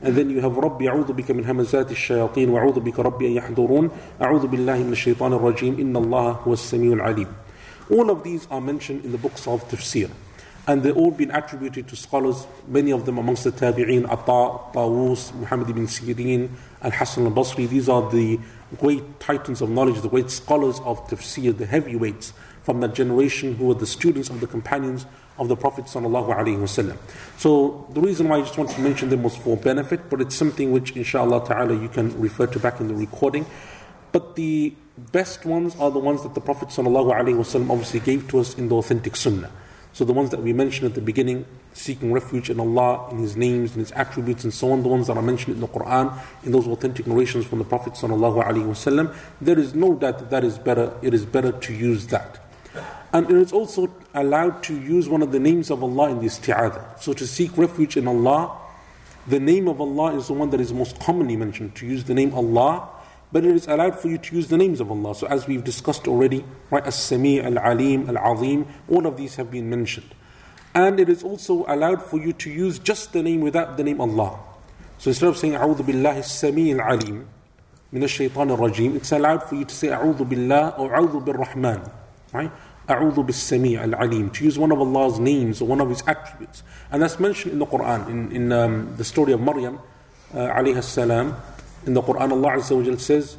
And 0.00 0.14
then 0.14 0.30
you 0.30 0.40
have 0.40 0.58
ربي 0.58 0.88
أعوذ 0.88 1.12
بك 1.12 1.30
من 1.30 1.44
همزات 1.44 1.90
الشياطين 1.90 2.50
وأعوذ 2.50 2.80
بك 2.80 2.98
ربي 3.00 3.26
أن 3.26 3.32
يحضرون 3.32 3.90
أعوذ 4.22 4.46
بالله 4.46 4.78
من 4.78 4.92
الشيطان 4.92 5.32
الرجيم 5.32 5.80
إن 5.80 5.96
الله 5.96 6.30
هو 6.30 6.52
السميع 6.52 6.92
العليم 6.92 7.26
All 7.90 8.10
of 8.10 8.22
these 8.22 8.46
are 8.50 8.60
mentioned 8.60 9.04
in 9.04 9.12
the 9.12 9.18
books 9.18 9.46
of 9.48 9.68
tafsir 9.68 10.10
and 10.68 10.82
they've 10.82 10.96
all 10.96 11.10
been 11.10 11.30
attributed 11.30 11.88
to 11.88 11.96
scholars, 11.96 12.46
many 12.68 12.92
of 12.92 13.06
them 13.06 13.16
amongst 13.16 13.44
the 13.44 13.50
Tabi'een, 13.50 14.04
Atta, 14.04 14.74
Tawus, 14.74 15.34
Muhammad 15.34 15.70
ibn 15.70 15.86
Sirin, 15.86 16.50
Al 16.82 16.90
Hassan 16.90 17.24
al 17.24 17.32
Basri. 17.32 17.66
These 17.66 17.88
are 17.88 18.08
the 18.10 18.38
great 18.78 19.18
titans 19.18 19.62
of 19.62 19.70
knowledge, 19.70 20.02
the 20.02 20.10
great 20.10 20.30
scholars 20.30 20.78
of 20.80 21.00
tafsir, 21.08 21.56
the 21.56 21.64
heavyweights 21.64 22.34
from 22.67 22.79
that 22.81 22.93
generation 22.93 23.55
who 23.55 23.67
were 23.67 23.73
the 23.73 23.85
students 23.85 24.29
of 24.29 24.39
the 24.39 24.47
companions 24.47 25.05
of 25.37 25.47
the 25.47 25.55
Prophet 25.55 25.85
ﷺ. 25.85 26.97
So 27.37 27.87
the 27.91 28.01
reason 28.01 28.29
why 28.29 28.37
I 28.37 28.41
just 28.41 28.57
wanted 28.57 28.75
to 28.75 28.81
mention 28.81 29.09
them 29.09 29.23
was 29.23 29.35
for 29.35 29.57
benefit, 29.57 30.09
but 30.09 30.21
it's 30.21 30.35
something 30.35 30.71
which 30.71 30.91
inshallah 30.91 31.45
ta'ala 31.45 31.79
you 31.81 31.89
can 31.89 32.19
refer 32.19 32.47
to 32.47 32.59
back 32.59 32.79
in 32.79 32.87
the 32.87 32.93
recording. 32.93 33.45
But 34.11 34.35
the 34.35 34.73
best 35.11 35.45
ones 35.45 35.75
are 35.77 35.89
the 35.89 35.99
ones 35.99 36.23
that 36.23 36.35
the 36.35 36.41
Prophet 36.41 36.69
ﷺ 36.69 37.69
obviously 37.69 37.99
gave 37.99 38.27
to 38.29 38.39
us 38.39 38.57
in 38.57 38.69
the 38.69 38.75
authentic 38.75 39.15
sunnah. 39.15 39.51
So 39.91 40.05
the 40.05 40.13
ones 40.13 40.31
that 40.31 40.41
we 40.41 40.53
mentioned 40.53 40.87
at 40.87 40.95
the 40.95 41.01
beginning, 41.01 41.45
seeking 41.73 42.11
refuge 42.11 42.49
in 42.49 42.59
Allah, 42.59 43.09
in 43.11 43.19
His 43.19 43.35
names, 43.35 43.73
in 43.73 43.79
His 43.79 43.91
attributes, 43.91 44.43
and 44.43 44.53
so 44.53 44.71
on, 44.71 44.81
the 44.81 44.89
ones 44.89 45.07
that 45.07 45.17
are 45.17 45.23
mentioned 45.23 45.55
in 45.55 45.61
the 45.61 45.67
Quran, 45.67 46.19
in 46.43 46.51
those 46.51 46.67
authentic 46.67 47.05
narrations 47.05 47.45
from 47.45 47.59
the 47.59 47.65
Prophet 47.65 47.93
ﷺ, 47.93 49.15
there 49.41 49.57
is 49.57 49.75
no 49.75 49.93
doubt 49.93 50.19
that 50.19 50.29
that 50.31 50.43
is 50.43 50.57
better. 50.57 50.93
It 51.03 51.13
is 51.13 51.25
better 51.25 51.51
to 51.51 51.73
use 51.73 52.07
that. 52.07 52.39
And 53.12 53.30
it's 53.30 53.52
also 53.52 53.90
allowed 54.14 54.62
to 54.64 54.78
use 54.78 55.08
one 55.08 55.22
of 55.22 55.32
the 55.32 55.40
names 55.40 55.70
of 55.70 55.82
Allah 55.82 56.10
in 56.10 56.18
the 56.20 56.26
isti'adah. 56.26 57.00
So 57.00 57.12
to 57.12 57.26
seek 57.26 57.56
refuge 57.56 57.96
in 57.96 58.06
Allah, 58.06 58.56
the 59.26 59.40
name 59.40 59.68
of 59.68 59.80
Allah 59.80 60.16
is 60.16 60.28
the 60.28 60.34
one 60.34 60.50
that 60.50 60.60
is 60.60 60.72
most 60.72 60.98
commonly 61.00 61.36
mentioned, 61.36 61.74
to 61.76 61.86
use 61.86 62.04
the 62.04 62.14
name 62.14 62.34
Allah. 62.34 62.88
But 63.30 63.44
it 63.44 63.54
is 63.54 63.66
allowed 63.66 63.98
for 63.98 64.08
you 64.08 64.16
to 64.16 64.36
use 64.36 64.48
the 64.48 64.56
names 64.56 64.80
of 64.80 64.90
Allah. 64.90 65.14
So 65.14 65.26
as 65.26 65.46
we've 65.46 65.62
discussed 65.62 66.08
already, 66.08 66.44
right, 66.70 66.86
As-Sami, 66.86 67.42
Al-Alim, 67.42 68.08
Al-Azim, 68.08 68.66
all 68.88 69.06
of 69.06 69.18
these 69.18 69.36
have 69.36 69.50
been 69.50 69.68
mentioned. 69.68 70.14
And 70.74 70.98
it 70.98 71.10
is 71.10 71.22
also 71.22 71.66
allowed 71.68 72.02
for 72.02 72.18
you 72.18 72.32
to 72.32 72.50
use 72.50 72.78
just 72.78 73.12
the 73.12 73.22
name 73.22 73.42
without 73.42 73.76
the 73.76 73.84
name 73.84 74.00
Allah. 74.00 74.38
So 74.96 75.10
instead 75.10 75.28
of 75.28 75.36
saying, 75.36 75.52
A'udhu 75.54 75.80
Billahi 75.80 76.18
As-Sami, 76.18 76.72
Al-Alim, 76.72 77.28
Min 77.92 78.02
Ash-Shaytan 78.02 78.50
Ar-Rajim, 78.50 78.96
it's 78.96 79.12
allowed 79.12 79.42
for 79.42 79.56
you 79.56 79.66
to 79.66 79.74
say, 79.74 79.88
A'udhu 79.88 80.26
Billah 80.26 80.74
or 80.78 80.90
A'udhu 80.90 81.22
Bir-Rahman, 81.22 81.82
right? 82.32 82.50
A'udhu 82.88 83.26
bis-sami' 83.26 83.76
al-alim. 83.76 84.30
To 84.30 84.44
use 84.44 84.58
one 84.58 84.72
of 84.72 84.80
Allah's 84.80 85.18
names 85.18 85.60
or 85.60 85.66
one 85.66 85.80
of 85.80 85.88
His 85.88 86.02
attributes. 86.06 86.62
And 86.90 87.02
that's 87.02 87.20
mentioned 87.20 87.52
in 87.52 87.58
the 87.58 87.66
Quran, 87.66 88.08
in, 88.08 88.32
in 88.32 88.52
um, 88.52 88.94
the 88.96 89.04
story 89.04 89.32
of 89.32 89.40
Maryam, 89.40 89.78
uh, 90.34 90.38
alayhi 90.38 90.82
salam. 90.82 91.36
In 91.86 91.94
the 91.94 92.02
Quran, 92.02 92.32
Allah 92.32 92.98
says, 92.98 93.36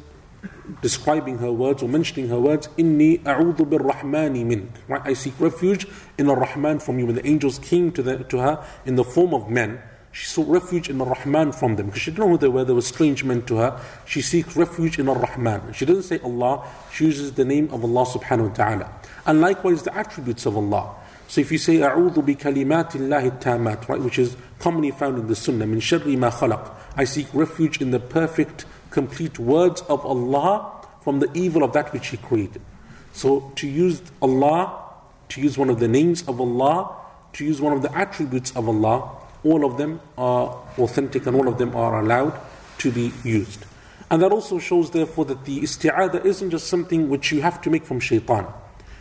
describing 0.82 1.38
her 1.38 1.52
words 1.52 1.82
or 1.82 1.88
mentioning 1.88 2.28
her 2.28 2.38
words, 2.38 2.68
Inni 2.78 3.22
a'udhu 3.22 3.68
bir-Rahmani 3.68 4.44
mink. 4.44 4.70
Right? 4.88 5.02
I 5.04 5.12
seek 5.12 5.34
refuge 5.38 5.86
in 6.16 6.26
the 6.26 6.36
Rahman 6.36 6.78
from 6.78 6.98
you. 6.98 7.06
When 7.06 7.16
the 7.16 7.26
angels 7.26 7.58
came 7.58 7.92
to, 7.92 8.02
the, 8.02 8.24
to 8.24 8.38
her 8.38 8.64
in 8.86 8.96
the 8.96 9.04
form 9.04 9.34
of 9.34 9.50
men, 9.50 9.80
she 10.12 10.26
sought 10.26 10.48
refuge 10.48 10.88
in 10.90 10.98
the 10.98 11.04
Rahman 11.04 11.52
from 11.52 11.76
them 11.76 11.86
because 11.86 12.02
she 12.02 12.10
didn't 12.10 12.24
know 12.24 12.30
who 12.30 12.38
they 12.38 12.48
were, 12.48 12.64
they 12.64 12.72
were 12.72 12.82
strange 12.82 13.22
men 13.22 13.42
to 13.42 13.56
her. 13.56 13.80
She 14.06 14.22
seeks 14.22 14.56
refuge 14.56 14.98
in 14.98 15.06
the 15.06 15.14
Rahman. 15.14 15.72
She 15.72 15.84
doesn't 15.84 16.02
say 16.02 16.18
Allah, 16.18 16.66
she 16.92 17.04
uses 17.04 17.32
the 17.32 17.44
name 17.44 17.70
of 17.70 17.84
Allah 17.84 18.04
subhanahu 18.06 18.48
wa 18.48 18.54
ta'ala 18.54 18.92
And 19.29 19.41
likewise 19.41 19.83
the 19.83 19.95
attributes 19.95 20.45
of 20.45 20.55
Allah. 20.57 20.95
So 21.27 21.41
if 21.41 21.51
you 21.51 21.57
say 21.57 21.77
أعوذ 21.77 22.21
بكلمات 22.21 22.95
الله 22.95 23.39
التامات, 23.39 23.89
right, 23.89 23.99
which 23.99 24.19
is 24.19 24.37
commonly 24.59 24.91
found 24.91 25.17
in 25.17 25.27
the 25.27 25.35
Sunnah, 25.35 25.65
من 25.65 25.81
شر 25.81 26.05
ما 26.17 26.29
خلق, 26.29 26.71
I 26.95 27.03
seek 27.03 27.27
refuge 27.33 27.81
in 27.81 27.91
the 27.91 27.99
perfect, 27.99 28.65
complete 28.91 29.39
words 29.39 29.81
of 29.81 30.05
Allah 30.05 30.71
from 31.01 31.19
the 31.19 31.29
evil 31.33 31.63
of 31.63 31.73
that 31.73 31.91
which 31.93 32.07
He 32.07 32.17
created. 32.17 32.61
So 33.11 33.51
to 33.55 33.67
use 33.67 34.01
Allah, 34.21 34.77
to 35.29 35.41
use 35.41 35.57
one 35.57 35.69
of 35.69 35.79
the 35.79 35.87
names 35.87 36.21
of 36.27 36.39
Allah, 36.39 36.95
to 37.33 37.45
use 37.45 37.59
one 37.59 37.73
of 37.73 37.81
the 37.81 37.95
attributes 37.97 38.51
of 38.55 38.69
Allah, 38.69 39.09
all 39.43 39.65
of 39.65 39.77
them 39.77 40.01
are 40.17 40.57
authentic 40.77 41.25
and 41.25 41.35
all 41.35 41.47
of 41.47 41.57
them 41.57 41.75
are 41.75 41.99
allowed 41.99 42.39
to 42.79 42.91
be 42.91 43.11
used. 43.23 43.65
And 44.09 44.21
that 44.21 44.31
also 44.31 44.59
shows, 44.59 44.91
therefore, 44.91 45.25
that 45.25 45.45
the 45.45 45.61
isti'adah 45.61 46.25
isn't 46.25 46.51
just 46.51 46.67
something 46.67 47.09
which 47.09 47.31
you 47.31 47.41
have 47.41 47.61
to 47.61 47.69
make 47.69 47.85
from 47.85 47.99
shaitan. 47.99 48.45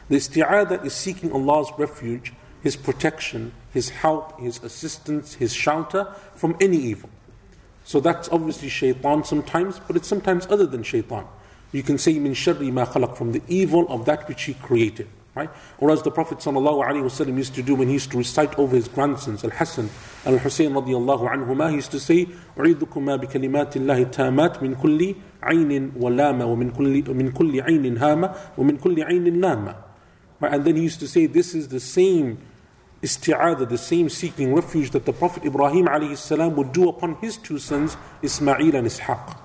The 0.09 0.17
isti'adah 0.17 0.85
is 0.85 0.95
seeking 0.95 1.33
Allah's 1.33 1.71
refuge, 1.79 2.33
His 2.63 2.77
protection, 2.77 3.53
His 3.73 3.91
help, 3.91 4.41
His 4.41 4.63
assistance, 4.63 5.35
His 5.35 5.53
shelter 5.55 6.13
from 6.35 6.57
any 6.61 6.77
evil. 6.77 7.11
So 7.85 8.01
that's 8.01 8.29
obviously 8.31 8.69
shaitan 8.69 9.25
sometimes, 9.25 9.79
but 9.87 9.97
it's 9.97 10.09
sometimes 10.09 10.47
other 10.47 10.67
than 10.67 10.83
shaitan. 10.83 11.27
You 11.73 11.83
can 11.83 11.99
say 11.99 12.19
min 12.19 12.33
sharri 12.35 12.73
ma 12.73 12.87
khalaq 12.87 13.17
from 13.17 13.33
the 13.33 13.43
evil 13.49 13.87
of 13.89 14.05
that 14.07 14.29
which 14.29 14.45
he 14.45 14.55
created. 14.55 15.09
Right? 15.35 15.51
Or 15.79 15.91
as 15.91 16.03
the 16.03 16.13
Prophet 16.13 16.39
ﷺ 16.39 17.37
used 17.37 17.57
to 17.57 17.63
do 17.63 17.75
when 17.75 17.89
he 17.89 17.95
used 17.95 18.13
to 18.13 18.19
recite 18.19 18.57
over 18.57 18.77
his 18.77 18.87
grandsons, 18.87 19.43
Al 19.43 19.51
Hassan, 19.51 19.91
Al 20.25 20.39
Hussein 20.39 20.71
radiallahu 20.71 21.29
anhuma, 21.29 21.71
he 21.71 21.75
used 21.75 21.91
to 21.91 21.99
say, 21.99 22.29
أعيذكما 22.57 23.17
بكلمات 23.17 23.77
الله 23.77 24.03
التامات 24.03 24.63
من 24.63 24.77
كل 24.77 25.15
عين 25.43 25.93
ولامة 25.97 26.47
ومن 26.47 26.71
كل 26.71 27.15
من 27.15 27.33
كل 27.33 27.61
عين 27.61 27.99
هامة 27.99 28.35
ومن 28.57 28.77
كل 28.77 29.03
عين 29.03 29.41
نامة. 29.41 29.75
Right? 30.40 30.54
And 30.54 30.66
then 30.66 30.76
he 30.76 30.84
used 30.84 31.00
to 31.02 31.08
say, 31.08 31.26
this 31.26 31.54
is 31.54 31.68
the 31.68 31.80
same 31.80 32.40
isti'adah, 33.02 33.70
the 33.70 33.78
same 33.78 34.10
seeking 34.10 34.54
refuge 34.54 34.92
that 34.92 35.06
the 35.06 35.14
Prophet 35.14 35.46
Ibrahim 35.46 35.86
alayhi 35.86 36.56
would 36.56 36.72
do 36.74 36.90
upon 36.90 37.16
his 37.16 37.38
two 37.38 37.60
sons, 37.60 37.98
Ismail 38.22 38.76
and 38.76 38.88
Ishaq 38.88 39.38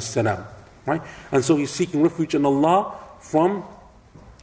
salam. 0.00 0.44
Right? 0.84 1.02
And 1.32 1.44
so 1.44 1.56
he's 1.56 1.70
seeking 1.70 2.02
refuge 2.02 2.34
in 2.34 2.46
Allah 2.46 2.94
from 3.20 3.64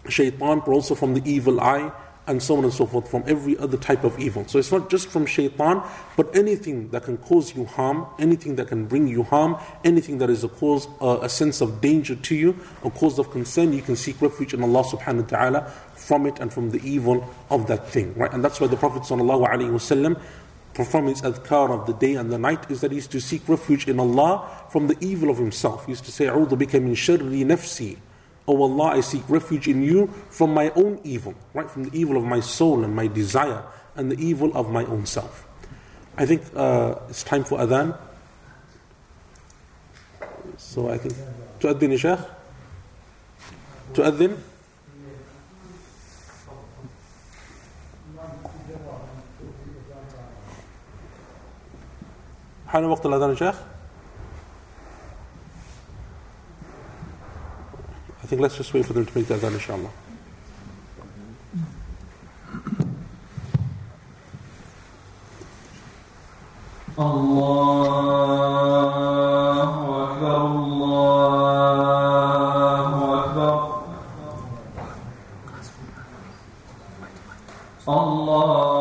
shaitan, 0.10 0.60
but 0.60 0.70
also 0.70 0.96
from 0.96 1.14
the 1.14 1.22
evil 1.30 1.62
eye, 1.62 1.92
and 2.29 2.43
so 2.43 2.59
on 2.59 2.65
and 2.65 2.73
so 2.73 2.85
forth, 2.85 3.11
from 3.11 3.25
every 3.27 3.57
other 3.59 3.79
type 3.79 4.05
of 4.05 4.19
evil. 4.21 4.47
So 4.47 4.59
it's 4.59 4.71
not 4.71 4.91
just 4.91 5.09
from 5.09 5.25
shaitan, 5.25 5.83
but 6.15 6.37
anything 6.37 6.91
that 6.91 7.05
can 7.05 7.17
cause 7.17 7.57
you 7.57 7.65
harm, 7.65 8.07
anything 8.19 8.57
that 8.57 8.69
can 8.69 8.85
bring 8.85 9.09
you 9.09 9.23
harm, 9.23 9.57
anything 9.83 10.19
that 10.19 10.29
is 10.29 10.45
a 10.45 10.49
cause, 10.49 10.87
uh, 11.01 11.21
a 11.23 11.29
sense 11.29 11.63
of 11.63 11.81
danger 11.81 12.15
to 12.15 12.35
you, 12.35 12.55
a 12.85 12.91
cause 12.91 13.19
of 13.19 13.31
concern, 13.31 13.73
you 13.73 13.81
can 13.81 13.97
seek 13.97 14.21
refuge 14.21 14.53
in 14.53 14.63
Allah 14.63 14.85
subhanahu 14.85 15.23
wa 15.23 15.27
ta'ala 15.27 15.73
from 15.95 16.27
it 16.27 16.39
and 16.39 16.53
from 16.53 16.71
the 16.71 16.81
evil 16.87 17.27
of 17.51 17.67
that 17.69 17.89
thing. 17.89 18.15
Right? 18.15 18.33
And 18.33 18.45
that's 18.45 18.61
why 18.61 18.67
the 18.67 18.77
Prophet 18.77 19.05
sallallahu 19.05 19.49
alaihi 19.49 19.71
wasallam 19.71 20.21
perform 20.75 21.07
his 21.07 21.23
adhkar 21.23 21.71
of 21.71 21.87
the 21.87 21.95
day 21.95 22.15
and 22.15 22.31
the 22.31 22.39
night 22.39 22.71
is 22.71 22.83
that 22.83 22.93
he 22.93 22.97
used 22.97 23.11
to 23.11 23.21
seek 23.21 23.49
refuge 23.49 23.89
in 23.89 23.99
Allah 23.99 24.47
from 24.71 24.87
the 24.87 24.97
evil 25.01 25.31
of 25.31 25.39
himself. 25.39 25.87
He 25.87 25.93
used 25.93 26.05
to 26.05 26.13
say, 26.13 26.27
أعوذ 26.27 26.57
بك 26.57 26.77
من 26.77 26.95
شر 26.95 27.23
نفسي 27.23 27.97
O 28.47 28.57
oh 28.57 28.63
Allah, 28.63 28.97
I 28.97 29.01
seek 29.01 29.23
refuge 29.29 29.69
in 29.69 29.83
you 29.83 30.09
from 30.31 30.55
my 30.55 30.71
own 30.71 31.01
evil, 31.05 31.35
right? 31.53 31.71
From 31.71 31.85
the 31.85 31.99
evil 31.99 32.17
of 32.17 32.25
my 32.25 32.41
soul 32.41 32.83
and 32.83 32.97
my 32.97 33.07
desire 33.07 33.63
and 33.95 34.11
the 34.11 34.17
evil 34.17 34.51
of 34.57 34.71
my 34.71 34.85
own 34.87 35.05
self. 35.05 35.47
I 36.17 36.25
think 36.25 36.43
uh, 36.57 36.95
it's 37.11 37.23
time 37.23 37.45
for 37.45 37.59
adhan. 37.59 37.97
So 40.57 40.89
I 40.89 40.99
think, 40.99 41.15
تؤذن 41.61 41.93
يا 41.93 41.97
شيخ؟ 41.97 42.21
تؤذن؟ 43.95 44.37
حان 52.69 52.85
وقت 52.85 53.07
الأذان 53.07 53.31
يا 53.31 53.35
شيخ؟ 53.35 53.72
think 58.33 58.41
let's 58.43 58.57
just 58.57 58.73
wait 58.75 58.85
for 58.87 58.93
them 58.93 59.07
to 59.07 59.19
make 59.19 59.27
that 59.29 59.41
done, 59.41 59.55
inshallah. 59.55 59.91
الله 68.89 70.05
أكبر 70.05 70.37
الله 71.99 72.95
أكبر 73.25 73.55
الله 77.89 78.72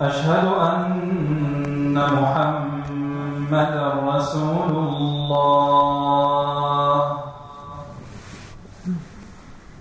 أشهد 0.00 0.44
أن 0.44 1.96
محمدا 1.96 3.84
رسول 4.04 4.70
الله. 4.70 5.86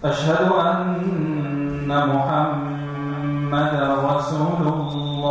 أشهد 0.04 0.52
أن 0.52 1.90
محمدا 2.16 3.86
رسول 4.16 4.64
الله. 4.68 5.26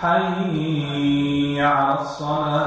حي 0.00 1.62
على 1.62 2.00
الصلاة 2.00 2.65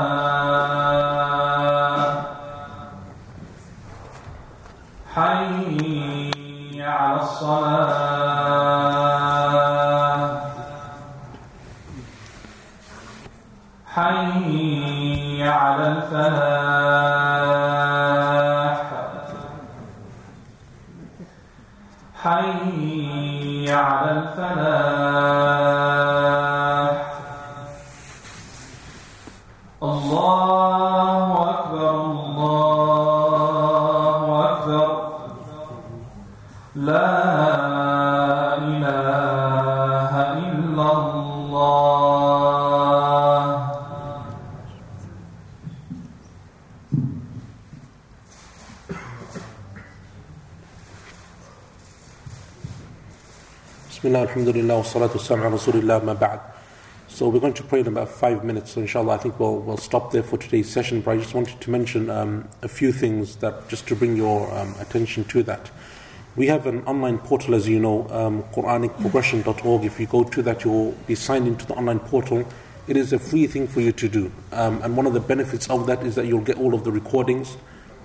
ala 54.96 55.10
rasulillah, 55.10 56.04
ma 56.04 56.14
ba'd. 56.14 56.40
So 57.08 57.28
we're 57.28 57.40
going 57.40 57.54
to 57.56 57.64
pray 57.64 57.80
in 57.80 57.88
about 57.88 58.10
five 58.10 58.44
minutes. 58.44 58.72
So 58.72 58.82
inshallah, 58.82 59.14
I 59.14 59.18
think 59.18 59.40
we'll, 59.40 59.58
we'll 59.58 59.78
stop 59.78 60.12
there 60.12 60.24
for 60.24 60.38
today's 60.38 60.70
session. 60.70 61.02
But 61.02 61.12
I 61.12 61.18
just 61.18 61.34
wanted 61.34 61.60
to 61.60 61.70
mention 61.72 62.10
um, 62.10 62.48
a 62.62 62.68
few 62.68 62.92
things 62.92 63.38
that 63.38 63.68
just 63.68 63.88
to 63.88 63.96
bring 63.96 64.16
your 64.16 64.56
um, 64.56 64.76
attention 64.80 65.24
to 65.26 65.44
that. 65.44 65.72
We 66.36 66.48
have 66.48 66.68
an 66.68 66.84
online 66.86 67.18
portal, 67.18 67.56
as 67.56 67.68
you 67.68 67.80
know, 67.80 68.08
um, 68.10 68.44
QuranicProgression.org. 68.54 69.84
If 69.84 70.00
you 70.00 70.06
go 70.06 70.24
to 70.24 70.42
that, 70.44 70.64
you'll 70.64 70.92
be 71.08 71.16
signed 71.16 71.48
into 71.48 71.66
the 71.66 71.74
online 71.74 72.00
portal. 72.00 72.46
It 72.88 72.96
is 72.96 73.12
a 73.12 73.20
free 73.20 73.48
thing 73.48 73.68
for 73.68 73.82
you 73.82 73.92
to 73.92 74.08
do. 74.08 74.32
Um, 74.52 74.82
and 74.84 74.96
one 74.96 75.06
of 75.06 75.14
the 75.14 75.20
benefits 75.20 75.70
of 75.70 75.88
that 75.88 76.04
is 76.04 76.16
that 76.16 76.28
you'll 76.28 76.42
get 76.42 76.58
all 76.58 76.74
of 76.74 76.84
the 76.84 76.92
recordings. 76.92 77.58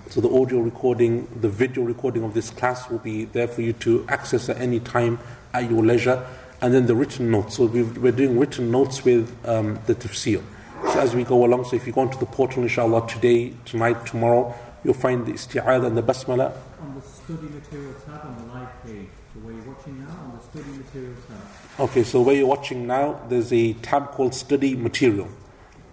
So 0.09 0.19
the 0.19 0.29
audio 0.29 0.59
recording, 0.59 1.27
the 1.39 1.49
video 1.49 1.83
recording 1.83 2.23
of 2.23 2.33
this 2.33 2.49
class 2.49 2.89
will 2.89 2.99
be 2.99 3.25
there 3.25 3.47
for 3.47 3.61
you 3.61 3.73
to 3.73 4.05
access 4.07 4.49
at 4.49 4.57
any 4.57 4.79
time 4.79 5.19
at 5.53 5.69
your 5.69 5.83
leisure. 5.83 6.25
And 6.65 6.73
then 6.73 6.87
the 6.87 6.95
written 6.95 7.29
notes. 7.29 7.57
So 7.57 7.67
we've, 7.67 7.95
we're 7.99 8.11
doing 8.11 8.39
written 8.39 8.71
notes 8.71 9.05
with 9.05 9.31
um, 9.47 9.77
the 9.85 9.93
tafsir. 9.93 10.41
So 10.81 10.99
as 10.99 11.13
we 11.13 11.23
go 11.23 11.45
along, 11.45 11.65
so 11.65 11.75
if 11.75 11.85
you 11.85 11.93
go 11.93 12.01
onto 12.01 12.17
the 12.17 12.25
portal, 12.25 12.63
inshallah, 12.63 13.07
today, 13.07 13.53
tonight, 13.65 14.03
tomorrow, 14.07 14.55
you'll 14.83 14.95
find 14.95 15.27
the 15.27 15.33
isti'adah 15.33 15.85
and 15.85 15.95
the 15.95 16.01
basmala. 16.01 16.57
on 16.81 16.95
the 16.95 17.01
study 17.03 17.49
material 17.49 17.93
tab 18.03 18.25
on 18.25 18.47
the 18.47 18.51
live 18.51 18.83
page. 18.83 19.09
So 19.31 19.39
where 19.41 19.53
you're 19.53 19.63
watching 19.63 19.99
now 19.99 20.09
on 20.09 20.39
the 20.39 20.43
study 20.43 20.75
material 20.75 21.15
tab. 21.27 21.81
Okay, 21.81 22.03
so 22.03 22.21
where 22.23 22.35
you're 22.35 22.47
watching 22.47 22.87
now, 22.87 23.21
there's 23.29 23.53
a 23.53 23.73
tab 23.73 24.13
called 24.13 24.33
Study 24.33 24.75
Material. 24.75 25.27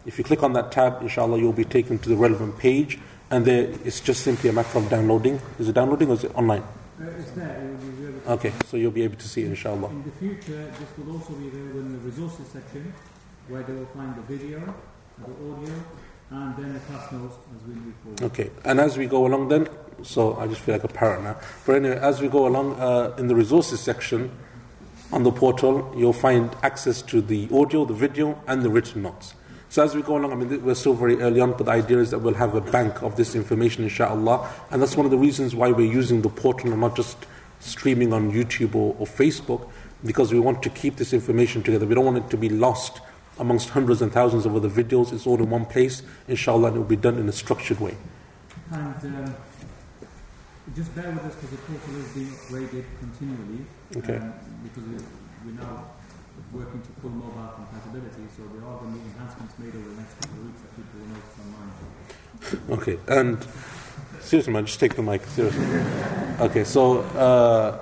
If 0.07 0.17
you 0.17 0.25
click 0.25 0.43
on 0.43 0.55
that 0.55 0.73
tab, 0.73 1.03
inshallah, 1.03 1.39
you'll 1.39 1.53
be 1.53 1.67
taken 1.67 1.99
to 1.99 2.09
the 2.09 2.17
relevant 2.17 2.57
page, 2.57 2.99
and 3.31 3.45
there 3.45 3.65
it's 3.85 4.01
just 4.01 4.23
simply 4.23 4.49
a 4.49 4.55
matter 4.55 4.79
of 4.79 4.89
downloading. 4.89 5.39
Is 5.59 5.69
it 5.69 5.75
downloading 5.75 6.09
or 6.09 6.15
is 6.15 6.25
it 6.25 6.35
online? 6.35 6.63
Uh, 6.99 7.05
it's 7.19 7.31
there. 7.33 7.61
You'll 7.61 7.77
be 7.77 7.87
able 7.89 7.97
to- 7.97 8.02
Okay, 8.27 8.53
so 8.67 8.77
you'll 8.77 8.93
be 8.93 9.03
able 9.03 9.17
to 9.17 9.29
see 9.29 9.43
it, 9.43 9.47
inshallah. 9.49 9.89
In 9.89 10.05
the 10.05 10.11
future, 10.13 10.73
this 10.79 10.89
will 10.97 11.17
also 11.17 11.33
be 11.33 11.49
available 11.49 11.81
in 11.81 11.93
the 11.93 11.99
resources 11.99 12.47
section, 12.47 12.93
where 13.49 13.65
they 13.65 13.73
will 13.73 13.87
find 13.87 14.15
the 14.15 14.23
video, 14.23 14.61
the 15.19 15.25
audio, 15.25 15.75
and 16.31 16.57
then 16.57 16.73
the 16.73 16.79
class 16.81 17.11
notes 17.11 17.35
as 17.57 17.67
we 17.67 17.75
move 17.75 17.95
forward. 18.05 18.23
Okay, 18.23 18.51
and 18.65 18.79
as 18.79 18.97
we 18.97 19.07
go 19.07 19.27
along, 19.27 19.49
then, 19.49 19.69
so 20.03 20.37
I 20.37 20.47
just 20.47 20.61
feel 20.61 20.77
like 20.77 20.85
a 20.85 20.89
parrot 20.89 21.25
now. 21.25 21.37
But 21.67 21.77
anyway, 21.77 21.99
as 21.99 22.21
we 22.21 22.29
go 22.29 22.47
along 22.47 22.79
uh, 22.79 23.15
in 23.19 23.27
the 23.27 23.35
resources 23.35 23.81
section 23.81 24.31
on 25.11 25.25
the 25.25 25.33
portal, 25.33 25.93
you'll 25.97 26.13
find 26.13 26.55
access 26.63 27.03
to 27.03 27.21
the 27.21 27.49
audio, 27.53 27.85
the 27.85 27.95
video, 27.95 28.41
and 28.47 28.63
the 28.63 28.71
written 28.71 29.03
notes. 29.03 29.35
So 29.69 29.83
as 29.83 29.97
we 29.97 30.03
go 30.03 30.17
along, 30.17 30.33
I 30.33 30.37
mean, 30.37 30.65
we're 30.65 30.75
still 30.75 30.95
very 30.95 31.21
early 31.21 31.41
on, 31.41 31.53
but 31.53 31.65
the 31.65 31.73
idea 31.73 31.99
is 31.99 32.11
that 32.13 32.21
we'll 32.21 32.35
have 32.35 32.55
a 32.55 32.61
bank 32.61 33.03
of 33.03 33.17
this 33.17 33.35
information, 33.35 33.83
inshallah. 33.83 34.49
And 34.71 34.81
that's 34.81 34.97
one 34.97 35.07
of 35.07 35.11
the 35.11 35.19
reasons 35.19 35.57
why 35.57 35.73
we're 35.73 35.91
using 35.91 36.23
the 36.23 36.29
portal 36.29 36.71
and 36.71 36.81
not 36.81 36.95
just 36.95 37.17
streaming 37.63 38.13
on 38.13 38.33
YouTube 38.33 38.75
or, 38.75 38.95
or 38.99 39.07
Facebook, 39.07 39.71
because 40.05 40.33
we 40.33 40.41
want 40.41 40.63
to 40.63 40.71
keep 40.71 40.97
this 40.97 41.13
information 41.13 41.63
together. 41.63 41.87
We 41.87 41.95
don't 41.95 42.05
want 42.05 42.19
it 42.19 42.31
to 42.31 42.37
be 42.37 42.49
lost 42.49 43.01
amongst 43.39 43.71
hundreds 43.71 44.03
and 44.03 44.13
thousands 44.13 44.45
of 44.45 44.55
other 44.55 44.69
videos. 44.69 45.13
It's 45.13 45.27
all 45.27 45.41
in 45.41 45.49
one 45.49 45.65
place, 45.65 46.03
inshallah, 46.29 46.69
and 46.69 46.77
it 46.77 46.81
will 46.81 46.87
be 46.87 46.97
done 46.97 47.19
in 47.19 47.29
a 47.29 47.33
structured 47.33 47.81
way. 47.81 47.97
And 48.71 48.95
um, 49.05 49.37
just 50.75 50.95
bear 50.95 51.11
with 51.11 51.25
us 51.25 51.35
because 51.37 51.51
the 51.51 51.57
portal 51.59 51.97
is 51.97 52.09
being 52.15 52.29
upgraded 52.29 52.85
continually. 52.99 53.65
Okay. 53.97 54.17
Um, 54.17 54.33
because 54.63 54.85
we, 54.89 54.97
we're 55.45 55.61
now 55.61 55.85
working 56.53 56.81
to 56.83 56.89
full 57.01 57.11
mobile 57.11 57.53
compatibility, 57.57 58.25
so 58.37 58.43
there 58.55 58.65
are 58.69 58.79
going 58.79 58.93
to 58.93 58.99
be 58.99 59.05
enhancements 59.13 59.59
made 59.59 59.75
over 59.75 59.89
the 59.89 59.97
next 59.97 60.15
couple 60.21 60.39
of 60.39 60.47
weeks 60.47 60.61
that 60.63 60.77
people 60.77 60.95
will 61.01 61.11
notice 61.15 61.37
online. 61.43 61.73
Okay, 62.71 62.99
and 63.09 63.47
seriously, 64.33 64.53
man, 64.55 64.65
just 64.65 64.81
take 64.81 64.95
the 64.95 65.03
mic. 65.03 65.23
Seriously. 65.27 65.67
Okay, 66.41 66.65
so 66.65 67.01
uh, 67.01 67.79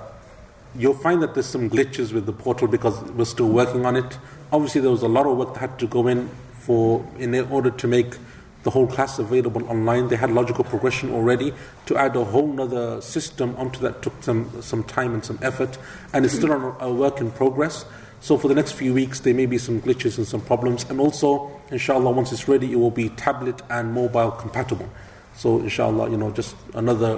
you'll 0.75 0.93
find 0.93 1.23
that 1.23 1.33
there's 1.33 1.45
some 1.45 1.69
glitches 1.69 2.11
with 2.11 2.25
the 2.25 2.33
portal 2.33 2.67
because 2.67 3.01
we're 3.13 3.23
still 3.23 3.47
working 3.47 3.85
on 3.85 3.95
it. 3.95 4.17
Obviously, 4.51 4.81
there 4.81 4.91
was 4.91 5.01
a 5.01 5.07
lot 5.07 5.25
of 5.25 5.37
work 5.37 5.53
that 5.53 5.61
had 5.61 5.79
to 5.79 5.87
go 5.87 6.07
in 6.07 6.29
for 6.59 7.05
in 7.17 7.33
order 7.49 7.71
to 7.71 7.87
make 7.87 8.17
the 8.63 8.69
whole 8.69 8.85
class 8.85 9.17
available 9.17 9.65
online. 9.69 10.09
They 10.09 10.17
had 10.17 10.29
logical 10.29 10.65
progression 10.65 11.13
already. 11.13 11.53
To 11.85 11.95
add 11.95 12.17
a 12.17 12.25
whole 12.25 12.59
other 12.59 12.99
system 12.99 13.55
onto 13.55 13.79
that 13.79 14.01
took 14.01 14.21
some 14.21 14.61
some 14.61 14.83
time 14.83 15.13
and 15.13 15.23
some 15.23 15.39
effort, 15.41 15.77
and 16.11 16.25
it's 16.25 16.33
still 16.33 16.51
on 16.51 16.75
a 16.81 16.91
work 16.91 17.21
in 17.21 17.31
progress. 17.31 17.85
So 18.19 18.37
for 18.37 18.49
the 18.49 18.55
next 18.55 18.73
few 18.73 18.93
weeks, 18.93 19.21
there 19.21 19.33
may 19.33 19.45
be 19.45 19.57
some 19.57 19.81
glitches 19.81 20.17
and 20.17 20.27
some 20.27 20.41
problems, 20.41 20.83
and 20.89 20.99
also, 20.99 21.49
inshallah, 21.71 22.11
once 22.11 22.33
it's 22.33 22.49
ready, 22.49 22.73
it 22.73 22.75
will 22.75 22.91
be 22.91 23.07
tablet 23.07 23.61
and 23.69 23.93
mobile 23.93 24.31
compatible. 24.31 24.89
So 25.35 25.59
inshallah, 25.59 26.09
you 26.09 26.17
know, 26.17 26.31
just 26.31 26.55
another 26.73 27.17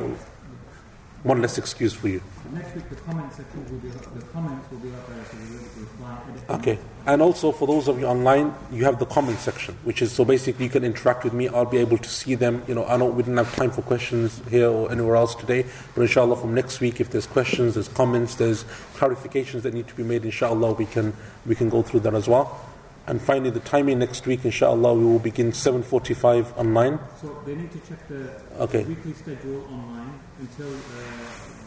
one 1.24 1.42
less 1.42 1.58
excuse 1.58 1.94
for 1.94 2.10
you. 2.10 2.22
Next 2.52 2.76
week, 2.76 2.90
the 2.90 2.96
comment 2.96 3.32
section 3.34 3.64
will 3.72 3.80
be 3.80 3.90
up, 3.90 4.14
the 4.14 4.22
comments 4.28 4.70
will 4.70 4.78
be 4.80 4.90
up 4.90 5.08
there, 5.08 5.24
so 5.26 5.38
you'll 5.38 5.48
be 5.48 5.56
able 5.56 5.74
to 5.74 5.80
reply. 5.80 6.18
Okay. 6.50 6.80
And 7.06 7.22
also 7.22 7.52
for 7.52 7.66
those 7.66 7.88
of 7.88 8.00
you 8.00 8.06
online, 8.06 8.54
you 8.72 8.84
have 8.84 9.00
the 9.00 9.06
comment 9.06 9.40
section, 9.40 9.76
which 9.86 10.02
is 10.02 10.12
so 10.12 10.26
basically 10.26 10.66
you 10.66 10.72
can 10.72 10.84
interact 10.84 11.24
with 11.24 11.34
me. 11.34 11.48
I'll 11.48 11.66
be 11.66 11.78
able 11.78 11.98
to 11.98 12.10
see 12.10 12.36
them. 12.36 12.62
You 12.68 12.76
know, 12.76 12.86
I 12.86 12.98
know 12.98 13.06
we 13.06 13.24
didn't 13.24 13.38
have 13.38 13.56
time 13.56 13.72
for 13.72 13.82
questions 13.82 14.42
here 14.50 14.68
or 14.70 14.92
anywhere 14.92 15.16
else 15.16 15.34
today, 15.34 15.66
but 15.96 16.02
inshallah 16.02 16.36
from 16.36 16.54
next 16.54 16.82
week, 16.82 17.00
if 17.00 17.10
there's 17.10 17.28
questions, 17.28 17.76
there's 17.76 17.88
comments, 17.88 18.36
there's 18.36 18.66
clarifications 18.96 19.62
that 19.62 19.74
need 19.74 19.88
to 19.88 19.96
be 19.96 20.04
made, 20.04 20.26
inshallah 20.26 20.74
we 20.74 20.86
can 20.86 21.14
we 21.46 21.56
can 21.56 21.70
go 21.70 21.82
through 21.82 22.02
that 22.02 22.14
as 22.14 22.28
well. 22.28 22.60
And 23.06 23.22
finally, 23.22 23.50
the 23.50 23.60
timing 23.60 24.00
next 24.00 24.26
week, 24.26 24.46
inshallah, 24.46 24.94
we 24.94 25.04
will 25.04 25.20
begin 25.20 25.52
7:45 25.52 26.58
online. 26.58 27.00
So 27.22 27.36
they 27.46 27.56
need 27.56 27.72
to 27.72 27.80
check 27.80 28.08
the 28.08 28.32
Okay. 28.62 28.84
weekly 28.84 29.14
schedule 29.14 29.66
online 29.70 30.14
until 30.40 30.68
uh, 30.68 30.74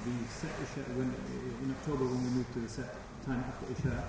the 0.07 0.15
set 0.33 0.51
Isha, 0.65 0.81
when, 0.97 1.13
in 1.63 1.71
October 1.79 2.05
when 2.05 2.25
we 2.25 2.31
move 2.39 2.53
to 2.55 2.61
the 2.61 2.69
set 2.69 2.89
time 3.27 3.45
after 3.47 3.67
Isha. 3.73 4.05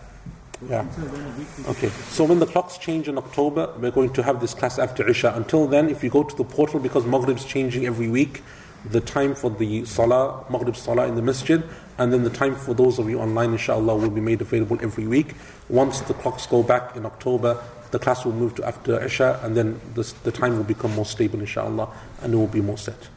But 0.62 0.70
Yeah. 0.70 0.82
until 0.82 1.06
then, 1.14 1.26
a 1.26 1.38
weekly 1.38 1.66
Okay, 1.70 1.90
so 2.10 2.24
when 2.24 2.40
the 2.40 2.46
clocks 2.46 2.78
change 2.78 3.08
in 3.10 3.18
October, 3.18 3.70
we're 3.80 3.92
going 3.92 4.12
to 4.14 4.24
have 4.24 4.40
this 4.40 4.54
class 4.54 4.80
after 4.80 5.08
Isha. 5.08 5.34
Until 5.36 5.68
then, 5.68 5.90
if 5.90 6.04
you 6.04 6.10
go 6.10 6.24
to 6.24 6.36
the 6.36 6.46
portal, 6.46 6.80
because 6.80 7.04
Maghrib's 7.04 7.46
changing 7.46 7.86
every 7.86 8.08
week, 8.08 8.42
the 8.86 9.02
time 9.02 9.36
for 9.36 9.50
the 9.50 9.86
Salah, 9.86 10.46
Maghrib 10.50 10.76
Salah 10.76 11.08
in 11.08 11.16
the 11.16 11.22
masjid, 11.22 11.64
and 11.98 12.14
then 12.14 12.24
the 12.24 12.30
time 12.30 12.56
for 12.56 12.74
those 12.74 13.00
of 13.00 13.10
you 13.10 13.20
online, 13.20 13.52
inshallah, 13.52 13.96
will 13.96 14.10
be 14.10 14.22
made 14.22 14.42
available 14.42 14.78
every 14.82 15.08
week. 15.08 15.34
Once 15.70 16.02
the 16.02 16.14
clocks 16.14 16.46
go 16.46 16.64
back 16.64 16.96
in 16.96 17.06
October, 17.06 17.62
the 17.92 18.00
class 18.00 18.26
will 18.26 18.34
move 18.34 18.56
to 18.56 18.68
after 18.68 19.04
Isha, 19.04 19.40
and 19.44 19.56
then 19.56 19.80
the, 19.94 20.14
the 20.24 20.32
time 20.32 20.58
will 20.58 20.64
become 20.64 20.94
more 20.94 21.06
stable, 21.06 21.40
inshallah, 21.40 21.90
and 22.22 22.34
it 22.34 22.38
will 22.38 22.48
be 22.48 22.62
more 22.62 22.78
set. 22.78 23.10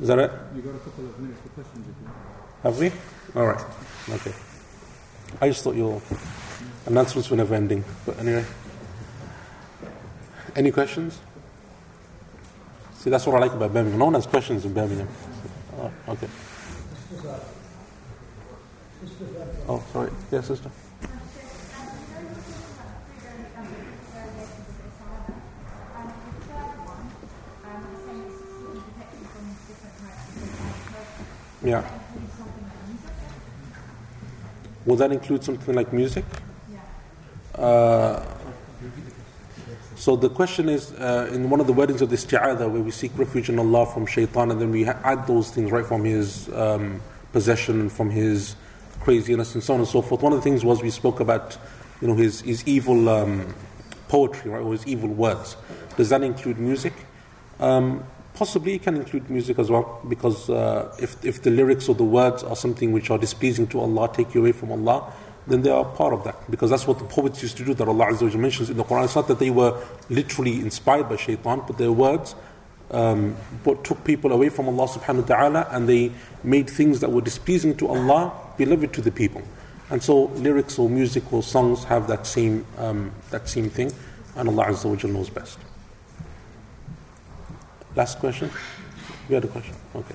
Is 0.00 0.08
that 0.08 0.18
it? 0.18 0.30
You've 0.54 0.64
got 0.64 0.74
a 0.74 0.78
couple 0.78 1.06
of 1.06 1.18
minutes 1.18 1.40
for 1.40 1.48
questions 1.48 1.86
you. 1.86 2.10
Have 2.62 2.78
we? 2.78 2.92
All 3.34 3.46
right. 3.46 3.64
Okay. 4.10 4.32
I 5.40 5.48
just 5.48 5.64
thought 5.64 5.74
your 5.74 6.02
announcements 6.86 7.30
were 7.30 7.36
never 7.36 7.54
ending. 7.54 7.84
But 8.04 8.18
anyway. 8.18 8.44
Any 10.54 10.70
questions? 10.70 11.18
See, 12.98 13.10
that's 13.10 13.26
what 13.26 13.36
I 13.36 13.38
like 13.38 13.52
about 13.52 13.72
Birmingham. 13.72 13.98
No 13.98 14.06
one 14.06 14.14
has 14.14 14.26
questions 14.26 14.64
in 14.64 14.72
Birmingham. 14.72 15.08
Oh, 15.78 15.92
okay. 16.08 16.28
Oh, 19.68 19.82
sorry. 19.92 20.10
Yes, 20.32 20.46
sister. 20.46 20.70
Yeah. 31.62 31.84
Will 34.84 34.96
that 34.96 35.10
include 35.10 35.42
something 35.42 35.74
like 35.74 35.92
music? 35.92 36.24
Uh, 37.54 38.22
so 39.96 40.14
the 40.14 40.28
question 40.28 40.68
is, 40.68 40.92
uh, 40.92 41.30
in 41.32 41.50
one 41.50 41.58
of 41.58 41.66
the 41.66 41.72
weddings 41.72 42.02
of 42.02 42.10
the 42.10 42.16
isti'adah, 42.16 42.70
where 42.70 42.82
we 42.82 42.90
seek 42.90 43.10
refuge 43.18 43.48
in 43.48 43.58
Allah 43.58 43.86
from 43.86 44.06
shaitan, 44.06 44.50
and 44.50 44.60
then 44.60 44.70
we 44.70 44.86
add 44.86 45.26
those 45.26 45.50
things 45.50 45.72
right 45.72 45.84
from 45.84 46.04
his 46.04 46.48
um, 46.54 47.00
possession 47.32 47.88
from 47.88 48.10
his 48.10 48.56
craziness 49.00 49.54
and 49.54 49.62
so 49.62 49.74
on 49.74 49.80
and 49.80 49.88
so 49.88 50.02
forth. 50.02 50.22
One 50.22 50.32
of 50.32 50.38
the 50.38 50.42
things 50.42 50.64
was 50.64 50.82
we 50.82 50.90
spoke 50.90 51.20
about, 51.20 51.58
you 52.00 52.08
know, 52.08 52.14
his, 52.14 52.42
his 52.42 52.66
evil 52.66 53.08
um, 53.08 53.54
poetry, 54.08 54.50
right, 54.50 54.62
or 54.62 54.72
his 54.72 54.86
evil 54.86 55.08
words. 55.08 55.56
Does 55.96 56.10
that 56.10 56.22
include 56.22 56.58
music? 56.58 56.92
Um, 57.58 58.04
Possibly 58.36 58.74
it 58.74 58.82
can 58.82 58.96
include 58.96 59.30
music 59.30 59.58
as 59.58 59.70
well, 59.70 59.98
because 60.06 60.50
uh, 60.50 60.94
if, 61.00 61.24
if 61.24 61.40
the 61.40 61.50
lyrics 61.50 61.88
or 61.88 61.94
the 61.94 62.04
words 62.04 62.42
are 62.42 62.54
something 62.54 62.92
which 62.92 63.08
are 63.08 63.16
displeasing 63.16 63.66
to 63.68 63.80
Allah, 63.80 64.10
take 64.12 64.34
you 64.34 64.42
away 64.42 64.52
from 64.52 64.72
Allah, 64.72 65.10
then 65.46 65.62
they 65.62 65.70
are 65.70 65.84
part 65.84 66.12
of 66.12 66.24
that. 66.24 66.50
Because 66.50 66.70
that's 66.70 66.86
what 66.86 66.98
the 66.98 67.04
poets 67.04 67.42
used 67.42 67.56
to 67.58 67.64
do, 67.64 67.74
that 67.74 67.88
Allah 67.88 68.12
mentions 68.36 68.70
in 68.70 68.76
the 68.76 68.84
Quran. 68.84 69.04
It's 69.04 69.14
not 69.14 69.28
that 69.28 69.38
they 69.38 69.50
were 69.50 69.80
literally 70.10 70.60
inspired 70.60 71.08
by 71.08 71.16
shaitan, 71.16 71.62
but 71.66 71.78
their 71.78 71.92
words 71.92 72.34
um, 72.90 73.36
took 73.84 74.04
people 74.04 74.32
away 74.32 74.48
from 74.48 74.68
Allah 74.68 74.88
subhanahu 74.88 75.22
wa 75.22 75.36
ta'ala 75.36 75.68
and 75.70 75.88
they 75.88 76.12
made 76.44 76.70
things 76.70 77.00
that 77.00 77.10
were 77.10 77.20
displeasing 77.20 77.76
to 77.76 77.88
Allah 77.88 78.32
beloved 78.56 78.92
to 78.94 79.00
the 79.00 79.10
people. 79.10 79.42
And 79.90 80.02
so 80.02 80.24
lyrics 80.34 80.78
or 80.78 80.88
music 80.88 81.32
or 81.32 81.42
songs 81.42 81.84
have 81.84 82.08
that 82.08 82.26
same, 82.26 82.66
um, 82.78 83.12
that 83.30 83.48
same 83.48 83.70
thing, 83.70 83.92
and 84.34 84.48
Allah 84.48 84.66
Azza 84.66 84.86
wa 84.86 85.12
knows 85.12 85.30
best. 85.30 85.58
Last 87.94 88.18
question? 88.18 88.50
You 89.28 89.36
had 89.36 89.44
a 89.44 89.48
question? 89.48 89.74
Okay. 89.94 90.14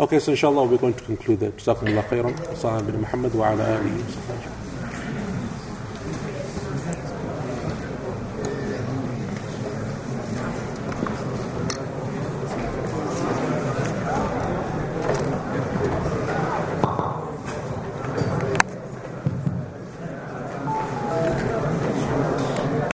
Okay, 0.00 0.18
so 0.18 0.32
inshallah 0.32 0.64
we're 0.64 0.78
going 0.78 0.94
to 0.94 1.04
conclude 1.04 1.40
that. 1.40 1.56
جزاكم 1.58 1.86
الله 1.86 2.02
خيرا. 2.10 2.32
صلى 2.54 2.64
الله 2.64 2.72
على 2.72 2.98
محمد 3.02 3.36
وعلى 3.36 3.62
آله 3.62 3.92
وصحبه 4.08 4.34
أجمعين. 4.40 4.73